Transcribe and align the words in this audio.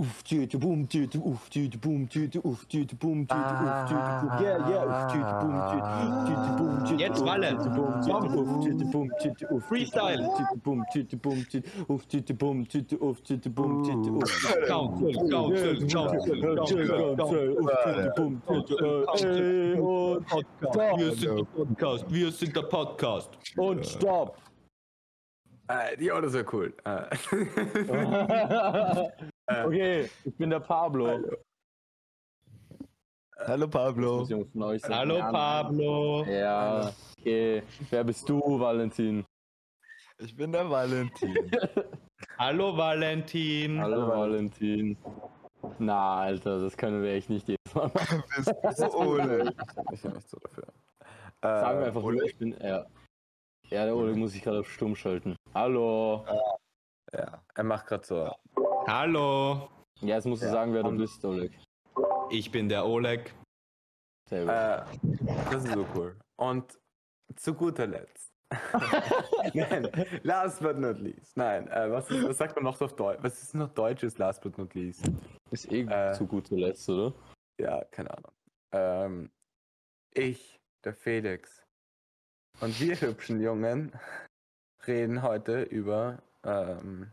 uff, 0.00 0.22
Tüte, 0.22 0.58
Boom, 0.58 0.88
Tüte, 0.88 1.18
uff, 1.18 1.48
Tüte, 1.50 1.78
Boom, 1.78 2.08
Tüte, 2.08 2.40
uff, 2.40 2.64
Tüte, 2.66 2.96
Boom, 2.96 3.26
Tüte, 3.26 3.40
uff, 3.40 3.84
Tüte, 3.86 4.00
Boom, 4.20 4.40
yeah, 4.40 4.68
yeah, 4.68 4.84
uff, 4.86 5.12
Tüte, 5.12 5.32
Boom, 5.40 5.56
Tüte, 5.70 5.88
Tüte, 6.26 6.50
Boom, 6.56 6.84
Tüte, 6.84 7.02
Jetzt 7.02 7.24
Walle. 7.24 7.50
Tüte, 7.50 7.70
Boom, 7.70 8.00
Tüte, 8.00 8.38
uff, 8.38 8.64
Tüte, 8.64 8.84
Boom, 8.86 9.10
Tüte, 9.20 9.46
uff, 9.48 9.64
Freestyle. 9.66 10.30
Tüte, 10.36 10.56
Boom, 10.64 10.84
Tüte, 10.92 11.16
Boom, 11.16 11.48
Tüte, 11.48 11.86
uff, 11.88 12.06
Tüte, 12.06 12.34
Boom, 12.34 12.68
Tüte, 12.68 12.98
uff, 12.98 13.20
Tüte, 13.20 13.50
Boom, 13.50 13.84
Tüte, 13.84 14.10
uff. 14.10 14.56
Council, 14.66 15.12
Council, 15.28 15.86
Council, 15.88 16.20
Wir 20.98 21.12
sind 21.12 21.36
der 21.36 21.44
Podcast, 21.44 22.04
wir 22.08 22.32
sind 22.32 22.56
der 22.56 22.62
Podcast. 22.62 23.30
Und 23.56 23.86
stopp! 23.86 24.38
Äh, 25.68 25.96
die 25.96 26.10
Autos 26.10 26.32
sind 26.32 26.52
cool. 26.52 26.74
Äh, 26.84 27.06
Okay, 29.50 30.08
ich 30.24 30.36
bin 30.36 30.50
der 30.50 30.60
Pablo. 30.60 31.18
Hallo 33.46 33.68
Pablo. 33.68 34.20
Euch 34.20 34.80
sagen. 34.82 34.94
Hallo 34.94 35.18
Pablo. 35.18 36.24
Ja, 36.24 36.92
okay. 37.18 37.62
Wer 37.90 38.04
bist 38.04 38.28
du, 38.28 38.40
Valentin? 38.60 39.24
Ich 40.18 40.36
bin 40.36 40.52
der 40.52 40.70
Valentin. 40.70 41.34
Hallo 42.38 42.76
Valentin. 42.76 43.80
Hallo, 43.80 44.08
Valentin. 44.08 44.96
Na, 45.78 46.20
Alter, 46.20 46.60
das 46.60 46.76
können 46.76 47.02
wir 47.02 47.12
echt 47.12 47.30
nicht 47.30 47.48
jedes 47.48 47.74
Mal 47.74 47.88
machen. 47.88 48.22
Bist 48.36 48.80
du 48.80 48.94
Ole? 48.94 49.54
ich 49.92 50.02
bin 50.02 50.12
nicht 50.12 50.28
so 50.28 50.36
dafür. 50.38 50.64
Sagen 51.42 51.78
wir 51.78 51.84
Äh, 51.84 51.88
einfach 51.88 52.02
nur, 52.02 52.22
ich 52.22 52.36
bin. 52.36 52.54
Ja, 52.60 52.86
ja 53.70 53.84
der 53.86 53.96
Oleg 53.96 54.16
muss 54.16 54.34
ich 54.34 54.42
gerade 54.42 54.60
auf 54.60 54.70
Stumm 54.70 54.94
schalten. 54.94 55.36
Hallo. 55.54 56.24
ja, 57.12 57.42
er 57.54 57.64
macht 57.64 57.86
gerade 57.86 58.06
so. 58.06 58.30
Hallo. 58.86 59.68
Ja, 60.00 60.16
jetzt 60.16 60.26
musst 60.26 60.42
du 60.42 60.50
sagen, 60.50 60.72
wer 60.72 60.82
du 60.82 60.96
bist, 60.96 61.24
Oleg. 61.24 61.52
Ich 62.30 62.50
bin 62.50 62.68
der 62.68 62.86
Oleg. 62.86 63.34
Sehr 64.28 64.42
gut. 64.42 64.50
Äh, 64.50 65.30
das 65.50 65.64
ist 65.64 65.72
so 65.72 65.86
cool. 65.94 66.18
Und 66.36 66.78
zu 67.36 67.54
guter 67.54 67.86
Letzt. 67.86 68.32
Nein, 69.54 69.88
last 70.22 70.60
but 70.60 70.78
not 70.78 70.98
least. 70.98 71.36
Nein, 71.36 71.68
äh, 71.68 71.90
was, 71.90 72.10
ist, 72.10 72.26
was 72.26 72.38
sagt 72.38 72.56
man 72.56 72.64
noch 72.64 72.80
auf 72.80 72.96
Deutsch? 72.96 73.22
Was 73.22 73.42
ist 73.42 73.54
noch 73.54 73.68
deutsches 73.74 74.18
last 74.18 74.42
but 74.42 74.58
not 74.58 74.74
least? 74.74 75.08
Ist 75.50 75.70
eh 75.70 75.82
äh, 75.82 76.12
zu 76.14 76.26
gut 76.26 76.48
zuletzt, 76.48 76.88
oder? 76.88 77.14
Ja, 77.60 77.84
keine 77.92 78.10
Ahnung. 78.10 78.32
Ähm, 78.72 79.30
ich, 80.12 80.58
der 80.84 80.94
Felix 80.94 81.62
und 82.60 82.78
wir 82.80 83.00
hübschen 83.00 83.40
Jungen 83.40 83.92
reden 84.86 85.22
heute 85.22 85.62
über 85.62 86.22
ähm, 86.44 87.12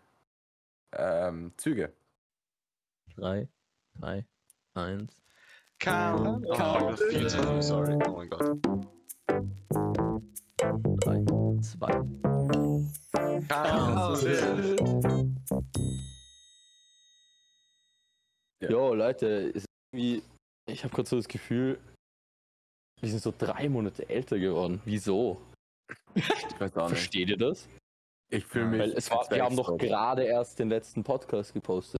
ähm, 0.98 1.52
Züge. 1.58 1.94
3, 3.16 3.48
2, 4.00 4.26
1. 4.76 5.22
Count, 5.80 6.46
Oh, 6.48 6.54
count. 6.54 7.00
früh, 7.00 7.62
sorry. 7.62 7.98
Oh 8.08 8.18
mein 8.18 8.30
Gott. 8.30 8.58
3, 11.04 11.24
2. 11.62 13.08
Ja. 18.62 18.70
Jo, 18.70 18.94
Leute, 18.94 19.26
ist 19.28 19.66
irgendwie. 19.92 20.24
Ich 20.70 20.84
habe 20.84 20.94
kurz 20.94 21.10
so 21.10 21.16
das 21.16 21.28
Gefühl, 21.28 21.80
wir 23.00 23.10
sind 23.10 23.22
so 23.22 23.34
drei 23.38 23.70
Monate 23.70 24.10
älter 24.10 24.38
geworden. 24.40 24.82
Wieso? 24.86 25.40
Ich 26.16 26.28
weiß 26.60 26.76
auch 26.78 26.90
nicht. 26.90 26.98
Versteht 26.98 27.30
ihr 27.30 27.38
das? 27.38 27.70
Ich 28.30 28.46
fühle 28.46 28.66
mich. 28.66 28.80
Weil 28.80 28.92
es 28.94 29.10
war, 29.10 29.30
wir 29.30 29.44
haben 29.44 29.56
doch 29.56 29.78
gerade 29.78 30.24
erst 30.24 30.60
den 30.60 30.70
letzten 30.70 31.04
Podcast 31.04 31.54
gepostet. 31.54 31.98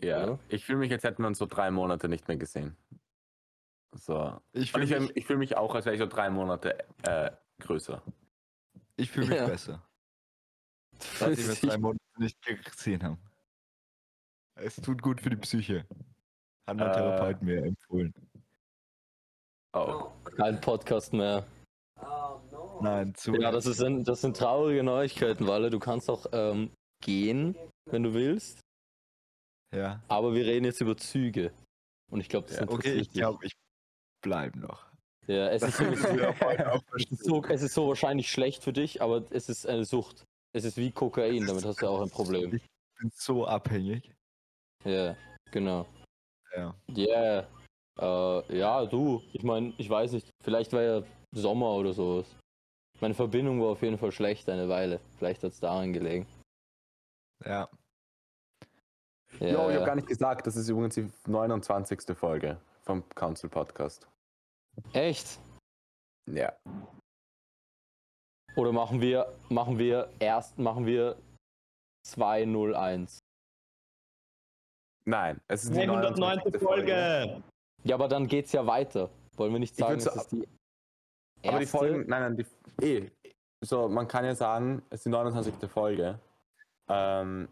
Ja, 0.00 0.26
Ja. 0.28 0.38
ich 0.48 0.64
fühle 0.64 0.78
mich, 0.78 0.92
als 0.92 1.04
hätten 1.04 1.22
wir 1.22 1.26
uns 1.28 1.38
so 1.38 1.46
drei 1.46 1.70
Monate 1.70 2.08
nicht 2.08 2.26
mehr 2.28 2.36
gesehen. 2.36 2.76
So. 3.94 4.40
Ich 4.52 4.72
fühle 4.72 4.84
ich, 4.84 4.98
mich, 4.98 5.16
ich 5.16 5.26
fühle 5.26 5.38
mich 5.38 5.56
auch, 5.56 5.74
als 5.74 5.84
wäre 5.84 5.94
ich 5.96 6.00
so 6.00 6.06
drei 6.06 6.30
Monate 6.30 6.78
äh, 7.02 7.30
größer. 7.60 8.02
ich 8.96 9.10
fühl 9.10 9.26
mich 9.26 9.36
Ja. 9.38 9.46
besser, 9.46 9.82
seit 11.18 11.36
wir 11.36 11.68
drei 11.70 11.78
Monate 11.78 12.00
nicht 12.18 12.40
gesehen 12.42 13.02
haben. 13.02 13.18
Es 14.54 14.76
tut 14.76 15.00
gut 15.02 15.20
für 15.20 15.30
die 15.30 15.36
Psyche. 15.36 15.86
Hat 16.66 16.76
mein 16.76 16.88
Äh. 16.90 16.92
Therapeut 16.92 17.42
mir 17.42 17.64
empfohlen. 17.64 18.14
Oh. 19.72 20.10
Kein 20.36 20.60
Podcast 20.60 21.12
mehr. 21.12 21.46
Nein, 22.82 23.14
zu. 23.14 23.34
Ja, 23.34 23.50
das, 23.50 23.66
ist 23.66 23.82
ein, 23.82 24.04
das 24.04 24.20
sind 24.20 24.36
traurige 24.36 24.82
Neuigkeiten, 24.82 25.46
Walle. 25.46 25.70
Du 25.70 25.78
kannst 25.78 26.10
auch 26.10 26.26
ähm, 26.32 26.70
gehen, 27.02 27.56
wenn 27.90 28.02
du 28.02 28.14
willst. 28.14 28.60
ja. 29.74 30.02
Aber 30.08 30.34
wir 30.34 30.44
reden 30.44 30.64
jetzt 30.64 30.80
über 30.80 30.96
Züge. 30.96 31.52
Und 32.10 32.20
ich 32.20 32.28
glaube, 32.28 32.48
das 32.48 32.56
Ja, 32.56 32.62
interessiert 32.62 32.94
Okay, 32.94 33.00
ich 33.00 33.10
glaube, 33.10 33.46
ich 33.46 33.52
bleibe 34.22 34.58
noch. 34.58 34.86
Ja, 35.26 35.48
ist, 35.48 35.62
so, 35.76 35.84
es, 36.96 37.10
ist 37.10 37.24
so, 37.24 37.44
es 37.44 37.62
ist 37.62 37.74
so 37.74 37.88
wahrscheinlich 37.88 38.30
schlecht 38.30 38.64
für 38.64 38.72
dich, 38.72 39.00
aber 39.00 39.24
es 39.30 39.48
ist 39.48 39.66
eine 39.66 39.84
Sucht. 39.84 40.24
Es 40.52 40.64
ist 40.64 40.76
wie 40.76 40.90
Kokain, 40.90 41.46
damit 41.46 41.64
hast 41.64 41.82
du 41.82 41.86
auch 41.86 42.02
ein 42.02 42.10
Problem. 42.10 42.54
Ich 42.54 42.66
bin 42.98 43.10
so 43.14 43.46
abhängig. 43.46 44.12
Ja, 44.84 45.16
genau. 45.52 45.86
Ja. 46.56 46.74
Yeah. 46.96 47.48
Äh, 48.00 48.58
ja, 48.58 48.86
du, 48.86 49.22
ich 49.32 49.42
meine, 49.42 49.72
ich 49.78 49.88
weiß 49.88 50.12
nicht, 50.12 50.28
vielleicht 50.42 50.72
war 50.72 50.82
ja 50.82 51.02
Sommer 51.32 51.74
oder 51.74 51.92
sowas. 51.92 52.26
Meine 53.00 53.14
Verbindung 53.14 53.60
war 53.60 53.68
auf 53.68 53.82
jeden 53.82 53.98
Fall 53.98 54.12
schlecht 54.12 54.48
eine 54.48 54.68
Weile. 54.68 55.00
Vielleicht 55.18 55.42
hat 55.42 55.52
es 55.52 55.60
daran 55.60 55.92
gelegen. 55.92 56.26
Ja. 57.44 57.68
Ja, 59.38 59.48
Jo, 59.48 59.68
ich 59.68 59.74
ja. 59.74 59.74
habe 59.76 59.86
gar 59.86 59.94
nicht 59.94 60.08
gesagt, 60.08 60.46
das 60.46 60.56
ist 60.56 60.68
übrigens 60.68 60.96
die 60.96 61.10
29. 61.26 62.16
Folge 62.16 62.60
vom 62.82 63.08
Council 63.10 63.48
Podcast. 63.48 64.06
Echt? 64.92 65.38
Ja. 66.26 66.52
Oder 68.56 68.72
machen 68.72 69.00
wir, 69.00 69.32
machen 69.48 69.78
wir 69.78 70.12
erst, 70.18 70.58
machen 70.58 70.84
wir 70.84 71.16
201. 72.06 73.18
Nein, 75.06 75.40
es 75.48 75.64
ist 75.64 75.74
die 75.74 75.80
109. 75.80 76.20
29. 76.20 76.62
Folge. 76.62 77.42
Ja, 77.84 77.94
aber 77.94 78.08
dann 78.08 78.26
geht's 78.26 78.52
ja 78.52 78.66
weiter. 78.66 79.08
Wollen 79.36 79.52
wir 79.52 79.60
nicht 79.60 79.72
Ich 79.72 79.78
sagen, 79.78 79.98
es 79.98 80.04
so 80.04 80.10
ist 80.10 80.32
die 80.32 80.46
Aber 81.46 81.58
die 81.58 81.64
erste? 81.64 81.78
Folgen, 81.78 82.04
nein, 82.08 82.22
nein, 82.22 82.36
die, 82.36 82.46
eh, 82.82 83.10
so, 83.60 83.88
man 83.88 84.08
kann 84.08 84.24
ja 84.24 84.34
sagen, 84.34 84.82
es 84.90 85.00
ist 85.00 85.06
die 85.06 85.10
29. 85.10 85.54
Folge. 85.70 86.18
Ähm, 86.88 87.48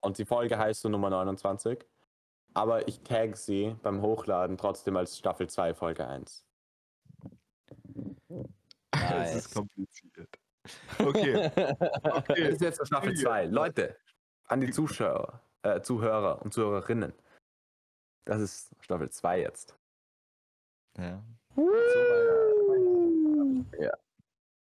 und 0.00 0.18
die 0.18 0.24
Folge 0.24 0.58
heißt 0.58 0.82
so 0.82 0.88
Nummer 0.88 1.10
29. 1.10 1.84
Aber 2.54 2.88
ich 2.88 3.00
tag 3.00 3.36
sie 3.36 3.76
beim 3.82 4.00
Hochladen 4.00 4.56
trotzdem 4.56 4.96
als 4.96 5.18
Staffel 5.18 5.48
2, 5.48 5.74
Folge 5.74 6.06
1. 6.06 6.44
Es 8.90 9.10
Nice. 9.10 9.34
ist 9.36 9.54
kompliziert. 9.54 10.38
Okay. 10.98 11.50
Das 11.54 12.16
okay. 12.16 12.48
ist 12.48 12.60
jetzt 12.60 12.86
Staffel 12.86 13.14
2. 13.14 13.46
Leute, 13.46 13.96
an 14.44 14.60
die 14.60 14.70
Zuschauer, 14.70 15.40
äh, 15.62 15.80
Zuhörer 15.80 16.42
und 16.42 16.52
Zuhörerinnen. 16.52 17.12
Das 18.24 18.40
ist 18.40 18.70
Staffel 18.80 19.08
2 19.10 19.40
jetzt. 19.40 19.76
Ja. 20.98 21.22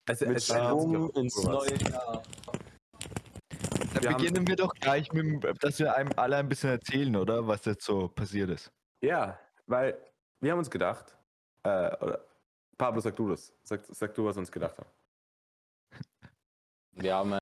Es, 0.07 0.21
Mit 0.21 0.37
es, 0.37 0.47
Schwung 0.47 1.09
ins 1.11 1.43
neue 1.43 1.75
Jahr. 1.77 2.21
Dann 3.93 4.03
Wir 4.03 4.09
haben- 4.11 4.17
beginnen 4.17 4.47
wir 4.47 4.55
doch 4.55 4.73
gleich 4.75 5.11
mit, 5.13 5.43
dem- 5.43 5.57
dass 5.59 5.79
wir 5.79 5.95
einem 5.95 6.11
alle 6.17 6.37
ein 6.37 6.47
bisschen 6.49 6.69
erzählen, 6.71 7.15
oder? 7.15 7.47
Was 7.47 7.65
jetzt 7.65 7.85
so 7.85 8.07
passiert 8.09 8.49
ist. 8.51 8.71
Ja, 9.01 9.39
weil 9.65 9.97
wir 10.41 10.51
haben 10.51 10.59
uns 10.59 10.69
gedacht, 10.69 11.17
äh, 11.63 11.95
oder 11.97 12.23
Pablo, 12.77 12.99
sag 13.01 13.15
du 13.15 13.29
das. 13.29 13.51
Sag, 13.63 13.81
sag 13.87 14.13
du, 14.13 14.25
was 14.25 14.35
wir 14.35 14.41
uns 14.41 14.51
gedacht 14.51 14.77
haben. 14.77 14.89
Wir 16.91 17.15
haben 17.15 17.37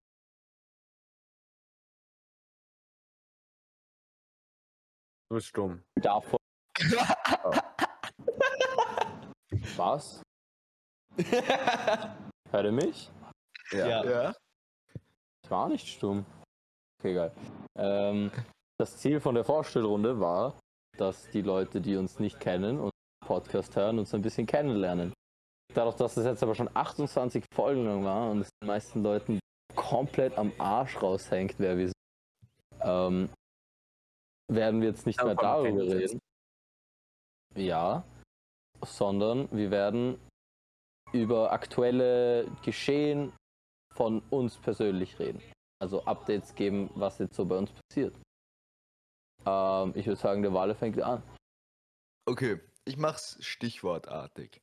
Du 5.29 5.35
bist 5.35 5.47
stumm. 5.47 5.83
davon. 5.95 6.37
Was? 9.75 10.21
Hört 12.53 12.65
ihr 12.65 12.71
mich? 12.71 13.09
Ja. 13.71 14.05
Ja. 14.05 14.35
Ich 15.43 15.49
war 15.49 15.67
nicht 15.69 15.87
stumm. 15.87 16.23
Okay, 16.99 17.15
geil. 17.15 17.31
Ähm, 17.75 18.31
das 18.79 18.97
Ziel 18.97 19.19
von 19.19 19.33
der 19.33 19.43
Vorstellrunde 19.43 20.19
war, 20.19 20.59
dass 20.97 21.27
die 21.31 21.41
Leute, 21.41 21.81
die 21.81 21.95
uns 21.95 22.19
nicht 22.19 22.39
kennen 22.39 22.79
und 22.79 22.91
den 22.91 23.27
Podcast 23.27 23.75
hören, 23.75 23.97
uns 23.97 24.13
ein 24.13 24.21
bisschen 24.21 24.45
kennenlernen. 24.45 25.13
Dadurch, 25.73 25.95
dass 25.95 26.15
es 26.15 26.25
jetzt 26.25 26.43
aber 26.43 26.53
schon 26.53 26.69
28 26.71 27.43
Folgen 27.51 27.85
lang 27.85 28.03
war 28.03 28.29
und 28.29 28.41
es 28.41 28.49
den 28.61 28.67
meisten 28.67 29.01
Leuten 29.01 29.39
komplett 29.75 30.37
am 30.37 30.53
Arsch 30.59 31.01
raushängt, 31.01 31.55
wer 31.57 31.75
wir 31.75 31.87
sind, 31.87 32.81
ähm, 32.81 33.29
werden 34.51 34.79
wir 34.79 34.89
jetzt 34.89 35.07
nicht 35.07 35.17
Ja, 35.17 35.25
mehr 35.25 35.35
komm, 35.35 35.63
darüber 35.63 35.95
reden. 35.95 36.19
Ja, 37.55 38.03
sondern 38.85 39.49
wir 39.51 39.71
werden 39.71 40.19
über 41.13 41.51
aktuelle 41.51 42.47
Geschehen 42.63 43.31
von 43.93 44.21
uns 44.29 44.57
persönlich 44.57 45.17
reden. 45.19 45.41
Also 45.79 46.03
Updates 46.05 46.53
geben, 46.55 46.89
was 46.95 47.19
jetzt 47.19 47.35
so 47.35 47.45
bei 47.45 47.57
uns 47.57 47.71
passiert. 47.71 48.15
Ähm, 49.45 49.93
ich 49.95 50.05
würde 50.07 50.19
sagen, 50.19 50.41
der 50.41 50.53
Wale 50.53 50.75
fängt 50.75 51.01
an. 51.01 51.21
Okay, 52.25 52.59
ich 52.85 52.97
mach's 52.97 53.37
stichwortartig. 53.41 54.61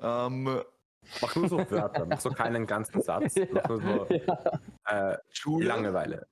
Ähm, 0.00 0.62
Mach 1.22 1.36
nur 1.36 1.48
so 1.48 1.58
Wörter, 1.70 2.04
mach 2.06 2.20
so 2.20 2.30
keinen 2.30 2.66
ganzen 2.66 3.00
Satz. 3.00 3.36
Mach 3.52 3.68
nur 3.68 3.80
so 3.80 4.06
Ja. 4.14 5.12
äh, 5.12 5.18
Schule 5.30 5.66
Langeweile. 5.68 6.26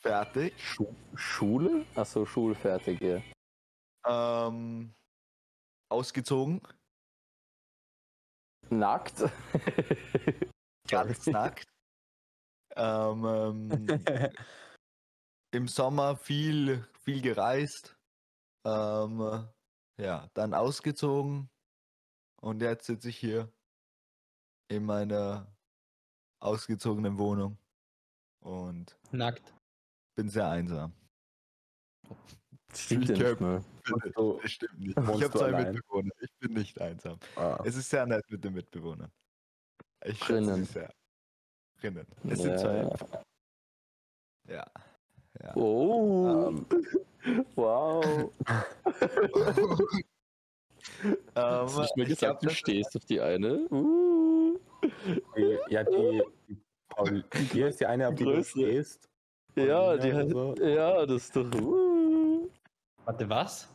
fertig. 0.00 0.52
Schu 0.58 0.86
Schule? 1.14 1.86
Achso, 1.94 2.26
schulfertig, 2.26 3.00
ja. 3.00 3.22
Ähm, 4.04 4.92
ausgezogen. 5.88 6.60
Nackt? 8.70 9.24
Ganz 10.88 11.26
nackt. 11.26 11.66
Ähm, 12.76 13.24
ähm, 13.24 14.00
Im 15.54 15.68
Sommer 15.68 16.16
viel, 16.16 16.86
viel 17.00 17.20
gereist. 17.20 17.96
Ähm, 18.66 19.48
ja, 20.00 20.28
dann 20.34 20.54
ausgezogen. 20.54 21.50
Und 22.40 22.62
jetzt 22.62 22.86
sitze 22.86 23.08
ich 23.08 23.18
hier 23.18 23.52
in 24.68 24.84
meiner 24.84 25.46
ausgezogenen 26.40 27.18
Wohnung 27.18 27.58
und 28.40 28.98
Nackt. 29.12 29.54
bin 30.16 30.28
sehr 30.28 30.48
einsam. 30.48 30.92
Stimmt 32.74 33.08
ja 33.08 33.14
Ich 33.14 33.20
nicht 33.20 33.40
mehr. 33.40 33.64
Und 33.92 34.16
du, 34.16 34.38
Das 34.42 34.50
stimmt 34.50 34.80
nicht. 34.80 34.96
Wohnst 34.96 35.08
Ich 35.08 35.22
habe 35.24 35.32
du 35.32 35.38
zwei 35.38 35.44
allein? 35.46 35.72
Mitbewohner. 35.74 36.10
Ich 36.20 36.30
bin 36.40 36.52
nicht 36.54 36.80
einsam. 36.80 37.18
ah, 37.36 37.60
Es 37.64 37.76
ist 37.76 37.90
sehr 37.90 38.06
nett 38.06 38.24
mit 38.28 38.42
den 38.44 38.54
Mitbewohnern. 38.54 39.10
Ich 40.04 40.18
schätze 40.24 40.54
sie 40.54 40.64
sehr. 40.64 40.92
Drinnen. 41.80 42.06
Es 42.28 42.38
sind 42.40 42.58
zwei. 42.58 42.88
Ja. 44.48 44.66
ja. 45.42 45.56
Oh, 45.56 46.48
Ähm, 46.48 46.66
wow. 47.56 48.32
Hast 51.34 51.76
du 51.76 51.80
ähm, 51.80 51.82
nicht 51.82 51.96
mal 51.96 52.02
ich 52.02 52.08
gesagt, 52.08 52.42
du 52.42 52.46
das- 52.48 52.56
stehst 52.56 52.96
auf 52.96 53.04
die 53.04 53.20
eine? 53.20 53.66
Uh. 53.70 54.58
die, 55.36 55.58
ja, 55.68 55.84
die, 55.84 56.22
hier 57.52 57.68
ist 57.68 57.80
die 57.80 57.86
eine, 57.86 58.08
auf 58.08 58.14
die 58.16 58.24
du 58.24 58.30
Größere. 58.32 58.60
stehst. 58.66 59.08
Ja, 59.54 59.96
die 59.96 60.12
hat, 60.12 60.28
so. 60.30 60.54
ja, 60.56 61.06
das 61.06 61.24
ist 61.24 61.36
doch. 61.36 61.44
Uh. 61.54 61.91
Warte, 63.04 63.28
was? 63.28 63.68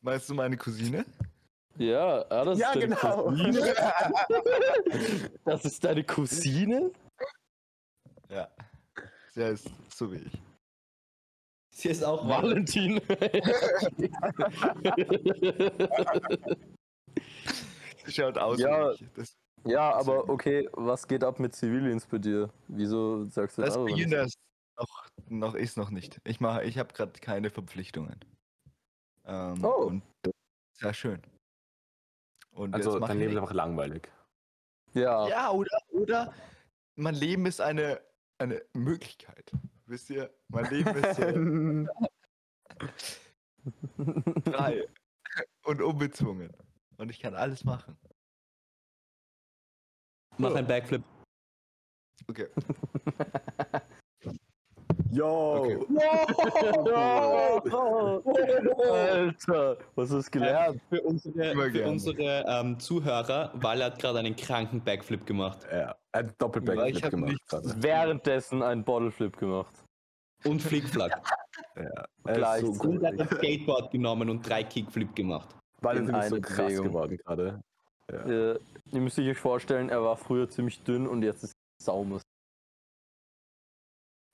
Meinst 0.00 0.30
du 0.30 0.34
meine 0.34 0.56
Cousine? 0.56 1.04
Ja, 1.76 2.24
ah, 2.28 2.44
das 2.44 2.58
Ja, 2.58 2.72
ist 2.72 2.82
deine 2.82 2.94
genau. 2.96 3.24
Cousine. 3.24 3.74
Das 5.44 5.64
ist 5.64 5.84
deine 5.84 6.04
Cousine? 6.04 6.90
Ja. 8.28 8.48
Sie 9.32 9.42
ist 9.42 9.70
so 9.94 10.12
wie 10.12 10.16
ich. 10.18 10.42
Sie 11.70 11.88
ist 11.88 12.02
auch 12.04 12.28
Valentin. 12.28 13.00
Sie 18.04 18.12
schaut 18.12 18.38
aus 18.38 18.58
Ja. 18.58 18.90
wie 18.90 18.94
ich. 18.94 19.04
Das, 19.14 19.36
ja, 19.64 19.92
aber 19.94 20.28
okay, 20.28 20.68
was 20.72 21.06
geht 21.06 21.24
ab 21.24 21.38
mit 21.40 21.54
Civilians 21.54 22.06
bei 22.06 22.18
dir? 22.18 22.50
Wieso 22.68 23.26
sagst 23.26 23.58
du 23.58 23.62
das 23.62 23.76
erst 23.76 24.38
noch, 24.76 25.08
noch 25.28 25.54
ist 25.54 25.76
noch 25.76 25.90
nicht. 25.90 26.20
Ich 26.24 26.40
mache, 26.40 26.64
ich 26.64 26.78
habe 26.78 26.92
gerade 26.92 27.12
keine 27.20 27.50
Verpflichtungen. 27.50 28.16
Ähm, 29.28 29.64
Oh. 29.64 29.86
Und 29.86 30.02
das 30.22 30.32
ist 30.32 30.80
sehr 30.80 30.94
schön. 30.94 31.22
Und 32.52 32.74
Also 32.74 32.98
dein 32.98 33.18
Leben 33.18 33.32
ist 33.32 33.38
einfach 33.38 33.52
langweilig. 33.54 34.10
Ja, 34.94 35.28
Ja, 35.28 35.50
oder, 35.50 35.76
oder 35.90 36.32
mein 36.96 37.14
Leben 37.14 37.44
ist 37.46 37.60
eine, 37.60 38.00
eine 38.38 38.62
Möglichkeit. 38.72 39.52
Wisst 39.86 40.10
ihr, 40.10 40.32
mein 40.48 40.64
Leben 40.70 40.96
ist 40.96 41.16
frei 44.50 44.88
und 45.64 45.82
unbezwungen. 45.82 46.50
Und 46.96 47.10
ich 47.10 47.20
kann 47.20 47.34
alles 47.34 47.64
machen. 47.64 47.98
Mach 50.38 50.54
ein 50.54 50.66
Backflip. 50.66 51.04
Okay. 52.28 52.48
Yo! 55.18 55.56
Okay. 55.58 55.78
Alter, 58.88 59.76
was 59.96 60.12
hast 60.12 60.26
du 60.26 60.30
gelernt? 60.38 60.80
Für 60.88 61.02
unsere, 61.02 61.70
für 61.72 61.88
unsere 61.88 62.44
ähm, 62.46 62.78
Zuhörer, 62.78 63.50
Walle 63.54 63.86
hat 63.86 63.98
gerade 63.98 64.20
einen 64.20 64.36
kranken 64.36 64.80
Backflip 64.80 65.26
gemacht. 65.26 65.66
Ja, 65.72 65.96
ein 66.12 66.32
Doppelback 66.38 66.76
Weil 66.76 66.96
ich 66.96 67.02
hab 67.02 67.10
gemacht. 67.10 67.36
Währenddessen 67.78 68.62
einen 68.62 68.84
Bottleflip 68.84 69.36
gemacht. 69.38 69.74
Und 70.44 70.62
Flickflack. 70.62 71.20
Ja, 71.74 72.04
Gleich 72.24 72.62
er 72.62 72.68
ist 72.68 72.76
so 72.76 72.82
Und 72.88 72.96
gut. 73.00 73.02
er 73.02 73.08
hat 73.08 73.20
ein 73.20 73.38
Skateboard 73.38 73.90
genommen 73.90 74.30
und 74.30 74.48
drei 74.48 74.62
Kickflip 74.62 75.16
gemacht. 75.16 75.48
Es 75.82 75.98
ist 76.00 76.28
so 76.28 76.40
krass 76.40 76.56
Bewegung. 76.66 76.86
geworden 76.86 77.18
gerade. 77.24 77.60
Äh, 78.06 78.52
ihr 78.94 79.00
müsst 79.00 79.18
euch 79.18 79.36
vorstellen, 79.36 79.88
er 79.88 80.00
war 80.02 80.16
früher 80.16 80.48
ziemlich 80.48 80.80
dünn 80.84 81.08
und 81.08 81.22
jetzt 81.22 81.42
ist 81.42 81.52
er 81.80 81.84
saumus. 81.84 82.22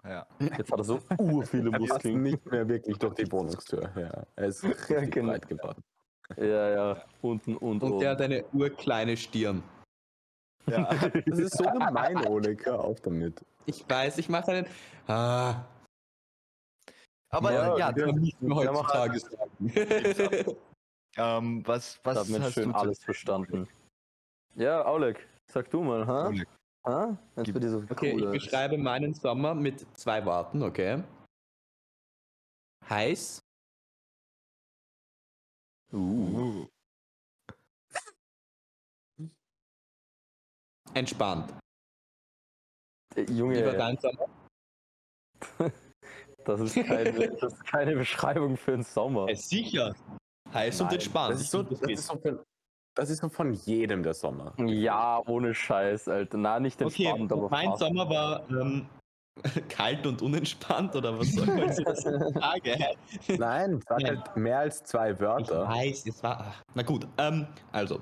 Ja. 0.04 0.26
Jetzt 0.38 0.70
hat 0.70 0.78
er 0.78 0.84
so 0.84 1.00
ur 1.18 1.44
viele 1.46 1.70
Er 1.72 1.78
Muskeln. 1.80 2.22
nicht 2.22 2.44
mehr 2.46 2.68
wirklich 2.68 2.98
durch 2.98 3.14
die 3.14 3.30
Wohnungstür. 3.32 3.90
Ja, 3.96 4.26
er 4.36 4.46
ist 4.46 4.62
richtig 4.64 5.12
genau. 5.12 5.32
breit 5.32 5.48
geworden. 5.48 5.82
Ja, 6.36 6.70
ja, 6.70 7.04
unten 7.22 7.56
und, 7.56 7.82
Und 7.82 7.92
oben. 7.92 8.00
der 8.00 8.10
hat 8.12 8.20
eine 8.22 8.44
urkleine 8.52 9.16
Stirn. 9.16 9.62
ja. 10.66 10.84
Das 11.26 11.38
ist 11.38 11.56
so 11.56 11.64
gemein, 11.64 12.16
Oleg. 12.26 12.64
Hör 12.66 12.80
auf 12.84 13.00
damit. 13.00 13.44
Ich 13.66 13.88
weiß, 13.88 14.18
ich 14.18 14.28
mache 14.28 14.50
einen. 14.52 14.66
Ah, 15.06 15.64
Aber 17.30 17.52
Ja, 17.52 17.78
ja, 17.78 17.92
das 17.92 18.12
nicht 18.14 18.40
mehr 18.42 18.56
heutzutage 18.56 19.18
sagen. 19.20 20.56
ähm, 21.16 21.62
was, 21.66 21.98
was 22.04 22.18
hast 22.30 22.52
schön 22.54 22.72
du 22.72 22.78
alles 22.78 23.02
verstanden. 23.02 23.68
Ja, 24.54 24.86
Oleg, 24.86 25.26
sag 25.50 25.70
du 25.70 25.82
mal, 25.82 26.06
ha? 26.06 26.28
Oleg. 26.28 26.46
Gib- 26.84 27.54
bei 27.54 27.60
dir 27.60 27.70
so 27.70 27.84
Okay, 27.88 28.12
cool 28.14 28.34
ich 28.34 28.42
beschreibe 28.42 28.76
meinen 28.76 29.14
Sommer 29.14 29.54
mit 29.54 29.86
zwei 29.96 30.24
Worten, 30.24 30.62
okay? 30.62 31.02
Heiß, 32.88 33.40
Uh. 35.94 36.66
Entspannt. 40.92 41.54
Äh, 43.14 43.22
Wie 43.22 43.28
war 43.28 43.36
Junge, 43.36 43.76
dein 43.76 43.96
Sommer? 43.98 44.26
das 46.44 46.60
ist, 46.60 46.74
keine, 46.74 47.12
das 47.12 47.52
ist 47.52 47.64
keine 47.64 47.94
Beschreibung 47.96 48.56
für 48.56 48.74
einen 48.74 48.82
Sommer. 48.82 49.28
Äh, 49.28 49.36
sicher. 49.36 49.94
Heiß 50.52 50.80
und 50.80 50.86
Nein, 50.86 50.94
entspannt. 50.94 51.34
Das 51.34 51.40
ist 51.42 51.50
so, 51.50 51.62
das 51.62 51.80
ist 51.80 52.06
so, 52.06 52.18
von, 52.18 52.40
das 52.94 53.10
ist 53.10 53.18
so 53.20 53.28
von 53.28 53.52
jedem 53.52 54.02
der 54.02 54.14
Sommer. 54.14 54.52
Ja, 54.58 55.20
ohne 55.26 55.54
Scheiß, 55.54 56.08
Alter. 56.08 56.36
Na, 56.38 56.60
nicht 56.60 56.80
Okay, 56.82 57.04
entspannt, 57.06 57.32
aber 57.32 57.48
mein 57.50 57.68
fast. 57.70 57.80
Sommer 57.80 58.08
war 58.08 58.48
ähm, 58.50 58.86
kalt 59.68 60.06
und 60.06 60.22
unentspannt 60.22 60.94
oder 60.96 61.18
was 61.18 61.32
soll 61.32 61.46
man 61.46 61.66
das 61.66 61.76
sagen? 62.02 62.84
Nein, 63.38 63.80
sag 63.88 64.00
Nein. 64.00 64.06
halt 64.18 64.36
mehr 64.36 64.58
als 64.60 64.84
zwei 64.84 65.10
Ich 65.12 65.20
Wörter. 65.20 65.68
weiß, 65.68 66.06
es 66.06 66.22
war. 66.22 66.40
ach, 66.40 66.62
Na 66.74 66.82
gut, 66.82 67.06
ähm, 67.18 67.46
also, 67.72 68.00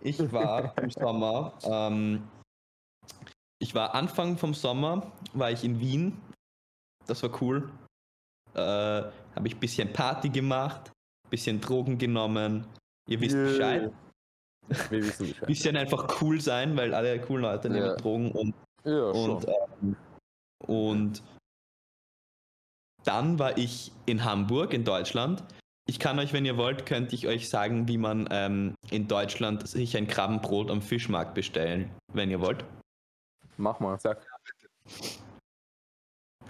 ich 0.00 0.18
war 0.32 0.76
im 0.78 0.90
Sommer, 0.90 1.52
ähm, 1.64 2.22
ich 3.60 3.74
war 3.74 3.94
Anfang 3.94 4.36
vom 4.36 4.54
Sommer, 4.54 5.12
war 5.34 5.50
ich 5.52 5.62
in 5.62 5.78
Wien. 5.78 6.20
Das 7.06 7.22
war 7.22 7.30
cool. 7.40 7.70
Äh, 8.54 8.58
Habe 8.60 9.46
ich 9.46 9.54
ein 9.54 9.60
bisschen 9.60 9.92
Party 9.92 10.28
gemacht, 10.28 10.90
bisschen 11.30 11.60
Drogen 11.60 11.96
genommen. 11.96 12.66
Ihr 13.08 13.20
wisst 13.20 13.34
Yay. 13.34 13.44
Bescheid. 13.46 13.92
Wir 14.68 15.02
wissen 15.04 15.28
Bescheid. 15.28 15.46
Bisschen 15.46 15.76
einfach 15.76 16.20
cool 16.20 16.40
sein, 16.40 16.76
weil 16.76 16.94
alle 16.94 17.20
coolen 17.20 17.42
Leute 17.42 17.68
nehmen 17.68 17.86
Ja. 17.86 17.96
Drogen 17.96 18.30
und 18.32 18.54
Ja, 18.84 19.04
und, 19.04 19.46
ähm, 19.46 19.96
und 20.66 21.22
dann 23.04 23.38
war 23.38 23.58
ich 23.58 23.92
in 24.06 24.24
Hamburg, 24.24 24.72
in 24.72 24.84
Deutschland. 24.84 25.42
Ich 25.88 25.98
kann 25.98 26.18
euch, 26.18 26.32
wenn 26.32 26.44
ihr 26.44 26.56
wollt, 26.56 26.86
könnte 26.86 27.14
ich 27.16 27.26
euch 27.26 27.48
sagen, 27.48 27.88
wie 27.88 27.98
man 27.98 28.28
ähm, 28.30 28.74
in 28.90 29.08
Deutschland 29.08 29.66
sich 29.66 29.96
ein 29.96 30.06
Krabbenbrot 30.06 30.70
am 30.70 30.80
Fischmarkt 30.80 31.34
bestellen, 31.34 31.90
wenn 32.12 32.30
ihr 32.30 32.40
wollt. 32.40 32.64
Mach 33.56 33.80
mal. 33.80 33.98
Sag, 33.98 34.24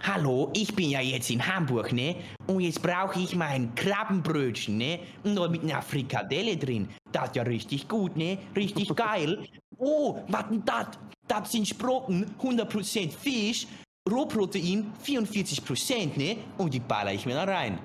Hallo, 0.01 0.51
ich 0.53 0.75
bin 0.75 0.89
ja 0.89 0.99
jetzt 0.99 1.29
in 1.29 1.45
Hamburg, 1.45 1.93
ne? 1.93 2.15
Und 2.47 2.59
jetzt 2.59 2.81
brauche 2.81 3.19
ich 3.19 3.35
mein 3.35 3.73
Krabbenbrötchen, 3.75 4.77
ne? 4.77 4.99
Und 5.23 5.33
noch 5.35 5.49
mit 5.49 5.63
einer 5.63 5.81
Frikadelle 5.81 6.57
drin. 6.57 6.89
Das 7.11 7.29
ist 7.29 7.35
ja 7.37 7.43
richtig 7.43 7.87
gut, 7.87 8.15
ne? 8.17 8.37
Richtig 8.55 8.93
geil. 8.95 9.47
Oh, 9.77 10.19
was 10.27 10.49
denn 10.49 10.63
das? 10.65 10.87
Das 11.27 11.51
sind 11.51 11.67
Sprocken, 11.67 12.35
100% 12.41 13.11
Fisch, 13.11 13.65
Rohprotein, 14.11 14.91
44%, 15.05 16.17
ne? 16.17 16.37
Und 16.57 16.73
die 16.73 16.81
baller 16.81 17.13
ich 17.13 17.25
mir 17.25 17.35
da 17.35 17.45
rein. 17.45 17.79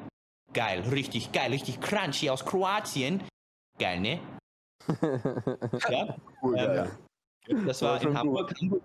Geil, 0.52 0.80
richtig 0.90 1.30
geil, 1.30 1.52
richtig 1.52 1.80
crunchy 1.80 2.30
aus 2.30 2.44
Kroatien. 2.44 3.22
Geil, 3.78 4.00
ne? 4.00 4.20
Ja? 5.88 6.16
cool, 6.42 6.56
Ähm, 6.58 6.66
geil. 6.66 6.90
Das 7.66 7.80
War 7.82 7.92
war 7.92 8.00
schon 8.00 8.10
in 8.12 8.18
Hamburg. 8.18 8.54
Hamburg. 8.60 8.82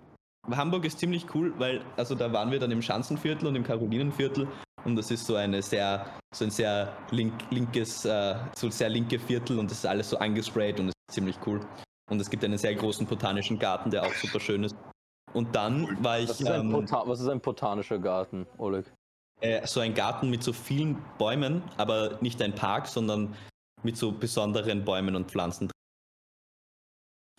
Hamburg 0.52 0.86
ist 0.86 1.00
ziemlich 1.00 1.34
cool, 1.34 1.54
weil 1.58 1.82
also 1.96 2.16
da 2.16 2.32
waren 2.34 2.52
wir 2.52 2.60
dann 2.60 2.72
im 2.72 2.82
Schanzenviertel 2.82 3.48
und 3.48 3.56
im 3.56 3.64
Karolinenviertel 3.64 4.48
und 4.84 4.96
das 4.96 5.10
ist 5.12 5.26
so 5.26 5.36
eine 5.36 5.62
sehr 5.62 6.06
so 6.36 6.46
ein 6.46 6.52
sehr 6.52 6.96
link, 7.12 7.34
linkes 7.50 8.06
äh, 8.06 8.36
so 8.56 8.70
sehr 8.70 8.90
linke 8.90 9.20
Viertel 9.20 9.60
und 9.60 9.72
das 9.72 9.80
ist 9.80 9.86
alles 9.86 10.10
so 10.10 10.18
angesprayt 10.18 10.80
und 10.80 10.90
es 10.90 10.94
ist 11.08 11.16
ziemlich 11.16 11.38
cool 11.46 11.62
und 12.10 12.20
es 12.20 12.30
gibt 12.30 12.44
einen 12.44 12.58
sehr 12.58 12.76
großen 12.76 13.08
botanischen 13.08 13.58
Garten, 13.58 13.90
der 13.90 14.04
auch 14.04 14.14
super 14.14 14.40
schön 14.40 14.64
ist. 14.64 14.76
Und 15.34 15.56
dann 15.56 16.04
war 16.04 16.20
ich 16.20 16.30
Was 16.30 16.42
ist, 16.42 16.50
ein 16.50 16.62
ähm, 16.62 16.72
Bota 16.72 17.04
was 17.08 17.20
ist 17.22 17.28
ein 17.28 17.40
botanischer 17.40 17.98
Garten, 17.98 18.46
Oleg? 18.58 18.86
äh, 19.42 19.66
so 19.66 19.80
ein 19.80 19.94
Garten 19.94 20.30
mit 20.30 20.44
so 20.44 20.54
vielen 20.54 21.02
Bäumen, 21.18 21.64
aber 21.78 22.18
nicht 22.22 22.42
ein 22.42 22.54
Park, 22.54 22.88
sondern 22.88 23.36
mit 23.82 23.98
so 23.98 24.12
besonderen 24.12 24.86
Bäumen 24.86 25.16
und 25.16 25.32
Pflanzen. 25.32 25.72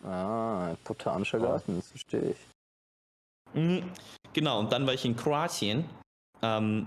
Ah, 0.03 0.71
ein 0.71 0.77
botanischer 0.85 1.39
Garten, 1.39 1.77
das 1.77 1.89
verstehe 1.89 2.31
ich. 2.31 2.54
Mhm, 3.55 3.83
Genau, 4.35 4.59
und 4.59 4.73
dann 4.73 4.87
war 4.87 4.93
ich 4.93 5.05
in 5.05 5.17
Kroatien. 5.17 5.85
Ähm, 6.43 6.87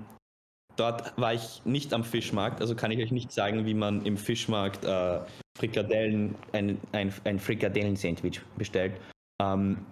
dort 0.76 1.18
war 1.18 1.34
ich 1.34 1.66
nicht 1.66 1.94
am 1.94 2.04
Fischmarkt, 2.04 2.62
also 2.62 2.76
kann 2.76 2.92
ich 2.92 3.00
euch 3.00 3.12
nicht 3.12 3.32
sagen, 3.32 3.66
wie 3.66 3.74
man 3.74 4.06
im 4.06 4.18
Fischmarkt 4.18 4.84
äh, 4.84 5.22
Frikadellen, 5.58 6.36
ein, 6.52 6.80
ein, 6.92 7.12
ein 7.24 7.40
Frikadellen-Sandwich 7.40 8.42
bestellt. 8.58 9.00
Ähm, 9.42 9.86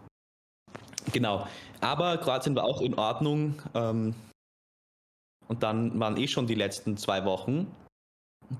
genau, 1.11 1.47
aber 1.81 2.17
Kroatien 2.17 2.55
war 2.55 2.65
auch 2.65 2.81
in 2.81 2.93
Ordnung. 2.93 3.61
Ähm, 3.73 4.13
und 5.47 5.63
dann 5.63 5.97
waren 5.99 6.17
eh 6.17 6.27
schon 6.27 6.45
die 6.45 6.55
letzten 6.55 6.97
zwei 6.97 7.23
Wochen. 7.23 7.73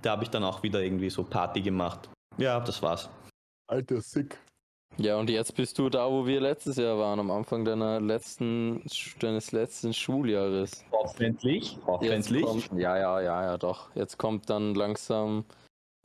Da 0.02 0.12
habe 0.12 0.24
ich 0.24 0.30
dann 0.30 0.44
auch 0.44 0.64
wieder 0.64 0.82
irgendwie 0.82 1.10
so 1.10 1.24
Party 1.24 1.62
gemacht. 1.62 2.10
Ja, 2.38 2.60
das 2.60 2.82
war's. 2.82 3.10
Alter, 3.68 4.02
sick. 4.02 4.40
Ja, 4.98 5.18
und 5.18 5.30
jetzt 5.30 5.56
bist 5.56 5.78
du 5.78 5.90
da, 5.90 6.10
wo 6.10 6.26
wir 6.26 6.40
letztes 6.40 6.78
Jahr 6.78 6.98
waren, 6.98 7.20
am 7.20 7.30
Anfang 7.30 7.66
deiner 7.66 8.00
letzten, 8.00 8.82
deines 9.20 9.52
letzten 9.52 9.94
Schuljahres. 9.94 10.86
Hoffentlich. 10.92 11.78
Hoffentlich. 11.86 12.44
kommt, 12.44 12.72
ja, 12.74 12.98
ja, 12.98 13.20
ja, 13.20 13.44
ja, 13.44 13.58
doch. 13.58 13.94
Jetzt 13.94 14.18
kommt 14.18 14.50
dann 14.50 14.74
langsam 14.74 15.44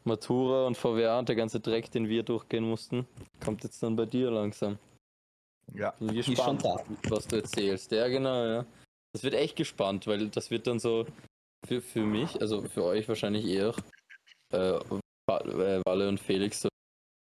Matura 0.02 0.66
und 0.66 0.76
VWA 0.76 1.20
und 1.20 1.28
der 1.28 1.37
ganze 1.37 1.61
Dreck, 1.61 1.90
den 1.92 2.09
wir 2.09 2.25
durchgehen 2.25 2.64
mussten, 2.68 3.06
kommt 3.44 3.62
jetzt 3.62 3.80
dann 3.82 3.94
bei 3.94 4.06
dir 4.06 4.30
langsam. 4.30 4.76
Ja. 5.73 5.92
Bin 6.00 6.12
gespannt, 6.12 6.64
da. 6.64 6.82
was 7.09 7.28
du 7.28 7.37
erzählst. 7.37 7.92
Ja, 7.92 8.09
genau, 8.09 8.44
ja. 8.44 8.66
Das 9.12 9.23
wird 9.23 9.35
echt 9.35 9.54
gespannt, 9.54 10.09
weil 10.09 10.28
das 10.28 10.50
wird 10.50 10.66
dann 10.66 10.80
so 10.80 11.06
für, 11.64 11.80
für 11.80 12.02
mich, 12.02 12.40
also 12.40 12.62
für 12.62 12.85
euch 12.85 13.09
wahrscheinlich 13.09 13.44
eher, 13.44 13.73
äh, 14.52 14.78
äh, 14.78 15.80
Walle 15.87 16.09
und 16.09 16.18
Felix, 16.18 16.62
so 16.62 16.68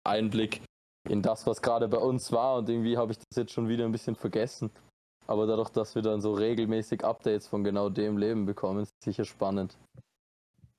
Einblick 0.03 0.61
in 1.09 1.21
das, 1.21 1.47
was 1.47 1.61
gerade 1.61 1.87
bei 1.87 1.97
uns 1.97 2.31
war 2.31 2.57
und 2.57 2.69
irgendwie 2.69 2.97
habe 2.97 3.11
ich 3.11 3.17
das 3.17 3.35
jetzt 3.35 3.51
schon 3.51 3.67
wieder 3.67 3.85
ein 3.85 3.91
bisschen 3.91 4.15
vergessen. 4.15 4.71
Aber 5.27 5.47
dadurch, 5.47 5.69
dass 5.69 5.95
wir 5.95 6.01
dann 6.01 6.21
so 6.21 6.33
regelmäßig 6.33 7.03
Updates 7.03 7.47
von 7.47 7.63
genau 7.63 7.89
dem 7.89 8.17
Leben 8.17 8.45
bekommen, 8.45 8.81
ist 8.81 8.93
sicher 9.03 9.25
spannend 9.25 9.77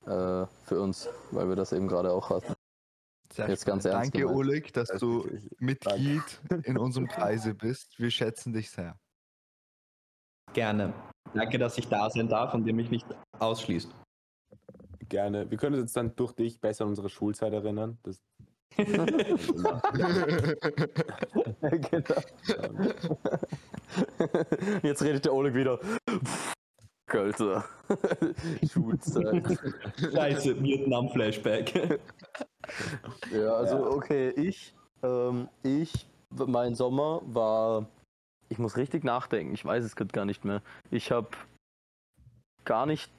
äh, 0.05 0.45
für 0.65 0.81
uns, 0.81 1.09
weil 1.31 1.49
wir 1.49 1.55
das 1.55 1.71
eben 1.73 1.87
gerade 1.87 2.11
auch 2.11 2.29
hatten. 2.29 2.53
Sehr 3.33 3.49
Jetzt 3.49 3.65
ganz 3.65 3.85
ernst 3.85 4.13
Danke, 4.13 4.19
gemeint. 4.19 4.37
Oleg, 4.37 4.73
dass 4.73 4.89
Das 4.89 4.99
du 4.99 5.27
Mitglied 5.57 6.21
in 6.63 6.77
unserem 6.77 7.07
Kreise 7.07 7.55
bist. 7.55 7.97
Wir 7.97 8.11
schätzen 8.11 8.53
dich 8.53 8.69
sehr. 8.69 8.95
Gerne. 10.53 10.93
Danke, 11.33 11.57
dass 11.57 11.77
ich 11.79 11.87
da 11.87 12.09
sein 12.11 12.27
darf 12.27 12.53
und 12.53 12.67
ihr 12.67 12.75
mich 12.75 12.91
nicht 12.91 13.07
ausschließt. 13.39 13.89
Gerne. 15.09 15.49
Wir 15.49 15.57
können 15.57 15.75
uns 15.75 15.83
jetzt 15.85 15.97
dann 15.97 16.15
durch 16.15 16.33
dich 16.33 16.61
besser 16.61 16.83
an 16.83 16.89
unsere 16.89 17.09
Schulzeit 17.09 17.53
erinnern. 17.53 17.97
Das 18.03 18.21
genau. 21.91 22.21
Jetzt 24.81 25.01
redet 25.03 25.25
der 25.25 25.33
Oleg 25.33 25.53
wieder. 25.53 25.79
Alter. 27.33 27.63
Schulzeit. 28.71 29.59
Scheiße, 29.97 30.61
Vietnam-Flashback. 30.61 31.99
Ja, 33.31 33.53
also 33.55 33.91
okay, 33.91 34.29
ich, 34.29 34.73
ähm, 35.03 35.49
ich, 35.63 36.07
mein 36.29 36.75
Sommer 36.75 37.21
war, 37.25 37.87
ich 38.49 38.57
muss 38.57 38.77
richtig 38.77 39.03
nachdenken, 39.03 39.53
ich 39.53 39.65
weiß 39.65 39.83
es 39.83 39.95
gerade 39.95 40.11
gar 40.11 40.25
nicht 40.25 40.45
mehr. 40.45 40.61
Ich 40.91 41.11
habe 41.11 41.29
gar 42.65 42.85
nicht 42.85 43.11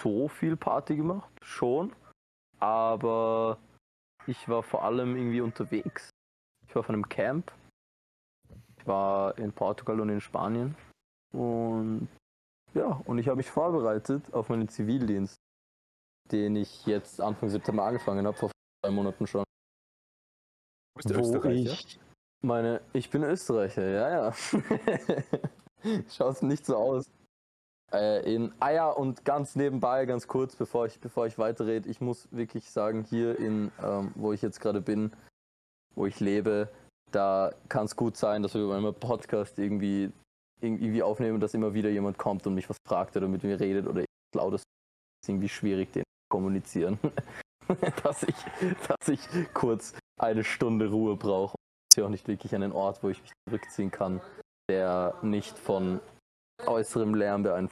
so 0.00 0.28
viel 0.28 0.56
Party 0.56 0.96
gemacht, 0.96 1.30
schon, 1.42 1.92
aber 2.58 3.58
ich 4.26 4.48
war 4.48 4.62
vor 4.62 4.84
allem 4.84 5.16
irgendwie 5.16 5.40
unterwegs. 5.40 6.10
Ich 6.66 6.74
war 6.74 6.80
auf 6.80 6.88
einem 6.88 7.08
Camp. 7.08 7.52
Ich 8.76 8.86
war 8.86 9.36
in 9.38 9.52
Portugal 9.52 10.00
und 10.00 10.08
in 10.08 10.20
Spanien 10.20 10.74
und 11.32 12.08
ja, 12.74 13.00
und 13.04 13.18
ich 13.18 13.28
habe 13.28 13.36
mich 13.36 13.50
vorbereitet 13.50 14.32
auf 14.32 14.48
meinen 14.48 14.68
Zivildienst, 14.68 15.36
den 16.30 16.56
ich 16.56 16.86
jetzt 16.86 17.20
Anfang 17.20 17.48
September 17.48 17.84
angefangen 17.84 18.26
habe, 18.26 18.36
vor 18.36 18.50
zwei 18.84 18.90
Monaten 18.90 19.26
schon 19.26 19.44
bist 20.94 21.10
du 21.10 21.16
wo 21.16 21.20
Österreicher? 21.20 21.72
ich 21.72 21.98
meine, 22.42 22.80
ich 22.92 23.10
bin 23.10 23.22
Österreicher, 23.24 23.88
ja, 23.88 24.10
ja. 24.10 24.32
Schaut 26.08 26.42
nicht 26.42 26.66
so 26.66 26.76
aus. 26.76 27.10
Äh, 27.92 28.34
in, 28.34 28.52
ja, 28.60 28.90
und 28.90 29.24
ganz 29.24 29.54
nebenbei, 29.54 30.06
ganz 30.06 30.26
kurz, 30.26 30.56
bevor 30.56 30.86
ich, 30.86 30.98
bevor 31.00 31.26
ich 31.26 31.38
weiterrede, 31.38 31.88
ich 31.88 32.00
muss 32.00 32.28
wirklich 32.30 32.70
sagen, 32.70 33.04
hier 33.04 33.38
in, 33.38 33.70
ähm, 33.82 34.12
wo 34.14 34.32
ich 34.32 34.40
jetzt 34.40 34.60
gerade 34.60 34.80
bin, 34.80 35.12
wo 35.94 36.06
ich 36.06 36.18
lebe, 36.20 36.68
da 37.10 37.52
kann 37.68 37.84
es 37.84 37.96
gut 37.96 38.16
sein, 38.16 38.42
dass 38.42 38.54
wir 38.54 38.66
bei 38.66 38.80
meinem 38.80 38.94
Podcast 38.94 39.58
irgendwie, 39.58 40.10
irgendwie 40.60 41.02
aufnehmen, 41.02 41.40
dass 41.40 41.52
immer 41.52 41.74
wieder 41.74 41.90
jemand 41.90 42.16
kommt 42.16 42.46
und 42.46 42.54
mich 42.54 42.70
was 42.70 42.78
fragt 42.88 43.16
oder 43.16 43.28
mit 43.28 43.42
mir 43.42 43.60
redet 43.60 43.86
oder 43.86 44.04
lautes 44.34 44.62
ist 44.62 45.28
irgendwie 45.28 45.48
schwierig, 45.48 45.92
den 45.92 46.02
zu 46.02 46.30
kommunizieren. 46.30 46.98
dass 48.02 48.22
ich, 48.22 48.34
dass 48.88 49.08
ich 49.08 49.20
kurz 49.54 49.94
eine 50.18 50.44
Stunde 50.44 50.90
Ruhe 50.90 51.16
brauche. 51.16 51.54
Ich 51.90 51.96
sehe 51.96 52.04
auch 52.04 52.10
nicht 52.10 52.26
wirklich 52.26 52.54
einen 52.54 52.72
Ort, 52.72 53.02
wo 53.02 53.10
ich 53.10 53.20
mich 53.20 53.32
zurückziehen 53.46 53.90
kann, 53.90 54.20
der 54.70 55.14
nicht 55.22 55.58
von 55.58 56.00
äußerem 56.66 57.14
Lärm 57.14 57.42
beeinflusst. 57.42 57.71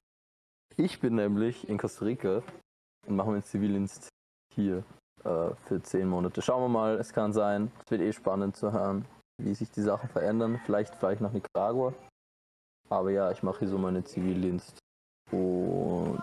Ich 0.81 0.99
bin 0.99 1.15
nämlich 1.17 1.69
in 1.69 1.77
Costa 1.77 2.07
Rica 2.07 2.43
und 3.07 3.15
mache 3.15 3.29
meinen 3.29 3.43
Zivildienst 3.43 4.09
hier 4.55 4.83
äh, 5.25 5.55
für 5.67 5.83
zehn 5.83 6.09
Monate. 6.09 6.41
Schauen 6.41 6.63
wir 6.63 6.69
mal, 6.71 6.95
es 6.99 7.13
kann 7.13 7.35
sein, 7.35 7.71
es 7.85 7.91
wird 7.91 8.01
eh 8.01 8.13
spannend 8.15 8.57
zu 8.57 8.73
hören, 8.73 9.05
wie 9.43 9.55
sich 9.55 9.71
die 9.71 9.83
Sachen 9.83 10.09
verändern. 10.09 10.59
Vielleicht 10.65 10.95
fahre 10.95 11.13
ich 11.13 11.21
nach 11.21 11.33
Nicaragua. 11.33 11.93
Aber 12.89 13.11
ja, 13.11 13.31
ich 13.31 13.43
mache 13.43 13.59
hier 13.59 13.69
so 13.69 13.77
meinen 13.77 14.07
Zivildienst. 14.07 14.79
Und 15.31 16.19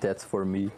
that's 0.00 0.24
for 0.24 0.44
me. 0.44 0.72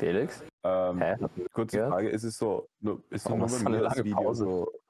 Felix? 0.00 0.44
Ähm, 0.64 0.98
Hä? 0.98 1.16
kurze 1.52 1.78
Ja? 1.78 1.88
Frage, 1.88 2.08
ist 2.08 2.22
es 2.22 2.38
so, 2.38 2.68
ist 3.10 3.24
so 3.24 3.36
nur 3.36 3.48
bei 3.48 3.68
mir 3.68 3.80
das 3.80 3.96
lange 3.96 4.04
Video 4.04 4.22
Pause? 4.22 4.44
so... 4.44 4.82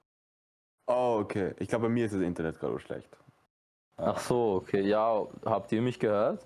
Oh, 0.87 1.19
okay. 1.21 1.53
Ich 1.59 1.67
glaube, 1.69 1.83
bei 1.87 1.89
mir 1.93 2.05
ist 2.05 2.13
das 2.13 2.21
Internet 2.21 2.59
gerade 2.59 2.79
schlecht. 2.79 3.09
Ach 3.97 4.19
so, 4.19 4.55
okay. 4.55 4.81
Ja, 4.81 5.25
habt 5.45 5.71
ihr 5.71 5.81
mich 5.81 5.99
gehört? 5.99 6.45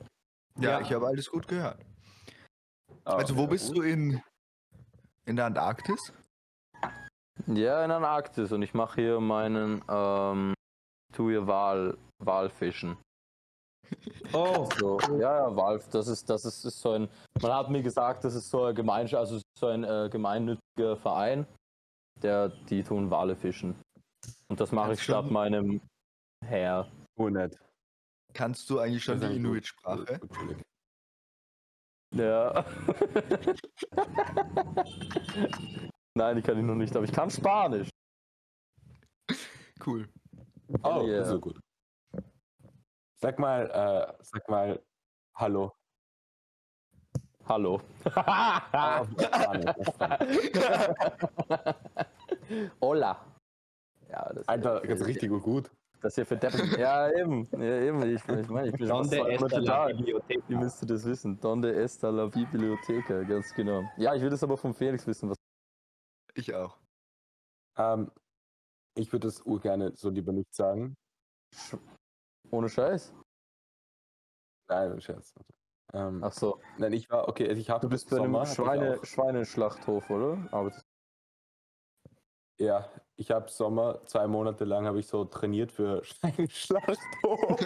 Ja, 0.59 0.71
Ja. 0.71 0.81
ich 0.81 0.91
habe 0.93 1.07
alles 1.07 1.29
gut 1.29 1.47
gehört. 1.47 1.77
Ah, 3.05 3.15
Also, 3.15 3.37
wo 3.37 3.47
bist 3.47 3.75
du 3.75 3.81
in, 3.81 4.21
in 5.25 5.35
der 5.35 5.45
Antarktis? 5.45 6.11
Ja, 7.47 7.83
in 7.85 7.91
Antarktis 7.91 8.51
und 8.51 8.61
ich 8.63 8.73
mache 8.73 9.01
hier 9.01 9.19
meinen 9.19 9.81
ähm, 9.87 10.53
tue 11.13 11.31
hier 11.31 11.47
Wal, 11.47 11.97
Walfischen. 12.23 12.97
Oh, 14.33 14.67
So, 14.77 14.99
ja, 15.17 15.47
ja, 15.47 15.55
Wal, 15.55 15.81
das 15.91 16.07
ist, 16.09 16.29
das 16.29 16.43
ist, 16.43 16.65
ist 16.65 16.81
so 16.81 16.91
ein, 16.91 17.07
man 17.41 17.53
hat 17.53 17.69
mir 17.69 17.81
gesagt, 17.81 18.25
das 18.25 18.35
ist 18.35 18.49
so 18.49 18.65
ein 18.65 18.75
Gemeinschaft, 18.75 19.19
also 19.21 19.39
so 19.57 19.67
ein 19.67 19.85
äh, 19.85 20.09
gemeinnütziger 20.11 20.97
Verein, 20.97 21.47
der, 22.21 22.49
die 22.49 22.83
tun 22.83 23.09
Wale 23.09 23.37
fischen. 23.37 23.75
Und 24.49 24.59
das 24.59 24.71
mache 24.71 24.93
ich 24.93 25.01
statt 25.03 25.29
meinem 25.29 25.81
Herr. 26.45 26.89
Oh, 27.17 27.29
nett. 27.29 27.57
Kannst 28.33 28.69
du 28.69 28.79
eigentlich 28.79 29.03
schon 29.03 29.19
die. 29.19 29.35
Inuit-Sprache? 29.35 30.19
Ja. 32.13 32.63
Nein, 36.15 36.37
ich 36.37 36.43
kann 36.45 36.57
ihn 36.57 36.65
noch 36.65 36.75
nicht, 36.75 36.95
aber 36.95 37.05
ich 37.05 37.11
kann 37.11 37.29
Spanisch. 37.29 37.89
Cool. 39.85 40.07
Oh, 40.83 41.03
Yeah. 41.05 41.25
so 41.25 41.39
gut. 41.39 41.59
Sag 43.19 43.39
mal, 43.39 43.69
äh, 43.69 44.13
sag 44.23 44.47
mal, 44.49 44.81
hallo. 45.35 45.73
Hallo. 47.45 47.81
Spanisch. 48.05 49.75
Hola. 52.81 53.36
Ja, 54.09 54.31
das 54.33 54.47
Alter, 54.47 54.81
ganz 54.81 55.05
richtig 55.05 55.29
gut. 55.29 55.71
Das 56.01 56.15
hier 56.15 56.25
für 56.25 56.37
Deppen. 56.37 56.79
Ja, 56.79 57.09
eben. 57.11 57.45
Ja, 57.53 57.81
eben. 57.81 58.01
Ich, 58.03 58.27
ich 58.27 58.49
meine, 58.49 58.67
ich 58.67 58.75
bin 58.75 58.87
schon 58.87 59.01
Donde 59.09 59.17
Monate 59.17 59.59
la 59.59 59.87
da. 59.87 59.93
biblioteca? 59.93 60.43
Ihr 60.47 60.57
müsstet 60.57 60.89
das 60.91 61.05
wissen. 61.05 61.39
Donde 61.39 61.73
está 61.73 62.09
la 62.09 62.27
biblioteca, 62.27 63.23
ganz 63.23 63.53
genau. 63.53 63.83
Ja, 63.97 64.13
ich 64.13 64.21
will 64.21 64.29
das 64.29 64.43
aber 64.43 64.57
vom 64.57 64.75
Felix 64.75 65.07
wissen. 65.07 65.29
Was 65.29 65.37
Ich 66.35 66.53
auch. 66.53 66.77
Ähm, 67.77 68.11
ich 68.95 69.11
würde 69.11 69.27
das 69.27 69.41
urgerne 69.41 69.95
so 69.95 70.09
lieber 70.09 70.31
nicht 70.33 70.53
sagen. 70.53 70.95
Ohne 72.51 72.69
Scheiß. 72.69 73.13
Nein, 74.69 75.01
Scherz. 75.01 75.33
Ähm, 75.93 76.21
Ach 76.23 76.33
so. 76.33 76.61
Nein, 76.77 76.93
ich 76.93 77.09
war, 77.09 77.27
okay, 77.27 77.47
also 77.47 77.59
ich 77.59 77.69
habe 77.69 77.81
Du 77.81 77.89
bist 77.89 78.09
bei 78.09 78.17
Sommer, 78.17 78.41
einem 78.41 78.53
Schweine, 78.53 79.05
Schweineschlachthof, 79.05 80.09
oder? 80.09 80.47
Aber 80.51 80.71
Ja, 82.59 82.89
ich 83.19 83.31
habe 83.31 83.49
Sommer, 83.49 83.99
zwei 84.05 84.27
Monate 84.27 84.63
lang 84.63 84.85
habe 84.85 84.99
ich 84.99 85.07
so 85.07 85.25
trainiert 85.25 85.71
für 85.71 86.03
Schweineschlachthof. 86.05 87.65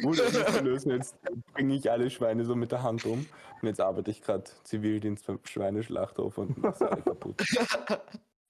lösen. 0.62 0.90
Jetzt 0.90 1.16
bringe 1.52 1.74
ich 1.74 1.90
alle 1.90 2.10
Schweine 2.10 2.44
so 2.44 2.56
mit 2.56 2.72
der 2.72 2.82
Hand 2.82 3.06
um. 3.06 3.26
Und 3.62 3.68
jetzt 3.68 3.80
arbeite 3.80 4.10
ich 4.10 4.20
gerade 4.20 4.44
Zivildienst 4.64 5.26
beim 5.26 5.38
Schweineschlachthof 5.44 6.38
und 6.38 6.58
mache 6.58 6.90
alle 6.90 7.02
kaputt. 7.02 7.42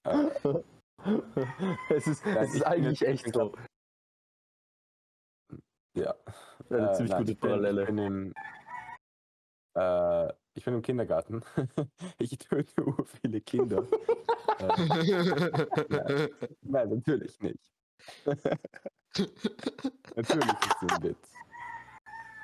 Es 1.89 2.07
ist, 2.07 2.25
Nein, 2.25 2.37
es 2.37 2.55
ist 2.55 2.65
eigentlich 2.65 3.05
echt 3.05 3.31
so. 3.31 3.53
ja. 5.95 6.15
Eine 6.69 6.89
Äh, 6.89 6.93
ziemlich 6.93 7.11
nein, 7.11 7.25
gute 7.25 7.35
Parallele. 7.35 7.81
Ich 7.81 7.87
bin 7.87 7.97
im, 7.99 8.33
äh, 9.75 10.33
ich 10.55 10.63
bin 10.63 10.73
im 10.73 10.81
Kindergarten. 10.81 11.41
ich 12.17 12.37
töte 12.37 12.73
viele 13.21 13.41
Kinder. 13.41 13.83
äh, 14.59 16.29
nein, 16.61 16.89
natürlich 16.89 17.39
nicht. 17.41 17.59
natürlich 20.15 20.49
ist 20.49 20.81
es 20.81 20.91
ein 20.91 21.03
Witz. 21.03 21.33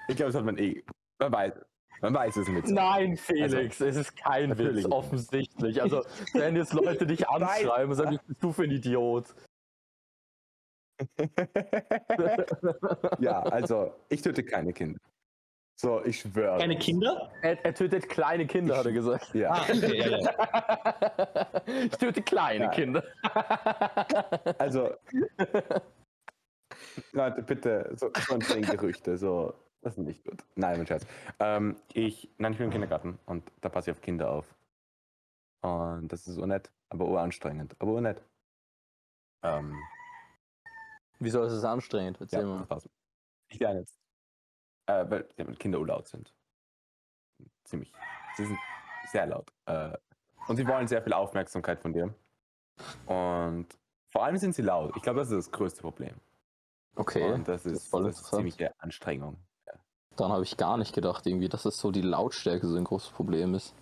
Ich 0.10 0.16
glaube, 0.18 0.32
das 0.32 0.36
hat 0.36 0.46
man 0.46 0.58
eh. 0.58 0.84
Man 1.20 1.32
weiß, 1.32 1.54
man 2.02 2.14
weiß 2.14 2.36
es 2.38 2.48
mit. 2.50 2.68
Nein, 2.68 3.16
Felix, 3.16 3.80
es 3.80 3.96
ist 3.96 4.18
kein. 4.18 4.58
Witz, 4.58 4.86
offensichtlich. 4.86 5.82
Also, 5.82 6.04
wenn 6.34 6.58
jetzt 6.58 6.74
Leute 6.74 7.06
dich 7.06 7.30
anschreiben 7.30 7.92
und 7.92 7.96
sagen, 7.96 8.16
was 8.18 8.24
bist 8.26 8.44
du 8.44 8.52
für 8.52 8.64
ein 8.64 8.72
Idiot? 8.72 9.34
ja, 13.20 13.42
also, 13.44 13.94
ich 14.10 14.22
töte 14.22 14.44
keine 14.44 14.74
Kinder. 14.74 15.00
So, 15.82 16.06
ich 16.06 16.20
schwöre. 16.20 16.60
Keine 16.60 16.78
Kinder? 16.78 17.32
Er, 17.42 17.66
er 17.66 17.74
tötet 17.74 18.08
kleine 18.08 18.46
Kinder, 18.46 18.78
hat 18.78 18.86
er 18.86 18.92
gesagt. 18.92 19.34
Ja. 19.34 19.52
Ah, 19.52 19.62
okay, 19.64 19.98
ja, 19.98 20.20
ja. 20.20 21.62
ich 21.86 21.98
töte 21.98 22.22
kleine 22.22 22.66
Ja. 22.66 22.70
Kinder. 22.70 23.04
Also, 24.60 24.92
Leute, 27.14 27.42
bitte, 27.42 27.92
so, 27.96 28.12
so 28.16 28.36
entstehen 28.36 28.62
Gerüchte, 28.62 29.18
so, 29.18 29.56
das 29.82 29.98
ist 29.98 30.04
nicht 30.04 30.24
gut. 30.24 30.44
Nein, 30.54 30.78
mein 30.78 30.86
Scherz. 30.86 31.08
Ähm, 31.40 31.78
ich, 31.94 32.30
nein, 32.38 32.52
ich 32.52 32.60
bin 32.60 32.68
im 32.68 32.72
Kindergarten 32.72 33.18
und 33.26 33.52
da 33.62 33.70
passe 33.70 33.90
ich 33.90 33.98
auf 33.98 34.02
Kinder 34.04 34.30
auf. 34.30 34.54
Und 35.62 36.10
das 36.10 36.28
ist 36.28 36.38
unnett, 36.38 36.72
aber 36.90 37.06
uranstrengend, 37.06 37.76
aber 37.80 37.94
unnett. 37.94 38.22
Ähm, 39.42 39.76
Wieso 41.18 41.42
ist 41.44 41.54
es 41.54 41.64
anstrengend? 41.64 42.18
Erzähl 42.22 42.42
ja, 42.42 42.46
mal. 42.46 42.68
Ich 43.48 43.60
lerne 43.60 43.80
jetzt. 43.80 44.01
Äh, 44.88 45.06
weil 45.10 45.28
ja, 45.38 45.46
Kinder 45.56 45.80
urlaut 45.80 46.08
sind. 46.08 46.34
Ziemlich. 47.64 47.92
Sie 48.36 48.46
sind 48.46 48.60
sehr 49.12 49.26
laut. 49.28 49.52
Äh, 49.66 49.98
und 50.48 50.58
sie 50.58 50.68
wollen 50.68 50.88
sehr 50.88 51.02
viel 51.02 51.14
Aufmerksamkeit 51.14 51.80
von 51.80 51.94
dir. 51.94 52.14
Und 53.06 53.68
vor 54.10 54.24
allem 54.26 54.38
sind 54.38 54.56
sie 54.56 54.62
laut. 54.64 54.96
Ich 54.96 55.04
glaube, 55.04 55.20
das 55.20 55.30
ist 55.32 55.48
das 55.48 55.52
größte 55.52 55.82
Problem. 55.82 56.16
Okay, 56.96 57.32
Und 57.32 57.48
das 57.48 57.64
das 57.64 57.74
ist, 57.74 57.84
ist 57.84 57.88
voll 57.90 58.04
das 58.04 58.16
ist 58.16 58.20
interessant. 58.20 58.54
ziemliche 58.54 58.80
Anstrengung. 58.82 59.38
Dann 60.18 60.32
habe 60.32 60.44
ich 60.44 60.58
gar 60.58 60.78
nicht 60.78 60.94
gedacht, 60.94 61.26
irgendwie, 61.26 61.48
dass 61.50 61.66
es 61.66 61.78
so 61.78 61.90
die 61.92 62.02
Lautstärke 62.02 62.68
so 62.68 62.76
ein 62.78 62.84
großes 62.84 63.12
Problem 63.12 63.54
ist. 63.56 63.74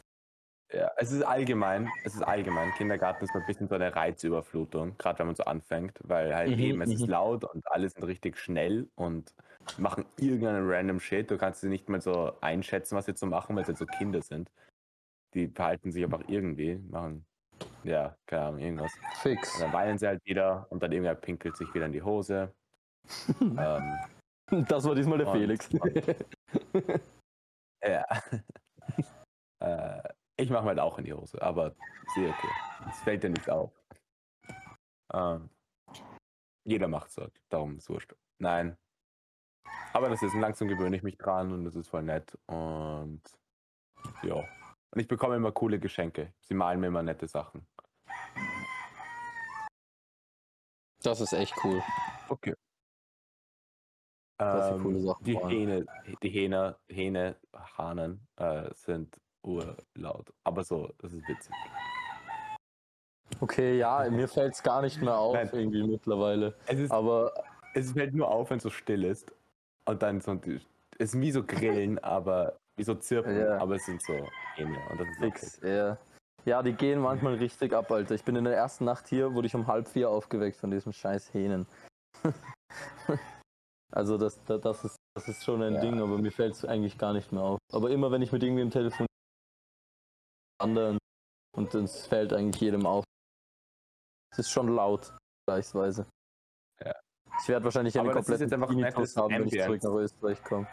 Ja, 0.71 0.91
es 0.97 1.11
ist 1.11 1.23
allgemein, 1.23 1.89
es 2.03 2.13
ist 2.13 2.21
allgemein. 2.21 2.71
Kindergarten 2.73 3.23
ist 3.23 3.35
ein 3.35 3.43
bisschen 3.47 3.67
so 3.67 3.73
eine 3.75 3.95
Reizüberflutung, 3.95 4.97
gerade 4.99 5.17
wenn 5.19 5.25
man 5.25 5.35
so 5.35 5.43
anfängt, 5.43 5.99
weil 6.03 6.35
halt 6.35 6.55
Mhm, 6.55 6.59
eben 6.59 6.81
es 6.81 6.91
ist 6.93 7.07
mhm. 7.07 7.09
laut 7.09 7.43
und 7.43 7.65
alle 7.71 7.89
sind 7.89 8.03
richtig 8.03 8.37
schnell 8.37 8.87
und 8.95 9.33
machen 9.77 10.05
irgendeinen 10.17 10.69
random 10.69 10.99
Shit. 10.99 11.29
Du 11.31 11.37
kannst 11.37 11.61
sie 11.61 11.69
nicht 11.69 11.89
mal 11.89 12.01
so 12.01 12.39
einschätzen, 12.41 12.95
was 12.95 13.05
sie 13.05 13.15
zu 13.15 13.27
machen, 13.27 13.55
weil 13.55 13.63
sie 13.65 13.69
halt 13.69 13.77
so 13.77 13.85
Kinder 13.85 14.21
sind. 14.21 14.51
Die 15.33 15.47
verhalten 15.47 15.91
sich 15.91 16.03
einfach 16.03 16.23
irgendwie, 16.27 16.75
machen, 16.89 17.25
ja, 17.83 18.15
keine 18.25 18.45
Ahnung, 18.45 18.59
irgendwas. 18.59 18.91
Fix. 19.21 19.55
Und 19.55 19.61
dann 19.61 19.73
weinen 19.73 19.97
sie 19.97 20.07
halt 20.07 20.23
wieder 20.25 20.67
und 20.71 20.81
dann 20.81 20.91
irgendwer 20.91 21.15
pinkelt 21.15 21.55
sich 21.57 21.71
wieder 21.73 21.85
in 21.85 21.93
die 21.93 22.01
Hose. 22.01 22.53
ähm, 23.41 24.65
Das 24.67 24.83
war 24.85 24.95
diesmal 24.95 25.17
der 25.19 25.27
Und- 25.27 25.37
Felix. 25.37 25.69
Ja. 27.83 28.03
äh, 29.63 30.09
ich 30.37 30.49
mache 30.49 30.65
halt 30.65 30.79
auch 30.79 30.97
in 30.97 31.05
die 31.05 31.13
Hose, 31.13 31.41
aber 31.41 31.75
sehr 32.15 32.29
okay. 32.29 32.49
Es 32.89 32.99
fällt 33.01 33.23
dir 33.23 33.29
nichts 33.29 33.49
auf. 33.49 33.71
Ähm, 35.13 35.49
jeder 36.65 36.87
macht 36.87 37.11
so, 37.11 37.27
darum 37.49 37.77
ist 37.77 37.89
wurscht. 37.89 38.15
Nein. 38.41 38.77
Aber 39.93 40.09
das 40.09 40.21
ist 40.21 40.33
langsam 40.35 40.67
gewöhne 40.67 40.95
ich 40.95 41.03
mich 41.03 41.17
dran 41.17 41.51
und 41.51 41.65
das 41.65 41.75
ist 41.75 41.87
voll 41.89 42.03
nett. 42.03 42.37
Und 42.45 43.21
ja. 44.23 44.35
Und 44.35 45.01
ich 45.01 45.07
bekomme 45.07 45.35
immer 45.35 45.51
coole 45.51 45.79
Geschenke. 45.79 46.33
Sie 46.41 46.53
malen 46.53 46.79
mir 46.79 46.87
immer 46.87 47.03
nette 47.03 47.27
Sachen. 47.27 47.67
Das 51.01 51.21
ist 51.21 51.33
echt 51.33 51.53
cool. 51.63 51.81
Okay. 52.27 52.55
Das 54.37 54.71
Ähm, 54.71 54.83
coole 54.83 55.01
Sachen 55.01 55.23
Die 55.25 55.37
allem. 55.37 55.49
Hähne, 55.49 55.85
die 56.23 56.29
Hähne, 56.29 56.77
Hähne, 56.87 57.35
Hahnen 57.77 58.27
äh, 58.37 58.69
sind 58.73 59.19
urlaut. 59.43 60.33
Aber 60.43 60.63
so, 60.63 60.93
das 60.99 61.13
ist 61.13 61.27
witzig. 61.27 61.53
Okay, 63.39 63.77
ja, 63.77 64.07
mir 64.09 64.27
fällt 64.27 64.53
es 64.53 64.63
gar 64.63 64.81
nicht 64.81 65.01
mehr 65.01 65.17
auf, 65.17 65.35
Nein. 65.35 65.49
irgendwie 65.53 65.83
mittlerweile. 65.83 66.55
Es 66.67 66.79
ist 66.79 66.91
Aber 66.91 67.33
Es 67.73 67.91
fällt 67.91 68.13
nur 68.13 68.29
auf, 68.29 68.49
wenn 68.49 68.57
es 68.57 68.63
so 68.63 68.69
still 68.69 69.03
ist. 69.03 69.31
Und 69.89 70.03
dann 70.03 70.21
so, 70.21 70.39
es 70.43 70.61
ist 70.99 71.19
wie 71.19 71.31
so 71.31 71.43
Grillen, 71.43 71.97
aber 72.03 72.57
wie 72.77 72.83
so 72.83 72.93
Zirpen, 72.93 73.35
Ja. 73.35 73.57
aber 73.57 73.75
es 73.75 73.85
sind 73.87 73.99
so 74.03 74.13
Hähne. 74.53 74.77
Und 74.91 74.99
das 74.99 75.07
ist 75.09 75.17
okay. 75.17 75.31
fix, 75.31 75.59
ja. 75.63 75.97
Ja, 76.45 76.61
die 76.61 76.73
gehen 76.73 76.99
manchmal 77.01 77.33
richtig 77.35 77.73
ab, 77.73 77.91
Alter. 77.91 78.13
Ich 78.13 78.23
bin 78.23 78.35
in 78.35 78.43
der 78.43 78.55
ersten 78.55 78.85
Nacht 78.85 79.07
hier, 79.07 79.33
wurde 79.33 79.47
ich 79.47 79.55
um 79.55 79.65
halb 79.65 79.87
vier 79.87 80.09
aufgeweckt 80.11 80.57
von 80.57 80.69
diesem 80.69 80.93
scheiß 80.93 81.33
Hähnen. 81.33 81.65
also 83.91 84.17
das, 84.17 84.41
das, 84.45 84.61
das, 84.61 84.85
ist, 84.85 84.95
das 85.15 85.27
ist 85.27 85.43
schon 85.43 85.63
ein 85.63 85.73
Ja. 85.73 85.81
Ding, 85.81 85.99
aber 85.99 86.19
mir 86.19 86.31
fällt 86.31 86.53
es 86.53 86.63
eigentlich 86.65 86.97
gar 86.99 87.13
nicht 87.13 87.31
mehr 87.31 87.41
auf. 87.41 87.59
Aber 87.73 87.89
immer 87.89 88.11
wenn 88.11 88.21
ich 88.21 88.31
mit 88.31 88.43
irgendwem 88.43 88.69
telefoniere, 88.69 89.07
anderen 90.61 90.99
und 91.57 91.73
es 91.73 92.05
fällt 92.05 92.31
eigentlich 92.31 92.61
jedem 92.61 92.85
auf. 92.85 93.03
Es 94.31 94.39
ist 94.39 94.51
schon 94.51 94.67
laut, 94.75 95.17
vergleichsweise. 95.47 96.05
Ja. 96.85 96.93
Ich 97.41 97.47
werde 97.47 97.63
wahrscheinlich 97.65 97.97
eine 97.99 98.09
Aber 98.09 98.19
das 98.19 98.27
ist 98.27 98.31
komplette 98.39 98.43
jetzt 98.43 98.53
einfach 98.53 98.69
Tinnitus 98.69 99.17
haben, 99.17 99.33
wenn 99.33 99.47
ich 99.47 99.61
zurück 99.63 99.83
nach 99.83 99.91
Österreich 99.93 100.43
komme. 100.43 100.67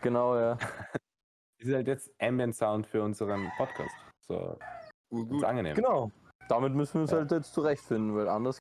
Genau, 0.00 0.36
ja. 0.38 0.56
Das 1.58 1.68
ist 1.68 1.74
halt 1.76 1.86
jetzt 1.86 2.10
Ambient 2.20 2.56
Sound 2.56 2.88
für 2.88 3.04
unseren 3.04 3.48
Podcast. 3.56 3.94
So, 4.26 4.58
ganz 5.12 5.30
gut. 5.30 5.44
angenehm. 5.44 5.76
Genau. 5.76 6.10
Damit 6.48 6.74
müssen 6.74 6.94
wir 6.94 7.00
uns 7.02 7.12
Ja. 7.12 7.18
halt 7.18 7.30
jetzt 7.30 7.54
zurechtfinden, 7.54 8.16
weil 8.16 8.28
anders. 8.28 8.58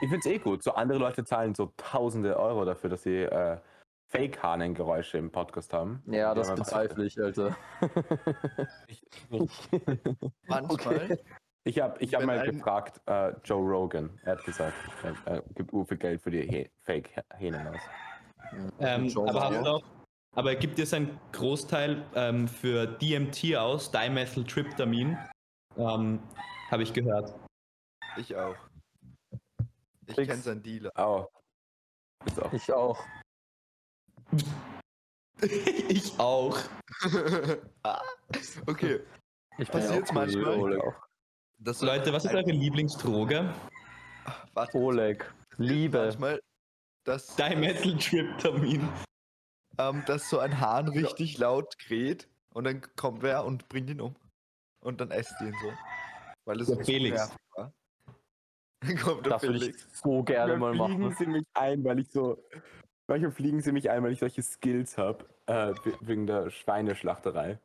Ich 0.00 0.08
finde 0.08 0.18
es 0.18 0.26
eh 0.26 0.38
gut. 0.38 0.62
So 0.62 0.72
andere 0.74 1.00
Leute 1.00 1.24
zahlen 1.24 1.52
so 1.56 1.72
tausende 1.76 2.38
Euro 2.38 2.64
dafür, 2.64 2.90
dass 2.90 3.02
sie 3.02 3.22
äh, 3.22 3.58
Fake-Hahnengeräusche 4.12 5.18
im 5.18 5.32
Podcast 5.32 5.72
haben. 5.72 6.00
Ja, 6.06 6.32
das 6.32 6.54
bezweifle 6.54 7.04
ich, 7.04 7.20
Alter. 7.20 7.56
Ich, 8.86 9.04
ich, 9.30 9.70
Manchmal. 10.46 11.18
Ich 11.68 11.80
habe 11.80 12.02
ich 12.02 12.14
hab 12.14 12.24
mal 12.24 12.42
gefragt, 12.50 13.00
äh, 13.06 13.32
Joe 13.44 13.60
Rogan, 13.60 14.18
er 14.24 14.32
hat 14.32 14.44
gesagt, 14.44 14.74
er, 15.02 15.14
er 15.26 15.42
gibt 15.54 15.70
viel 15.88 15.98
Geld 15.98 16.22
für 16.22 16.30
die 16.30 16.42
He 16.42 16.70
Fake-Hähnen 16.82 17.66
aus. 17.68 17.80
Ähm, 18.80 19.12
aber, 19.18 19.50
hast 19.50 19.66
auch, 19.66 19.82
aber 20.34 20.54
gibt 20.54 20.78
es 20.78 20.94
einen 20.94 21.20
Großteil 21.32 22.06
ähm, 22.14 22.48
für 22.48 22.86
DMT 22.86 23.56
aus, 23.56 23.90
Dimethyltryptamin? 23.90 25.18
Ähm, 25.76 26.20
Habe 26.70 26.82
ich 26.82 26.92
gehört. 26.94 27.34
Ich 28.16 28.34
auch. 28.34 28.56
Ich 30.06 30.16
kenne 30.16 30.36
seinen 30.36 30.62
Dealer. 30.62 30.90
Oh. 30.96 31.26
Ist 32.24 32.42
auch. 32.42 32.52
Ich 32.52 32.72
auch. 32.72 33.04
ich 35.88 36.18
auch. 36.18 36.58
ah, 37.82 38.00
okay. 38.66 39.00
Ich 39.58 39.68
cool, 39.74 40.04
manchmal? 40.14 40.58
Oleg. 40.58 41.07
Das 41.58 41.82
Leute, 41.82 42.12
was 42.12 42.24
ist 42.24 42.34
eure 42.34 42.50
Lieblingsdroge? 42.52 43.52
Warte, 44.54 44.78
Oleg. 44.78 45.32
Liebe. 45.56 45.98
manchmal, 45.98 46.40
dass, 47.04 47.34
Dimethyltryptamin. 47.36 48.88
ähm, 49.78 50.02
dass 50.06 50.30
so 50.30 50.38
ein 50.38 50.60
Hahn 50.60 50.88
richtig 50.88 51.38
laut 51.38 51.76
kräht 51.78 52.28
und 52.54 52.64
dann 52.64 52.80
kommt 52.96 53.22
wer 53.22 53.44
und 53.44 53.68
bringt 53.68 53.90
ihn 53.90 54.00
um. 54.00 54.14
Und 54.80 55.00
dann 55.00 55.10
esst 55.10 55.34
ihn 55.40 55.52
so. 55.60 55.72
Weil 56.44 56.60
es 56.60 56.68
Der 56.68 56.76
so 56.76 56.82
Felix. 56.84 57.16
nervig 57.18 57.36
war. 57.56 57.72
Dann 58.80 58.96
kommt 58.96 59.26
der 59.26 59.32
Das 59.32 59.42
würde 59.42 59.56
ich 59.56 59.62
Felix. 59.64 60.00
so 60.00 60.22
gerne 60.22 60.56
mal 60.56 60.72
fliegen 60.72 61.00
machen. 61.00 61.16
sie 61.18 61.26
mich 61.26 61.44
ein, 61.54 61.82
weil 61.84 61.98
ich 61.98 62.08
so. 62.12 62.40
Manchmal 63.08 63.32
fliegen 63.32 63.60
sie 63.60 63.72
mich 63.72 63.90
ein, 63.90 64.04
weil 64.04 64.12
ich 64.12 64.20
solche 64.20 64.40
Skills 64.42 64.96
habe. 64.96 65.24
Äh, 65.46 65.74
we- 65.84 65.98
wegen 66.02 66.28
der 66.28 66.48
Schweineschlachterei. 66.50 67.58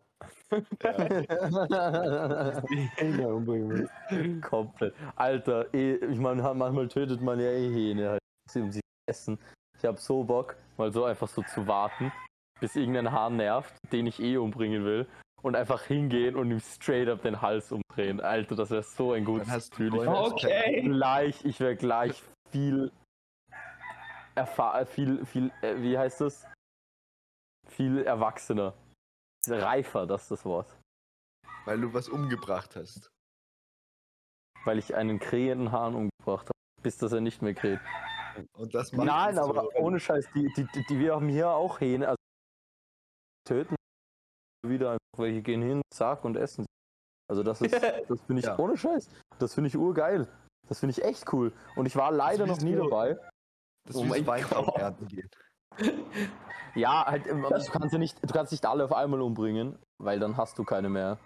Die 2.69 2.89
Hähne 2.95 3.33
umbringen 3.33 3.81
muss. 3.81 3.89
Komplett. 4.41 4.93
Alter, 5.15 5.73
eh, 5.73 5.95
ich 5.95 6.19
meine, 6.19 6.41
manchmal 6.53 6.87
tötet 6.87 7.21
man 7.21 7.39
ja 7.39 7.49
eh 7.49 7.69
Hähne, 7.73 8.09
halt, 8.11 8.21
um 8.55 8.71
sie 8.71 8.79
zu 8.79 9.09
essen. 9.09 9.39
Ich 9.77 9.85
hab 9.85 9.99
so 9.99 10.23
Bock, 10.23 10.55
mal 10.77 10.91
so 10.91 11.05
einfach 11.05 11.27
so 11.27 11.41
zu 11.41 11.67
warten, 11.67 12.11
bis 12.59 12.75
irgendein 12.75 13.11
Hahn 13.11 13.37
nervt, 13.37 13.73
den 13.91 14.07
ich 14.07 14.21
eh 14.21 14.37
umbringen 14.37 14.85
will. 14.85 15.07
Und 15.41 15.55
einfach 15.57 15.83
hingehen 15.83 16.37
und 16.37 16.51
ihm 16.51 16.61
straight 16.61 17.09
up 17.09 17.21
den 17.21 17.41
Hals 17.41 17.71
umdrehen. 17.73 18.21
Alter, 18.21 18.55
das 18.55 18.69
wäre 18.69 18.83
so 18.83 19.11
ein 19.11 19.25
gutes 19.25 19.69
Gefühl. 19.71 19.93
Ich 19.93 20.07
Okay. 20.07 20.81
gleich, 20.83 21.43
ich 21.43 21.59
wäre 21.59 21.75
gleich 21.75 22.23
viel 22.51 22.91
erfahr 24.35 24.85
viel, 24.85 25.25
viel, 25.25 25.51
äh, 25.61 25.75
wie 25.77 25.97
heißt 25.97 26.21
das? 26.21 26.47
Viel 27.67 28.03
erwachsener. 28.03 28.73
Reifer, 29.47 30.05
das 30.07 30.23
ist 30.23 30.31
das 30.31 30.45
Wort. 30.45 30.77
Weil 31.65 31.81
du 31.81 31.93
was 31.93 32.09
umgebracht 32.09 32.75
hast. 32.75 33.09
Weil 34.65 34.77
ich 34.79 34.95
einen 34.95 35.19
krähenden 35.19 35.71
Hahn 35.71 35.95
umgebracht 35.95 36.47
habe, 36.47 36.81
bis 36.81 36.97
dass 36.97 37.11
er 37.11 37.21
nicht 37.21 37.41
mehr 37.41 37.53
kräht. 37.53 37.79
Und 38.57 38.73
das 38.73 38.91
macht 38.93 39.07
Nein, 39.07 39.37
aber 39.37 39.63
so- 39.63 39.71
ohne 39.75 39.99
Scheiß, 39.99 40.27
die, 40.33 40.51
die, 40.55 40.65
die, 40.73 40.85
die 40.89 40.99
wir 40.99 41.15
haben 41.15 41.29
hier 41.29 41.49
auch 41.49 41.79
Hähne, 41.81 42.07
also 42.07 42.17
töten 43.47 43.75
wieder 44.65 44.91
einfach 44.91 45.19
welche 45.19 45.41
gehen 45.41 45.61
hin, 45.61 45.81
zack 45.93 46.23
und 46.23 46.37
essen. 46.37 46.63
sie. 46.63 46.69
Also 47.29 47.43
das 47.43 47.61
ist, 47.61 47.73
das 48.09 48.21
finde 48.21 48.39
ich 48.39 48.45
Ja. 48.45 48.57
ohne 48.57 48.77
Scheiß, 48.77 49.09
das 49.39 49.53
finde 49.53 49.67
ich 49.67 49.77
urgeil. 49.77 50.27
Das 50.69 50.79
finde 50.79 50.91
ich 50.97 51.03
echt 51.03 51.31
cool. 51.33 51.51
Und 51.75 51.85
ich 51.85 51.95
war 51.97 52.11
leider 52.11 52.47
noch 52.47 52.59
nie 52.61 52.75
so- 52.75 52.83
dabei. 52.89 53.17
Das 53.85 53.97
Oh 53.97 54.05
ist 54.05 54.21
es 54.21 54.25
Weintrauben 54.27 54.73
ernten 54.75 55.07
geht. 55.09 55.35
Ja, 56.75 57.05
halt, 57.05 57.27
ähm, 57.27 57.43
du 57.43 57.71
kannst 57.71 57.93
ja 57.93 57.99
nicht, 57.99 58.17
du 58.23 58.33
kannst 58.33 58.51
nicht 58.51 58.65
alle 58.65 58.85
auf 58.85 58.93
einmal 58.93 59.21
umbringen, 59.21 59.77
weil 60.01 60.19
dann 60.19 60.37
hast 60.37 60.57
du 60.57 60.63
keine 60.63 60.89
mehr. 60.89 61.19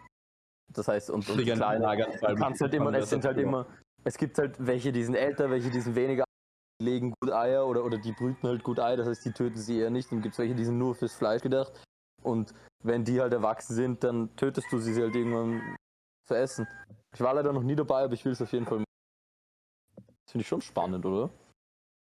Das 0.74 0.90
heißt, 0.90 1.10
und, 1.10 1.30
und 1.30 1.38
die 1.38 1.46
kleinen, 1.46 1.82
du 1.82 2.36
kannst 2.36 2.62
halt 2.62 2.74
immer, 2.74 2.94
es 2.94 3.10
sind 3.10 3.24
halt 3.24 3.38
immer, 3.38 3.66
es 4.04 4.18
gibt 4.18 4.38
halt 4.38 4.56
welche, 4.60 4.92
die 4.92 5.04
sind 5.04 5.16
älter, 5.16 5.50
welche, 5.50 5.70
die 5.70 5.80
sind 5.80 5.96
weniger, 5.96 6.26
die 6.82 6.86
legen 6.86 7.14
gut 7.20 7.32
Eier 7.32 7.66
oder, 7.66 7.86
oder 7.86 7.98
die 7.98 8.12
brüten 8.12 8.48
halt 8.48 8.64
gut 8.64 8.80
Ei, 8.80 8.96
das 8.96 9.08
heißt, 9.08 9.26
die 9.26 9.32
töten 9.32 9.58
sie 9.58 9.80
eher 9.80 9.90
nicht. 9.90 10.12
Und 10.12 10.22
gibt 10.22 10.34
es 10.34 10.40
welche, 10.40 10.56
die 10.56 10.66
sind 10.66 10.78
nur 10.78 10.96
fürs 10.96 11.14
Fleisch 11.14 11.42
gedacht. 11.42 11.72
Und 12.24 12.54
wenn 12.84 13.06
die 13.06 13.22
halt 13.22 13.34
erwachsen 13.34 13.74
sind, 13.74 14.04
dann 14.04 14.36
tötest 14.36 14.72
du 14.72 14.80
sie 14.80 15.02
halt 15.02 15.16
irgendwann 15.16 15.78
zu 16.28 16.36
essen. 16.36 16.68
Ich 17.14 17.22
war 17.22 17.34
leider 17.34 17.54
noch 17.54 17.64
nie 17.64 17.76
dabei, 17.76 18.04
aber 18.04 18.14
ich 18.14 18.26
will 18.26 18.34
es 18.34 18.42
auf 18.42 18.52
jeden 18.52 18.66
Fall. 18.66 18.80
machen. 18.80 18.86
Das 19.96 20.32
finde 20.32 20.42
ich 20.42 20.48
schon 20.48 20.62
spannend, 20.62 21.06
oder? 21.06 21.30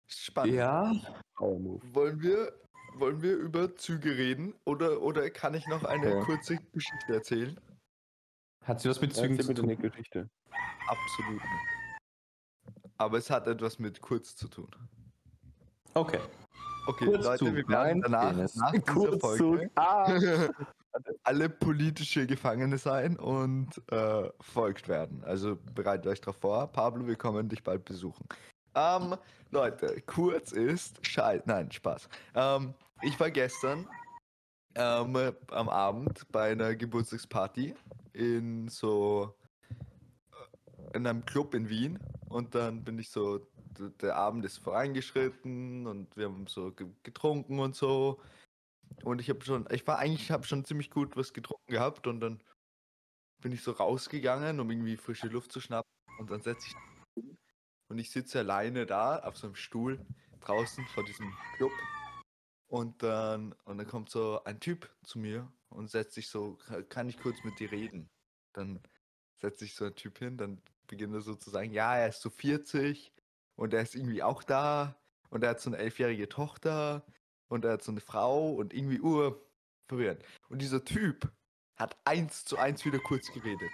Spannend. 0.09 0.55
Ja. 0.55 0.93
Wollen 1.37 2.21
wir, 2.21 2.53
wollen 2.95 3.21
wir 3.21 3.35
über 3.37 3.75
Züge 3.75 4.17
reden? 4.17 4.53
Oder, 4.65 5.01
oder 5.01 5.29
kann 5.29 5.53
ich 5.53 5.67
noch 5.67 5.83
eine 5.83 6.17
Okay. 6.17 6.25
kurze 6.25 6.57
Geschichte 6.73 7.13
erzählen? 7.13 7.59
hat 8.63 8.81
sie 8.81 8.89
was 8.89 9.01
mit 9.01 9.15
Zügen 9.15 9.39
zu 9.39 9.53
tun? 9.53 9.65
eine 9.65 9.77
Geschichte. 9.77 10.29
Absolut 10.87 11.41
nicht. 11.41 12.73
Aber 12.97 13.17
es 13.17 13.29
hat 13.29 13.47
etwas 13.47 13.79
mit 13.79 14.01
kurz 14.01 14.35
zu 14.35 14.47
tun. 14.47 14.69
Okay. 15.93 16.19
Okay, 16.87 17.05
Kurzzug, 17.05 17.23
Leute, 17.23 17.55
wir 17.55 17.67
werden 17.67 17.99
nein, 17.99 18.01
danach 18.01 18.55
nach 18.55 18.71
dieser. 18.71 19.19
Folge 19.19 19.71
Ah! 19.75 20.19
alle 21.23 21.49
politische 21.49 22.25
Gefangene 22.25 22.77
sein 22.77 23.17
und 23.17 23.77
äh, 23.91 24.29
verfolgt 24.39 24.87
werden. 24.87 25.23
Also 25.23 25.57
bereitet 25.75 26.07
euch 26.07 26.21
darauf 26.21 26.37
vor. 26.37 26.67
Pablo, 26.67 27.05
wir 27.07 27.15
kommen 27.15 27.47
dich 27.47 27.63
bald 27.63 27.85
besuchen. 27.85 28.25
Ähm, 28.79 29.17
Leute, 29.51 30.01
kurz 30.05 30.53
ist 30.53 31.05
Scheiß. 31.05 31.41
Nein, 31.45 31.69
Spaß. 31.69 32.07
Ähm, 32.33 32.73
ich 33.01 33.19
war 33.19 33.29
gestern 33.29 33.89
ähm, 34.75 35.33
am 35.51 35.67
Abend 35.67 36.25
bei 36.31 36.51
einer 36.51 36.75
Geburtstagsparty 36.75 37.75
in 38.13 38.69
so 38.69 39.35
äh, 40.31 40.97
in 40.97 41.05
einem 41.05 41.25
Club 41.25 41.55
in 41.55 41.67
Wien 41.67 41.99
und 42.29 42.55
dann 42.55 42.85
bin 42.85 42.97
ich 42.99 43.09
so, 43.09 43.45
der 44.01 44.15
Abend 44.15 44.45
ist 44.45 44.59
vorangeschritten 44.59 45.85
und 45.85 46.15
wir 46.15 46.27
haben 46.27 46.47
so 46.47 46.71
ge- 46.71 46.87
getrunken 47.03 47.59
und 47.59 47.75
so 47.75 48.21
und 49.03 49.19
ich 49.19 49.29
habe 49.29 49.43
schon, 49.43 49.67
ich 49.71 49.85
war 49.87 49.99
eigentlich, 49.99 50.31
habe 50.31 50.45
schon 50.45 50.63
ziemlich 50.63 50.89
gut 50.89 51.17
was 51.17 51.33
getrunken 51.33 51.71
gehabt 51.71 52.07
und 52.07 52.21
dann 52.21 52.41
bin 53.41 53.51
ich 53.51 53.61
so 53.61 53.71
rausgegangen, 53.71 54.59
um 54.61 54.71
irgendwie 54.71 54.95
frische 54.95 55.27
Luft 55.27 55.51
zu 55.51 55.59
schnappen 55.59 55.89
und 56.19 56.31
dann 56.31 56.41
setze 56.41 56.67
ich 56.67 56.75
und 57.89 57.97
ich 57.99 58.11
sitze 58.11 58.39
alleine 58.39 58.85
da 58.85 59.19
auf 59.19 59.37
so 59.37 59.47
einem 59.47 59.55
Stuhl 59.55 59.99
draußen 60.41 60.85
vor 60.87 61.03
diesem 61.03 61.31
Club 61.57 61.71
und 62.67 63.01
dann 63.03 63.53
und 63.65 63.77
dann 63.77 63.87
kommt 63.87 64.09
so 64.09 64.43
ein 64.43 64.59
Typ 64.59 64.89
zu 65.03 65.19
mir 65.19 65.51
und 65.69 65.89
setzt 65.89 66.13
sich 66.13 66.29
so, 66.29 66.55
"Ka- 66.55 66.81
kann 66.83 67.09
ich 67.09 67.19
kurz 67.19 67.43
mit 67.43 67.59
dir 67.59 67.71
reden? 67.71 68.09
Dann 68.53 68.81
setzt 69.41 69.59
sich 69.59 69.75
so 69.75 69.85
ein 69.85 69.95
Typ 69.95 70.17
hin, 70.19 70.37
dann 70.37 70.61
beginnt 70.87 71.13
er 71.13 71.21
so 71.21 71.35
zu 71.35 71.49
sagen, 71.49 71.71
ja, 71.71 71.95
er 71.97 72.09
ist 72.09 72.21
so 72.21 72.29
40 72.29 73.13
und 73.55 73.73
er 73.73 73.81
ist 73.81 73.95
irgendwie 73.95 74.23
auch 74.23 74.43
da 74.43 74.95
und 75.29 75.43
er 75.43 75.51
hat 75.51 75.61
so 75.61 75.69
eine 75.69 75.77
elfjährige 75.77 76.29
Tochter 76.29 77.05
und 77.47 77.65
er 77.65 77.73
hat 77.73 77.83
so 77.83 77.91
eine 77.91 78.01
Frau 78.01 78.53
und 78.53 78.73
irgendwie 78.73 78.99
ur 78.99 79.45
verwirrend. 79.87 80.23
Und 80.49 80.61
dieser 80.61 80.83
Typ 80.83 81.31
hat 81.75 81.97
eins 82.05 82.45
zu 82.45 82.57
eins 82.57 82.85
wieder 82.85 82.99
kurz 82.99 83.31
geredet. 83.31 83.71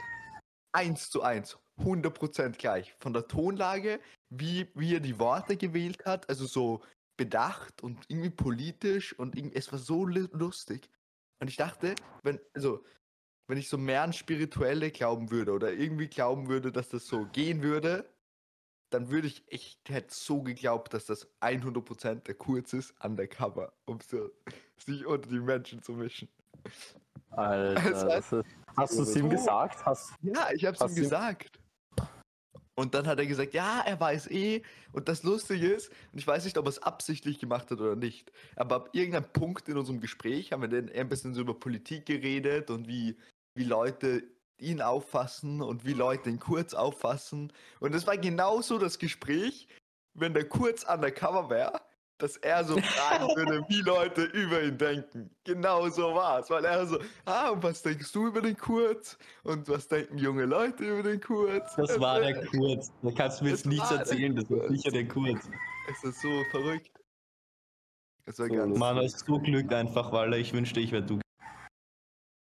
Eins 0.73 1.09
zu 1.09 1.21
eins, 1.23 1.57
100% 1.77 2.57
gleich. 2.57 2.93
Von 2.99 3.13
der 3.13 3.27
Tonlage, 3.27 3.99
wie, 4.29 4.67
wie 4.75 4.95
er 4.95 4.99
die 4.99 5.19
Worte 5.19 5.57
gewählt 5.57 6.05
hat, 6.05 6.29
also 6.29 6.45
so 6.45 6.81
bedacht 7.17 7.81
und 7.83 8.05
irgendwie 8.09 8.29
politisch 8.29 9.17
und 9.17 9.35
irgendwie, 9.37 9.55
es 9.57 9.71
war 9.71 9.79
so 9.79 10.05
lu- 10.05 10.27
lustig. 10.31 10.89
Und 11.39 11.49
ich 11.49 11.57
dachte, 11.57 11.95
wenn, 12.23 12.39
also, 12.53 12.83
wenn 13.47 13.57
ich 13.57 13.69
so 13.69 13.77
mehr 13.77 14.01
an 14.03 14.13
Spirituelle 14.13 14.91
glauben 14.91 15.31
würde 15.31 15.51
oder 15.51 15.73
irgendwie 15.73 16.07
glauben 16.07 16.47
würde, 16.47 16.71
dass 16.71 16.89
das 16.89 17.07
so 17.07 17.25
gehen 17.27 17.61
würde, 17.61 18.09
dann 18.91 19.09
würde 19.09 19.27
ich, 19.27 19.43
ich 19.49 19.79
hätte 19.87 20.13
so 20.13 20.41
geglaubt, 20.41 20.93
dass 20.93 21.05
das 21.05 21.27
100% 21.41 22.27
der 22.27 22.35
Kurz 22.35 22.73
ist, 22.73 22.93
undercover, 23.03 23.73
um 23.85 23.99
so 23.99 24.31
sich 24.77 25.05
unter 25.05 25.29
die 25.29 25.39
Menschen 25.39 25.81
zu 25.81 25.93
mischen. 25.93 26.29
Alter, 27.31 27.75
Also, 28.15 28.41
hast 28.77 28.97
du 28.97 29.03
es 29.03 29.15
ihm 29.15 29.29
gesagt? 29.29 29.85
Hast, 29.85 30.13
Ja, 30.21 30.49
ich 30.53 30.65
hab's 30.65 30.79
Hast 30.79 30.91
ihm 30.97 31.03
gesagt. 31.03 31.59
Und 32.75 32.93
dann 32.93 33.07
hat 33.07 33.19
er 33.19 33.25
gesagt, 33.25 33.53
ja, 33.53 33.81
er 33.85 33.99
weiß 33.99 34.29
eh. 34.31 34.61
Und 34.91 35.07
das 35.07 35.23
Lustige 35.23 35.67
ist, 35.67 35.89
und 36.11 36.19
ich 36.19 36.27
weiß 36.27 36.43
nicht, 36.43 36.57
ob 36.57 36.65
er 36.65 36.69
es 36.69 36.83
absichtlich 36.83 37.39
gemacht 37.39 37.71
hat 37.71 37.79
oder 37.79 37.95
nicht, 37.95 38.31
aber 38.55 38.75
ab 38.75 38.89
irgendeinem 38.91 39.31
Punkt 39.31 39.69
in 39.69 39.77
unserem 39.77 40.01
Gespräch 40.01 40.51
haben 40.51 40.61
wir 40.61 40.69
dann 40.69 40.89
ein 40.89 41.09
bisschen 41.09 41.33
so 41.33 41.41
über 41.41 41.53
Politik 41.53 42.05
geredet 42.05 42.69
und 42.69 42.87
wie, 42.87 43.17
wie 43.55 43.63
Leute 43.63 44.23
ihn 44.57 44.81
auffassen 44.81 45.61
und 45.61 45.85
wie 45.85 45.93
Leute 45.93 46.29
ihn 46.29 46.39
kurz 46.39 46.73
auffassen. 46.73 47.51
Und 47.79 47.95
es 47.95 48.07
war 48.07 48.17
genauso 48.17 48.77
das 48.77 48.99
Gespräch, 48.99 49.67
wenn 50.13 50.33
der 50.33 50.47
kurz 50.47 50.83
undercover 50.83 51.49
wäre, 51.49 51.81
dass 52.17 52.37
er 52.37 52.63
so 52.63 52.77
fragen 52.77 53.27
würde, 53.35 53.65
wie 53.67 53.81
Leute 53.81 54.23
über 54.23 54.63
ihn 54.63 54.77
denken. 54.77 55.29
Genau 55.43 55.89
so 55.89 56.15
war 56.15 56.39
es, 56.39 56.49
weil 56.49 56.63
er 56.63 56.85
so, 56.85 56.99
ah, 57.25 57.49
und 57.49 57.63
was 57.63 57.81
denkst 57.81 58.11
du 58.11 58.27
über 58.27 58.41
den 58.41 58.57
Kurz? 58.57 59.17
Und 59.43 59.67
was 59.67 59.87
denken 59.87 60.17
junge 60.17 60.45
Leute 60.45 60.83
über 60.85 61.03
den 61.03 61.19
Kurz? 61.19 61.75
Das 61.75 61.99
war 61.99 62.19
der 62.19 62.45
Kurz. 62.47 62.91
Da 63.01 63.11
kannst 63.11 63.39
du 63.39 63.45
mir 63.45 63.51
jetzt 63.51 63.65
nichts 63.65 63.91
erzählen, 63.91 64.35
das 64.35 64.49
war 64.49 64.67
sicher 64.69 64.91
der 64.91 65.07
Kurz. 65.07 65.49
Es 65.89 66.03
ist 66.03 66.21
so 66.21 66.43
verrückt. 66.51 66.91
Es 68.25 68.39
war 68.39 68.47
So 68.47 68.55
ganz. 68.55 68.77
Mann, 68.77 68.97
hast 68.97 69.25
so 69.25 69.37
Glück 69.39 69.71
einfach, 69.71 70.11
weil 70.11 70.33
ich 70.35 70.53
wünschte, 70.53 70.79
ich 70.79 70.91
wäre 70.91 71.03
du. 71.03 71.19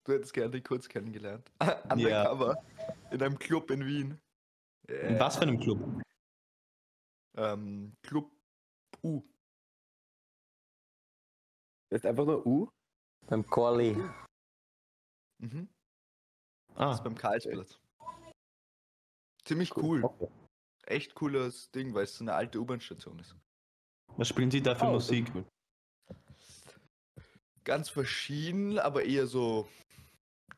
du 0.04 0.12
hättest 0.12 0.32
gerne 0.32 0.50
den 0.50 0.62
Kurz 0.62 0.88
kennengelernt. 0.88 1.50
Undercover. 1.90 2.56
In 3.10 3.22
einem 3.22 3.38
Club 3.38 3.70
in 3.70 3.84
Wien. 3.84 4.20
In 4.88 5.18
was 5.18 5.36
für 5.36 5.42
einem 5.42 5.58
Club? 5.58 5.80
Ähm, 7.36 7.92
Club 8.02 8.30
U. 9.02 9.22
Das 11.96 12.04
ist 12.04 12.10
einfach 12.10 12.26
nur 12.26 12.46
U. 12.46 12.68
beim 13.26 13.46
Corley. 13.46 13.96
Mhm. 15.42 15.66
Das 16.68 16.76
Ah, 16.76 16.92
ist 16.92 17.04
beim 17.04 17.14
Karlsplatz. 17.14 17.80
Ziemlich 19.46 19.74
cool. 19.78 20.04
Echt 20.84 21.14
cooles 21.14 21.70
Ding, 21.70 21.94
weil 21.94 22.04
es 22.04 22.14
so 22.18 22.24
eine 22.24 22.34
alte 22.34 22.60
U-Bahn-Station 22.60 23.18
ist. 23.18 23.34
was 24.18 24.28
spielen 24.28 24.50
Sie 24.50 24.60
da 24.62 24.74
für 24.74 24.84
Oh, 24.88 24.92
das 24.92 25.04
Musik? 25.08 25.32
cool. 25.34 25.46
Ganz 27.64 27.88
verschieden, 27.88 28.78
aber 28.78 29.02
eher 29.06 29.26
so 29.26 29.66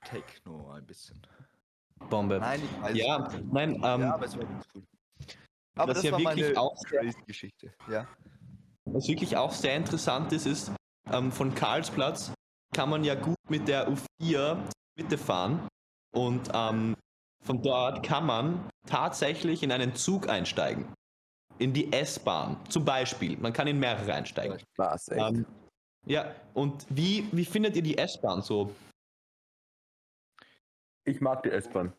Techno 0.07 0.73
ein 0.73 0.85
bisschen. 0.87 1.25
Bombe. 2.11 2.41
Nein, 2.41 2.65
ich 2.65 2.83
weiß 2.83 2.97
Ja, 2.97 3.29
nicht. 3.29 3.53
nein, 3.53 3.75
ähm, 3.77 4.01
ja, 4.01 4.15
aber 4.15 4.25
es 4.27 4.37
war 4.37 4.45
ganz 4.45 4.65
cool. 4.75 4.83
Aber 5.77 5.91
was 5.91 5.99
das 5.99 6.05
ja 6.05 6.11
war 6.11 6.19
wirklich 6.19 6.47
meine 6.47 6.61
auch 6.61 6.83
Geschichte. 7.27 7.73
Ja. 7.89 8.09
Was 8.87 9.07
wirklich 9.07 9.37
auch 9.37 9.53
sehr 9.53 9.77
interessant 9.77 10.33
ist, 10.33 10.45
ist, 10.47 10.73
ähm, 11.13 11.33
von 11.33 11.55
Karlsplatz 11.55 12.33
kann 12.75 12.91
man 12.91 13.05
ja 13.05 13.15
gut 13.15 13.37
mit 13.49 13.67
der 13.69 13.89
U4 13.89 14.59
Mitte 14.97 15.19
fahren 15.19 15.67
und 16.15 16.51
ähm, 16.55 16.97
von 17.45 17.63
dort 17.63 18.05
kann 18.05 18.27
man 18.27 18.69
tatsächlich 18.87 19.63
in 19.63 19.73
einen 19.73 19.95
Zug 19.95 20.29
einsteigen. 20.29 20.93
In 21.59 21.73
die 21.73 21.93
S-Bahn 21.93 22.57
zum 22.69 22.85
Beispiel. 22.85 23.37
Man 23.39 23.53
kann 23.53 23.67
in 23.67 23.79
mehrere 23.81 24.13
einsteigen. 24.15 24.59
Was, 24.77 25.09
echt? 25.09 25.21
Ähm, 25.21 25.47
ja, 26.07 26.35
und 26.55 26.87
wie, 26.89 27.29
wie 27.33 27.45
findet 27.45 27.75
ihr 27.77 27.83
die 27.83 27.99
S-Bahn 27.99 28.43
so? 28.43 28.75
Ich 31.05 31.21
mag 31.21 31.43
die 31.43 31.51
S-Bahn. 31.51 31.93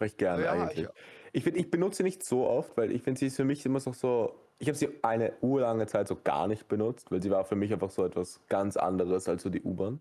Recht 0.00 0.18
gerne 0.18 0.44
Ja, 0.44 0.52
eigentlich. 0.52 0.86
ich- 0.86 0.88
Ich 1.32 1.46
ich 1.46 1.70
benutze 1.70 1.98
sie 1.98 2.02
nicht 2.04 2.24
so 2.24 2.46
oft, 2.46 2.76
weil 2.76 2.90
ich 2.90 3.02
finde, 3.02 3.18
sie 3.18 3.26
ist 3.26 3.36
für 3.36 3.44
mich 3.44 3.64
immer 3.66 3.80
so, 3.80 3.92
so 3.92 4.34
ich 4.58 4.68
habe 4.68 4.76
sie 4.76 4.88
eine 5.02 5.34
urlange 5.40 5.86
Zeit 5.86 6.08
so 6.08 6.16
gar 6.16 6.48
nicht 6.48 6.68
benutzt, 6.68 7.10
weil 7.10 7.22
sie 7.22 7.30
war 7.30 7.44
für 7.44 7.56
mich 7.56 7.72
einfach 7.72 7.90
so 7.90 8.04
etwas 8.04 8.40
ganz 8.48 8.76
anderes 8.76 9.28
als 9.28 9.42
so 9.42 9.50
die 9.50 9.62
U-Bahn 9.62 10.00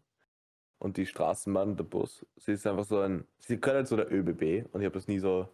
und 0.79 0.97
die 0.97 1.05
Straßenbahn 1.05 1.69
und 1.69 1.79
der 1.79 1.83
Bus. 1.83 2.25
Sie 2.37 2.53
ist 2.53 2.65
einfach 2.65 2.85
so 2.85 2.99
ein, 2.99 3.25
sie 3.39 3.59
gehört 3.59 3.77
halt 3.77 3.87
so 3.87 3.95
der 3.95 4.11
ÖBB 4.11 4.73
und 4.73 4.81
ich 4.81 4.85
habe 4.85 4.91
das 4.91 5.07
nie 5.07 5.19
so, 5.19 5.47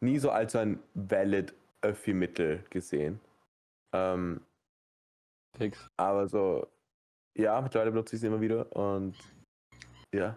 nie 0.00 0.18
so 0.18 0.30
als 0.30 0.52
so 0.52 0.58
ein 0.58 0.80
valid 0.94 1.54
Öffi-Mittel 1.80 2.64
gesehen. 2.70 3.20
Ähm, 3.92 4.40
Fix. 5.56 5.88
aber 5.96 6.28
so, 6.28 6.66
ja, 7.36 7.60
mittlerweile 7.60 7.92
benutze 7.92 8.16
ich 8.16 8.20
sie 8.20 8.26
immer 8.26 8.40
wieder 8.40 8.74
und 8.74 9.16
ja, 10.14 10.36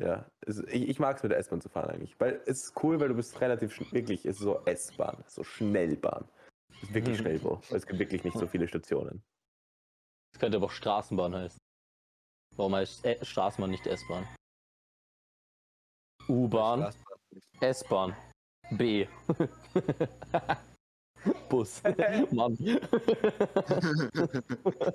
ja. 0.00 0.26
Es, 0.40 0.58
ich, 0.58 0.88
ich 0.88 0.98
mag 0.98 1.16
es 1.16 1.22
mit 1.22 1.32
der 1.32 1.38
S-Bahn 1.38 1.60
zu 1.60 1.68
fahren 1.68 1.90
eigentlich. 1.90 2.18
Weil 2.18 2.40
es 2.46 2.64
ist 2.64 2.82
cool, 2.82 3.00
weil 3.00 3.08
du 3.08 3.14
bist 3.14 3.40
relativ 3.40 3.78
wirklich, 3.92 4.26
es 4.26 4.36
ist 4.36 4.42
so 4.42 4.60
S-Bahn, 4.64 5.22
so 5.26 5.44
Schnellbahn. 5.44 6.26
Es 6.76 6.82
ist 6.88 6.94
wirklich 6.94 7.18
Mhm. 7.18 7.22
schnell, 7.22 7.38
Bro. 7.38 7.62
weil 7.68 7.78
Es 7.78 7.86
gibt 7.86 7.98
wirklich 7.98 8.24
nicht 8.24 8.38
so 8.38 8.46
viele 8.46 8.68
Stationen. 8.68 9.22
Das 10.32 10.40
könnte 10.40 10.56
aber 10.58 10.66
auch 10.66 10.70
Straßenbahn 10.72 11.34
heißen. 11.34 11.58
Warum 12.56 12.74
heißt 12.74 13.04
äh, 13.04 13.24
Straßenbahn 13.24 13.70
nicht 13.70 13.86
S-Bahn? 13.86 14.26
U-Bahn. 16.28 16.92
S-Bahn, 17.60 18.16
B. 18.72 19.06
Bus. 21.48 21.82
Mann. 22.32 22.56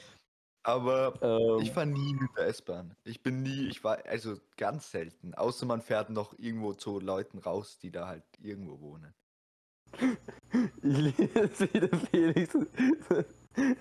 Aber 0.64 1.20
ähm, 1.24 1.60
ich 1.64 1.72
fahre 1.72 1.88
nie 1.88 2.14
mit 2.14 2.30
der 2.38 2.46
S-Bahn. 2.48 2.96
Ich 3.04 3.24
bin 3.24 3.42
nie, 3.42 3.68
ich 3.70 3.84
war 3.84 4.06
also 4.06 4.38
ganz 4.58 4.92
selten. 4.92 5.34
Außer 5.34 5.66
man 5.66 5.82
fährt 5.82 6.12
noch 6.12 6.38
irgendwo 6.38 6.74
zu 6.74 7.00
Leuten 7.00 7.40
raus, 7.40 7.80
die 7.80 7.90
da 7.92 8.06
halt 8.08 8.24
irgendwo 8.40 8.80
wohnen. 8.80 9.12
Ich 10.84 10.98
liebe 10.98 11.40
es 11.42 11.60
wieder, 11.74 11.98
Felix. 11.98 12.56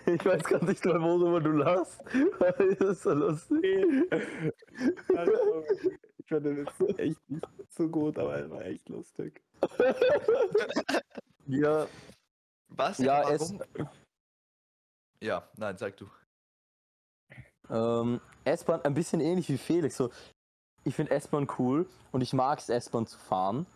Ich 0.07 0.25
weiß 0.25 0.43
gar 0.45 0.65
nicht 0.65 0.85
mal, 0.85 1.01
worüber 1.01 1.41
du 1.41 1.53
lachst. 1.53 2.03
Das 2.39 2.59
ist 2.59 3.03
so 3.03 3.15
lustig. 3.15 3.63
ich 6.19 6.27
fand 6.29 6.45
den 6.45 6.57
jetzt 6.59 6.99
echt 6.99 7.31
nicht 7.31 7.47
so 7.69 7.89
gut, 7.89 8.19
aber 8.19 8.37
er 8.37 8.51
war 8.51 8.65
echt 8.65 8.89
lustig. 8.89 9.41
Ja, 11.47 11.87
Was? 12.69 12.99
Ja, 12.99 13.23
warum? 13.25 13.63
Ja, 15.21 15.49
nein, 15.57 15.77
sag 15.77 15.97
du. 15.97 16.09
Ähm, 17.69 18.21
S-Bahn 18.45 18.83
ein 18.83 18.95
bisschen 18.95 19.21
ähnlich 19.21 19.49
wie 19.49 19.59
Felix. 19.59 19.97
So, 19.97 20.11
ich 20.85 20.95
finde 20.95 21.13
S-Bahn 21.13 21.49
cool 21.59 21.89
und 22.11 22.21
ich 22.23 22.33
mag 22.33 22.59
es, 22.59 22.69
S-Bahn 22.69 23.07
zu 23.07 23.19
fahren. 23.19 23.67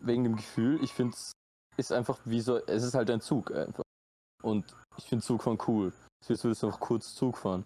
Wegen 0.00 0.24
dem 0.24 0.36
Gefühl. 0.36 0.82
Ich 0.82 0.92
finde 0.92 1.14
es 1.14 1.32
ist 1.76 1.92
einfach 1.92 2.18
wie 2.24 2.40
so, 2.40 2.56
es 2.66 2.82
ist 2.82 2.94
halt 2.94 3.10
ein 3.10 3.20
Zug 3.20 3.50
einfach. 3.52 3.82
Und 4.42 4.64
ich 4.96 5.04
finde 5.04 5.24
Zugfahren 5.24 5.58
cool. 5.66 5.92
Jetzt 6.28 6.44
willst 6.44 6.62
du 6.62 6.66
einfach 6.66 6.80
kurz 6.80 7.14
Zug 7.14 7.36
fahren. 7.38 7.64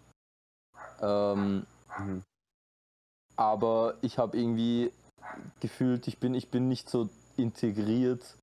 Ähm, 1.00 1.66
Mhm. 1.98 2.22
aber 3.36 3.94
ich 4.02 4.18
habe 4.18 4.36
irgendwie 4.36 4.92
gefühlt, 5.60 6.06
ich 6.08 6.18
bin, 6.18 6.34
ich 6.34 6.48
bin 6.50 6.68
nicht 6.68 6.88
so 6.88 7.08
integriert 7.36 8.36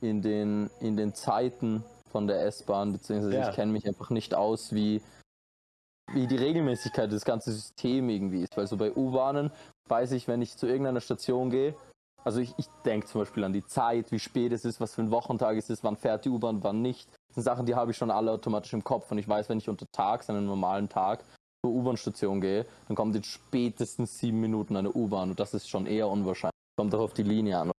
in 0.00 0.22
den, 0.22 0.70
in 0.80 0.96
den 0.96 1.14
Zeiten 1.14 1.84
von 2.10 2.26
der 2.26 2.42
S-Bahn, 2.46 2.92
beziehungsweise 2.92 3.36
Ja. 3.36 3.48
ich 3.50 3.54
kenne 3.54 3.72
mich 3.72 3.86
einfach 3.86 4.10
nicht 4.10 4.34
aus, 4.34 4.72
wie, 4.72 5.02
wie 6.12 6.26
die 6.26 6.36
Regelmäßigkeit 6.36 7.10
des 7.10 7.24
ganzen 7.24 7.52
Systems 7.52 8.12
irgendwie 8.12 8.42
ist. 8.42 8.56
Weil 8.56 8.66
so 8.66 8.76
bei 8.76 8.92
U-Bahnen 8.94 9.50
weiß 9.88 10.12
ich, 10.12 10.28
wenn 10.28 10.42
ich 10.42 10.56
zu 10.56 10.66
irgendeiner 10.66 11.00
Station 11.00 11.50
gehe, 11.50 11.74
also 12.26 12.40
ich, 12.40 12.52
ich 12.56 12.66
denke 12.84 13.06
zum 13.06 13.20
Beispiel 13.20 13.44
an 13.44 13.52
die 13.52 13.64
Zeit, 13.64 14.10
wie 14.10 14.18
spät 14.18 14.50
es 14.50 14.64
ist, 14.64 14.80
was 14.80 14.94
für 14.94 15.02
ein 15.02 15.12
Wochentag 15.12 15.56
es 15.56 15.70
ist, 15.70 15.84
wann 15.84 15.96
fährt 15.96 16.24
die 16.24 16.28
U-Bahn, 16.28 16.64
wann 16.64 16.82
nicht. 16.82 17.08
Das 17.28 17.36
sind 17.36 17.44
Sachen, 17.44 17.66
die 17.66 17.76
habe 17.76 17.92
ich 17.92 17.96
schon 17.96 18.10
alle 18.10 18.32
automatisch 18.32 18.72
im 18.72 18.82
Kopf 18.82 19.12
und 19.12 19.18
ich 19.18 19.28
weiß, 19.28 19.48
wenn 19.48 19.58
ich 19.58 19.68
unter 19.68 19.86
Tags, 19.92 20.28
an 20.28 20.36
einem 20.36 20.46
normalen 20.46 20.88
Tag, 20.88 21.22
zur 21.64 21.72
U-Bahn-Station 21.72 22.40
gehe, 22.40 22.66
dann 22.88 22.96
kommt 22.96 23.14
in 23.14 23.22
spätestens 23.22 24.18
sieben 24.18 24.40
Minuten 24.40 24.76
eine 24.76 24.92
U-Bahn 24.92 25.30
und 25.30 25.38
das 25.38 25.54
ist 25.54 25.68
schon 25.68 25.86
eher 25.86 26.08
unwahrscheinlich. 26.08 26.50
Kommt 26.76 26.92
auch 26.96 27.00
auf 27.00 27.14
die 27.14 27.22
Linie 27.22 27.58
an. 27.58 27.70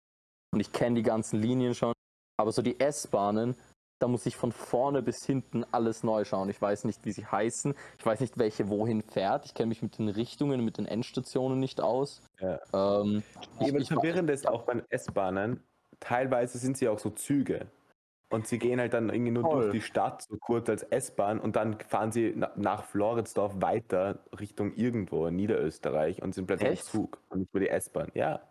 Und 0.54 0.60
ich 0.62 0.72
kenne 0.72 0.96
die 0.96 1.04
ganzen 1.04 1.42
Linien 1.42 1.76
schon, 1.76 1.92
aber 2.40 2.54
so 2.54 2.62
die 2.62 2.80
S-Bahnen, 2.80 3.54
da 4.00 4.08
muss 4.08 4.26
ich 4.26 4.36
von 4.36 4.52
vorne 4.52 5.02
bis 5.02 5.26
hinten 5.26 5.66
alles 5.72 6.04
neu 6.04 6.24
schauen. 6.24 6.50
Ich 6.50 6.62
weiß 6.62 6.86
nicht, 6.86 7.04
wie 7.06 7.12
sie 7.12 7.26
heißen. 7.26 7.74
Ich 7.98 8.06
weiß 8.06 8.20
nicht, 8.20 8.38
welche 8.38 8.70
wohin 8.70 9.02
fährt. 9.02 9.46
Ich 9.46 9.54
kenne 9.54 9.68
mich 9.68 9.82
mit 9.82 9.98
den 9.98 10.10
Richtungen, 10.10 10.64
mit 10.64 10.78
den 10.78 10.86
Endstationen 10.86 11.60
nicht 11.60 11.82
aus. 11.82 12.22
Ja. 12.40 12.60
Ähm, 12.74 13.24
ich, 13.60 13.74
ich, 13.74 13.88
verwirrend 13.88 14.30
ist 14.30 14.48
auch 14.48 14.64
bei 14.64 14.84
S-Bahnen, 14.90 15.64
teilweise 16.00 16.58
sind 16.58 16.78
sie 16.78 16.88
auch 16.88 17.00
so 17.00 17.10
Züge. 17.10 17.68
Und 18.30 18.46
sie 18.46 18.60
gehen 18.60 18.80
halt 18.80 18.94
dann 18.94 19.10
irgendwie 19.10 19.32
nur 19.32 19.44
Voll. 19.44 19.62
durch 19.62 19.72
die 19.72 19.82
Stadt, 19.82 20.22
so 20.22 20.36
kurz 20.38 20.68
als 20.70 20.84
S-Bahn, 20.84 21.40
und 21.40 21.56
dann 21.56 21.80
fahren 21.80 22.12
sie 22.12 22.34
na 22.36 22.52
nach 22.58 22.84
Floridsdorf 22.84 23.62
weiter 23.62 24.20
Richtung 24.38 24.74
irgendwo 24.76 25.28
in 25.28 25.38
Niederösterreich 25.38 26.22
und 26.22 26.36
sind 26.36 26.46
plötzlich 26.46 26.72
Echt? 26.72 26.94
im 26.94 27.02
Zug 27.02 27.22
und 27.30 27.40
nicht 27.40 27.50
über 27.52 27.62
die 27.62 27.70
S-Bahn. 27.70 28.12
Ja. 28.14 28.42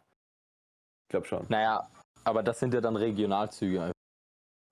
Ich 1.05 1.11
glaube 1.11 1.27
schon. 1.27 1.45
naja, 1.51 1.87
aber 2.25 2.43
das 2.43 2.59
sind 2.59 2.73
ja 2.73 2.81
dann 2.81 2.97
Regionalzüge. 2.97 3.93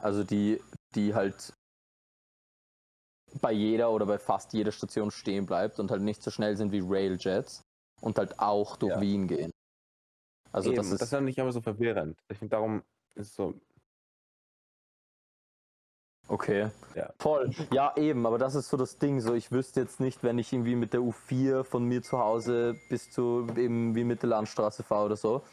Also 0.05 0.23
die, 0.23 0.61
die 0.95 1.15
halt 1.15 1.55
bei 3.41 3.53
jeder 3.53 3.91
oder 3.91 4.05
bei 4.05 4.19
fast 4.19 4.53
jeder 4.53 4.71
Station 4.71 5.11
stehen 5.11 5.47
bleibt 5.47 5.81
und 5.81 5.91
halt 5.91 6.03
nicht 6.03 6.23
so 6.23 6.31
schnell 6.31 6.57
sind 6.59 6.73
wie 6.73 6.83
Railjets 6.85 7.63
und 8.03 8.19
halt 8.19 8.39
auch 8.39 8.77
durch 8.77 8.93
Ja. 8.93 9.01
Wien 9.01 9.27
gehen. 9.27 9.51
Also 10.53 10.69
Eben, 10.69 10.77
das 10.77 10.87
ist 10.89 10.93
das 11.01 11.03
ist 11.07 11.13
dann 11.15 11.25
nicht 11.25 11.39
immer 11.39 11.53
so 11.53 11.63
verwirrend. 11.63 12.19
Ich 12.31 12.39
finde, 12.39 12.51
darum 12.51 12.83
ist 13.15 13.29
es 13.29 13.35
so. 13.35 13.55
Okay. 16.29 16.71
Ja. 16.95 17.13
Voll. 17.19 17.51
Ja, 17.73 17.97
eben, 17.97 18.27
aber 18.27 18.37
das 18.37 18.55
ist 18.55 18.69
so 18.69 18.77
das 18.77 18.99
Ding. 18.99 19.21
So, 19.21 19.33
ich 19.33 19.53
wüsste 19.53 19.81
jetzt 19.81 20.01
nicht, 20.01 20.23
wenn 20.23 20.39
ich 20.39 20.53
irgendwie 20.53 20.77
mit 20.77 20.93
der 20.93 21.01
U4 21.01 21.65
von 21.65 21.85
mir 21.85 22.03
zu 22.03 22.19
Hause 22.19 22.79
bis 22.91 23.11
zu 23.11 23.47
eben 23.57 23.95
wie 23.95 24.05
Mittellandstraße 24.05 24.83
fahre 24.83 25.07
oder 25.07 25.17
so, 25.17 25.45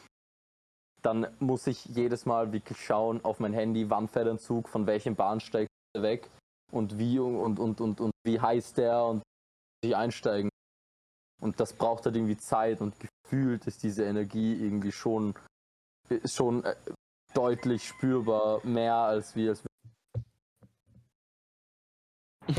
dann 1.02 1.28
muss 1.40 1.68
ich 1.68 1.86
jedes 1.86 2.26
Mal 2.26 2.52
wirklich 2.52 2.84
schauen 2.84 3.24
auf 3.24 3.40
mein 3.40 3.54
Handy, 3.54 3.90
wann 3.90 4.08
fährt 4.08 4.28
ein 4.28 4.40
Zug, 4.40 4.70
von 4.70 4.86
welchem 4.86 5.16
Bahnsteig 5.16 5.68
weg 5.98 6.30
und 6.72 6.98
wie 6.98 7.20
und, 7.20 7.60
und, 7.60 7.82
und, 7.82 8.00
und 8.00 8.12
wie 8.24 8.40
heißt 8.40 8.78
der 8.78 9.06
und 9.06 9.24
wie 9.84 9.96
einsteigen. 9.96 10.50
Und 11.42 11.60
das 11.60 11.74
braucht 11.74 12.06
halt 12.06 12.16
irgendwie 12.16 12.38
Zeit 12.38 12.82
und 12.82 12.96
gefühlt 13.00 13.66
ist 13.66 13.84
diese 13.84 14.06
Energie 14.06 14.54
irgendwie 14.54 14.92
schon, 14.92 15.34
ist 16.10 16.36
schon 16.36 16.64
äh, 16.64 16.76
deutlich 17.34 17.88
spürbar 17.88 18.64
mehr 18.66 18.96
als 18.96 19.36
wir 19.36 19.50
als 19.50 19.64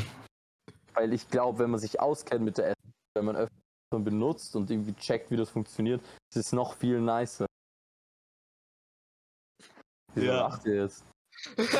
Weil 0.94 1.12
ich 1.12 1.28
glaube, 1.28 1.60
wenn 1.60 1.70
man 1.70 1.80
sich 1.80 2.00
auskennt 2.00 2.44
mit 2.44 2.58
der 2.58 2.70
App, 2.70 2.78
wenn 3.14 3.24
man 3.24 3.36
öfter 3.36 3.52
benutzt 3.92 4.56
und 4.56 4.70
irgendwie 4.70 4.94
checkt, 4.94 5.30
wie 5.30 5.36
das 5.36 5.50
funktioniert, 5.50 6.02
ist 6.30 6.36
es 6.36 6.52
noch 6.52 6.74
viel 6.74 7.00
nicer. 7.00 7.46
Wieso 10.14 10.26
Ja. 10.26 10.40
lacht 10.40 10.64
ihr 10.66 10.82
jetzt? 10.82 11.04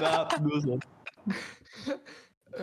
Na, 0.00 0.28
nur 0.40 0.60
so. 0.60 0.78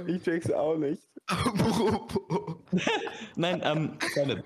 Ich 0.06 0.22
check's 0.22 0.52
auch 0.52 0.76
nicht. 0.78 1.02
Nein, 3.36 3.60
ähm, 3.64 3.98
Philipp, 4.14 4.44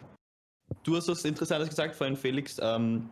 du 0.84 0.96
hast 0.96 1.10
was 1.10 1.26
Interessantes 1.26 1.70
gesagt 1.70 1.96
vorhin, 1.96 2.16
Felix. 2.16 2.58
Ähm, 2.62 3.10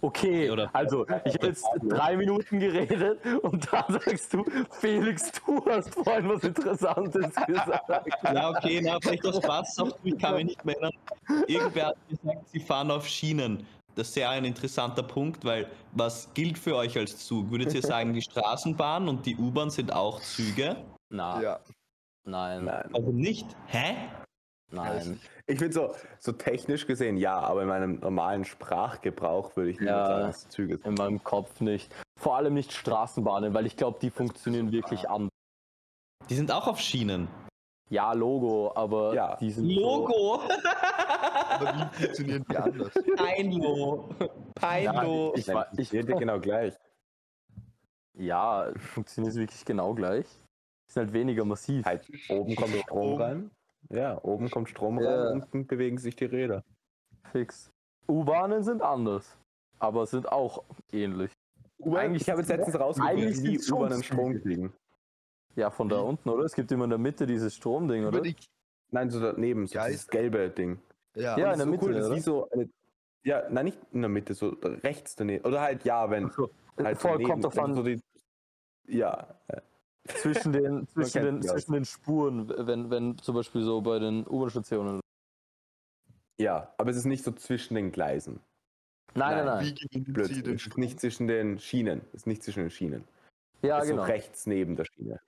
Okay, 0.00 0.48
Oder- 0.48 0.70
also 0.74 1.04
ich 1.24 1.34
habe 1.34 1.46
jetzt 1.48 1.66
drei 1.82 2.16
Minuten 2.16 2.60
geredet 2.60 3.18
und 3.42 3.66
da 3.72 3.84
sagst 3.88 4.32
du, 4.32 4.44
Felix, 4.70 5.32
du 5.44 5.64
hast 5.66 5.92
vorhin 5.92 6.28
was 6.28 6.44
Interessantes 6.44 7.34
gesagt. 7.46 7.90
ja, 8.22 8.50
okay, 8.50 8.80
na, 8.80 9.00
vielleicht 9.00 9.26
aus 9.26 9.38
Spaß, 9.38 9.78
auch, 9.80 9.98
ich 10.04 10.16
kann 10.18 10.36
mich 10.36 10.44
nicht 10.44 10.64
mehr 10.64 10.76
erinnern. 10.76 11.44
Irgendwer 11.48 11.86
hat 11.88 11.96
gesagt, 12.08 12.48
sie 12.50 12.60
fahren 12.60 12.92
auf 12.92 13.08
Schienen. 13.08 13.66
Das 13.98 14.08
ist 14.08 14.14
sehr 14.14 14.30
ein 14.30 14.44
interessanter 14.44 15.02
Punkt, 15.02 15.44
weil 15.44 15.68
was 15.90 16.32
gilt 16.32 16.56
für 16.56 16.76
euch 16.76 16.96
als 16.96 17.26
Zug? 17.26 17.50
Würdet 17.50 17.74
ihr 17.74 17.82
sagen, 17.82 18.12
die 18.12 18.22
Straßenbahn 18.22 19.08
und 19.08 19.26
die 19.26 19.36
U-Bahn 19.36 19.70
sind 19.70 19.92
auch 19.92 20.20
Züge? 20.20 20.76
Na, 21.10 21.42
ja. 21.42 21.60
nein, 22.24 22.64
Nein. 22.64 22.94
Also 22.94 23.10
nicht? 23.10 23.44
Hä? 23.66 23.96
nein. 24.70 25.18
Ich 25.48 25.58
finde 25.58 25.74
so, 25.74 25.94
so 26.20 26.30
technisch 26.30 26.86
gesehen 26.86 27.16
ja, 27.16 27.40
aber 27.40 27.62
in 27.62 27.68
meinem 27.68 27.98
normalen 27.98 28.44
Sprachgebrauch 28.44 29.56
würde 29.56 29.70
ich 29.70 29.80
nicht 29.80 29.88
Ja. 29.88 30.06
sagen, 30.06 30.26
dass 30.28 30.44
es 30.44 30.48
Züge 30.50 30.76
sind. 30.76 30.86
In 30.86 30.94
meinem 30.94 31.24
Kopf 31.24 31.60
nicht. 31.60 31.92
Vor 32.20 32.36
allem 32.36 32.54
nicht 32.54 32.72
Straßenbahnen, 32.72 33.52
weil 33.52 33.66
ich 33.66 33.76
glaube, 33.76 33.98
die 34.00 34.10
funktionieren 34.10 34.70
wirklich 34.70 35.10
anders. 35.10 35.32
Die 36.30 36.36
sind 36.36 36.52
auch 36.52 36.68
auf 36.68 36.78
Schienen. 36.78 37.26
Ja, 37.90 38.12
Logo, 38.12 38.72
aber 38.74 39.14
Ja. 39.14 39.36
die 39.36 39.50
sind 39.50 39.68
So, 39.70 39.80
Logo! 39.80 40.40
Aber 41.50 41.74
wie 41.74 41.96
funktionieren 42.02 42.44
die 42.50 42.56
anders? 42.56 42.92
Peinlo! 43.16 44.08
Peinlo! 44.54 45.32
ich, 45.36 45.46
Nein, 45.46 45.56
war- 45.56 45.72
ich 45.72 45.78
ich, 45.80 45.92
rede 45.92 46.14
genau 46.14 46.38
gleich. 46.38 46.74
ja, 48.14 48.70
funktioniert 48.76 49.34
wirklich 49.34 49.64
genau 49.64 49.94
gleich. 49.94 50.26
Ist 50.88 50.96
halt 50.96 51.12
weniger 51.12 51.44
massiv. 51.44 51.84
Halt, 51.84 52.08
oben 52.28 52.56
kommt 52.56 52.74
Strom 52.74 53.12
Oben. 53.12 53.22
rein. 53.22 53.50
Ja, 53.90 54.22
oben 54.22 54.50
kommt 54.50 54.68
Strom 54.68 55.00
Ja. 55.00 55.10
rein, 55.24 55.32
unten 55.42 55.66
bewegen 55.66 55.98
sich 55.98 56.16
die 56.16 56.24
Räder. 56.26 56.64
Fix. 57.32 57.70
U-Bahnen 58.08 58.62
sind 58.62 58.82
anders, 58.82 59.36
aber 59.78 60.06
sind 60.06 60.30
auch 60.30 60.64
ähnlich. 60.92 61.30
Eigentlich, 61.84 62.22
ich 62.22 62.30
habe 62.30 62.40
jetzt 62.40 62.48
letztens 62.48 62.78
rausgefunden, 62.80 63.18
Eigentlich 63.28 63.42
wie 63.42 63.72
U-Bahnen 63.72 64.02
Strom 64.02 64.40
kriegen. 64.40 64.72
Ja, 65.58 65.70
von 65.70 65.88
da 65.88 65.98
unten, 65.98 66.28
oder? 66.28 66.44
Es 66.44 66.54
gibt 66.54 66.70
immer 66.70 66.84
in 66.84 66.90
der 66.90 67.00
Mitte 67.00 67.26
dieses 67.26 67.56
Stromding, 67.56 68.04
oder? 68.04 68.22
Nein, 68.92 69.10
so 69.10 69.18
daneben, 69.18 69.66
so 69.66 69.74
Geist. 69.74 69.92
dieses 69.92 70.06
gelbe 70.06 70.50
Ding. 70.50 70.78
ja, 71.16 71.36
Ja, 71.36 71.52
in 71.52 71.58
der 71.58 71.66
so 71.66 71.70
Mitte, 71.72 71.84
Cool, 71.84 71.94
das 71.94 72.10
ist 72.10 72.24
so 72.26 72.48
eine, 72.50 72.70
ja, 73.24 73.50
nein, 73.50 73.64
nicht 73.64 73.78
in 73.90 74.02
der 74.02 74.08
Mitte, 74.08 74.34
so 74.34 74.50
rechts 74.62 75.16
daneben. 75.16 75.44
Oder 75.44 75.60
halt, 75.60 75.84
ja, 75.84 76.08
wenn. 76.10 76.30
So, 76.30 76.48
Halt 76.78 76.98
voll 76.98 77.18
daneben, 77.18 77.42
kommt 77.42 77.58
an, 77.58 77.74
So 77.74 77.82
die, 77.82 78.00
ja, 78.86 79.34
zwischen 80.04 80.52
den, 80.52 80.86
zwischen, 80.94 81.24
den, 81.24 81.42
zwischen 81.42 81.72
den 81.72 81.84
Spuren, 81.84 82.48
wenn, 82.48 82.88
wenn 82.88 83.18
zum 83.18 83.34
Beispiel 83.34 83.64
so 83.64 83.80
bei 83.80 83.98
den 83.98 84.24
U-Bahn-Stationen. 84.28 85.00
ja, 86.40 86.72
aber 86.78 86.90
es 86.90 86.96
ist 86.96 87.06
nicht 87.06 87.24
so 87.24 87.32
zwischen 87.32 87.74
den 87.74 87.90
Gleisen. 87.90 88.38
Nein, 89.14 89.38
nein, 89.38 89.46
Nein, 89.46 89.56
nein. 89.56 89.74
wie 89.90 90.02
den 90.04 90.20
Es 90.20 90.30
ist 90.30 90.78
nicht 90.78 91.00
zwischen 91.00 91.26
den 91.26 91.58
Schienen. 91.58 92.02
Es 92.12 92.20
ist 92.20 92.26
nicht 92.28 92.44
zwischen 92.44 92.60
den 92.60 92.70
Schienen. 92.70 93.04
Ja, 93.62 93.78
es 93.78 93.86
ist 93.86 93.90
genau. 93.90 94.04
so 94.04 94.08
rechts 94.08 94.46
neben 94.46 94.76
der 94.76 94.84
Schiene. 94.84 95.20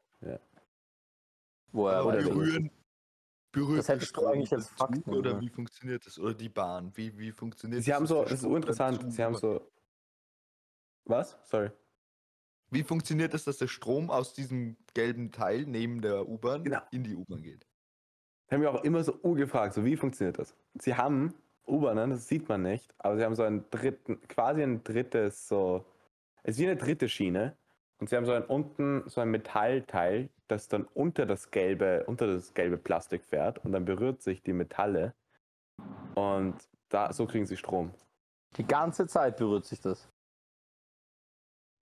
Woher, 1.73 1.97
Aber 1.99 2.09
oder 2.09 2.23
berühren, 2.23 2.71
berührt 3.53 3.79
Das 3.79 3.89
hättest 3.89 4.17
du 4.17 4.27
eigentlich 4.27 4.53
als 4.53 4.69
Fakt 4.69 5.07
Oder 5.07 5.31
sollen. 5.31 5.41
wie 5.43 5.49
funktioniert 5.49 6.05
das? 6.07 6.19
Oder 6.19 6.35
die 6.35 6.49
Bahn? 6.49 6.93
Wie, 6.97 7.17
wie 7.19 7.31
funktioniert 7.33 7.83
Sie 7.85 7.95
haben 7.95 8.07
so, 8.07 8.23
das 8.23 8.33
ist 8.33 8.45
uninteressant. 8.45 9.13
Sie 9.13 9.23
haben 9.23 9.37
so. 9.37 9.71
Was? 11.05 11.39
Sorry. 11.45 11.71
Wie 12.71 12.83
funktioniert 12.85 13.35
es, 13.35 13.45
dass 13.45 13.59
der 13.59 13.67
Strom 13.69 14.11
aus 14.11 14.33
diesem 14.33 14.77
gelben 14.95 15.33
Teil 15.33 15.65
neben 15.67 16.01
der 16.01 16.29
U-Bahn 16.29 16.63
Genau. 16.65 16.81
in 16.93 17.03
die 17.03 17.15
U-Bahn 17.17 17.43
geht? 17.43 17.67
Ich 18.47 18.53
habe 18.53 18.61
mich 18.65 18.69
auch 18.69 18.85
immer 18.85 19.03
so 19.05 19.13
gefragt, 19.35 19.75
so 19.75 19.85
wie 19.85 19.97
funktioniert 19.97 20.39
das? 20.39 20.57
Sie 20.75 20.95
haben 20.95 21.35
U-Bahnen, 21.67 22.11
das 22.11 22.27
sieht 22.29 22.49
man 22.49 22.63
nicht, 22.63 22.93
aber 22.99 23.17
sie 23.17 23.25
haben 23.25 23.35
so 23.37 23.43
einen 23.45 23.69
dritten, 23.71 24.21
quasi 24.29 24.63
ein 24.63 24.83
drittes, 24.83 25.47
so, 25.49 25.85
es 26.43 26.57
ist 26.57 26.61
wie 26.61 26.67
eine 26.67 26.77
dritte 26.77 27.09
Schiene 27.09 27.57
und 28.01 28.09
sie 28.09 28.17
haben 28.17 28.27
so 28.27 28.33
ein 28.33 28.45
unten, 28.45 29.09
so 29.09 29.21
ein 29.21 29.31
Metallteil, 29.31 30.31
das 30.49 30.69
dann 30.69 30.85
unter 30.85 31.27
das 31.27 31.51
gelbe, 31.51 32.05
unter 32.07 32.27
das 32.27 32.55
gelbe 32.55 32.79
Plastik 32.79 33.25
fährt 33.25 33.65
und 33.65 33.73
dann 33.73 33.85
berührt 33.85 34.23
sich 34.23 34.43
die 34.43 34.53
Metalle 34.53 35.15
und 36.15 36.57
da, 36.89 37.13
so 37.13 37.27
kriegen 37.27 37.47
sie 37.47 37.57
Strom. 37.57 37.93
Die 38.57 38.67
ganze 38.67 39.07
Zeit 39.07 39.37
berührt 39.37 39.65
sich 39.65 39.81
das. 39.81 40.11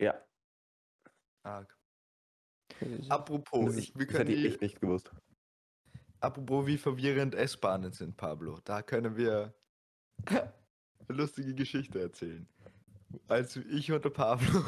Ja, 0.00 0.14
Arg. 1.48 1.76
Apropos, 3.08 3.76
ich, 3.76 3.96
wir 3.96 4.06
das 4.06 4.14
hätte 4.14 4.24
können 4.26 4.38
ich 4.38 4.52
echt 4.52 4.60
nicht 4.60 4.80
gewusst. 4.80 5.10
apropos 6.20 6.66
wie 6.66 6.78
verwirrend 6.78 7.34
S-Bahnen 7.34 7.92
sind, 7.92 8.16
Pablo. 8.16 8.60
Da 8.64 8.82
können 8.82 9.16
wir 9.16 9.54
eine 10.26 10.52
lustige 11.08 11.54
Geschichte 11.54 12.00
erzählen. 12.00 12.46
Als 13.26 13.56
ich 13.56 13.90
und 13.90 14.04
der 14.04 14.10
Pablo 14.10 14.62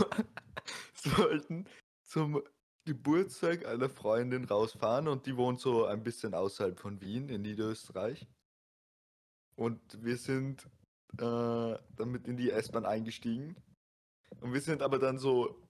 sollten 1.03 1.67
zum 2.05 2.43
Geburtstag 2.87 3.67
einer 3.67 3.89
Freundin 3.91 4.45
rausfahren 4.45 5.07
und 5.09 5.27
die 5.27 5.37
wohnt 5.37 5.61
so 5.61 5.85
ein 5.85 6.03
bisschen 6.03 6.35
außerhalb 6.35 6.79
von 6.81 7.01
Wien 7.01 7.29
in 7.29 7.43
Niederösterreich. 7.43 8.27
Und 9.57 9.81
wir 10.03 10.17
sind 10.17 10.67
äh, 11.19 11.77
damit 11.97 12.27
in 12.27 12.37
die 12.37 12.51
S-Bahn 12.51 12.87
eingestiegen. 12.87 13.57
Und 14.41 14.53
wir 14.55 14.61
sind 14.61 14.83
aber 14.83 14.99
dann 14.99 15.19
so. 15.19 15.61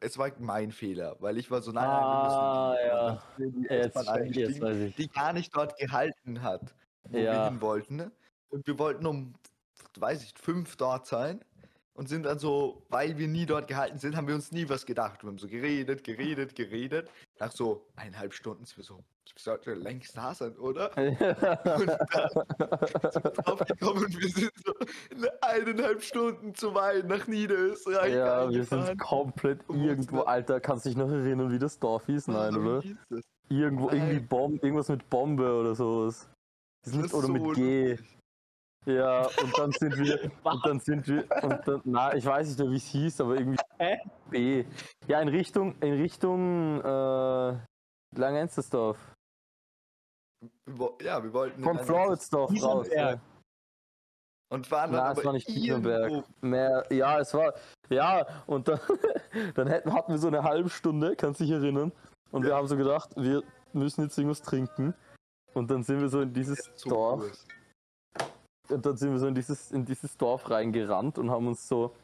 Es 0.00 0.18
war 0.18 0.30
mein 0.38 0.72
Fehler, 0.72 1.16
weil 1.20 1.38
ich 1.38 1.50
war 1.50 1.62
so, 1.62 1.70
nein, 1.70 1.86
nein, 1.88 2.02
wir 2.02 2.24
müssen. 2.24 2.38
Ah, 2.38 2.76
ja. 2.86 3.22
wir 3.36 3.50
die 3.50 3.68
S-Bahn 3.68 4.08
eingestiegen, 4.08 4.86
ich. 4.88 4.96
die 4.96 5.08
gar 5.08 5.32
nicht 5.32 5.54
dort 5.56 5.78
gehalten 5.78 6.42
hat, 6.42 6.74
wo 7.04 7.12
wir 7.14 7.22
Ja. 7.24 7.48
hin 7.48 7.60
wollten. 7.60 8.10
Und 8.48 8.66
wir 8.66 8.78
wollten 8.78 9.06
um, 9.06 9.34
weiß 9.98 10.22
ich, 10.24 10.34
fünf 10.38 10.76
dort 10.76 11.06
sein. 11.06 11.44
Und 11.96 12.10
sind 12.10 12.24
dann 12.24 12.38
so, 12.38 12.82
weil 12.90 13.16
wir 13.16 13.26
nie 13.26 13.46
dort 13.46 13.68
gehalten 13.68 13.98
sind, 13.98 14.16
haben 14.16 14.28
wir 14.28 14.34
uns 14.34 14.52
nie 14.52 14.68
was 14.68 14.84
gedacht. 14.84 15.24
Wir 15.24 15.28
haben 15.28 15.38
so 15.38 15.48
geredet, 15.48 16.04
geredet, 16.04 16.54
geredet. 16.54 17.08
Nach 17.40 17.50
so 17.50 17.86
eineinhalb 17.96 18.34
Stunden 18.34 18.66
sind 18.66 18.76
wir 18.76 18.84
so, 18.84 18.96
wir 18.96 19.02
sollten 19.38 19.80
längst 19.80 20.14
da 20.14 20.34
sein, 20.34 20.54
oder? 20.58 20.94
Und 20.98 21.18
dann 21.18 23.10
sind 23.12 23.24
wir 23.24 23.30
draufgekommen 23.30 24.04
und 24.04 24.20
wir 24.20 24.28
sind 24.28 24.52
so 24.64 24.74
in 25.10 25.26
eineinhalb 25.40 26.02
Stunden 26.02 26.54
zu 26.54 26.74
weit 26.74 27.08
nach 27.08 27.26
Niederösterreich. 27.26 28.14
ja, 28.14 28.48
wir 28.50 28.64
sind 28.64 28.98
komplett 28.98 29.60
irgendwo, 29.68 30.20
Alter, 30.20 30.60
kannst 30.60 30.84
du 30.84 30.90
dich 30.90 30.98
noch 30.98 31.10
erinnern, 31.10 31.50
wie 31.50 31.58
das 31.58 31.78
Dorf 31.78 32.06
hieß? 32.06 32.28
Nein, 32.28 32.56
oder? 32.56 32.82
Irgendwo, 33.48 33.88
irgendwie. 33.88 34.20
Bombe, 34.20 34.58
irgendwas 34.62 34.88
mit 34.88 35.08
Bombe 35.08 35.50
oder 35.50 35.74
sowas. 35.74 36.28
Das 36.84 36.92
Das 36.92 36.94
mit, 36.94 37.06
ist 37.06 37.14
oder 37.14 37.26
so 37.26 37.32
mit 37.32 37.54
G. 37.54 37.98
Ja, 38.86 39.26
und 39.42 39.58
dann 39.58 39.72
sind 39.72 39.98
wir, 39.98 40.30
und 40.44 40.66
dann 40.66 40.80
sind 40.80 41.06
wir, 41.08 41.24
und 41.42 41.66
dann, 41.66 41.80
na, 41.84 42.14
ich 42.14 42.24
weiß 42.24 42.48
nicht 42.48 42.58
mehr, 42.58 42.70
wie 42.70 42.76
es 42.76 42.86
hieß, 42.86 43.20
aber 43.20 43.36
irgendwie 43.36 43.58
B. 44.30 44.64
Ja, 45.08 45.20
in 45.20 45.28
Richtung, 45.28 45.76
in 45.80 45.94
Richtung, 46.00 46.80
äh, 46.82 47.58
Langenstersdorf. 48.16 48.98
Wir 50.66 50.90
Ja, 51.02 51.22
wir 51.22 51.32
wollten. 51.32 51.62
Von 51.62 51.78
Floridsdorf 51.78 52.50
raus. 52.62 52.88
Ja. 52.94 53.20
Und 54.48 54.70
waren 54.70 54.92
dann 54.92 55.00
aber 55.00 55.18
es 55.18 55.24
war 55.24 55.32
nicht 55.32 55.46
Biesenberg. 55.48 56.24
Mehr, 56.40 56.84
ja, 56.90 57.18
es 57.18 57.34
war, 57.34 57.54
ja, 57.88 58.24
und 58.46 58.68
dann, 58.68 58.78
dann 59.56 59.66
hätten, 59.66 59.92
hatten 59.92 60.12
wir 60.12 60.18
so 60.18 60.28
eine 60.28 60.44
halbe 60.44 60.70
Stunde, 60.70 61.16
kannst 61.16 61.40
du 61.40 61.44
dich 61.44 61.52
erinnern? 61.52 61.90
Und 62.30 62.42
wir 62.42 62.50
Ja. 62.50 62.56
haben 62.56 62.68
so 62.68 62.76
gedacht, 62.76 63.10
wir 63.16 63.42
müssen 63.72 64.02
jetzt 64.02 64.16
irgendwas 64.16 64.42
trinken. 64.42 64.94
Und 65.54 65.70
dann 65.70 65.82
sind 65.82 66.00
wir 66.00 66.08
so 66.08 66.20
in 66.20 66.32
dieses 66.32 66.70
so 66.76 66.90
Dorf, 66.90 67.20
cool. 67.22 67.32
Und 68.70 68.84
dann 68.86 68.96
sind 68.96 69.12
wir 69.12 69.18
so 69.18 69.26
in 69.26 69.34
dieses, 69.34 69.70
in 69.72 69.84
dieses 69.84 70.16
Dorf 70.16 70.48
reingerannt 70.50 71.18
und 71.18 71.30
haben 71.30 71.46
uns 71.46 71.66
so 71.66 71.94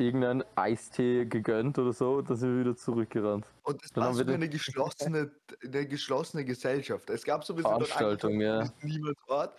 irgendeinen 0.00 0.44
Eistee 0.54 1.24
gegönnt 1.26 1.76
oder 1.78 1.92
so, 1.92 2.14
und 2.18 2.30
dann 2.30 2.36
sind 2.36 2.54
wir 2.54 2.60
wieder 2.64 2.76
zurückgerannt. 2.76 3.44
Und 3.64 3.82
es 3.84 3.90
Dann 3.90 4.04
war 4.04 4.16
wir 4.16 4.24
den- 4.24 4.34
eine 4.36 4.48
geschlossene, 4.48 5.32
eine 5.64 5.86
geschlossene 5.88 6.44
Gesellschaft. 6.44 7.10
Es 7.10 7.24
gab 7.24 7.44
sowieso 7.44 7.68
dort 7.68 7.88
Veranstaltung, 7.88 8.34
angekommen, 8.34 8.70
ja. 8.80 8.86
niemand 8.88 9.16
dort. 9.26 9.58